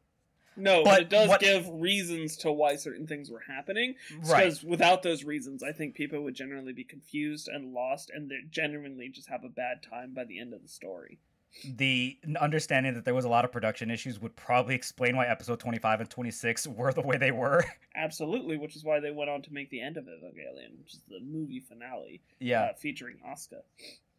No, 0.58 0.82
but, 0.82 0.90
but 0.90 1.00
it 1.02 1.08
does 1.08 1.28
what, 1.28 1.40
give 1.40 1.68
reasons 1.68 2.36
to 2.38 2.52
why 2.52 2.76
certain 2.76 3.06
things 3.06 3.30
were 3.30 3.42
happening. 3.46 3.94
Right. 4.24 4.44
Because 4.44 4.64
without 4.64 5.02
those 5.02 5.24
reasons, 5.24 5.62
I 5.62 5.72
think 5.72 5.94
people 5.94 6.22
would 6.24 6.34
generally 6.34 6.72
be 6.72 6.84
confused 6.84 7.48
and 7.48 7.72
lost, 7.72 8.10
and 8.12 8.28
they 8.28 8.40
genuinely 8.50 9.08
just 9.08 9.28
have 9.28 9.44
a 9.44 9.48
bad 9.48 9.82
time 9.88 10.14
by 10.14 10.24
the 10.24 10.40
end 10.40 10.52
of 10.52 10.62
the 10.62 10.68
story. 10.68 11.18
The 11.64 12.18
understanding 12.40 12.94
that 12.94 13.04
there 13.04 13.14
was 13.14 13.24
a 13.24 13.28
lot 13.28 13.44
of 13.44 13.52
production 13.52 13.90
issues 13.90 14.20
would 14.20 14.36
probably 14.36 14.74
explain 14.74 15.16
why 15.16 15.26
episode 15.26 15.58
25 15.58 16.00
and 16.00 16.10
26 16.10 16.66
were 16.68 16.92
the 16.92 17.00
way 17.00 17.16
they 17.16 17.30
were. 17.30 17.64
Absolutely, 17.94 18.58
which 18.58 18.76
is 18.76 18.84
why 18.84 19.00
they 19.00 19.10
went 19.10 19.30
on 19.30 19.42
to 19.42 19.52
make 19.52 19.70
the 19.70 19.80
end 19.80 19.96
of 19.96 20.04
Evangelion, 20.04 20.78
which 20.78 20.94
is 20.94 21.00
the 21.08 21.20
movie 21.20 21.60
finale. 21.60 22.20
Yeah. 22.40 22.62
Uh, 22.62 22.74
featuring 22.74 23.16
Asuka. 23.26 23.62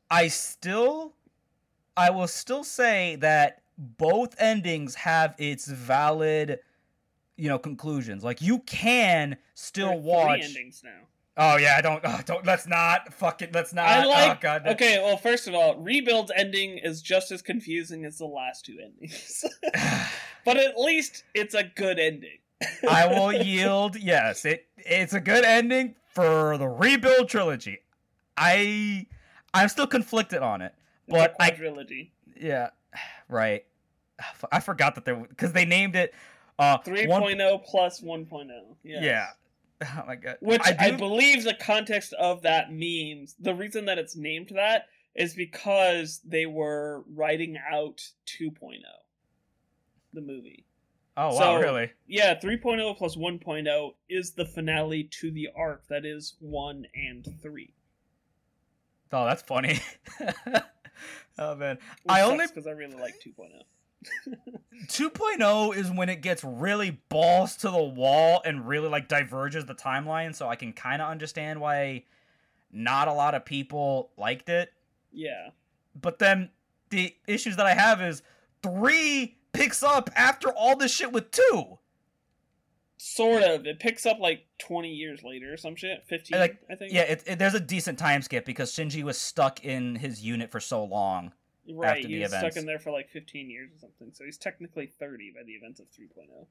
I 0.09 0.27
still. 0.29 1.13
I 1.95 2.11
will 2.11 2.27
still 2.27 2.63
say 2.63 3.17
that 3.17 3.61
both 3.79 4.35
endings 4.39 4.93
have 4.95 5.33
its 5.37 5.65
valid, 5.67 6.59
you 7.37 7.47
know, 7.47 7.57
conclusions. 7.57 8.23
Like 8.23 8.41
you 8.41 8.59
can 8.59 9.37
still 9.53 9.97
watch. 9.97 10.41
endings 10.43 10.81
now. 10.83 11.07
Oh 11.41 11.55
yeah, 11.55 11.75
i 11.77 11.81
don't 11.81 12.03
uh, 12.03 12.21
don't 12.25 12.45
let's 12.45 12.67
not 12.67 13.13
fuck 13.13 13.41
it. 13.41 13.53
Let's 13.53 13.73
not. 13.73 13.87
I 13.87 14.03
oh, 14.03 14.09
like. 14.09 14.31
Oh, 14.31 14.37
God, 14.41 14.67
okay, 14.67 14.99
well, 15.01 15.15
first 15.15 15.47
of 15.47 15.55
all, 15.55 15.77
Rebuild's 15.77 16.33
ending 16.35 16.79
is 16.79 17.01
just 17.01 17.31
as 17.31 17.41
confusing 17.41 18.03
as 18.03 18.17
the 18.17 18.25
last 18.25 18.65
two 18.65 18.77
endings, 18.83 19.45
but 20.45 20.57
at 20.57 20.77
least 20.77 21.23
it's 21.33 21.53
a 21.53 21.63
good 21.63 21.97
ending. 21.97 22.39
I 22.89 23.07
will 23.07 23.31
yield. 23.45 23.95
Yes, 23.95 24.43
it 24.43 24.67
it's 24.75 25.13
a 25.13 25.21
good 25.21 25.45
ending 25.45 25.95
for 26.13 26.57
the 26.57 26.67
Rebuild 26.67 27.29
trilogy. 27.29 27.79
I 28.35 29.07
I'm 29.53 29.69
still 29.69 29.87
conflicted 29.87 30.41
on 30.41 30.61
it, 30.61 30.73
but 31.07 31.37
I 31.39 31.51
trilogy. 31.51 32.11
Yeah, 32.35 32.71
right. 33.29 33.63
I 34.51 34.59
forgot 34.59 34.95
that 34.95 35.05
there 35.05 35.15
because 35.15 35.53
they 35.53 35.65
named 35.65 35.95
it 35.95 36.13
uh 36.57 36.77
3.0 36.79 37.07
one, 37.07 37.59
plus 37.65 38.01
1.0. 38.01 38.49
Yes. 38.83 39.03
Yeah. 39.03 39.27
Oh 39.97 40.03
my 40.05 40.17
god. 40.17 40.35
Which 40.41 40.61
I, 40.65 40.75
I, 40.77 40.91
believe 40.91 41.45
the 41.45 41.53
context 41.53 42.11
of 42.19 42.41
that 42.41 42.73
means 42.73 43.35
the 43.39 43.53
reason 43.53 43.85
that 43.85 43.97
it's 43.97 44.13
named 44.13 44.51
that 44.53 44.87
is 45.15 45.33
because 45.33 46.19
they 46.25 46.45
were 46.45 47.05
writing 47.15 47.57
out 47.71 48.01
2.0 48.25 48.81
the 50.13 50.21
movie. 50.21 50.65
Oh 51.15 51.33
wow, 51.33 51.39
so, 51.39 51.55
really? 51.55 51.91
Yeah, 52.07 52.39
3.0 52.39 52.97
plus 52.97 53.15
1.0 53.15 53.93
is 54.09 54.31
the 54.31 54.45
finale 54.45 55.03
to 55.19 55.31
the 55.31 55.49
arc 55.55 55.87
that 55.87 56.05
is 56.05 56.35
1 56.39 56.85
and 56.95 57.27
3. 57.41 57.73
Oh, 59.11 59.25
that's 59.25 59.41
funny. 59.41 59.79
oh 61.39 61.55
man. 61.55 61.77
Which 62.03 62.09
I 62.09 62.21
only 62.21 62.47
because 62.47 62.67
I 62.67 62.71
really 62.71 62.95
like 62.95 63.15
2.0. 63.25 63.49
2.0 64.87 65.75
is 65.75 65.91
when 65.91 66.07
it 66.09 66.21
gets 66.21 66.43
really 66.43 67.01
balls 67.09 67.57
to 67.57 67.69
the 67.69 67.83
wall 67.83 68.41
and 68.45 68.67
really 68.67 68.87
like 68.87 69.09
diverges 69.09 69.65
the 69.65 69.75
timeline 69.75 70.33
so 70.33 70.47
i 70.47 70.55
can 70.55 70.71
kind 70.71 71.01
of 71.01 71.09
understand 71.09 71.59
why 71.59 72.01
not 72.71 73.07
a 73.07 73.13
lot 73.13 73.35
of 73.35 73.45
people 73.45 74.11
liked 74.17 74.49
it. 74.49 74.71
Yeah. 75.11 75.49
But 75.99 76.19
then 76.19 76.49
the 76.89 77.15
issues 77.27 77.55
that 77.57 77.65
i 77.65 77.73
have 77.73 78.01
is 78.01 78.21
3 78.63 79.35
picks 79.53 79.83
up 79.83 80.09
after 80.15 80.49
all 80.49 80.75
this 80.75 80.93
shit 80.93 81.11
with 81.11 81.31
2 81.31 81.77
sort 82.97 83.43
of. 83.43 83.65
It 83.65 83.79
picks 83.79 84.05
up 84.05 84.19
like 84.19 84.45
20 84.59 84.89
years 84.89 85.23
later 85.23 85.53
or 85.53 85.57
some 85.57 85.75
shit. 85.75 86.03
15 86.07 86.39
like, 86.39 86.59
i 86.69 86.75
think. 86.75 86.93
yeah 86.93 87.01
it, 87.01 87.23
it, 87.25 87.39
there's 87.39 87.53
a 87.53 87.59
decent 87.59 87.97
time 87.97 88.21
skip 88.21 88.45
because 88.45 88.71
shinji 88.71 89.03
was 89.03 89.17
stuck 89.17 89.63
in 89.63 89.95
his 89.95 90.23
unit 90.23 90.51
for 90.51 90.59
so 90.59 90.83
long 90.83 91.31
Right, 91.67 91.97
after 91.97 92.07
he 92.07 92.19
was 92.19 92.31
stuck 92.31 92.57
in 92.57 92.65
there 92.65 92.79
for 92.79 92.91
like 92.91 93.09
15 93.09 93.49
years 93.49 93.69
or 93.75 93.79
something, 93.79 94.11
so 94.13 94.23
he's 94.25 94.37
technically 94.37 94.87
30 94.87 95.33
by 95.35 95.43
the 95.43 95.51
events 95.51 95.79
of 95.79 95.87
3.0. 95.87 96.47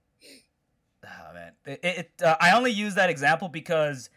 Oh 1.04 1.34
man, 1.34 1.52
it, 1.64 1.80
it 1.82 2.10
uh, 2.22 2.36
I 2.40 2.52
only 2.52 2.70
use 2.70 2.94
that 2.94 3.10
example 3.10 3.48
because 3.48 4.10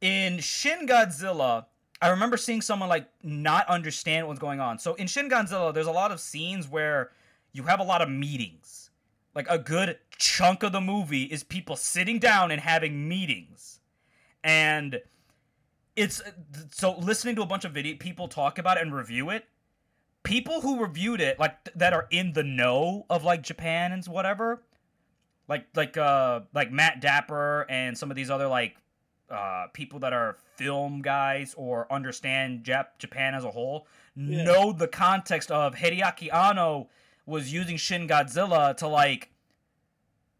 in 0.00 0.38
Shin 0.38 0.86
Godzilla, 0.86 1.66
I 2.00 2.08
remember 2.08 2.36
seeing 2.36 2.60
someone 2.60 2.88
like 2.88 3.08
not 3.22 3.66
understand 3.68 4.26
what's 4.26 4.38
going 4.38 4.60
on. 4.60 4.78
So 4.78 4.94
in 4.94 5.06
Shin 5.06 5.28
Godzilla, 5.28 5.72
there's 5.72 5.86
a 5.86 5.92
lot 5.92 6.12
of 6.12 6.20
scenes 6.20 6.68
where 6.68 7.12
you 7.52 7.64
have 7.64 7.80
a 7.80 7.84
lot 7.84 8.02
of 8.02 8.08
meetings. 8.08 8.90
Like 9.34 9.46
a 9.50 9.58
good 9.58 9.98
chunk 10.18 10.62
of 10.62 10.72
the 10.72 10.80
movie 10.80 11.24
is 11.24 11.42
people 11.42 11.76
sitting 11.76 12.18
down 12.18 12.50
and 12.50 12.60
having 12.60 13.06
meetings, 13.06 13.80
and 14.42 15.00
it's 15.94 16.22
so 16.70 16.96
listening 16.98 17.36
to 17.36 17.42
a 17.42 17.46
bunch 17.46 17.64
of 17.64 17.72
video 17.72 17.96
people 17.96 18.28
talk 18.28 18.58
about 18.58 18.78
it 18.78 18.82
and 18.82 18.94
review 18.94 19.30
it 19.30 19.46
people 20.26 20.60
who 20.60 20.80
reviewed 20.80 21.20
it 21.20 21.38
like 21.38 21.56
that 21.76 21.92
are 21.92 22.08
in 22.10 22.32
the 22.32 22.42
know 22.42 23.06
of 23.08 23.24
like 23.24 23.42
Japan 23.42 23.92
and 23.92 24.04
whatever, 24.06 24.62
like 25.48 25.66
like 25.74 25.96
uh 25.96 26.40
like 26.52 26.72
Matt 26.72 27.00
Dapper 27.00 27.64
and 27.70 27.96
some 27.96 28.10
of 28.10 28.16
these 28.16 28.28
other 28.28 28.48
like 28.48 28.76
uh 29.30 29.66
people 29.72 30.00
that 30.00 30.12
are 30.12 30.36
film 30.56 31.00
guys 31.00 31.54
or 31.56 31.90
understand 31.92 32.64
Jap- 32.64 32.98
Japan 32.98 33.34
as 33.34 33.44
a 33.44 33.50
whole 33.50 33.86
yeah. 34.16 34.44
know 34.44 34.72
the 34.72 34.88
context 34.88 35.50
of 35.50 35.74
Hideaki 35.74 36.32
Anno 36.32 36.88
was 37.26 37.52
using 37.52 37.76
Shin 37.76 38.08
Godzilla 38.08 38.76
to 38.78 38.88
like 38.88 39.30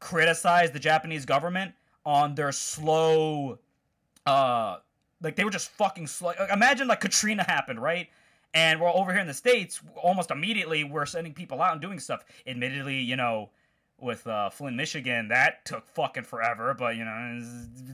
criticize 0.00 0.70
the 0.70 0.78
Japanese 0.78 1.24
government 1.24 1.72
on 2.04 2.34
their 2.34 2.52
slow 2.52 3.58
uh 4.26 4.76
like 5.22 5.36
they 5.36 5.44
were 5.44 5.50
just 5.50 5.70
fucking 5.70 6.06
slow. 6.06 6.32
Imagine 6.52 6.88
like 6.88 7.00
Katrina 7.00 7.44
happened, 7.44 7.80
right? 7.80 8.08
And 8.56 8.80
we're 8.80 8.88
over 8.88 9.12
here 9.12 9.20
in 9.20 9.26
the 9.26 9.34
states, 9.34 9.82
almost 10.02 10.30
immediately 10.30 10.82
we're 10.82 11.04
sending 11.04 11.34
people 11.34 11.60
out 11.60 11.72
and 11.72 11.80
doing 11.82 12.00
stuff. 12.00 12.24
Admittedly, 12.46 12.98
you 12.98 13.14
know, 13.14 13.50
with 14.00 14.26
uh, 14.26 14.48
Flint, 14.48 14.78
Michigan, 14.78 15.28
that 15.28 15.66
took 15.66 15.86
fucking 15.86 16.22
forever, 16.22 16.72
but 16.72 16.96
you 16.96 17.04
know, 17.04 17.42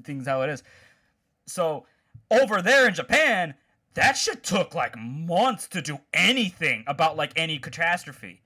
things 0.04 0.24
how 0.24 0.42
it 0.42 0.50
is. 0.50 0.62
So 1.46 1.84
over 2.30 2.62
there 2.62 2.86
in 2.86 2.94
Japan, 2.94 3.54
that 3.94 4.12
shit 4.12 4.44
took 4.44 4.72
like 4.72 4.96
months 4.96 5.66
to 5.66 5.82
do 5.82 5.98
anything 6.12 6.84
about 6.86 7.16
like 7.16 7.32
any 7.34 7.58
catastrophe. 7.58 8.40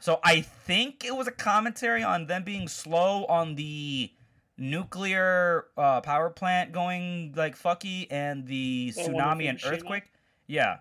So 0.00 0.20
I 0.24 0.40
think 0.40 1.04
it 1.04 1.14
was 1.14 1.28
a 1.28 1.30
commentary 1.30 2.02
on 2.02 2.24
them 2.26 2.44
being 2.44 2.68
slow 2.68 3.26
on 3.26 3.54
the 3.54 4.10
nuclear 4.56 5.66
uh, 5.76 6.00
power 6.00 6.30
plant 6.30 6.72
going 6.72 7.34
like 7.36 7.54
fucky 7.58 8.06
and 8.10 8.46
the 8.46 8.92
The 8.96 9.02
tsunami 9.02 9.50
and 9.50 9.60
earthquake. 9.62 10.04
Yeah. 10.46 10.78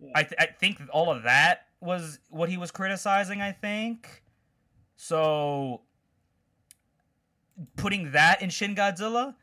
Yeah. 0.00 0.12
I, 0.14 0.22
th- 0.22 0.34
I 0.38 0.46
think 0.46 0.80
all 0.92 1.10
of 1.10 1.24
that 1.24 1.66
was 1.80 2.18
what 2.30 2.48
he 2.48 2.56
was 2.56 2.70
criticizing, 2.70 3.40
I 3.40 3.52
think. 3.52 4.22
So 4.96 5.82
putting 7.76 8.12
that 8.12 8.42
in 8.42 8.50
Shin 8.50 8.74
Godzilla 8.74 9.34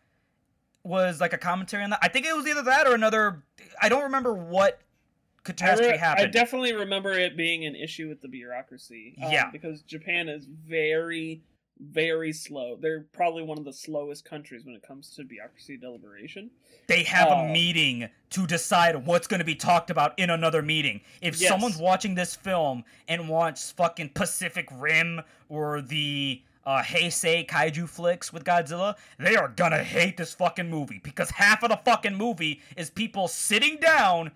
was 0.83 1.19
like 1.19 1.33
a 1.33 1.37
commentary 1.37 1.83
on 1.83 1.89
that. 1.91 1.99
I 2.01 2.07
think 2.07 2.25
it 2.25 2.35
was 2.35 2.47
either 2.47 2.63
that 2.63 2.87
or 2.87 2.95
another 2.95 3.43
I 3.81 3.89
don't 3.89 4.03
remember 4.03 4.33
what 4.33 4.79
I, 4.79 5.41
catastrophe 5.43 5.97
happened. 5.97 6.27
I 6.27 6.29
definitely 6.31 6.73
remember 6.73 7.11
it 7.13 7.37
being 7.37 7.65
an 7.65 7.75
issue 7.75 8.09
with 8.09 8.21
the 8.21 8.27
bureaucracy. 8.27 9.17
um, 9.23 9.31
Yeah. 9.31 9.49
Because 9.51 9.81
Japan 9.81 10.29
is 10.29 10.45
very, 10.45 11.41
very 11.79 12.33
slow. 12.33 12.75
They're 12.79 13.05
probably 13.13 13.43
one 13.43 13.57
of 13.57 13.65
the 13.65 13.73
slowest 13.73 14.25
countries 14.25 14.65
when 14.65 14.75
it 14.75 14.81
comes 14.81 15.09
to 15.15 15.23
bureaucracy 15.23 15.77
deliberation. 15.77 16.49
They 16.87 17.03
have 17.03 17.29
Uh, 17.29 17.35
a 17.35 17.49
meeting 17.51 18.09
to 18.31 18.47
decide 18.47 19.05
what's 19.05 19.27
going 19.27 19.39
to 19.39 19.45
be 19.45 19.55
talked 19.55 19.89
about 19.89 20.17
in 20.17 20.29
another 20.29 20.61
meeting. 20.61 21.01
If 21.21 21.39
Yes. 21.39 21.49
someone's 21.49 21.77
watching 21.77 22.15
this 22.15 22.35
film 22.35 22.83
and 23.07 23.29
wants 23.29 23.71
fucking 23.71 24.09
Pacific 24.09 24.67
Rim 24.71 25.21
or 25.49 25.81
the 25.81 26.41
uh, 26.65 26.81
Heisei 26.83 27.47
kaiju 27.47 27.87
flicks 27.87 28.33
with 28.33 28.43
Godzilla, 28.43 28.95
they 29.17 29.35
are 29.37 29.47
gonna 29.47 29.83
hate 29.83 30.17
this 30.17 30.33
fucking 30.33 30.69
movie 30.69 30.99
because 31.01 31.29
half 31.29 31.63
of 31.63 31.69
the 31.69 31.77
fucking 31.85 32.15
movie 32.15 32.61
is 32.75 32.89
people 32.89 33.27
sitting 33.29 33.77
down 33.77 34.31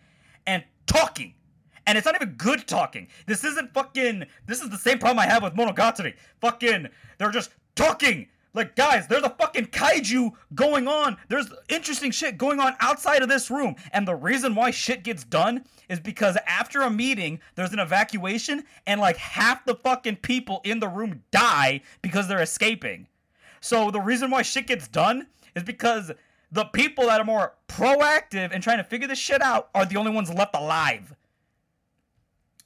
and 0.48 0.64
talking. 0.86 1.34
And 1.88 1.98
it's 1.98 2.06
not 2.06 2.16
even 2.16 2.36
good 2.36 2.68
talking. 2.68 3.08
This 3.26 3.44
isn't 3.44 3.74
fucking. 3.74 4.26
This 4.46 4.62
is 4.62 4.70
the 4.70 4.78
same 4.78 5.00
problem 5.00 5.20
I 5.20 5.26
have 5.26 5.44
with 5.44 5.56
Monogatari. 5.56 6.14
Fucking. 6.40 6.88
They're 7.18 7.32
just 7.32 7.52
talking. 7.76 8.28
Like, 8.54 8.76
guys, 8.76 9.08
there's 9.08 9.24
a 9.24 9.30
fucking 9.30 9.68
kaiju 9.68 10.32
going 10.54 10.88
on. 10.88 11.16
There's 11.30 11.50
interesting 11.70 12.12
shit 12.12 12.38
going 12.38 12.60
on 12.60 12.76
outside 12.82 13.22
of 13.22 13.30
this 13.30 13.50
room. 13.50 13.76
And 13.94 14.06
the 14.06 14.16
reason 14.16 14.56
why 14.56 14.72
shit 14.72 15.04
gets 15.04 15.24
done 15.24 15.64
is 15.88 16.02
because 16.02 16.38
after 16.46 16.82
a 16.82 16.90
meeting, 16.90 17.40
there's 17.56 17.72
an 17.72 17.80
evacuation, 17.80 18.66
and 18.86 19.00
like 19.00 19.16
half 19.16 19.64
the 19.64 19.76
fucking 19.76 20.18
people 20.18 20.60
in 20.66 20.80
the 20.80 20.90
room 20.90 21.24
die 21.32 21.82
because 22.02 22.28
they're 22.28 22.42
escaping. 22.42 23.08
So 23.62 23.90
the 23.90 24.02
reason 24.02 24.30
why 24.30 24.42
shit 24.42 24.68
gets 24.68 24.88
done 24.88 25.28
is 25.56 25.64
because 25.64 26.12
the 26.52 26.66
people 26.66 27.06
that 27.06 27.22
are 27.22 27.26
more 27.26 27.54
proactive 27.70 28.52
and 28.52 28.62
trying 28.62 28.80
to 28.80 28.84
figure 28.84 29.08
this 29.08 29.20
shit 29.20 29.42
out 29.42 29.70
are 29.74 29.86
the 29.86 29.96
only 29.96 30.12
ones 30.12 30.34
left 30.34 30.56
alive. 30.56 31.16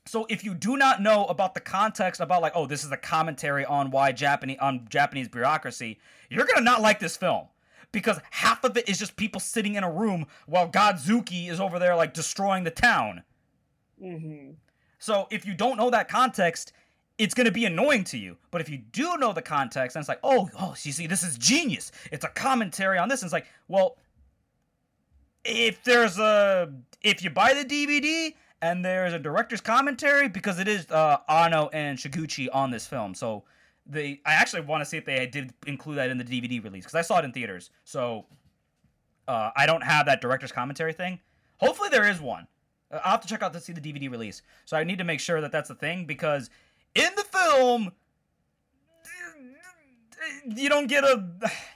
So 0.07 0.27
if 0.29 0.43
you 0.43 0.53
do 0.53 0.77
not 0.77 1.01
know 1.01 1.25
about 1.25 1.55
the 1.55 1.59
context 1.59 2.21
about 2.21 2.41
like, 2.41 2.53
oh, 2.55 2.67
this 2.67 2.83
is 2.83 2.91
a 2.91 2.97
commentary 2.97 3.65
on 3.65 3.89
why 3.89 4.11
Japanese 4.11 4.57
on 4.61 4.87
Japanese 4.89 5.27
bureaucracy, 5.27 5.99
you're 6.29 6.45
gonna 6.45 6.61
not 6.61 6.81
like 6.81 6.99
this 6.99 7.17
film. 7.17 7.47
Because 7.91 8.19
half 8.29 8.63
of 8.63 8.77
it 8.77 8.87
is 8.89 8.99
just 8.99 9.15
people 9.15 9.39
sitting 9.39 9.75
in 9.75 9.83
a 9.83 9.91
room 9.91 10.27
while 10.47 10.69
Godzuki 10.69 11.49
is 11.49 11.59
over 11.59 11.79
there 11.79 11.95
like 11.95 12.13
destroying 12.13 12.63
the 12.63 12.71
town. 12.71 13.23
hmm 13.99 14.51
So 14.99 15.27
if 15.31 15.45
you 15.45 15.53
don't 15.53 15.77
know 15.77 15.89
that 15.89 16.07
context, 16.07 16.73
it's 17.17 17.33
going 17.33 17.45
to 17.45 17.51
be 17.51 17.65
annoying 17.65 18.03
to 18.05 18.17
you. 18.17 18.37
But 18.51 18.61
if 18.61 18.69
you 18.69 18.77
do 18.77 19.17
know 19.17 19.31
the 19.31 19.41
context, 19.41 19.95
and 19.95 20.01
it's 20.01 20.09
like, 20.09 20.19
oh, 20.23 20.49
oh, 20.59 20.75
you 20.83 20.91
see, 20.91 21.07
this 21.07 21.23
is 21.23 21.37
genius. 21.37 21.91
It's 22.11 22.25
a 22.25 22.29
commentary 22.29 22.97
on 22.97 23.07
this. 23.07 23.21
And 23.21 23.27
it's 23.27 23.33
like, 23.33 23.47
well, 23.69 23.97
if 25.45 25.81
there's 25.83 26.19
a, 26.19 26.73
if 27.01 27.23
you 27.23 27.29
buy 27.29 27.53
the 27.53 27.63
DVD 27.63 28.33
and 28.61 28.83
there's 28.83 29.13
a 29.13 29.19
director's 29.19 29.61
commentary, 29.61 30.27
because 30.27 30.59
it 30.59 30.67
is 30.67 30.89
uh, 30.89 31.17
Anno 31.27 31.69
and 31.73 31.97
Higuchi 31.97 32.47
on 32.53 32.71
this 32.71 32.87
film, 32.87 33.13
so 33.13 33.43
they, 33.85 34.21
I 34.25 34.33
actually 34.33 34.63
want 34.63 34.81
to 34.81 34.85
see 34.85 34.97
if 34.97 35.05
they 35.05 35.25
did 35.27 35.53
include 35.67 35.97
that 35.97 36.09
in 36.09 36.17
the 36.17 36.23
DVD 36.23 36.63
release 36.63 36.85
because 36.85 36.95
I 36.95 37.01
saw 37.01 37.19
it 37.19 37.25
in 37.25 37.31
theaters. 37.31 37.69
So 37.83 38.25
uh, 39.27 39.51
I 39.55 39.65
don't 39.65 39.83
have 39.83 40.05
that 40.07 40.21
director's 40.21 40.51
commentary 40.51 40.93
thing. 40.93 41.19
Hopefully 41.57 41.89
there 41.89 42.09
is 42.09 42.19
one. 42.19 42.47
Uh, 42.91 42.99
I'll 43.03 43.11
have 43.11 43.21
to 43.21 43.27
check 43.27 43.43
out 43.43 43.53
to 43.53 43.59
see 43.59 43.73
the 43.73 43.81
DVD 43.81 44.09
release. 44.09 44.41
So 44.65 44.75
I 44.77 44.83
need 44.83 44.97
to 44.97 45.03
make 45.03 45.19
sure 45.19 45.41
that 45.41 45.51
that's 45.51 45.69
the 45.69 45.75
thing 45.75 46.05
because 46.05 46.49
in 46.95 47.09
the 47.15 47.23
film, 47.23 47.91
you 50.47 50.69
don't 50.69 50.87
get 50.87 51.03
a 51.03 51.23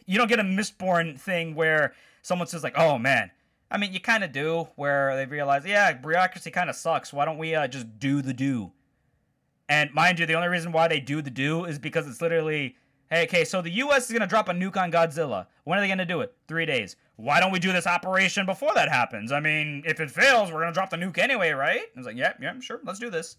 you 0.05 0.17
don't 0.17 0.27
get 0.27 0.39
a 0.39 0.43
Mistborn 0.43 1.19
thing 1.19 1.53
where 1.53 1.93
someone 2.23 2.47
says 2.47 2.63
like, 2.63 2.77
"Oh 2.77 2.97
man." 2.97 3.31
I 3.71 3.77
mean, 3.77 3.93
you 3.93 3.99
kind 3.99 4.23
of 4.23 4.31
do, 4.31 4.67
where 4.75 5.15
they 5.15 5.25
realize, 5.25 5.65
yeah, 5.65 5.93
bureaucracy 5.93 6.49
kind 6.51 6.69
of 6.69 6.75
sucks. 6.75 7.13
Why 7.13 7.25
don't 7.25 7.37
we 7.37 7.53
uh, 7.53 7.67
just 7.67 7.99
do 7.99 8.21
the 8.21 8.33
do? 8.33 8.71
And 9.67 9.93
mind 9.93 10.17
you, 10.17 10.25
the 10.25 10.33
only 10.33 10.47
reason 10.47 10.71
why 10.71 10.87
they 10.87 10.99
do 10.99 11.21
the 11.21 11.29
do 11.29 11.65
is 11.65 11.77
because 11.77 12.07
it's 12.07 12.21
literally, 12.21 12.75
hey, 13.11 13.23
okay, 13.25 13.45
so 13.45 13.61
the 13.61 13.69
U.S. 13.69 14.07
is 14.07 14.13
gonna 14.13 14.25
drop 14.25 14.49
a 14.49 14.53
nuke 14.53 14.77
on 14.77 14.91
Godzilla. 14.91 15.45
When 15.65 15.77
are 15.77 15.81
they 15.81 15.87
gonna 15.87 16.05
do 16.05 16.21
it? 16.21 16.33
Three 16.47 16.65
days. 16.65 16.95
Why 17.17 17.39
don't 17.39 17.51
we 17.51 17.59
do 17.59 17.71
this 17.71 17.85
operation 17.85 18.47
before 18.47 18.73
that 18.73 18.89
happens? 18.89 19.31
I 19.31 19.39
mean, 19.39 19.83
if 19.85 19.99
it 19.99 20.09
fails, 20.09 20.51
we're 20.51 20.61
gonna 20.61 20.73
drop 20.73 20.89
the 20.89 20.97
nuke 20.97 21.19
anyway, 21.19 21.51
right? 21.51 21.81
It's 21.95 22.07
like, 22.07 22.17
yeah, 22.17 22.33
yeah, 22.41 22.59
sure, 22.59 22.79
let's 22.83 22.99
do 22.99 23.11
this. 23.11 23.37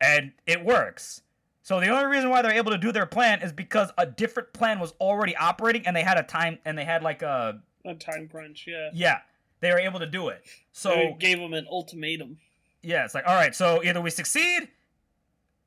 And 0.00 0.32
it 0.46 0.64
works. 0.64 1.20
So 1.62 1.78
the 1.78 1.88
only 1.88 2.06
reason 2.06 2.30
why 2.30 2.42
they're 2.42 2.52
able 2.52 2.72
to 2.72 2.78
do 2.78 2.90
their 2.90 3.06
plan 3.06 3.40
is 3.42 3.52
because 3.52 3.90
a 3.98 4.06
different 4.06 4.52
plan 4.52 4.80
was 4.80 4.92
already 5.00 5.36
operating, 5.36 5.86
and 5.86 5.94
they 5.94 6.02
had 6.02 6.16
a 6.16 6.22
time, 6.22 6.58
and 6.64 6.76
they 6.76 6.84
had 6.84 7.02
like 7.02 7.22
a, 7.22 7.60
A 7.84 7.94
time 7.94 8.28
crunch, 8.28 8.66
yeah. 8.68 8.90
yeah, 8.94 9.18
they 9.60 9.70
were 9.70 9.78
able 9.80 9.98
to 10.00 10.06
do 10.06 10.28
it. 10.28 10.44
So 10.72 10.90
they 10.90 11.16
gave 11.18 11.38
them 11.38 11.52
an 11.52 11.66
ultimatum. 11.70 12.38
yeah, 12.82 13.04
it's 13.04 13.14
like, 13.14 13.26
all 13.26 13.34
right, 13.34 13.54
so 13.54 13.82
either 13.82 14.00
we 14.00 14.10
succeed, 14.10 14.68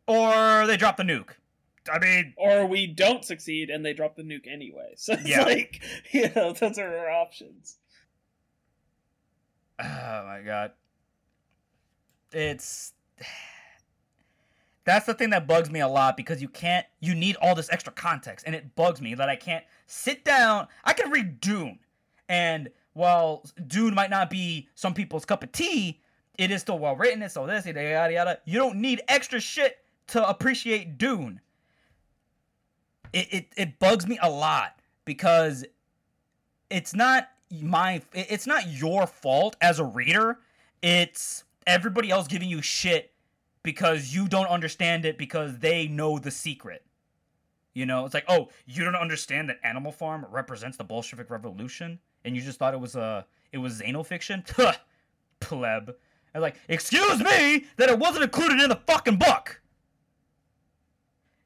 or 0.07 0.65
they 0.67 0.77
drop 0.77 0.97
the 0.97 1.03
nuke. 1.03 1.31
I 1.91 1.99
mean, 1.99 2.33
Or 2.37 2.65
we 2.65 2.87
don't 2.87 3.23
succeed 3.23 3.69
and 3.69 3.85
they 3.85 3.93
drop 3.93 4.15
the 4.15 4.23
nuke 4.23 4.47
anyway. 4.51 4.93
So 4.97 5.13
it's 5.13 5.27
Yeah. 5.27 5.43
like, 5.43 5.81
you 6.11 6.31
know, 6.35 6.51
those 6.53 6.79
are 6.79 6.97
our 6.97 7.11
options. 7.11 7.77
Oh 9.79 10.23
my 10.25 10.41
god. 10.45 10.71
It's 12.31 12.93
That's 14.85 15.05
the 15.05 15.13
thing 15.15 15.31
that 15.31 15.47
bugs 15.47 15.69
me 15.71 15.79
a 15.79 15.87
lot 15.87 16.15
because 16.15 16.41
you 16.41 16.47
can't 16.47 16.85
you 16.99 17.13
need 17.15 17.35
all 17.41 17.55
this 17.55 17.69
extra 17.71 17.91
context 17.91 18.45
and 18.45 18.55
it 18.55 18.75
bugs 18.75 19.01
me 19.01 19.13
that 19.15 19.29
I 19.29 19.35
can't 19.35 19.65
sit 19.87 20.23
down. 20.23 20.67
I 20.83 20.93
can 20.93 21.09
read 21.11 21.39
Dune 21.41 21.79
and 22.29 22.69
while 22.93 23.45
Dune 23.67 23.93
might 23.93 24.09
not 24.09 24.29
be 24.29 24.69
some 24.75 24.93
people's 24.93 25.25
cup 25.25 25.43
of 25.43 25.51
tea, 25.51 26.01
it 26.37 26.51
is 26.51 26.61
still 26.61 26.79
well 26.79 26.95
written, 26.95 27.21
it's 27.21 27.33
so 27.33 27.45
this, 27.45 27.65
yada 27.65 27.81
yada 27.81 28.13
yada. 28.13 28.39
You 28.45 28.57
don't 28.57 28.77
need 28.77 29.01
extra 29.07 29.39
shit 29.39 29.79
to 30.07 30.27
appreciate 30.27 30.97
Dune. 30.97 31.41
It 33.13 33.27
it, 33.33 33.47
it 33.57 33.79
bugs 33.79 34.07
me 34.07 34.17
a 34.21 34.29
lot 34.29 34.79
because 35.05 35.65
it's 36.69 36.93
not 36.93 37.29
my 37.61 38.01
it's 38.13 38.47
not 38.47 38.67
your 38.67 39.07
fault 39.07 39.55
as 39.61 39.79
a 39.79 39.85
reader 39.85 40.39
it's 40.81 41.43
everybody 41.67 42.09
else 42.09 42.27
giving 42.27 42.49
you 42.49 42.61
shit 42.61 43.11
because 43.63 44.13
you 44.13 44.27
don't 44.27 44.47
understand 44.47 45.05
it 45.05 45.17
because 45.17 45.59
they 45.59 45.87
know 45.87 46.17
the 46.17 46.31
secret 46.31 46.83
you 47.73 47.85
know 47.85 48.05
it's 48.05 48.13
like 48.13 48.25
oh 48.27 48.49
you 48.65 48.83
don't 48.83 48.95
understand 48.95 49.47
that 49.49 49.57
animal 49.63 49.91
farm 49.91 50.25
represents 50.29 50.77
the 50.77 50.83
bolshevik 50.83 51.29
revolution 51.29 51.99
and 52.25 52.35
you 52.35 52.41
just 52.41 52.59
thought 52.59 52.73
it 52.73 52.79
was 52.79 52.95
a 52.95 53.25
it 53.53 53.57
was 53.57 53.81
xenofiction 53.81 54.45
pleb 55.39 55.95
i 56.33 56.37
was 56.37 56.41
like 56.41 56.55
excuse 56.67 57.19
me 57.19 57.65
that 57.77 57.89
it 57.89 57.97
wasn't 57.97 58.23
included 58.23 58.59
in 58.59 58.69
the 58.69 58.79
fucking 58.87 59.17
book 59.17 59.61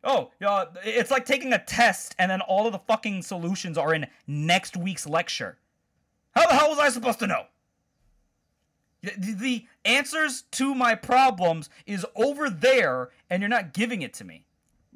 Oh, 0.04 0.32
yeah, 0.40 0.66
it's 0.84 1.12
like 1.12 1.26
taking 1.26 1.52
a 1.52 1.60
test 1.60 2.16
and 2.18 2.32
then 2.32 2.42
all 2.42 2.66
of 2.66 2.72
the 2.72 2.80
fucking 2.80 3.22
solutions 3.22 3.78
are 3.78 3.94
in 3.94 4.08
next 4.28 4.78
week's 4.78 5.06
lecture. 5.06 5.58
How 6.32 6.48
the 6.48 6.54
hell 6.54 6.70
was 6.70 6.80
I 6.80 6.90
supposed 6.90 7.20
to 7.20 7.28
know? 7.28 7.44
The, 9.02 9.34
the 9.34 9.66
answers 9.84 10.44
to 10.52 10.74
my 10.74 10.96
problems 10.96 11.70
is 11.86 12.06
over 12.16 12.50
there 12.50 13.10
and 13.30 13.42
you're 13.42 13.50
not 13.50 13.74
giving 13.74 14.02
it 14.02 14.14
to 14.16 14.24
me. 14.24 14.46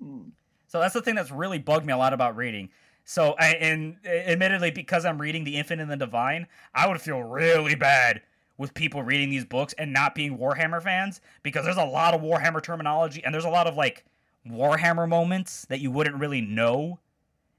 Mm. 0.01 0.31
So 0.68 0.80
that's 0.80 0.93
the 0.93 1.01
thing 1.01 1.15
that's 1.15 1.31
really 1.31 1.60
bugged 1.60 1.85
me 1.85 1.93
a 1.93 1.97
lot 1.97 2.14
about 2.14 2.35
reading. 2.35 2.69
So, 3.05 3.35
I, 3.38 3.47
and 3.55 3.97
uh, 4.05 4.09
admittedly, 4.09 4.71
because 4.71 5.05
I'm 5.05 5.19
reading 5.19 5.43
The 5.43 5.57
Infinite 5.57 5.84
and 5.84 5.91
the 5.91 5.97
Divine, 5.97 6.47
I 6.73 6.88
would 6.88 7.01
feel 7.01 7.21
really 7.21 7.75
bad 7.75 8.21
with 8.57 8.73
people 8.73 9.03
reading 9.03 9.30
these 9.30 9.45
books 9.45 9.73
and 9.77 9.91
not 9.91 10.15
being 10.15 10.38
Warhammer 10.38 10.81
fans 10.81 11.21
because 11.41 11.65
there's 11.65 11.77
a 11.77 11.84
lot 11.84 12.13
of 12.13 12.21
Warhammer 12.21 12.61
terminology 12.61 13.23
and 13.23 13.34
there's 13.34 13.45
a 13.45 13.49
lot 13.49 13.67
of 13.67 13.75
like 13.75 14.05
Warhammer 14.47 15.07
moments 15.07 15.65
that 15.65 15.80
you 15.80 15.91
wouldn't 15.91 16.17
really 16.17 16.41
know 16.41 16.99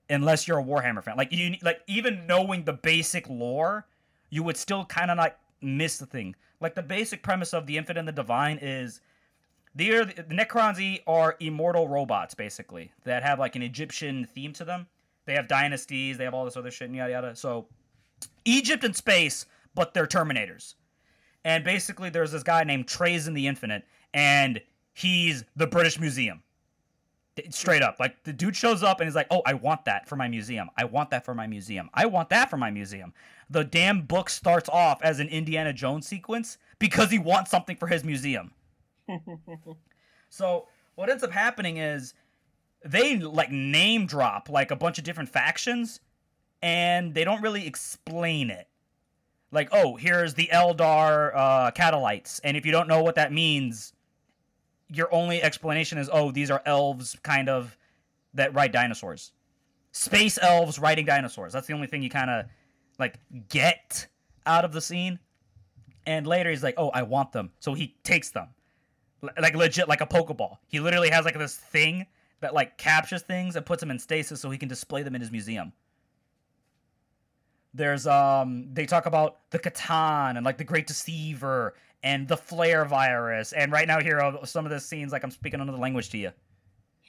unless 0.09 0.47
you're 0.47 0.59
a 0.59 0.65
Warhammer 0.65 1.03
fan. 1.03 1.17
Like 1.17 1.33
you, 1.33 1.57
like 1.63 1.81
even 1.87 2.27
knowing 2.27 2.65
the 2.65 2.73
basic 2.73 3.29
lore, 3.29 3.87
you 4.31 4.43
would 4.43 4.57
still 4.57 4.85
kind 4.85 5.11
of 5.11 5.19
like 5.19 5.37
miss 5.61 5.99
the 5.99 6.07
thing. 6.07 6.37
Like 6.61 6.75
the 6.75 6.83
basic 6.83 7.23
premise 7.23 7.53
of 7.53 7.67
The 7.67 7.77
Infinite 7.77 7.99
and 7.99 8.09
the 8.09 8.13
Divine 8.13 8.59
is 8.63 9.01
the 9.75 10.05
the 10.05 10.35
Necrons 10.35 11.01
are 11.07 11.37
immortal 11.41 11.89
robots, 11.89 12.35
basically, 12.35 12.93
that 13.05 13.23
have 13.23 13.39
like 13.39 13.57
an 13.57 13.63
Egyptian 13.63 14.27
theme 14.27 14.53
to 14.55 14.65
them. 14.65 14.87
They 15.27 15.35
have 15.35 15.49
dynasties, 15.49 16.19
they 16.19 16.25
have 16.25 16.35
all 16.35 16.45
this 16.45 16.57
other 16.57 16.71
shit, 16.71 16.89
and 16.89 16.97
yada 16.97 17.13
yada. 17.13 17.37
So, 17.37 17.67
Egypt 18.45 18.85
and 18.85 18.95
space, 18.95 19.47
but 19.75 19.95
they're 19.95 20.07
Terminators. 20.07 20.75
and 21.45 21.65
basically 21.65 22.11
there's 22.11 22.33
this 22.33 22.43
guy 22.43 22.65
named 22.65 22.87
Trazyn 22.87 23.35
the 23.35 23.47
Infinite, 23.47 23.85
and 24.13 24.61
he's 24.93 25.45
the 25.57 25.67
British 25.67 25.99
Museum. 25.99 26.43
Straight 27.51 27.83
up, 27.83 27.97
like 27.99 28.23
the 28.23 28.33
dude 28.33 28.55
shows 28.55 28.85
up 28.85 29.01
and 29.01 29.09
he's 29.09 29.17
like, 29.17 29.27
"Oh, 29.31 29.43
I 29.45 29.55
want 29.55 29.85
that 29.87 30.09
for 30.09 30.15
my 30.15 30.29
museum. 30.29 30.71
I 30.77 30.85
want 30.85 31.11
that 31.11 31.25
for 31.25 31.35
my 31.35 31.49
museum. 31.49 31.91
I 31.93 32.07
want 32.07 32.29
that 32.29 32.49
for 32.49 32.57
my 32.57 32.71
museum." 32.71 33.13
The 33.51 33.65
damn 33.65 34.03
book 34.03 34.31
starts 34.31 34.69
off 34.69 35.03
as 35.03 35.19
an 35.19 35.27
Indiana 35.29 35.73
Jones 35.73 36.07
sequence 36.07 36.59
because 36.79 37.11
he 37.11 37.19
wants 37.19 37.51
something 37.51 37.77
for 37.77 37.89
his 37.89 38.05
museum. 38.05 38.53
so 40.29 40.69
what 40.95 41.11
ends 41.11 41.25
up 41.25 41.33
happening 41.33 41.79
is 41.79 42.15
they 42.85 43.19
like 43.19 43.51
name 43.51 44.07
drop 44.07 44.49
like 44.49 44.71
a 44.71 44.77
bunch 44.77 44.99
of 44.99 45.05
different 45.05 45.31
factions, 45.31 46.01
and 46.63 47.15
they 47.15 47.25
don't 47.25 47.43
really 47.43 47.67
explain 47.67 48.51
it. 48.51 48.69
Like, 49.51 49.69
oh, 49.73 49.97
here's 49.97 50.35
the 50.35 50.49
Eldar 50.53 51.35
uh, 51.35 51.71
Catalytes, 51.71 52.41
and 52.45 52.57
if 52.57 52.67
you 52.67 52.73
don't 52.73 52.89
know 52.89 53.03
what 53.03 53.15
that 53.15 53.33
means, 53.33 53.93
your 54.89 55.13
only 55.15 55.43
explanation 55.43 55.97
is, 55.97 56.11
oh, 56.13 56.31
these 56.31 56.51
are 56.51 56.61
elves, 56.67 57.17
kind 57.23 57.49
of, 57.49 57.77
that 58.35 58.53
ride 58.53 58.73
dinosaurs. 58.73 59.33
Space 59.93 60.39
elves 60.43 60.79
riding 60.79 61.07
dinosaurs. 61.07 61.53
That's 61.53 61.69
the 61.69 61.73
only 61.73 61.87
thing 61.87 62.03
you 62.03 62.11
kind 62.11 62.31
of 62.31 62.47
like 62.99 63.19
get 63.49 64.09
out 64.45 64.65
of 64.65 64.73
the 64.73 64.81
scene. 64.81 65.21
And 66.05 66.27
later 66.27 66.51
he's 66.51 66.63
like, 66.63 66.75
oh, 66.77 66.89
I 66.91 67.03
want 67.03 67.33
them, 67.33 67.51
so 67.61 67.75
he 67.75 67.95
takes 68.03 68.31
them, 68.31 68.49
L- 69.23 69.31
like 69.41 69.55
legit, 69.55 69.89
like 69.89 70.01
a 70.01 70.07
Pokeball. 70.07 70.59
He 70.67 70.81
literally 70.81 71.11
has 71.11 71.25
like 71.25 71.39
this 71.39 71.57
thing 71.57 72.07
that 72.45 72.53
like 72.53 72.77
captures 72.77 73.23
things 73.23 73.57
and 73.57 73.65
puts 73.65 73.81
them 73.81 73.91
in 73.91 73.99
stasis 73.99 74.39
so 74.39 74.51
he 74.51 74.59
can 74.59 74.69
display 74.69 75.03
them 75.03 75.15
in 75.15 75.21
his 75.23 75.33
museum. 75.33 75.73
There's 77.73 78.07
um 78.07 78.69
they 78.75 78.85
talk 78.85 79.07
about 79.07 79.51
the 79.51 79.59
C'tan 79.59 80.37
and 80.37 80.45
like 80.45 80.59
the 80.59 80.65
Great 80.65 80.87
Deceiver 80.87 81.75
and 82.03 82.29
the 82.29 82.37
Flayer 82.37 82.87
virus 82.87 83.55
and 83.55 83.73
right 83.73 83.89
now 83.89 83.99
here 83.99 84.21
are 84.21 84.45
some 84.47 84.67
of 84.67 84.71
the 84.71 84.79
scenes 84.79 85.11
like 85.11 85.25
I'm 85.25 85.31
speaking 85.31 85.61
another 85.61 85.79
language 85.79 86.11
to 86.11 86.19
you. 86.19 86.33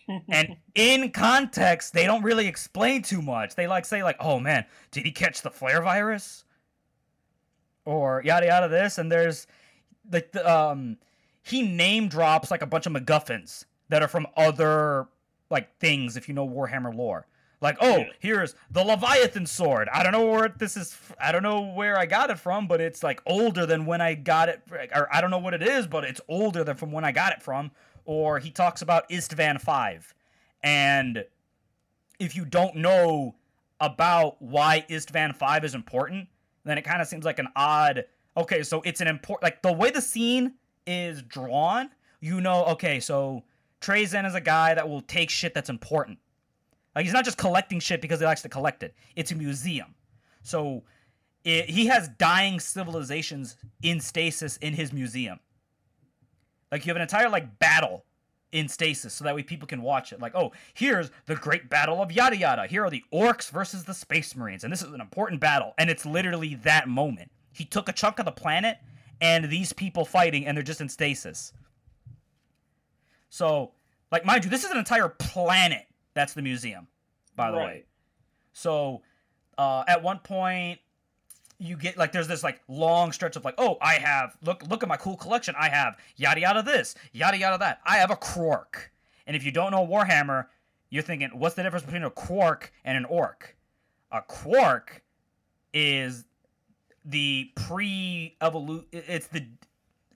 and 0.29 0.55
in 0.73 1.11
context, 1.11 1.93
they 1.93 2.05
don't 2.05 2.23
really 2.23 2.47
explain 2.47 3.01
too 3.01 3.21
much. 3.21 3.55
They 3.55 3.67
like 3.67 3.83
say 3.85 4.03
like, 4.03 4.17
"Oh 4.19 4.39
man, 4.39 4.65
did 4.91 5.03
he 5.03 5.11
catch 5.11 5.41
the 5.41 5.49
Flayer 5.49 5.83
virus?" 5.83 6.45
Or 7.83 8.21
yada 8.23 8.45
yada 8.45 8.69
this 8.69 8.97
and 8.97 9.11
there's 9.11 9.47
like 10.11 10.31
the 10.31 10.49
um 10.49 10.97
he 11.43 11.61
name 11.61 12.07
drops 12.07 12.51
like 12.51 12.61
a 12.61 12.67
bunch 12.67 12.85
of 12.85 12.93
MacGuffins 12.93 13.65
that 13.89 14.01
are 14.01 14.07
from 14.07 14.27
other 14.35 15.07
like 15.49 15.77
things 15.80 16.17
if 16.17 16.27
you 16.27 16.34
know 16.34 16.47
Warhammer 16.47 16.95
lore. 16.95 17.27
Like, 17.61 17.77
oh, 17.81 17.97
yeah. 17.97 18.09
here's 18.19 18.53
the 18.69 18.84
Leviathan 18.84 19.45
sword. 19.45 19.88
I 19.91 20.03
don't 20.03 20.11
know 20.11 20.26
where 20.26 20.49
this 20.49 20.76
is. 20.77 20.95
I 21.19 21.31
don't 21.31 21.43
know 21.43 21.61
where 21.61 21.97
I 21.97 22.05
got 22.05 22.30
it 22.30 22.38
from, 22.38 22.67
but 22.67 22.81
it's 22.81 23.01
like 23.01 23.22
older 23.26 23.65
than 23.65 23.85
when 23.85 24.01
I 24.01 24.13
got 24.13 24.49
it. 24.49 24.61
Or 24.93 25.07
I 25.13 25.22
don't 25.22 25.31
know 25.31 25.39
what 25.39 25.53
it 25.53 25.63
is, 25.63 25.88
but 25.88 26.03
it's 26.03 26.22
older 26.27 26.63
than 26.63 26.76
from 26.76 26.91
when 26.91 27.03
I 27.05 27.11
got 27.11 27.34
it 27.34 27.41
from. 27.41 27.72
Or 28.03 28.39
he 28.39 28.51
talks 28.51 28.81
about 28.81 29.09
Isstvan 29.09 29.59
Five, 29.59 30.13
and 30.61 31.26
if 32.19 32.35
you 32.35 32.45
don't 32.45 32.76
know 32.76 33.35
about 33.80 34.39
why 34.39 34.85
Isstvan 34.89 35.35
Five 35.35 35.63
is 35.63 35.73
important, 35.73 36.27
then 36.65 36.77
it 36.77 36.84
kind 36.84 37.01
of 37.01 37.07
seems 37.07 37.26
like 37.26 37.39
an 37.39 37.47
odd. 37.55 38.05
Okay, 38.38 38.61
so 38.61 38.81
it's 38.81 39.01
an 39.01 39.07
important. 39.07 39.43
Like 39.43 39.63
the 39.63 39.73
way 39.73 39.89
the 39.89 40.01
scene 40.01 40.53
is 40.85 41.23
drawn, 41.23 41.89
you 42.19 42.41
know. 42.41 42.65
Okay, 42.65 42.99
so 42.99 43.43
Trazyn 43.85 44.25
is 44.25 44.35
a 44.35 44.41
guy 44.41 44.73
that 44.73 44.87
will 44.87 45.01
take 45.01 45.29
shit 45.29 45.53
that's 45.53 45.69
important 45.69 46.19
like 46.95 47.03
he's 47.03 47.13
not 47.13 47.25
just 47.25 47.37
collecting 47.37 47.79
shit 47.79 48.01
because 48.01 48.19
he 48.19 48.25
likes 48.25 48.41
to 48.43 48.49
collect 48.49 48.81
it. 48.81 48.95
It's 49.15 49.31
a 49.31 49.35
museum. 49.35 49.93
So 50.43 50.83
it, 51.43 51.69
he 51.69 51.87
has 51.87 52.07
dying 52.17 52.59
civilizations 52.59 53.57
in 53.83 53.99
stasis 53.99 54.57
in 54.57 54.73
his 54.73 54.93
museum. 54.93 55.39
Like 56.71 56.85
you 56.85 56.89
have 56.89 56.95
an 56.95 57.01
entire 57.01 57.29
like 57.29 57.59
battle 57.59 58.05
in 58.53 58.69
stasis 58.69 59.13
so 59.13 59.25
that 59.25 59.35
way 59.35 59.43
people 59.43 59.67
can 59.67 59.81
watch 59.81 60.13
it. 60.13 60.21
Like, 60.21 60.33
oh, 60.35 60.53
here's 60.73 61.11
the 61.25 61.35
great 61.35 61.69
battle 61.69 62.01
of 62.01 62.11
yada 62.11 62.37
yada. 62.37 62.65
Here 62.65 62.85
are 62.85 62.89
the 62.89 63.03
orcs 63.13 63.49
versus 63.49 63.83
the 63.83 63.93
space 63.93 64.35
marines, 64.35 64.63
and 64.63 64.71
this 64.71 64.81
is 64.81 64.93
an 64.93 65.01
important 65.01 65.41
battle. 65.41 65.73
And 65.77 65.89
it's 65.89 66.05
literally 66.05 66.55
that 66.55 66.87
moment. 66.87 67.29
He 67.51 67.65
took 67.65 67.89
a 67.89 67.93
chunk 67.93 68.19
of 68.19 68.25
the 68.25 68.31
planet 68.31 68.77
and 69.19 69.49
these 69.49 69.73
people 69.73 70.05
fighting, 70.05 70.45
and 70.45 70.55
they're 70.55 70.63
just 70.63 70.81
in 70.81 70.89
stasis. 70.89 71.51
So, 73.29 73.71
like, 74.15 74.25
mind 74.25 74.45
you, 74.45 74.49
this 74.49 74.63
is 74.63 74.71
an 74.71 74.77
entire 74.77 75.09
planet 75.09 75.85
that's 76.13 76.33
the 76.33 76.41
museum, 76.41 76.87
by 77.35 77.51
the 77.51 77.57
right. 77.57 77.65
way. 77.65 77.85
So 78.53 79.01
uh, 79.57 79.83
at 79.89 80.01
one 80.01 80.19
point, 80.19 80.79
you 81.57 81.75
get 81.75 81.97
like 81.97 82.13
there's 82.13 82.27
this 82.29 82.41
like 82.41 82.61
long 82.69 83.11
stretch 83.11 83.35
of 83.35 83.43
like, 83.43 83.55
oh, 83.57 83.77
I 83.81 83.95
have 83.95 84.37
look 84.41 84.63
look 84.69 84.83
at 84.83 84.89
my 84.89 84.95
cool 84.95 85.17
collection. 85.17 85.53
I 85.59 85.67
have 85.67 85.97
yada 86.15 86.39
yada 86.39 86.63
this, 86.63 86.95
yada 87.11 87.37
yada 87.37 87.57
that. 87.57 87.81
I 87.85 87.97
have 87.97 88.09
a 88.09 88.15
Krork. 88.15 88.87
And 89.27 89.35
if 89.35 89.43
you 89.43 89.51
don't 89.51 89.71
know 89.71 89.85
Warhammer, 89.85 90.45
you're 90.89 91.03
thinking, 91.03 91.31
what's 91.33 91.55
the 91.55 91.63
difference 91.63 91.83
between 91.83 92.03
a 92.03 92.09
Krork 92.11 92.69
and 92.85 92.97
an 92.97 93.03
orc? 93.03 93.57
A 94.13 94.21
Krork 94.21 95.01
is 95.73 96.23
the 97.03 97.51
pre-evolution. 97.55 98.87
It's 98.93 99.27
the 99.27 99.45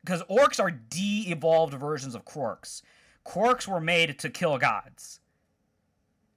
because 0.05 0.23
orcs 0.23 0.61
are 0.61 0.71
de-evolved 0.71 1.73
versions 1.73 2.15
of 2.15 2.23
Krorks. 2.23 2.81
Krorks 3.25 3.67
were 3.67 3.79
made 3.79 4.17
to 4.19 4.29
kill 4.29 4.57
gods. 4.57 5.19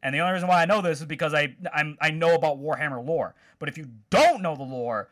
And 0.02 0.14
the 0.14 0.18
only 0.18 0.32
reason 0.34 0.48
why 0.48 0.62
I 0.62 0.66
know 0.66 0.80
this 0.80 1.00
is 1.00 1.06
because 1.06 1.32
I 1.32 1.54
I'm, 1.72 1.96
I 2.00 2.10
know 2.10 2.34
about 2.34 2.60
Warhammer 2.60 3.04
lore. 3.04 3.34
But 3.58 3.68
if 3.68 3.78
you 3.78 3.86
don't 4.10 4.42
know 4.42 4.56
the 4.56 4.64
lore, 4.64 5.10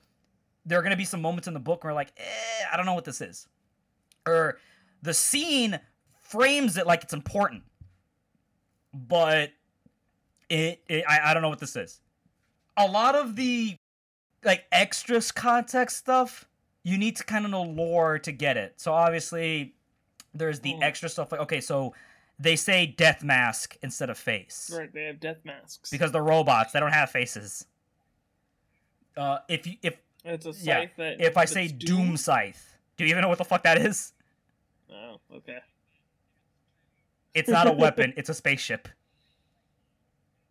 there 0.67 0.79
are 0.79 0.83
going 0.83 0.91
to 0.91 0.97
be 0.97 1.05
some 1.05 1.23
moments 1.23 1.47
in 1.47 1.55
the 1.55 1.61
book 1.61 1.85
where 1.85 1.95
like, 1.95 2.13
eh, 2.17 2.65
I 2.73 2.77
don't 2.77 2.87
know 2.87 2.95
what 2.95 3.05
this 3.05 3.21
is, 3.21 3.47
or 4.27 4.59
the 5.03 5.15
scene 5.15 5.79
frames 6.19 6.77
it 6.77 6.87
like 6.87 7.03
it's 7.03 7.13
important, 7.13 7.63
but 8.93 9.53
it, 10.49 10.83
it 10.89 11.05
I, 11.09 11.31
I 11.31 11.35
don't 11.35 11.43
know 11.43 11.49
what 11.49 11.61
this 11.61 11.77
is. 11.77 12.01
A 12.77 12.87
lot 12.87 13.15
of 13.15 13.37
the 13.37 13.77
like 14.45 14.65
extras 14.73 15.31
context 15.31 15.97
stuff, 15.97 16.49
you 16.83 16.99
need 16.99 17.17
to 17.17 17.25
kind 17.25 17.45
of 17.45 17.51
know 17.51 17.63
lore 17.63 18.19
to 18.19 18.33
get 18.33 18.57
it. 18.57 18.75
So 18.77 18.93
obviously, 18.93 19.75
there's 20.35 20.61
the 20.61 20.75
mm. 20.75 20.83
extra 20.83 21.09
stuff 21.09 21.33
like 21.33 21.41
okay, 21.43 21.61
so 21.61 21.95
they 22.39 22.57
say 22.57 22.87
death 22.87 23.23
mask 23.23 23.77
instead 23.83 24.11
of 24.11 24.19
face. 24.19 24.71
Right, 24.75 24.93
they 24.93 25.05
have 25.05 25.21
death 25.21 25.39
masks. 25.45 25.91
Because 25.91 26.13
they're 26.13 26.23
robots, 26.23 26.73
they 26.73 26.81
don't 26.81 26.93
have 26.93 27.11
faces. 27.11 27.67
Uh, 29.17 29.39
if 29.49 29.67
you 29.67 29.75
if 29.83 29.97
it's 30.25 30.47
a 30.47 30.53
scythe 30.53 30.91
yeah, 30.97 31.17
if 31.19 31.37
I 31.37 31.45
say 31.45 31.69
doom? 31.69 32.07
doom 32.07 32.17
scythe, 32.17 32.79
do 32.97 33.05
you 33.05 33.11
even 33.11 33.23
know 33.23 33.29
what 33.29 33.39
the 33.39 33.45
fuck 33.45 33.63
that 33.65 33.79
is? 33.79 34.13
Oh, 34.93 35.21
okay. 35.35 35.59
It's 37.35 37.49
not 37.49 37.67
a 37.67 37.73
weapon; 37.79 38.15
it's 38.17 38.29
a 38.29 38.35
spaceship. 38.35 38.89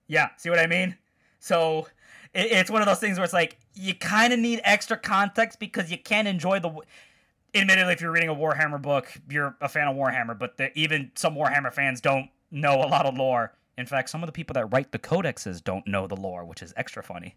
Yeah, 0.08 0.30
see 0.38 0.50
what 0.50 0.60
I 0.60 0.68
mean? 0.68 0.98
So 1.40 1.88
it, 2.34 2.52
it's 2.52 2.70
one 2.70 2.82
of 2.82 2.88
those 2.88 3.00
things 3.00 3.18
where 3.18 3.26
it's 3.26 3.34
like 3.34 3.58
you 3.74 3.96
kind 3.96 4.34
of 4.34 4.40
need 4.40 4.62
extra 4.64 4.98
context 4.98 5.60
because 5.60 5.90
you 5.90 5.98
can't 5.98 6.28
enjoy 6.28 6.60
the 6.60 6.72
admittedly, 7.54 7.94
if 7.94 8.02
you're 8.02 8.12
reading 8.12 8.30
a 8.30 8.36
Warhammer 8.36 8.82
book, 8.82 9.12
you're 9.30 9.56
a 9.62 9.70
fan 9.70 9.88
of 9.88 9.96
Warhammer, 9.96 10.38
but 10.38 10.58
the, 10.58 10.78
even 10.78 11.12
some 11.16 11.36
Warhammer 11.36 11.74
fans 11.74 12.02
don't 12.02 12.30
know 12.52 12.76
a 12.84 12.88
lot 12.88 13.06
of 13.06 13.16
lore. 13.16 13.54
In 13.78 13.86
fact, 13.86 14.10
some 14.10 14.22
of 14.24 14.28
the 14.28 14.34
people 14.34 14.54
that 14.56 14.66
write 14.68 14.92
the 14.92 15.00
codexes 15.00 15.64
don't 15.64 15.88
know 15.88 16.08
the 16.08 16.16
lore, 16.16 16.44
which 16.46 16.62
is 16.62 16.74
extra 16.76 17.02
funny. 17.02 17.36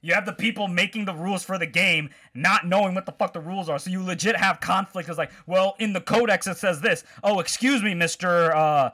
You 0.00 0.12
have 0.12 0.26
the 0.26 0.32
people 0.32 0.68
making 0.68 1.06
the 1.06 1.14
rules 1.14 1.42
for 1.44 1.58
the 1.58 1.66
game 1.66 2.10
not 2.34 2.66
knowing 2.66 2.94
what 2.94 3.06
the 3.06 3.12
fuck 3.12 3.32
the 3.32 3.40
rules 3.40 3.70
are, 3.70 3.78
so 3.78 3.90
you 3.90 4.02
legit 4.02 4.36
have 4.36 4.60
conflict. 4.60 5.08
It's 5.08 5.16
like, 5.16 5.32
well, 5.46 5.76
in 5.78 5.94
the 5.94 6.00
codex 6.00 6.46
it 6.46 6.58
says 6.58 6.80
this. 6.80 7.04
Oh, 7.22 7.40
excuse 7.40 7.82
me, 7.82 7.94
Mister 7.94 8.54
uh, 8.54 8.90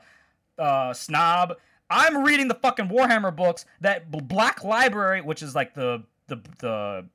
uh, 0.57 0.93
Snob. 0.93 1.57
I'm 1.89 2.23
reading 2.23 2.47
the 2.47 2.55
fucking 2.55 2.87
Warhammer 2.87 3.35
books 3.35 3.65
that 3.81 4.09
Black 4.09 4.63
Library, 4.63 5.19
which 5.19 5.43
is 5.43 5.53
like 5.53 5.73
the 5.73 6.03
the 6.27 6.37
the 6.59 7.05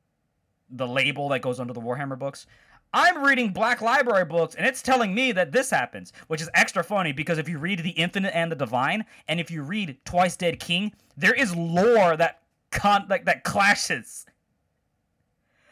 the 0.70 0.86
label 0.86 1.28
that 1.30 1.42
goes 1.42 1.60
under 1.60 1.72
the 1.72 1.80
Warhammer 1.80 2.18
books. 2.18 2.46
I'm 2.92 3.22
reading 3.22 3.52
Black 3.52 3.82
Library 3.82 4.24
books 4.24 4.54
and 4.54 4.66
it's 4.66 4.82
telling 4.82 5.14
me 5.14 5.32
that 5.32 5.52
this 5.52 5.70
happens, 5.70 6.12
which 6.28 6.40
is 6.40 6.48
extra 6.54 6.82
funny 6.82 7.12
because 7.12 7.38
if 7.38 7.48
you 7.48 7.58
read 7.58 7.80
The 7.80 7.90
Infinite 7.90 8.34
and 8.34 8.50
the 8.50 8.56
Divine, 8.56 9.04
and 9.28 9.38
if 9.38 9.50
you 9.50 9.62
read 9.62 9.98
Twice 10.04 10.36
Dead 10.36 10.60
King, 10.60 10.92
there 11.16 11.34
is 11.34 11.54
lore 11.54 12.16
that 12.16 12.42
con 12.70 13.06
like 13.08 13.24
that 13.26 13.44
clashes. 13.44 14.26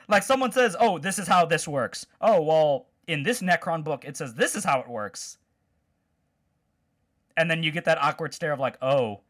Like 0.09 0.23
someone 0.23 0.53
says, 0.53 0.77
"Oh, 0.79 0.99
this 0.99 1.19
is 1.19 1.27
how 1.27 1.47
this 1.47 1.66
works." 1.66 2.05
Oh, 2.21 2.43
well, 2.43 2.89
in 3.07 3.23
this 3.23 3.41
Necron 3.41 3.85
book, 3.85 4.05
it 4.05 4.16
says 4.16 4.35
this 4.35 4.55
is 4.55 4.65
how 4.65 4.81
it 4.81 4.89
works. 4.89 5.39
And 7.37 7.51
then 7.51 7.62
you 7.62 7.71
get 7.71 7.87
that 7.87 7.99
awkward 8.03 8.35
stare 8.35 8.53
of 8.53 8.61
like, 8.61 8.77
"Oh, 8.83 9.23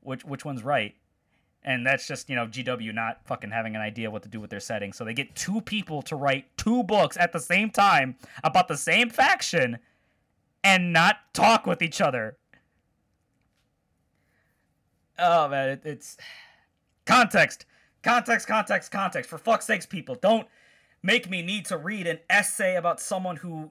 which 0.00 0.24
which 0.24 0.44
one's 0.44 0.64
right?" 0.64 0.96
And 1.64 1.86
that's 1.86 2.06
just 2.06 2.28
you 2.28 2.36
know 2.36 2.46
GW 2.46 2.92
not 2.94 3.24
fucking 3.26 3.50
having 3.50 3.76
an 3.76 3.82
idea 3.82 4.10
what 4.10 4.22
to 4.22 4.28
do 4.28 4.40
with 4.40 4.50
their 4.50 4.60
setting. 4.60 4.92
So 4.92 5.04
they 5.04 5.14
get 5.14 5.34
two 5.34 5.60
people 5.60 6.02
to 6.02 6.16
write 6.16 6.56
two 6.56 6.82
books 6.82 7.16
at 7.16 7.32
the 7.32 7.40
same 7.40 7.70
time 7.70 8.16
about 8.44 8.68
the 8.68 8.76
same 8.76 9.10
faction 9.10 9.78
and 10.64 10.92
not 10.92 11.16
talk 11.32 11.66
with 11.66 11.82
each 11.82 12.00
other. 12.00 12.36
Oh 15.18 15.48
man, 15.48 15.68
it, 15.68 15.82
it's 15.84 16.16
context, 17.06 17.66
context, 18.02 18.46
context, 18.46 18.90
context. 18.90 19.30
For 19.30 19.38
fuck's 19.38 19.66
sakes, 19.66 19.86
people, 19.86 20.16
don't 20.16 20.46
make 21.02 21.28
me 21.28 21.42
need 21.42 21.66
to 21.66 21.76
read 21.76 22.06
an 22.06 22.18
essay 22.28 22.76
about 22.76 23.00
someone 23.00 23.36
who. 23.36 23.70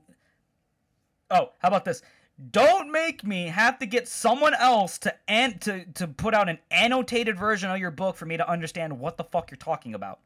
Oh, 1.30 1.52
how 1.60 1.70
about 1.70 1.86
this? 1.86 2.02
Don't 2.50 2.92
make 2.92 3.24
me 3.24 3.48
have 3.48 3.78
to 3.80 3.86
get 3.86 4.08
someone 4.08 4.54
else 4.56 4.98
to 5.00 5.14
an- 5.30 5.60
to 5.60 5.86
to 5.86 6.08
put 6.08 6.34
out 6.34 6.50
an 6.50 6.60
annotated 6.72 7.38
version 7.38 7.70
of 7.70 7.78
your 7.78 7.92
book 7.92 8.16
for 8.16 8.26
me 8.26 8.38
to 8.38 8.50
understand 8.50 9.00
what 9.00 9.18
the 9.18 9.24
fuck 9.26 9.52
you're 9.52 9.58
talking 9.58 9.94
about. 9.94 10.20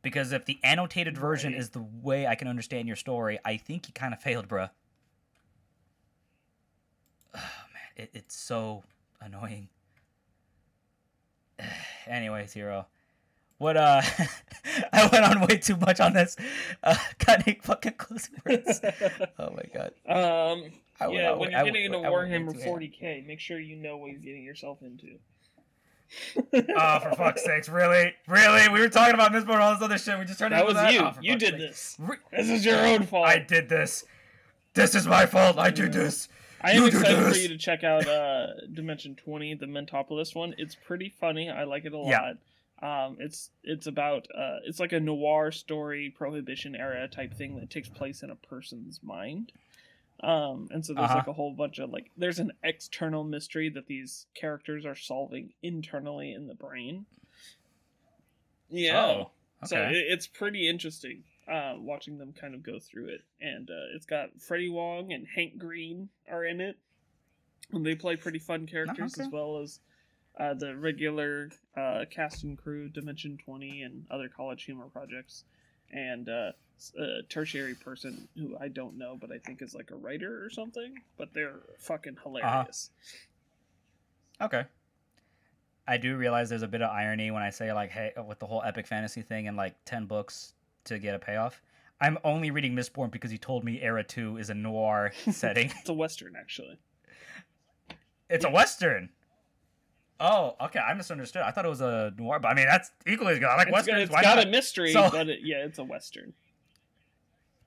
Because 0.00 0.32
if 0.32 0.44
the 0.46 0.58
annotated 0.62 1.18
version 1.18 1.52
Right. 1.52 1.60
is 1.60 1.70
the 1.70 1.82
way 1.82 2.26
I 2.26 2.34
can 2.36 2.48
understand 2.48 2.86
your 2.86 2.96
story, 2.96 3.38
I 3.44 3.56
think 3.56 3.88
you 3.88 3.92
kind 3.92 4.14
of 4.14 4.22
failed, 4.22 4.48
bruh. 4.48 4.70
Oh, 7.34 7.38
man, 7.74 7.82
it, 7.96 8.10
it's 8.14 8.36
so 8.36 8.84
annoying. 9.20 9.68
Anyways, 12.06 12.52
hero. 12.52 12.86
What 13.58 13.76
uh 13.76 14.02
I 14.92 15.06
went 15.08 15.24
on 15.24 15.40
way 15.46 15.56
too 15.58 15.76
much 15.76 16.00
on 16.00 16.12
this. 16.14 16.36
Uh 16.82 16.96
any 17.28 17.58
fucking 17.62 17.94
closing 17.94 18.34
words? 18.46 18.80
oh 19.38 19.50
my 19.50 19.62
god. 19.74 19.92
Um, 20.08 20.70
I 21.00 21.08
yeah, 21.08 21.32
on 21.32 21.38
when 21.38 21.48
way- 21.48 21.50
you're 21.52 21.60
I 21.60 21.64
getting 21.64 21.84
into 21.84 21.98
I 21.98 22.02
Warhammer 22.10 22.64
40k, 22.64 23.26
make 23.26 23.40
sure 23.40 23.58
you 23.60 23.76
know 23.76 23.96
what 23.96 24.10
you're 24.10 24.20
getting 24.20 24.42
yourself 24.44 24.78
into. 24.82 25.18
Oh, 26.54 26.98
for 27.00 27.12
fuck's 27.16 27.44
sakes, 27.44 27.68
really? 27.68 28.14
Really? 28.26 28.68
We 28.70 28.80
were 28.80 28.88
talking 28.88 29.12
about 29.14 29.30
Mistborn 29.32 29.54
and 29.54 29.62
all 29.62 29.74
this 29.74 29.82
other 29.82 29.98
shit. 29.98 30.18
We 30.18 30.24
just 30.24 30.38
turned 30.38 30.52
That 30.54 30.60
into 30.60 30.66
was 30.72 30.74
that? 30.76 30.86
Was 30.86 30.94
you. 30.94 31.00
Oh, 31.02 31.12
you 31.20 31.36
did 31.36 31.50
sake. 31.50 31.58
this. 31.58 31.96
Re- 31.98 32.16
This 32.32 32.48
is 32.48 32.64
your 32.64 32.78
own 32.78 33.02
fault. 33.04 33.26
I 33.26 33.38
did 33.38 33.68
this. 33.68 34.04
This 34.74 34.94
is 34.94 35.06
my 35.06 35.26
fault. 35.26 35.58
I 35.58 35.70
did 35.70 35.92
this. 35.92 36.28
I 36.62 36.70
am 36.72 36.76
You 36.82 36.86
excited 36.86 37.16
for 37.18 37.24
this. 37.24 37.42
you 37.42 37.48
to 37.48 37.58
check 37.58 37.84
out 37.84 38.08
uh, 38.08 38.46
Dimension 38.72 39.16
20, 39.16 39.54
the 39.54 39.66
Mentopolis 39.66 40.34
one. 40.34 40.54
It's 40.56 40.74
pretty 40.74 41.10
funny. 41.20 41.50
I 41.50 41.64
like 41.64 41.84
it 41.84 41.92
a 41.92 42.02
Yeah. 42.06 42.32
Lot. 42.82 43.06
Um, 43.06 43.16
it's 43.20 43.50
it's 43.62 43.86
about 43.86 44.26
uh, 44.36 44.58
it's 44.64 44.80
like 44.80 44.92
a 44.92 45.00
noir 45.00 45.50
story, 45.52 46.12
Prohibition 46.16 46.74
era 46.74 47.08
type 47.08 47.34
thing 47.34 47.56
that 47.56 47.70
takes 47.70 47.88
place 47.88 48.22
in 48.22 48.30
a 48.30 48.36
person's 48.36 49.00
mind. 49.02 49.52
Um, 50.20 50.68
and 50.72 50.84
so 50.84 50.94
there's 50.94 51.04
Uh-huh. 51.06 51.18
like 51.18 51.26
a 51.28 51.32
whole 51.32 51.52
bunch 51.52 51.78
of 51.78 51.90
like 51.90 52.10
there's 52.16 52.40
an 52.40 52.52
external 52.64 53.22
mystery 53.24 53.68
that 53.70 53.86
these 53.86 54.26
characters 54.34 54.84
are 54.84 54.96
solving 54.96 55.52
internally 55.62 56.32
in 56.32 56.46
the 56.48 56.54
brain. 56.54 57.06
Yeah. 58.68 59.00
Oh, 59.00 59.30
So 59.64 59.76
it, 59.80 59.96
it's 59.96 60.26
pretty 60.26 60.68
interesting 60.68 61.22
uh, 61.50 61.74
watching 61.78 62.18
them 62.18 62.32
kind 62.32 62.54
of 62.54 62.62
go 62.62 62.78
through 62.78 63.08
it. 63.08 63.22
And 63.40 63.70
uh, 63.70 63.94
it's 63.94 64.06
got 64.06 64.40
Freddie 64.40 64.68
Wong 64.68 65.12
and 65.12 65.26
Hank 65.26 65.56
Green 65.58 66.08
are 66.30 66.44
in 66.44 66.60
it. 66.60 66.76
And 67.72 67.84
they 67.84 67.94
play 67.94 68.16
pretty 68.16 68.38
fun 68.38 68.66
characters 68.66 69.14
okay. 69.14 69.22
as 69.24 69.28
well 69.30 69.58
as 69.58 69.80
uh, 70.38 70.54
the 70.54 70.76
regular 70.76 71.50
uh, 71.76 72.04
cast 72.10 72.44
and 72.44 72.56
crew, 72.56 72.88
Dimension 72.88 73.38
20, 73.44 73.82
and 73.82 74.06
other 74.10 74.28
college 74.28 74.64
humor 74.64 74.86
projects. 74.92 75.44
And 75.90 76.28
uh, 76.28 76.52
a 76.98 77.22
tertiary 77.28 77.74
person 77.74 78.28
who 78.36 78.56
I 78.60 78.68
don't 78.68 78.96
know, 78.96 79.16
but 79.20 79.32
I 79.32 79.38
think 79.38 79.62
is 79.62 79.74
like 79.74 79.90
a 79.90 79.96
writer 79.96 80.44
or 80.44 80.50
something. 80.50 80.94
But 81.16 81.32
they're 81.34 81.60
fucking 81.78 82.18
hilarious. 82.22 82.90
Okay. 84.40 84.64
I 85.86 85.96
do 85.96 86.16
realize 86.16 86.50
there's 86.50 86.62
a 86.62 86.68
bit 86.68 86.82
of 86.82 86.90
irony 86.90 87.30
when 87.30 87.42
I 87.42 87.50
say 87.50 87.72
like, 87.72 87.90
hey, 87.90 88.12
with 88.26 88.38
the 88.38 88.46
whole 88.46 88.62
epic 88.62 88.86
fantasy 88.86 89.22
thing 89.22 89.48
and 89.48 89.56
like 89.56 89.74
ten 89.84 90.04
books 90.04 90.52
to 90.84 90.98
get 90.98 91.14
a 91.14 91.18
payoff. 91.18 91.62
I'm 92.00 92.18
only 92.22 92.50
reading 92.52 92.76
Mistborn 92.76 93.10
because 93.10 93.30
he 93.30 93.38
told 93.38 93.64
me 93.64 93.80
Era 93.80 94.04
Two 94.04 94.36
is 94.36 94.50
a 94.50 94.54
noir 94.54 95.12
setting. 95.30 95.72
It's 95.80 95.88
a 95.88 95.94
western, 95.94 96.36
actually. 96.38 96.78
It's 98.30 98.44
a 98.44 98.50
western. 98.50 99.08
Oh, 100.20 100.56
okay. 100.60 100.80
I 100.80 100.94
misunderstood. 100.94 101.42
I 101.42 101.50
thought 101.52 101.64
it 101.64 101.68
was 101.68 101.80
a 101.80 102.12
noir, 102.18 102.40
but 102.40 102.48
I 102.48 102.54
mean 102.54 102.66
that's 102.66 102.90
equally 103.06 103.34
as 103.34 103.38
good. 103.38 103.46
I 103.48 103.56
like 103.56 103.68
It's 103.68 103.74
westerns. 103.74 104.02
it's 104.04 104.12
Why 104.12 104.22
got 104.22 104.36
not? 104.36 104.46
a 104.46 104.50
mystery, 104.50 104.92
So- 104.92 105.10
but 105.10 105.28
it, 105.28 105.40
yeah, 105.42 105.64
it's 105.64 105.78
a 105.78 105.84
western. 105.84 106.32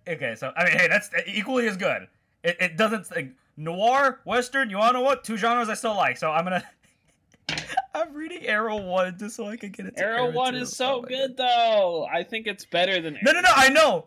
Okay, 0.07 0.35
so 0.35 0.51
I 0.57 0.65
mean, 0.65 0.73
hey, 0.77 0.87
that's 0.87 1.09
equally 1.27 1.67
as 1.67 1.77
good. 1.77 2.07
It, 2.43 2.57
it 2.59 2.77
doesn't 2.77 3.09
like, 3.15 3.31
noir, 3.55 4.19
western. 4.25 4.69
You 4.69 4.77
wanna 4.79 4.93
know 4.93 5.01
what? 5.01 5.23
Two 5.23 5.37
genres 5.37 5.69
I 5.69 5.75
still 5.75 5.95
like. 5.95 6.17
So 6.17 6.31
I'm 6.31 6.43
gonna. 6.43 6.63
I'm 7.93 8.13
reading 8.13 8.45
Era 8.45 8.75
One 8.75 9.17
just 9.17 9.35
so 9.35 9.45
I 9.47 9.57
can 9.57 9.71
get 9.71 9.85
it. 9.85 9.97
to 9.97 10.03
Era 10.03 10.29
One 10.31 10.53
2. 10.53 10.59
is 10.59 10.75
so 10.75 10.95
Oh 10.97 11.01
good 11.01 11.37
though. 11.37 12.07
I 12.11 12.23
think 12.23 12.47
it's 12.47 12.65
better 12.65 12.99
than 13.01 13.17
No, 13.21 13.31
no, 13.31 13.41
no. 13.41 13.49
I 13.55 13.69
know. 13.69 14.05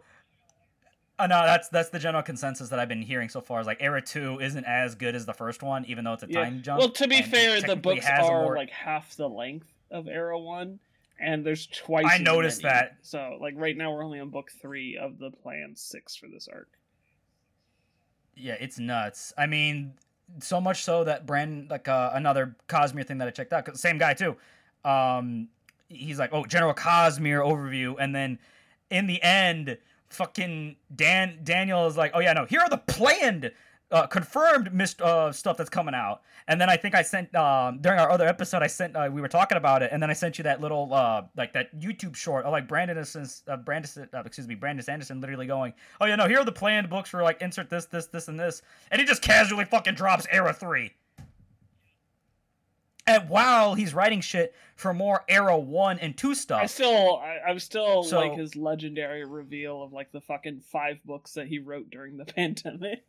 Uh, 1.18 1.26
no, 1.28 1.44
that's 1.44 1.68
that's 1.68 1.90
the 1.90 1.98
general 1.98 2.22
consensus 2.24 2.68
that 2.70 2.78
I've 2.80 2.88
been 2.88 3.02
hearing 3.02 3.28
so 3.28 3.40
far. 3.40 3.60
Is 3.60 3.66
like 3.68 3.78
Era 3.80 4.02
Two 4.02 4.40
isn't 4.40 4.64
as 4.64 4.94
good 4.96 5.14
as 5.14 5.24
the 5.26 5.32
first 5.32 5.62
one, 5.62 5.84
even 5.84 6.04
though 6.04 6.14
it's 6.14 6.24
a 6.24 6.26
Yeah. 6.28 6.42
time 6.44 6.60
jump. 6.62 6.80
Well, 6.80 6.90
to 6.90 7.06
be 7.06 7.22
fair, 7.22 7.60
the 7.60 7.76
books 7.76 8.04
are 8.08 8.42
more- 8.42 8.56
like 8.56 8.70
half 8.70 9.14
the 9.16 9.28
length 9.28 9.72
of 9.92 10.08
Era 10.08 10.36
One, 10.38 10.80
and 11.20 11.46
there's 11.46 11.66
twice. 11.68 12.06
I 12.08 12.18
noticed 12.18 12.64
many. 12.64 12.74
that. 12.74 12.96
So, 13.02 13.38
like 13.40 13.54
right 13.56 13.76
now, 13.76 13.92
we're 13.92 14.04
only 14.04 14.18
on 14.18 14.30
book 14.30 14.50
three 14.60 14.96
of 14.96 15.18
the 15.18 15.30
planned 15.30 15.78
six 15.78 16.16
for 16.16 16.26
this 16.26 16.48
arc. 16.48 16.68
Yeah, 18.34 18.54
it's 18.58 18.80
nuts. 18.80 19.32
I 19.38 19.46
mean, 19.46 19.94
so 20.40 20.60
much 20.60 20.82
so 20.82 21.04
that 21.04 21.26
Brand 21.26 21.70
like 21.70 21.86
uh, 21.86 22.10
another 22.14 22.56
Cosmere 22.68 23.06
thing 23.06 23.18
that 23.18 23.28
I 23.28 23.30
checked 23.30 23.52
out, 23.52 23.64
'cause 23.64 23.80
same 23.80 23.98
guy 23.98 24.14
too. 24.14 24.36
Um, 24.84 25.48
he's 25.88 26.18
like, 26.18 26.30
oh, 26.32 26.44
General 26.44 26.74
Cosmere 26.74 27.40
overview, 27.46 27.94
and 28.00 28.12
then 28.12 28.40
in 28.90 29.06
the 29.06 29.22
end, 29.22 29.78
fucking 30.14 30.76
Dan 30.94 31.40
Daniel 31.44 31.86
is 31.86 31.96
like, 31.96 32.12
oh 32.14 32.20
yeah, 32.20 32.32
no, 32.32 32.44
here 32.44 32.60
are 32.60 32.68
the 32.68 32.78
planned. 32.78 33.52
Uh, 33.92 34.06
confirmed 34.06 34.72
mist 34.74 35.00
uh, 35.02 35.30
stuff 35.30 35.56
that's 35.56 35.70
coming 35.70 35.94
out, 35.94 36.22
and 36.48 36.60
then 36.60 36.68
I 36.68 36.76
think 36.76 36.96
I 36.96 37.02
sent 37.02 37.32
um, 37.36 37.78
during 37.80 38.00
our 38.00 38.10
other 38.10 38.26
episode 38.26 38.60
I 38.60 38.66
sent 38.66 38.96
uh, 38.96 39.08
we 39.12 39.20
were 39.20 39.28
talking 39.28 39.56
about 39.56 39.82
it, 39.82 39.90
and 39.92 40.02
then 40.02 40.10
I 40.10 40.14
sent 40.14 40.36
you 40.36 40.42
that 40.44 40.60
little 40.60 40.92
uh, 40.92 41.22
like 41.36 41.52
that 41.52 41.78
YouTube 41.78 42.16
short, 42.16 42.44
of, 42.44 42.50
like 42.50 42.66
Brandon 42.66 42.96
Anderson's, 42.96 43.44
uh, 43.46 43.56
Brandon 43.56 44.08
uh, 44.12 44.22
excuse 44.24 44.48
me 44.48 44.56
Brandon 44.56 44.84
Anderson 44.88 45.20
literally 45.20 45.46
going, 45.46 45.74
oh 46.00 46.06
yeah 46.06 46.16
no 46.16 46.26
here 46.26 46.38
are 46.38 46.44
the 46.44 46.50
planned 46.50 46.88
books 46.88 47.10
for 47.10 47.22
like 47.22 47.40
insert 47.40 47.70
this 47.70 47.84
this 47.84 48.06
this 48.06 48.26
and 48.26 48.40
this, 48.40 48.62
and 48.90 49.00
he 49.00 49.06
just 49.06 49.22
casually 49.22 49.66
fucking 49.66 49.94
drops 49.94 50.26
Era 50.30 50.52
three, 50.52 50.90
and 53.06 53.28
while 53.28 53.74
he's 53.74 53.92
writing 53.94 54.20
shit 54.20 54.54
for 54.76 54.92
more 54.94 55.24
Era 55.28 55.58
one 55.58 55.98
and 55.98 56.16
two 56.16 56.34
stuff. 56.34 56.62
I 56.62 56.66
still, 56.66 57.16
I, 57.18 57.50
I'm 57.50 57.58
still 57.58 58.02
So- 58.04 58.18
like 58.20 58.34
his 58.38 58.56
legendary 58.56 59.24
reveal 59.24 59.82
of 59.82 59.92
like 59.92 60.10
the 60.12 60.20
fucking 60.20 60.62
five 60.72 60.98
books 61.04 61.34
that 61.34 61.46
he 61.46 61.58
wrote 61.58 61.90
during 61.90 62.16
the 62.16 62.24
pandemic. 62.24 63.02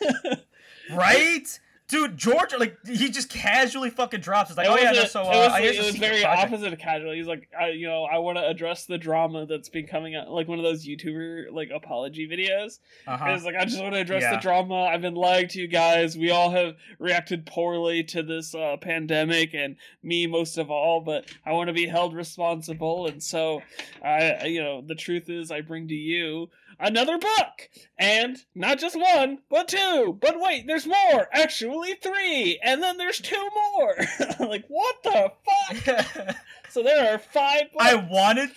right? 0.92 1.60
Dude, 1.86 2.16
George, 2.16 2.54
like 2.58 2.78
he 2.86 3.10
just 3.10 3.28
casually 3.28 3.90
fucking 3.90 4.20
drops. 4.20 4.48
It's 4.48 4.56
like, 4.56 4.66
It 4.66 4.70
oh 4.72 4.76
yeah, 4.78 4.90
was 4.92 4.98
no, 4.98 5.04
a- 5.04 5.08
so 5.08 5.20
it 5.20 5.26
uh, 5.26 5.38
was, 5.40 5.52
I 5.52 5.60
it 5.60 5.84
was 5.84 5.96
very 5.96 6.22
project. 6.22 6.52
opposite 6.52 6.72
of 6.72 6.78
casual. 6.78 7.12
He's 7.12 7.26
like, 7.26 7.46
I, 7.58 7.68
you 7.70 7.86
know, 7.86 8.04
I 8.04 8.18
want 8.18 8.38
to 8.38 8.46
address 8.48 8.86
the 8.86 8.96
drama 8.96 9.44
that's 9.44 9.68
been 9.68 9.86
coming 9.86 10.14
out, 10.16 10.30
like 10.30 10.48
one 10.48 10.58
of 10.58 10.64
those 10.64 10.86
YouTuber 10.86 11.52
like 11.52 11.68
apology 11.74 12.26
videos. 12.26 12.78
Uh-huh. 13.06 13.26
It's 13.32 13.44
like 13.44 13.54
I 13.54 13.66
just 13.66 13.82
want 13.82 13.94
to 13.94 14.00
address 14.00 14.22
Yeah. 14.22 14.34
the 14.36 14.40
drama. 14.40 14.84
I've 14.84 15.02
been 15.02 15.14
lying 15.14 15.46
to 15.48 15.60
you 15.60 15.68
guys. 15.68 16.16
We 16.16 16.30
all 16.30 16.50
have 16.52 16.74
reacted 16.98 17.44
poorly 17.44 18.02
to 18.04 18.22
this 18.22 18.54
uh, 18.54 18.78
pandemic, 18.80 19.52
and 19.52 19.76
me 20.02 20.26
most 20.26 20.56
of 20.56 20.70
all. 20.70 21.02
But 21.02 21.26
I 21.44 21.52
want 21.52 21.68
to 21.68 21.74
be 21.74 21.86
held 21.86 22.14
responsible, 22.14 23.06
and 23.08 23.22
so 23.22 23.60
I- 24.02 24.46
you 24.46 24.62
know, 24.62 24.80
the 24.80 24.94
truth 24.94 25.28
is, 25.28 25.50
I 25.50 25.60
bring 25.60 25.88
to 25.88 25.94
you 25.94 26.48
another 26.78 27.18
book, 27.18 27.68
and 27.98 28.38
not 28.54 28.78
just 28.78 28.96
one, 28.98 29.38
but 29.50 29.68
two. 29.68 30.18
But 30.20 30.40
wait, 30.40 30.66
there's 30.66 30.86
more. 30.86 31.28
Actually, 31.32 31.94
three, 31.94 32.58
and 32.62 32.82
then 32.82 32.96
there's 32.96 33.20
two 33.20 33.48
more. 33.76 33.96
like 34.48 34.64
what 34.68 35.02
the 35.02 35.32
fuck? 35.44 36.36
So 36.70 36.82
there 36.82 37.14
are 37.14 37.18
five. 37.18 37.70
Books. 37.72 37.86
I 37.86 37.94
wanted 37.94 38.50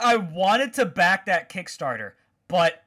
I 0.00 0.16
wanted 0.16 0.74
to 0.74 0.86
back 0.86 1.26
that 1.26 1.48
Kickstarter, 1.50 2.12
but 2.46 2.82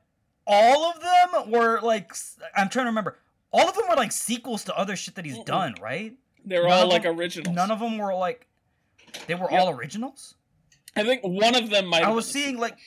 all 0.47 0.85
of 0.85 1.01
them 1.01 1.51
were 1.51 1.81
like 1.81 2.13
I'm 2.55 2.69
trying 2.69 2.85
to 2.85 2.89
remember. 2.91 3.19
All 3.51 3.67
of 3.67 3.75
them 3.75 3.85
were 3.89 3.95
like 3.95 4.13
sequels 4.13 4.63
to 4.65 4.77
other 4.77 4.95
shit 4.95 5.15
that 5.15 5.25
he's 5.25 5.37
Mm-mm. 5.37 5.45
done, 5.45 5.75
right? 5.81 6.13
They're 6.45 6.63
none 6.63 6.71
all 6.83 6.89
like 6.89 7.03
them- 7.03 7.19
originals. 7.19 7.53
None 7.53 7.71
of 7.71 7.79
them 7.81 7.97
were 7.97 8.13
like 8.13 8.47
they 9.27 9.35
were 9.35 9.49
Yep. 9.51 9.59
all 9.61 9.69
originals. 9.71 10.35
I 10.95 11.03
think 11.03 11.21
one 11.23 11.55
of 11.55 11.69
them 11.69 11.87
might. 11.87 12.03
I 12.03 12.11
was 12.11 12.25
seeing 12.25 12.57
like 12.57 12.77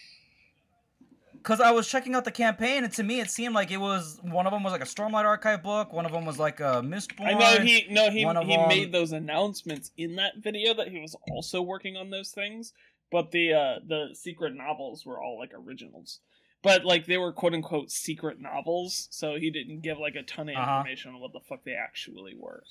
because 1.48 1.62
I 1.62 1.70
was 1.70 1.88
checking 1.88 2.14
out 2.14 2.26
the 2.26 2.30
campaign, 2.30 2.84
and 2.84 2.92
to 2.92 3.02
me, 3.02 3.20
it 3.20 3.30
seemed 3.30 3.54
like 3.54 3.70
it 3.70 3.78
was 3.78 4.20
one 4.22 4.46
of 4.46 4.52
them 4.52 4.62
was 4.62 4.70
like 4.70 4.82
a 4.82 4.84
Stormlight 4.84 5.24
Archive 5.24 5.62
book, 5.62 5.94
one 5.94 6.04
of 6.04 6.12
them 6.12 6.26
was 6.26 6.38
like 6.38 6.60
a 6.60 6.82
Mistborn. 6.84 7.26
I 7.26 7.32
know 7.32 7.64
he 7.64 7.86
no 7.88 8.10
he 8.10 8.18
he 8.18 8.24
them- 8.24 8.68
made 8.68 8.92
those 8.92 9.12
announcements 9.12 9.90
in 9.96 10.16
that 10.16 10.34
video 10.36 10.74
that 10.74 10.88
he 10.88 11.00
was 11.00 11.16
also 11.30 11.62
working 11.62 11.96
on 11.96 12.10
those 12.10 12.32
things, 12.32 12.74
but 13.10 13.30
the 13.30 13.54
uh 13.54 13.74
the 13.86 14.10
secret 14.12 14.54
novels 14.54 15.06
were 15.06 15.22
all 15.22 15.38
like 15.38 15.52
originals. 15.54 16.20
But 16.62 16.84
like 16.84 17.06
they 17.06 17.16
were 17.16 17.32
quote 17.32 17.54
unquote 17.54 17.90
secret 17.90 18.38
novels, 18.42 19.08
so 19.10 19.36
he 19.36 19.50
didn't 19.50 19.80
give 19.80 19.96
like 19.98 20.16
a 20.16 20.24
ton 20.24 20.50
of 20.50 20.56
Uh-huh. 20.56 20.78
information 20.80 21.14
on 21.14 21.20
what 21.20 21.32
the 21.32 21.40
fuck 21.48 21.64
they 21.64 21.72
actually 21.72 22.34
were. 22.36 22.62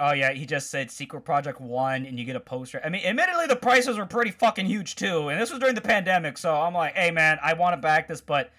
Oh 0.00 0.12
yeah, 0.12 0.32
he 0.32 0.44
just 0.44 0.70
said 0.70 0.90
Secret 0.90 1.20
Project 1.20 1.60
One, 1.60 2.04
and 2.04 2.18
you 2.18 2.24
get 2.24 2.34
a 2.34 2.40
poster. 2.40 2.80
I 2.84 2.88
mean, 2.88 3.04
admittedly, 3.04 3.46
the 3.46 3.56
prices 3.56 3.96
were 3.96 4.06
pretty 4.06 4.32
fucking 4.32 4.66
huge 4.66 4.96
too, 4.96 5.28
and 5.28 5.40
this 5.40 5.50
was 5.50 5.60
during 5.60 5.76
the 5.76 5.80
pandemic. 5.80 6.36
So 6.36 6.52
I'm 6.54 6.74
like, 6.74 6.94
hey 6.94 7.10
man, 7.12 7.38
I 7.42 7.54
want 7.54 7.74
to 7.74 7.76
back 7.80 8.08
this, 8.08 8.20
but 8.20 8.50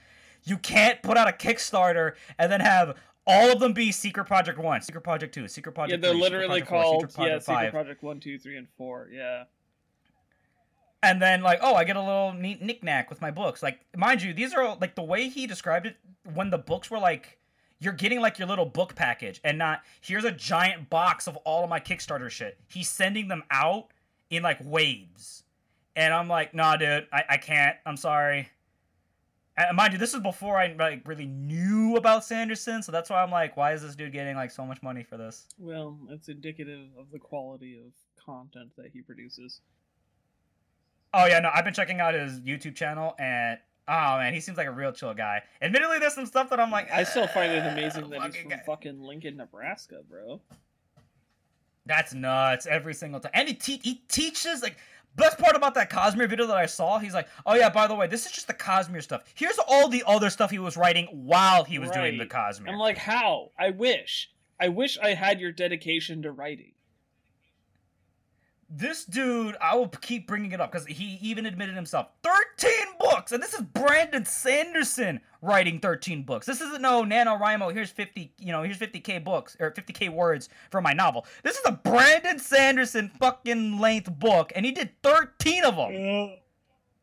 you 0.44 0.58
can't 0.58 1.02
put 1.02 1.18
out 1.18 1.28
a 1.28 1.32
Kickstarter 1.34 2.14
and 2.40 2.50
then 2.52 2.62
have 2.62 2.96
all 3.28 3.52
of 3.52 3.60
them 3.60 3.74
be 3.74 3.92
Secret 3.92 4.26
Project 4.26 4.58
One, 4.60 4.82
Secret 4.82 5.02
Project 5.02 5.34
Two, 5.34 5.48
Secret 5.50 5.74
Project. 5.74 6.02
yeah, 6.02 6.02
they're 6.02 6.12
three, 6.18 6.24
Secret 6.24 6.40
literally 6.40 6.62
Project 6.62 6.70
four, 6.70 6.82
called 6.82 7.02
Secret 7.02 7.16
Project 7.16 7.48
yeah, 7.50 7.56
Secret 7.56 7.72
Project 7.72 8.04
one, 8.04 8.20
two, 8.22 8.40
three, 8.40 8.58
and 8.58 8.68
four. 8.78 9.10
Yeah. 9.12 9.44
and 11.04 11.22
then 11.22 11.42
like 11.42 11.60
oh 11.62 11.76
i 11.76 11.84
get 11.84 11.98
a 11.98 12.02
little 12.02 12.32
neat 12.34 12.62
knickknack 12.62 13.10
with 13.10 13.22
my 13.22 13.30
books 13.30 13.62
like 13.62 13.80
mind 13.96 14.22
you 14.24 14.34
these 14.34 14.54
are 14.54 14.76
like 14.78 14.96
the 14.96 15.04
way 15.04 15.28
he 15.30 15.46
described 15.46 15.86
it 15.86 15.98
when 16.34 16.50
the 16.50 16.58
books 16.58 16.90
were 16.90 16.98
like 16.98 17.38
you're 17.80 17.94
getting 17.94 18.22
like 18.22 18.40
your 18.40 18.48
little 18.48 18.66
book 18.66 18.96
package 18.96 19.40
and 19.44 19.58
not 19.58 19.82
here's 20.02 20.24
a 20.24 20.32
giant 20.32 20.90
box 20.90 21.28
of 21.28 21.36
all 21.38 21.64
of 21.64 21.70
my 21.70 21.80
kickstarter 21.80 22.30
shit. 22.30 22.58
He's 22.68 22.90
sending 22.90 23.28
them 23.28 23.44
out 23.52 23.88
in 24.30 24.44
like 24.44 24.60
waves. 24.64 25.44
And 25.96 26.14
i'm 26.14 26.28
like 26.28 26.54
nah 26.54 26.76
dude 26.78 27.08
i, 27.12 27.24
I 27.30 27.38
can't. 27.38 27.78
I'm 27.86 27.98
sorry. 27.98 28.50
And 29.58 29.78
mind 29.78 29.94
you 29.94 30.00
this 30.00 30.14
is 30.14 30.20
before 30.22 30.58
i 30.58 30.74
like 30.74 31.08
really 31.08 31.26
knew 31.26 31.96
about 31.96 32.26
sanderson 32.26 32.84
so 32.84 32.92
that's 32.92 33.10
why 33.10 33.24
i'm 33.24 33.32
like 33.32 33.56
why 33.56 33.72
is 33.72 33.82
this 33.82 33.96
dude 33.96 34.12
getting 34.12 34.36
like 34.36 34.52
so 34.52 34.66
much 34.66 34.82
money 34.84 35.04
for 35.04 35.18
this? 35.18 35.46
Well, 35.58 35.98
it's 36.10 36.28
indicative 36.28 36.88
of 36.98 37.12
the 37.12 37.20
quality 37.20 37.80
of 37.80 37.94
content 38.26 38.72
that 38.78 38.88
he 38.92 39.02
produces. 39.02 39.62
Oh 41.14 41.26
yeah, 41.26 41.40
no, 41.40 41.50
I've 41.54 41.64
been 41.64 41.74
checking 41.74 42.02
out 42.02 42.14
his 42.14 42.42
YouTube 42.42 42.76
channel, 42.76 43.16
and 43.18 43.58
oh 43.88 44.18
man, 44.18 44.34
he 44.34 44.40
seems 44.40 44.58
like 44.58 44.68
a 44.68 44.72
real 44.72 44.92
chill 44.92 45.14
guy. 45.14 45.42
Admittedly, 45.62 46.00
there's 46.00 46.14
some 46.16 46.26
stuff 46.26 46.50
that 46.50 46.60
I'm 46.60 46.72
like, 46.72 46.92
I 46.92 47.04
still 47.04 47.28
find 47.28 47.52
it 47.52 47.64
"Ah, 47.66 47.72
amazing 47.72 48.10
that 48.10 48.22
he's 48.24 48.36
from 48.36 48.50
guy." 48.50 48.62
fucking 48.66 49.00
Lincoln, 49.02 49.38
Nebraska, 49.38 50.02
bro. 50.10 50.42
That's 51.86 52.14
nuts 52.14 52.66
every 52.66 52.94
single 52.94 53.20
time, 53.20 53.32
and 53.34 53.48
he 53.48 53.54
te- 53.54 53.82
he 53.84 54.02
teaches 54.08 54.62
like. 54.62 54.78
Best 55.18 55.40
part 55.40 55.56
about 55.56 55.76
that 55.76 55.90
Cosmere 55.90 56.28
video 56.30 56.46
that 56.48 56.58
I 56.58 56.66
saw, 56.66 57.00
he's 57.00 57.14
like, 57.14 57.30
"Oh 57.46 57.54
yeah, 57.56 57.70
by 57.70 57.88
the 57.88 57.96
way, 57.96 58.06
this 58.06 58.26
is 58.26 58.34
just 58.34 58.48
the 58.48 58.54
Cosmere 58.54 59.02
stuff. 59.02 59.24
Here's 59.34 59.58
all 59.66 59.88
the 59.88 60.04
other 60.06 60.30
stuff 60.30 60.52
he 60.52 60.60
was 60.60 60.76
writing 60.76 61.06
while 61.06 61.64
he 61.64 61.80
was 61.80 61.90
doing 61.90 62.18
the 62.18 62.26
Cosmere." 62.26 62.68
I'm 62.68 62.78
like, 62.78 62.98
how? 62.98 63.52
I 63.58 63.70
wish. 63.70 64.30
I 64.60 64.68
wish 64.68 64.98
I 64.98 65.14
had 65.14 65.40
your 65.40 65.54
dedication 65.54 66.22
to 66.24 66.34
writing. 66.34 66.74
this 68.70 69.06
dude, 69.06 69.56
I 69.62 69.76
will 69.76 69.88
keep 69.88 70.28
bringing 70.28 70.52
it 70.52 70.60
up 70.60 70.72
because 70.72 70.86
he 70.86 71.18
even 71.22 71.46
admitted 71.46 71.76
himself 71.76 72.08
13 72.24 72.72
books, 73.10 73.32
and 73.32 73.42
this 73.42 73.54
is 73.54 73.62
Brandon 73.62 74.26
Sanderson 74.26 75.20
writing 75.42 75.80
13 75.80 76.24
books. 76.24 76.46
This 76.46 76.62
isn't 76.62 76.82
no 76.82 77.04
NaNoWriMo, 77.04 77.74
here's 77.74 77.90
50, 77.92 78.34
you 78.40 78.52
know, 78.52 78.64
here's 78.64 78.78
50k 78.78 79.24
books 79.24 79.56
or 79.60 79.72
50k 79.72 80.10
words 80.10 80.50
for 80.72 80.82
my 80.82 80.94
novel. 80.94 81.26
This 81.44 81.56
is 81.58 81.66
a 81.66 81.72
Brandon 81.72 82.40
Sanderson 82.40 83.10
fucking 83.20 83.80
length 83.80 84.12
book, 84.20 84.52
and 84.56 84.66
he 84.66 84.72
did 84.72 84.90
13 85.04 85.64
of 85.66 85.76
them 85.76 85.94
Yeah. 85.94 86.28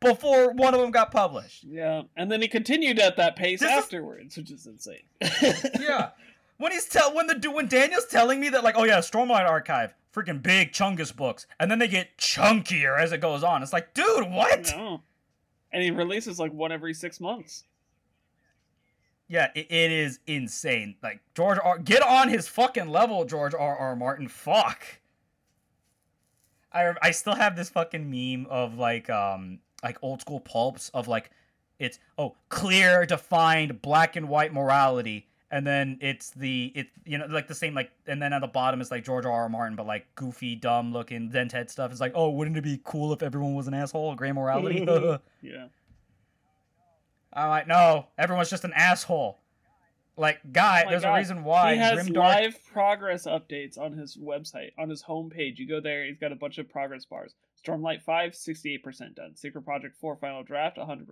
before 0.01 0.51
one 0.53 0.73
of 0.73 0.81
them 0.81 0.91
got 0.91 1.11
published. 1.11 1.63
Yeah, 1.63 2.03
and 2.17 2.31
then 2.31 2.41
he 2.41 2.47
continued 2.47 2.99
at 2.99 3.15
that 3.17 3.35
pace 3.35 3.59
This 3.61 3.71
is- 3.71 3.77
afterwards, 3.77 4.37
which 4.37 4.51
is 4.51 4.67
insane. 4.67 5.03
Yeah. 5.79 6.09
When 6.57 6.71
he's 6.71 6.85
tell 6.85 7.13
when 7.13 7.27
the 7.27 7.51
when 7.51 7.67
Daniel's 7.67 8.05
telling 8.05 8.39
me 8.39 8.47
that 8.49 8.63
like 8.63 8.75
oh 8.77 8.83
yeah 8.85 8.99
Stormlight 8.99 9.49
Archive 9.49 9.93
freaking 10.15 10.41
big 10.41 10.71
chungus 10.71 11.13
books 11.13 11.45
and 11.59 11.69
then 11.69 11.79
they 11.79 11.87
get 11.87 12.15
chunkier 12.17 12.97
as 12.97 13.11
it 13.11 13.19
goes 13.19 13.43
on 13.43 13.63
it's 13.63 13.73
like 13.73 13.93
dude 13.95 14.29
what 14.31 14.71
no. 14.77 15.01
And 15.73 15.83
he 15.83 15.91
releases 15.91 16.39
like 16.39 16.53
one 16.53 16.71
every 16.71 16.93
six 16.93 17.19
months. 17.19 17.65
Yeah, 19.27 19.49
it, 19.55 19.67
it 19.71 19.91
is 19.91 20.19
insane. 20.27 20.95
Like 21.01 21.19
George 21.33 21.57
R. 21.63 21.79
Get 21.79 22.03
on 22.03 22.29
his 22.29 22.47
fucking 22.47 22.87
level, 22.87 23.25
George 23.25 23.53
R. 23.53 23.75
R. 23.75 23.95
Martin. 23.95 24.27
Fuck. 24.27 24.85
I 26.71 26.93
I 27.01 27.11
still 27.11 27.35
have 27.35 27.55
this 27.55 27.69
fucking 27.69 28.09
meme 28.09 28.47
of 28.49 28.77
like 28.77 29.09
um 29.09 29.59
like 29.83 29.97
old 30.01 30.21
school 30.21 30.39
pulps 30.39 30.89
of 30.93 31.07
like 31.07 31.31
it's 31.79 31.99
oh 32.17 32.35
clear 32.49 33.05
defined 33.05 33.81
black 33.81 34.15
and 34.15 34.29
white 34.29 34.53
morality 34.53 35.27
and 35.53 35.65
then 35.67 35.99
it's 36.01 36.31
the 36.31 36.71
it 36.75 36.87
you 37.05 37.17
know 37.17 37.27
like 37.27 37.47
the 37.47 37.53
same 37.53 37.75
like 37.75 37.91
and 38.07 38.19
then 38.21 38.33
at 38.33 38.39
the 38.39 38.47
bottom 38.47 38.81
is 38.81 38.89
like 38.89 39.03
George 39.05 39.25
R. 39.25 39.31
R. 39.31 39.47
Martin 39.49 39.75
but 39.75 39.85
like 39.85 40.07
goofy 40.15 40.55
dumb 40.55 40.91
looking 40.91 41.29
dented 41.29 41.69
stuff. 41.69 41.91
It's 41.91 42.01
like 42.01 42.13
oh 42.15 42.31
wouldn't 42.31 42.57
it 42.57 42.63
be 42.63 42.81
cool 42.83 43.13
if 43.13 43.21
everyone 43.21 43.53
was 43.53 43.67
an 43.67 43.73
asshole? 43.75 44.15
Gray 44.15 44.31
morality. 44.31 44.79
Yeah. 45.41 45.67
I'm 47.33 47.49
like, 47.49 47.67
no, 47.67 48.07
everyone's 48.17 48.49
just 48.49 48.63
an 48.63 48.73
asshole. 48.73 49.39
Like, 50.15 50.39
guy, 50.51 50.83
Oh 50.85 50.89
there's 50.91 51.01
God. 51.01 51.15
a 51.15 51.17
reason 51.17 51.43
why 51.43 51.73
he 51.73 51.79
has 51.79 52.07
Grimdark. 52.07 52.15
live 52.17 52.59
progress 52.71 53.25
updates 53.25 53.79
on 53.79 53.93
his 53.93 54.15
website, 54.17 54.71
on 54.77 54.87
his 54.89 55.01
homepage. 55.01 55.57
You 55.57 55.67
go 55.67 55.79
there, 55.81 56.05
he's 56.05 56.19
got 56.19 56.31
a 56.31 56.35
bunch 56.35 56.59
of 56.59 56.69
progress 56.69 57.05
bars. 57.05 57.33
Stormlight 57.65 58.03
5, 58.03 58.33
68% 58.33 59.15
done. 59.15 59.35
Secret 59.35 59.63
Project 59.65 59.97
4 59.99 60.15
Final 60.17 60.43
Draft, 60.43 60.77
100%. 60.77 61.07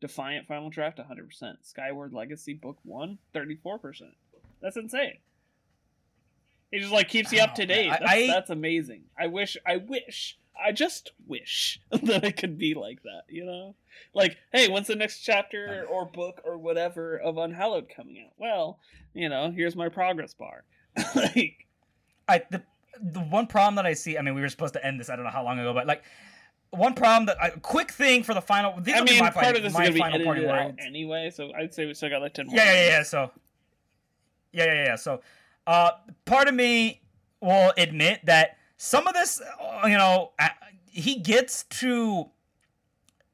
Defiant 0.00 0.46
Final 0.46 0.70
Draft, 0.70 0.98
100%. 0.98 1.56
Skyward 1.62 2.12
Legacy 2.12 2.54
Book 2.54 2.78
1, 2.84 3.18
34%. 3.34 4.00
That's 4.60 4.76
insane. 4.76 5.18
It 6.72 6.80
just 6.80 6.92
like 6.92 7.08
keeps 7.08 7.32
you 7.32 7.40
up 7.40 7.50
oh, 7.52 7.56
to 7.56 7.62
Oh, 7.62 7.66
date. 7.66 7.90
That's, 7.90 8.04
I- 8.04 8.26
that's 8.26 8.50
amazing. 8.50 9.04
I 9.18 9.28
wish, 9.28 9.56
I 9.66 9.76
wish, 9.76 10.38
I 10.60 10.72
just 10.72 11.12
wish 11.26 11.80
that 11.90 12.24
it 12.24 12.36
could 12.36 12.58
be 12.58 12.74
like 12.74 13.02
that, 13.02 13.22
you 13.28 13.44
know? 13.44 13.76
Like, 14.12 14.36
hey, 14.52 14.68
when's 14.68 14.88
the 14.88 14.96
next 14.96 15.20
chapter 15.20 15.86
or 15.90 16.04
book 16.04 16.40
or 16.44 16.58
whatever 16.58 17.16
of 17.18 17.38
Unhallowed 17.38 17.88
coming 17.94 18.24
out? 18.24 18.32
Well, 18.36 18.78
you 19.12 19.28
know, 19.28 19.50
here's 19.50 19.76
my 19.76 19.88
progress 19.88 20.34
bar. 20.34 20.64
like, 21.14 21.66
I 22.28 22.42
the 22.50 22.62
the 23.00 23.20
one 23.20 23.46
problem 23.46 23.74
that 23.76 23.86
I 23.86 23.94
see. 23.94 24.16
I 24.16 24.22
mean, 24.22 24.34
we 24.34 24.40
were 24.40 24.48
supposed 24.48 24.74
to 24.74 24.84
end 24.84 25.00
this. 25.00 25.10
I 25.10 25.16
don't 25.16 25.24
know 25.24 25.30
how 25.30 25.44
long 25.44 25.58
ago, 25.58 25.74
but 25.74 25.86
like 25.86 26.04
one 26.76 26.94
problem 26.94 27.26
that 27.26 27.36
a 27.40 27.58
quick 27.60 27.90
thing 27.90 28.22
for 28.22 28.34
the 28.34 28.40
final. 28.40 28.80
These 28.80 28.94
I 28.96 29.02
mean, 29.04 29.18
my, 29.18 29.30
part 29.30 29.56
of 29.56 29.62
this 29.62 29.72
is 29.72 29.78
gonna 29.78 29.92
be 29.92 30.02
edited 30.02 30.44
out 30.46 30.74
anyway, 30.78 31.30
so 31.30 31.52
I'd 31.54 31.72
say 31.74 31.86
we 31.86 31.94
still 31.94 32.10
got 32.10 32.20
like 32.22 32.34
ten 32.34 32.46
more. 32.46 32.56
Yeah, 32.56 32.72
yeah, 32.72 32.88
yeah, 32.88 33.02
So, 33.02 33.30
yeah, 34.52 34.64
yeah, 34.66 34.84
yeah. 34.84 34.96
So, 34.96 35.20
uh, 35.66 35.90
part 36.24 36.48
of 36.48 36.54
me 36.54 37.00
will 37.40 37.72
admit 37.76 38.20
that 38.26 38.58
some 38.76 39.06
of 39.06 39.14
this, 39.14 39.40
uh, 39.60 39.86
you 39.86 39.96
know, 39.98 40.32
uh, 40.38 40.48
he 40.86 41.16
gets 41.16 41.64
to. 41.80 42.28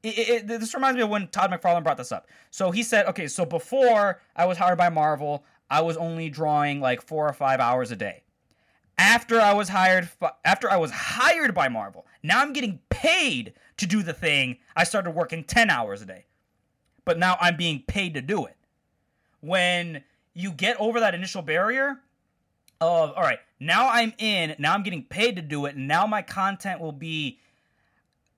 It, 0.03 0.29
it- 0.29 0.47
this 0.47 0.73
reminds 0.73 0.97
me 0.97 1.03
of 1.03 1.09
when 1.09 1.27
Todd 1.27 1.51
McFarlane 1.51 1.83
brought 1.83 1.97
this 1.97 2.11
up. 2.11 2.27
So 2.49 2.71
he 2.71 2.81
said, 2.83 3.05
okay, 3.07 3.27
so 3.27 3.45
before 3.45 4.19
I 4.35 4.45
was 4.45 4.57
hired 4.57 4.77
by 4.77 4.89
Marvel, 4.89 5.43
I 5.69 5.81
was 5.81 5.95
only 5.95 6.29
drawing 6.29 6.81
like 6.81 7.01
four 7.01 7.27
or 7.27 7.33
five 7.33 7.59
hours 7.59 7.91
a 7.91 7.95
day. 7.95 8.23
After 9.01 9.41
I 9.41 9.53
was 9.53 9.67
hired, 9.67 10.09
after 10.45 10.69
I 10.69 10.77
was 10.77 10.91
hired 10.91 11.53
by 11.55 11.67
Marvel, 11.69 12.05
now 12.21 12.39
I'm 12.39 12.53
getting 12.53 12.79
paid 12.89 13.53
to 13.77 13.87
do 13.87 14.03
the 14.03 14.13
thing. 14.13 14.57
I 14.75 14.83
started 14.83 15.11
working 15.11 15.43
ten 15.43 15.69
hours 15.71 16.01
a 16.01 16.05
day, 16.05 16.25
but 17.03 17.17
now 17.17 17.35
I'm 17.41 17.57
being 17.57 17.83
paid 17.87 18.13
to 18.13 18.21
do 18.21 18.45
it 18.45 18.55
when 19.41 20.03
you 20.35 20.51
get 20.51 20.79
over 20.79 20.99
that 20.99 21.15
initial 21.15 21.41
barrier 21.41 21.99
of 22.79 23.11
all 23.15 23.23
right 23.23 23.39
now 23.59 23.87
i'm 23.89 24.13
in 24.19 24.55
now 24.59 24.73
i'm 24.73 24.81
getting 24.83 25.03
paid 25.03 25.35
to 25.35 25.41
do 25.41 25.65
it 25.65 25.75
and 25.75 25.87
now 25.87 26.05
my 26.07 26.21
content 26.21 26.79
will 26.79 26.91
be 26.91 27.37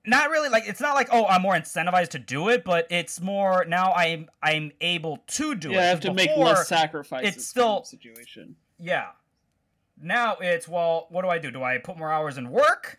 not 0.06 0.28
really 0.30 0.48
like 0.48 0.64
it's 0.66 0.80
not 0.80 0.94
like 0.94 1.08
oh 1.12 1.24
i'm 1.26 1.40
more 1.42 1.54
incentivized 1.54 2.08
to 2.08 2.18
do 2.18 2.48
it 2.48 2.64
but 2.64 2.86
it's 2.90 3.20
more 3.20 3.64
now 3.68 3.92
i'm 3.92 4.28
i'm 4.42 4.72
able 4.80 5.18
to 5.26 5.54
do 5.54 5.70
it 5.70 5.74
Yeah, 5.74 5.80
I 5.80 5.84
have 5.84 6.00
to 6.00 6.12
make 6.14 6.30
less 6.36 6.68
sacrifices. 6.68 7.36
it's 7.36 7.46
still- 7.46 7.84
situation. 7.84 8.56
yeah. 8.78 9.08
Now 10.00 10.36
it's 10.40 10.68
well, 10.68 11.06
what 11.10 11.22
do 11.22 11.28
I 11.28 11.38
do? 11.38 11.50
Do 11.50 11.62
I 11.62 11.78
put 11.78 11.98
more 11.98 12.12
hours 12.12 12.38
in 12.38 12.50
work? 12.50 12.98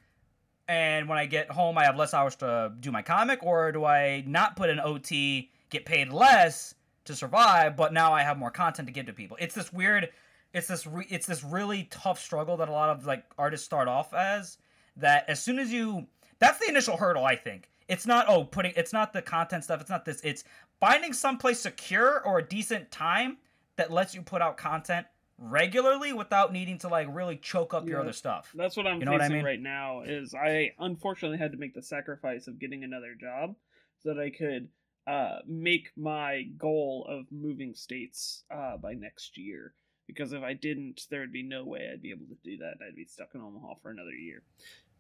And 0.68 1.08
when 1.08 1.18
I 1.18 1.26
get 1.26 1.52
home, 1.52 1.78
I 1.78 1.84
have 1.84 1.96
less 1.96 2.14
hours 2.14 2.36
to 2.38 2.74
do 2.80 2.92
my 2.92 3.02
comic, 3.02 3.44
or 3.44 3.72
do 3.72 3.86
I 3.86 4.24
not 4.26 4.56
put 4.56 4.70
in 4.70 4.80
OT, 4.80 5.52
get 5.70 5.86
paid 5.86 6.10
less 6.10 6.74
to 7.06 7.16
survive, 7.16 7.76
but 7.76 7.94
now 7.94 8.14
I 8.14 8.24
have 8.24 8.38
more 8.38 8.50
content 8.50 8.88
to 8.88 8.94
give 8.94 9.06
to 9.06 9.14
people? 9.14 9.38
It's 9.40 9.54
this 9.54 9.72
weird, 9.72 10.10
it's 10.54 10.68
this 10.68 10.88
re, 10.88 11.06
it's 11.10 11.28
this 11.28 11.44
really 11.44 11.84
tough 11.92 12.20
struggle 12.20 12.58
that 12.58 12.70
a 12.70 12.72
lot 12.72 12.90
of 12.90 13.06
like 13.06 13.26
artists 13.38 13.66
start 13.66 13.88
off 13.88 14.14
as. 14.14 14.58
That 14.98 15.26
as 15.28 15.44
soon 15.44 15.60
as 15.60 15.72
you, 15.72 16.08
that's 16.40 16.58
the 16.60 16.70
initial 16.70 16.98
hurdle. 16.98 17.26
I 17.26 17.36
think 17.36 17.70
it's 17.88 18.08
not 18.08 18.26
oh 18.28 18.44
putting, 18.44 18.74
it's 18.76 18.94
not 18.94 19.14
the 19.14 19.22
content 19.22 19.66
stuff. 19.66 19.82
It's 19.82 19.90
not 19.90 20.06
this. 20.06 20.22
It's 20.24 20.46
finding 20.80 21.14
someplace 21.14 21.60
secure 21.60 22.26
or 22.26 22.40
a 22.40 22.44
decent 22.44 22.90
time 22.90 23.38
that 23.76 23.92
lets 23.92 24.16
you 24.16 24.22
put 24.22 24.42
out 24.42 24.58
content 24.58 25.06
regularly 25.38 26.14
without 26.14 26.53
needing 26.53 26.78
to 26.80 26.88
like 26.88 27.07
really 27.12 27.38
choke 27.38 27.74
up 27.74 27.88
your 27.88 27.99
other 28.02 28.14
stuff. 28.14 28.52
That's 28.56 28.78
what 28.78 28.88
I'm 28.88 28.99
You 28.99 29.06
know 29.06 29.12
what 29.12 29.22
I 29.22 29.26
facing 29.26 29.38
mean? 29.38 29.45
right 29.45 29.60
now. 29.62 30.02
Is 30.02 30.34
I 30.34 30.72
unfortunately 30.80 31.38
had 31.38 31.52
to 31.52 31.57
make 31.57 31.74
the 31.74 31.82
sacrifice 31.84 32.48
of 32.48 32.60
getting 32.60 32.84
another 32.84 33.16
job 33.20 33.56
so 33.99 34.14
that 34.14 34.20
I 34.22 34.30
could 34.30 34.70
uh, 35.07 35.40
make 35.45 35.91
my 35.95 36.44
goal 36.57 37.06
of 37.10 37.26
moving 37.32 37.74
states 37.76 38.44
uh, 38.49 38.78
by 38.78 38.94
next 38.94 39.38
year. 39.38 39.74
Because 40.07 40.34
if 40.34 40.44
I 40.44 40.53
didn't, 40.53 41.02
there 41.10 41.22
would 41.22 41.34
be 41.34 41.44
no 41.44 41.64
way 41.66 41.90
I'd 41.91 42.02
be 42.02 42.12
able 42.12 42.28
to 42.28 42.38
do 42.44 42.57
that. 42.57 42.76
I'd 42.88 42.95
be 42.95 43.06
stuck 43.06 43.30
in 43.34 43.41
Omaha 43.41 43.76
for 43.82 43.90
another 43.91 44.12
year. 44.12 44.44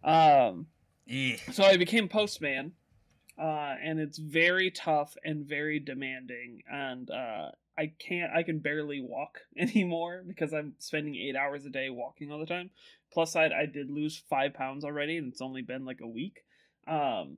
Um, 0.03 0.67
Yeah. 1.05 1.37
so 1.51 1.63
I 1.63 1.77
became 1.77 2.07
postman, 2.09 2.71
uh, 3.37 3.75
and 3.83 3.99
it's 3.99 4.17
very 4.17 4.71
tough 4.71 5.15
and 5.23 5.45
very 5.45 5.79
demanding. 5.79 6.63
And 6.71 7.09
uh, 7.11 7.51
I 7.77 7.93
can't, 7.99 8.31
I 8.33 8.43
can 8.43 8.59
barely 8.59 9.01
walk 9.01 9.39
anymore 9.57 10.23
because 10.25 10.53
I'm 10.53 10.73
spending 10.79 11.15
eight 11.15 11.35
hours 11.35 11.65
a 11.65 11.69
day 11.69 11.89
walking 11.89 12.31
all 12.31 12.39
the 12.39 12.45
time. 12.45 12.69
Plus, 13.11 13.31
side, 13.31 13.51
I 13.51 13.65
did 13.65 13.89
lose 13.89 14.21
five 14.29 14.53
pounds 14.53 14.83
already, 14.83 15.17
and 15.17 15.31
it's 15.31 15.41
only 15.41 15.61
been 15.61 15.85
like 15.85 16.01
a 16.01 16.07
week. 16.07 16.43
Um, 16.87 17.37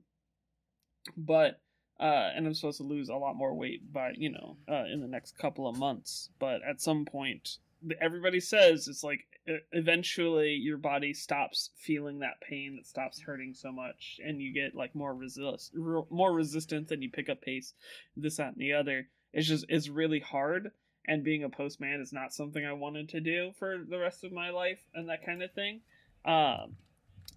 but 1.16 1.60
uh, 2.00 2.30
and 2.34 2.46
I'm 2.46 2.54
supposed 2.54 2.78
to 2.78 2.84
lose 2.84 3.08
a 3.08 3.14
lot 3.14 3.34
more 3.34 3.54
weight 3.54 3.92
by 3.92 4.12
you 4.16 4.30
know 4.30 4.56
uh, 4.68 4.84
in 4.92 5.00
the 5.00 5.08
next 5.08 5.38
couple 5.38 5.68
of 5.68 5.78
months. 5.78 6.30
But 6.38 6.60
at 6.68 6.80
some 6.80 7.04
point, 7.04 7.58
everybody 8.00 8.40
says 8.40 8.88
it's 8.88 9.04
like 9.04 9.24
eventually 9.72 10.50
your 10.50 10.76
body 10.76 11.14
stops 11.14 11.70
feeling 11.76 12.18
that 12.18 12.40
pain 12.40 12.76
that 12.76 12.86
stops 12.86 13.20
hurting 13.20 13.54
so 13.54 13.72
much 13.72 14.20
and 14.24 14.40
you 14.40 14.52
get 14.52 14.74
like 14.74 14.94
more 14.94 15.14
resist 15.14 15.72
more 15.74 16.32
resistant 16.32 16.90
and 16.90 17.02
you 17.02 17.10
pick 17.10 17.30
up 17.30 17.40
pace 17.40 17.72
this 18.16 18.36
that 18.36 18.48
and 18.48 18.56
the 18.58 18.72
other 18.72 19.08
it's 19.38 19.48
just 19.48 19.64
it's 19.68 19.88
really 19.88 20.20
hard 20.20 20.72
and 21.06 21.24
being 21.24 21.44
a 21.44 21.48
postman 21.48 22.00
is 22.00 22.12
not 22.12 22.32
something 22.32 22.64
i 22.66 22.72
wanted 22.72 23.08
to 23.08 23.20
do 23.20 23.52
for 23.58 23.78
the 23.88 23.98
rest 23.98 24.24
of 24.24 24.32
my 24.32 24.50
life 24.50 24.80
and 24.94 25.08
that 25.08 25.24
kind 25.24 25.42
of 25.42 25.52
thing 25.52 25.80
um 26.24 26.74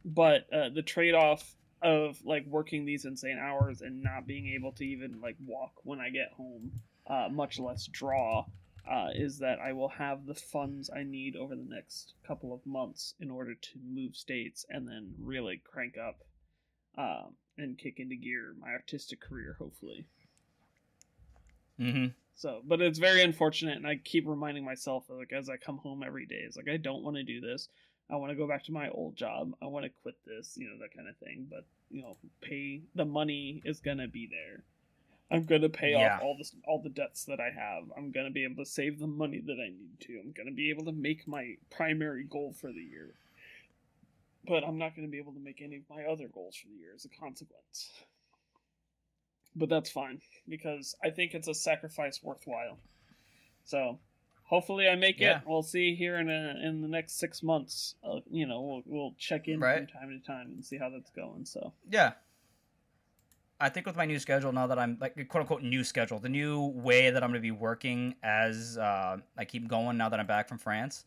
but 0.03 0.51
uh, 0.51 0.69
the 0.69 0.81
trade-off 0.81 1.55
of 1.83 2.17
like 2.25 2.45
working 2.47 2.85
these 2.85 3.05
insane 3.05 3.37
hours 3.37 3.81
and 3.81 4.01
not 4.01 4.25
being 4.25 4.47
able 4.47 4.71
to 4.71 4.83
even 4.83 5.21
like 5.21 5.35
walk 5.45 5.73
when 5.83 5.99
i 5.99 6.09
get 6.09 6.31
home 6.35 6.71
uh, 7.07 7.27
much 7.29 7.59
less 7.59 7.85
draw 7.87 8.45
uh, 8.89 9.09
is 9.13 9.37
that 9.39 9.59
I 9.59 9.73
will 9.73 9.89
have 9.89 10.25
the 10.25 10.33
funds 10.33 10.89
I 10.89 11.03
need 11.03 11.35
over 11.35 11.55
the 11.55 11.67
next 11.67 12.13
couple 12.25 12.53
of 12.53 12.65
months 12.65 13.13
in 13.19 13.29
order 13.29 13.53
to 13.53 13.69
move 13.87 14.15
states 14.15 14.65
and 14.69 14.87
then 14.87 15.13
really 15.19 15.61
crank 15.63 15.95
up 15.97 16.23
um, 16.97 17.35
and 17.57 17.77
kick 17.77 17.99
into 17.99 18.15
gear 18.15 18.55
my 18.59 18.71
artistic 18.71 19.21
career, 19.21 19.55
hopefully. 19.59 20.05
Mm-hmm. 21.81 22.05
So, 22.35 22.61
but 22.65 22.81
it's 22.81 22.99
very 22.99 23.21
unfortunate, 23.21 23.77
and 23.77 23.85
I 23.85 23.97
keep 23.97 24.27
reminding 24.27 24.63
myself, 24.63 25.05
like 25.09 25.33
as 25.33 25.49
I 25.49 25.57
come 25.57 25.77
home 25.77 26.03
every 26.05 26.25
day, 26.25 26.41
it's 26.45 26.55
like 26.55 26.69
I 26.69 26.77
don't 26.77 27.03
want 27.03 27.17
to 27.17 27.23
do 27.23 27.41
this. 27.41 27.69
I 28.09 28.15
want 28.15 28.31
to 28.31 28.35
go 28.35 28.47
back 28.47 28.63
to 28.65 28.71
my 28.71 28.89
old 28.89 29.15
job. 29.15 29.53
I 29.61 29.67
want 29.67 29.85
to 29.85 29.91
quit 30.01 30.15
this, 30.25 30.57
you 30.57 30.67
know, 30.69 30.77
that 30.79 30.95
kind 30.95 31.07
of 31.07 31.15
thing. 31.17 31.47
But 31.49 31.65
you 31.89 32.01
know, 32.01 32.17
pay 32.41 32.81
the 32.95 33.05
money 33.05 33.61
is 33.65 33.79
gonna 33.79 34.07
be 34.07 34.27
there. 34.27 34.63
I'm 35.29 35.45
gonna 35.45 35.69
pay 35.69 35.91
Yeah. 35.91 36.15
off 36.15 36.23
all 36.23 36.37
this, 36.37 36.55
all 36.65 36.81
the 36.81 36.89
debts 36.89 37.25
that 37.25 37.39
I 37.39 37.51
have. 37.51 37.83
I'm 37.95 38.11
gonna 38.11 38.31
be 38.31 38.43
able 38.43 38.63
to 38.63 38.69
save 38.69 38.99
the 38.99 39.07
money 39.07 39.39
that 39.39 39.59
I 39.59 39.69
need 39.69 39.99
to. 40.01 40.19
I'm 40.19 40.31
gonna 40.31 40.51
be 40.51 40.69
able 40.69 40.85
to 40.85 40.91
make 40.91 41.27
my 41.27 41.55
primary 41.69 42.23
goal 42.25 42.53
for 42.53 42.71
the 42.71 42.83
year. 42.83 43.13
But 44.45 44.63
I'm 44.63 44.77
not 44.77 44.95
gonna 44.95 45.07
be 45.07 45.19
able 45.19 45.33
to 45.33 45.39
make 45.39 45.61
any 45.61 45.77
of 45.77 45.83
my 45.89 46.03
other 46.03 46.27
goals 46.27 46.55
for 46.55 46.67
the 46.67 46.75
year 46.75 46.93
as 46.95 47.05
a 47.05 47.09
consequence. 47.09 47.91
But 49.55 49.69
that's 49.69 49.91
fine 49.91 50.21
because 50.47 50.95
I 51.03 51.09
think 51.09 51.33
it's 51.33 51.47
a 51.47 51.53
sacrifice 51.53 52.21
worthwhile. 52.23 52.77
So, 53.65 53.99
hopefully, 54.43 54.87
I 54.87 54.95
make 54.95 55.19
Yeah. 55.19 55.37
it. 55.39 55.43
We'll 55.45 55.61
see 55.63 55.93
here 55.95 56.17
in 56.17 56.29
a, 56.29 56.55
in 56.63 56.81
the 56.81 56.87
next 56.87 57.19
six 57.19 57.43
months. 57.43 57.95
Uh, 58.03 58.21
you 58.29 58.45
know, 58.47 58.61
we'll 58.61 58.83
we'll 58.85 59.15
check 59.17 59.47
in 59.47 59.59
Right. 59.59 59.77
from 59.77 59.87
time 59.87 60.09
to 60.09 60.25
time 60.25 60.47
and 60.47 60.63
see 60.65 60.77
how 60.77 60.89
that's 60.89 61.11
going. 61.11 61.45
So, 61.45 61.73
Yeah. 61.89 62.13
I 63.59 63.69
think 63.69 63.85
with 63.85 63.95
my 63.95 64.05
new 64.05 64.17
schedule 64.17 64.51
now 64.51 64.65
that 64.67 64.79
I'm 64.79 64.97
like 64.99 65.13
quote 65.29 65.41
unquote 65.41 65.61
new 65.61 65.83
schedule, 65.83 66.17
the 66.17 66.29
new 66.29 66.65
way 66.67 67.11
that 67.11 67.23
I'm 67.23 67.29
gonna 67.29 67.39
be 67.41 67.51
working 67.51 68.15
as 68.23 68.77
uh, 68.77 69.17
I 69.37 69.45
keep 69.45 69.67
going 69.67 69.97
now 69.97 70.09
that 70.09 70.19
I'm 70.19 70.25
back 70.25 70.47
from 70.47 70.57
France, 70.57 71.05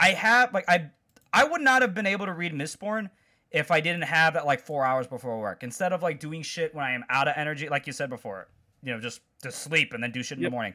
I 0.00 0.12
have 0.12 0.54
like 0.54 0.64
I 0.68 0.90
I 1.34 1.44
would 1.44 1.60
not 1.60 1.82
have 1.82 1.94
been 1.94 2.06
able 2.06 2.24
to 2.26 2.32
read 2.32 2.52
Mistborn 2.54 3.10
if 3.52 3.70
I 3.70 3.80
didn't 3.80 4.04
have 4.04 4.34
that 4.34 4.46
like 4.46 4.60
four 4.60 4.84
hours 4.84 5.06
before 5.06 5.38
work. 5.40 5.62
Instead 5.62 5.92
of 5.92 6.02
like 6.02 6.18
doing 6.20 6.42
shit 6.42 6.74
when 6.74 6.84
I 6.84 6.92
am 6.92 7.04
out 7.10 7.28
of 7.28 7.34
energy, 7.36 7.68
like 7.68 7.86
you 7.86 7.92
said 7.92 8.08
before, 8.10 8.48
you 8.82 8.92
know, 8.92 9.00
just 9.00 9.20
to 9.42 9.52
sleep 9.52 9.92
and 9.92 10.02
then 10.02 10.10
do 10.10 10.22
shit 10.22 10.38
in 10.38 10.42
Yep. 10.42 10.50
the 10.50 10.54
morning. 10.54 10.74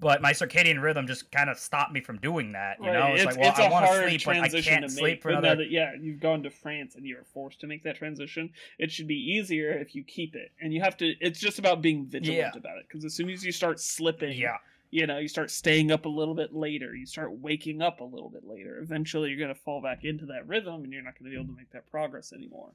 But 0.00 0.22
my 0.22 0.32
circadian 0.32 0.80
rhythm 0.80 1.08
just 1.08 1.28
kind 1.32 1.50
of 1.50 1.58
stopped 1.58 1.90
me 1.92 2.00
from 2.00 2.18
doing 2.18 2.52
that. 2.52 2.76
You 2.78 2.86
know, 2.92 3.00
Right, 3.00 3.16
it's, 3.16 3.24
like, 3.24 3.36
well, 3.36 3.48
it's 3.50 3.58
I 3.58 3.66
a 3.66 3.70
want 3.72 3.84
to 3.84 3.90
hard 3.92 4.08
sleep, 4.08 4.22
but 4.24 4.30
I 4.36 4.38
transition 4.38 4.72
can't 4.72 4.84
to 4.84 4.90
sleep 4.90 5.22
for 5.22 5.30
another. 5.30 5.56
that 5.56 5.70
yeah, 5.72 5.90
you've 6.00 6.20
gone 6.20 6.44
to 6.44 6.50
France 6.50 6.94
and 6.94 7.04
you're 7.04 7.24
forced 7.24 7.60
to 7.62 7.66
make 7.66 7.82
that 7.82 7.96
transition, 7.96 8.50
it 8.78 8.92
should 8.92 9.08
be 9.08 9.16
easier 9.16 9.72
if 9.72 9.96
you 9.96 10.04
keep 10.04 10.36
it. 10.36 10.52
And 10.60 10.72
you 10.72 10.80
have 10.82 10.96
to. 10.98 11.14
It's 11.20 11.40
just 11.40 11.58
about 11.58 11.82
being 11.82 12.06
vigilant 12.06 12.38
Yeah. 12.54 12.56
about 12.56 12.78
it 12.78 12.84
because 12.86 13.04
as 13.04 13.14
soon 13.14 13.28
as 13.30 13.44
you 13.44 13.50
start 13.50 13.80
slipping, 13.80 14.38
Yeah. 14.38 14.58
You 14.90 15.06
know, 15.06 15.18
you 15.18 15.28
start 15.28 15.50
staying 15.50 15.90
up 15.90 16.06
a 16.06 16.08
little 16.08 16.34
bit 16.34 16.54
later, 16.54 16.94
you 16.94 17.06
start 17.06 17.32
waking 17.38 17.82
up 17.82 18.00
a 18.00 18.04
little 18.04 18.30
bit 18.30 18.46
later. 18.46 18.78
Eventually, 18.78 19.28
you're 19.30 19.38
going 19.38 19.54
to 19.54 19.60
fall 19.60 19.82
back 19.82 20.04
into 20.04 20.26
that 20.26 20.46
rhythm 20.46 20.82
and 20.84 20.92
you're 20.92 21.02
not 21.02 21.18
going 21.18 21.30
to 21.30 21.36
be 21.36 21.40
able 21.40 21.52
to 21.52 21.58
make 21.58 21.70
that 21.72 21.90
progress 21.90 22.32
anymore. 22.32 22.70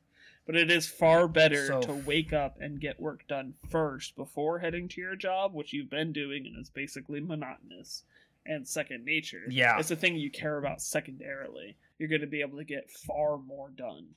But 0.45 0.55
it 0.55 0.69
is 0.69 0.87
far 0.87 1.27
better 1.27 1.67
So- 1.67 1.81
to 1.81 1.93
wake 1.93 2.33
up 2.33 2.57
and 2.59 2.79
get 2.79 2.99
work 2.99 3.27
done 3.27 3.55
first 3.69 4.15
before 4.15 4.59
heading 4.59 4.87
to 4.89 5.01
your 5.01 5.15
job, 5.15 5.53
which 5.53 5.73
you've 5.73 5.89
been 5.89 6.11
doing 6.11 6.45
and 6.45 6.59
is 6.61 6.69
basically 6.69 7.19
monotonous 7.19 8.03
and 8.45 8.67
second 8.67 9.05
nature. 9.05 9.43
Yeah. 9.49 9.79
It's 9.79 9.89
the 9.89 9.95
thing 9.95 10.15
you 10.15 10.29
care 10.29 10.57
about 10.57 10.81
secondarily. 10.81 11.77
You're 11.97 12.09
going 12.09 12.21
to 12.21 12.27
be 12.27 12.41
able 12.41 12.57
to 12.57 12.63
get 12.65 12.89
far 12.91 13.37
more 13.37 13.69
done 13.69 14.07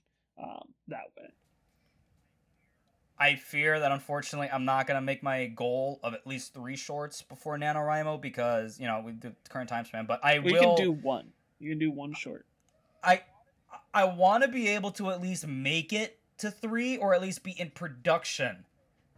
um, 0.42 0.68
that 0.88 1.04
way. 1.16 1.30
I 3.18 3.36
fear 3.36 3.80
that 3.80 3.92
unfortunately 3.92 4.48
I'm 4.52 4.64
not 4.64 4.86
gonna 4.86 5.00
make 5.00 5.22
my 5.22 5.46
goal 5.46 6.00
of 6.02 6.12
at 6.14 6.26
least 6.26 6.52
three 6.52 6.76
shorts 6.76 7.22
before 7.22 7.56
NaNoWriMo 7.58 8.20
because 8.20 8.78
you 8.78 8.86
know 8.86 9.00
with 9.04 9.20
the 9.20 9.32
current 9.48 9.68
time 9.68 9.84
span. 9.84 10.06
But 10.06 10.20
I 10.24 10.38
We 10.38 10.52
will. 10.52 10.76
can 10.76 10.84
do 10.84 10.92
one. 10.92 11.32
You 11.58 11.70
can 11.70 11.78
do 11.78 11.90
one 11.90 12.12
short. 12.14 12.44
I 13.02 13.22
I 13.94 14.04
want 14.04 14.42
to 14.42 14.48
be 14.48 14.68
able 14.68 14.90
to 14.92 15.10
at 15.10 15.22
least 15.22 15.46
make 15.46 15.92
it 15.92 16.18
to 16.38 16.50
three 16.50 16.98
or 16.98 17.14
at 17.14 17.22
least 17.22 17.42
be 17.42 17.52
in 17.52 17.70
production 17.70 18.64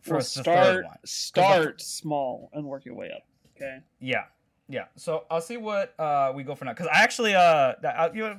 for 0.03 0.11
Well, 0.15 0.19
the 0.21 0.25
start 0.25 0.65
third 0.67 0.85
one. 0.85 0.97
start 1.05 1.81
small 1.81 2.51
and 2.53 2.65
work 2.65 2.85
your 2.85 2.95
way 2.95 3.11
up. 3.11 3.23
Okay. 3.57 3.79
Yeah, 3.99 4.25
yeah. 4.69 4.85
So 4.95 5.25
I'll 5.29 5.41
see 5.41 5.57
what 5.57 5.99
uh 5.99 6.33
we 6.35 6.45
go 6.45 6.55
for 6.55 6.65
now 6.65 6.73
because 6.73 6.87
I 6.87 7.03
actually 7.03 7.35
uh 7.35 7.75
I, 7.83 8.11
you 8.15 8.21
know, 8.23 8.37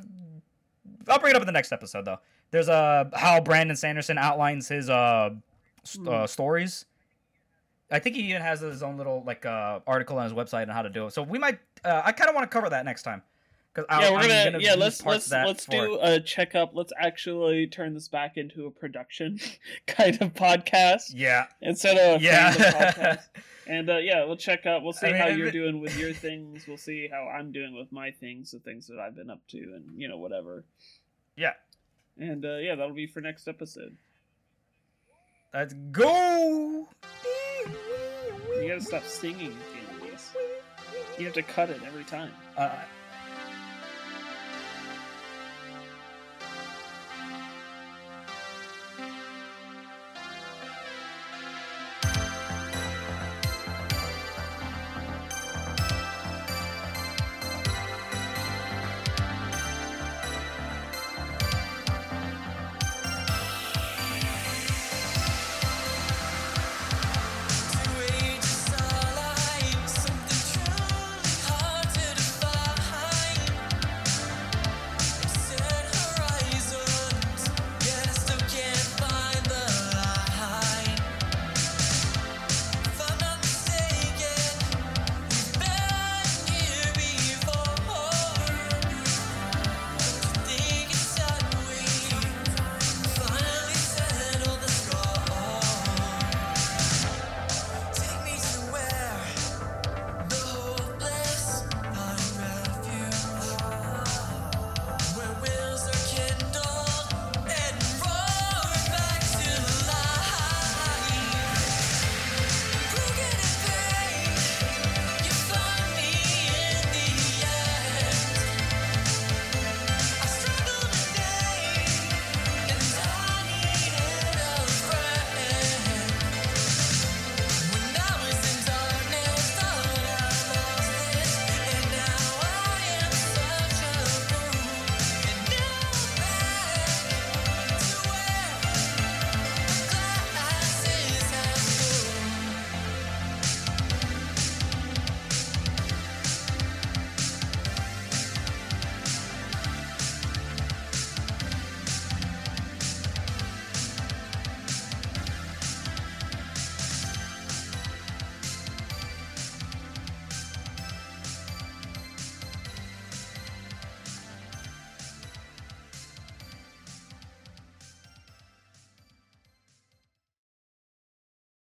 I'll 1.09 1.19
bring 1.19 1.31
it 1.31 1.35
up 1.35 1.41
in 1.41 1.45
the 1.47 1.51
next 1.51 1.73
episode 1.73 2.05
though. 2.05 2.19
There's 2.51 2.69
uh 2.69 3.09
how 3.13 3.41
Brandon 3.41 3.75
Sanderson 3.75 4.17
outlines 4.17 4.69
his 4.69 4.89
uh, 4.89 5.31
st- 5.83 6.07
uh 6.07 6.19
Hmm. 6.21 6.25
stories. 6.27 6.85
I 7.91 7.97
think 7.99 8.15
he 8.15 8.21
even 8.29 8.41
has 8.41 8.59
his 8.59 8.83
own 8.83 8.97
little 8.97 9.23
like 9.25 9.45
uh 9.45 9.79
article 9.87 10.17
on 10.17 10.23
his 10.25 10.33
website 10.33 10.63
on 10.63 10.69
how 10.69 10.81
to 10.83 10.89
do 10.89 11.07
it. 11.07 11.13
So 11.13 11.23
we 11.23 11.39
might 11.39 11.59
uh, 11.83 12.01
I 12.05 12.11
kind 12.11 12.29
of 12.29 12.35
want 12.35 12.49
to 12.49 12.53
cover 12.53 12.69
that 12.69 12.85
next 12.85 13.03
time 13.03 13.21
because 13.73 13.85
yeah, 13.89 14.11
we're 14.11 14.21
gonna, 14.21 14.51
gonna 14.51 14.59
yeah 14.63 14.75
let's 14.75 15.03
let's 15.05 15.31
let's 15.31 15.65
for- 15.65 15.71
do 15.71 15.99
a 16.01 16.19
checkup. 16.19 16.71
Let's 16.75 16.93
actually 16.99 17.67
turn 17.67 17.93
this 17.93 18.07
back 18.07 18.37
into 18.37 18.65
a 18.67 18.71
production 18.71 19.39
kind 19.87 20.21
of 20.21 20.33
podcast 20.33 21.13
yeah 21.15 21.47
instead 21.61 21.97
of 21.97 22.21
a 22.21 22.23
yeah 22.23 22.51
podcast. 22.53 23.23
And 23.69 23.87
uh, 23.87 23.97
yeah, 23.97 24.25
we'll 24.25 24.35
check 24.35 24.65
out. 24.65 24.81
We'll 24.81 24.93
see 24.93 25.05
I 25.05 25.11
mean, 25.11 25.21
how 25.21 25.27
you're 25.27 25.49
it- 25.49 25.51
doing 25.51 25.79
with 25.79 25.95
your 25.95 26.11
things. 26.11 26.65
We'll 26.67 26.75
see 26.77 27.07
how 27.07 27.27
I'm 27.27 27.51
doing 27.51 27.75
with 27.77 27.91
my 27.91 28.09
things, 28.09 28.49
the 28.49 28.57
things 28.57 28.87
that 28.87 28.97
I've 28.97 29.15
been 29.15 29.29
up 29.29 29.41
to, 29.49 29.57
and 29.59 29.83
you 29.95 30.07
know 30.07 30.17
whatever. 30.17 30.63
yeah. 31.35 31.53
And 32.17 32.43
uh, 32.43 32.57
yeah, 32.57 32.73
that'll 32.73 32.95
be 32.95 33.05
for 33.05 33.21
next 33.21 33.47
episode. 33.47 33.95
Let's 35.51 35.73
go. 35.91 36.87
You 38.61 38.67
gotta 38.67 38.81
stop 38.81 39.03
singing 39.03 39.47
at 39.47 39.73
the 39.73 39.79
end 39.79 40.01
of 40.01 40.07
these. 40.11 40.35
You 41.17 41.25
have 41.25 41.33
to 41.33 41.41
cut 41.41 41.71
it 41.71 41.81
every 41.87 42.03
time. 42.03 42.31
Uh, 42.55 42.69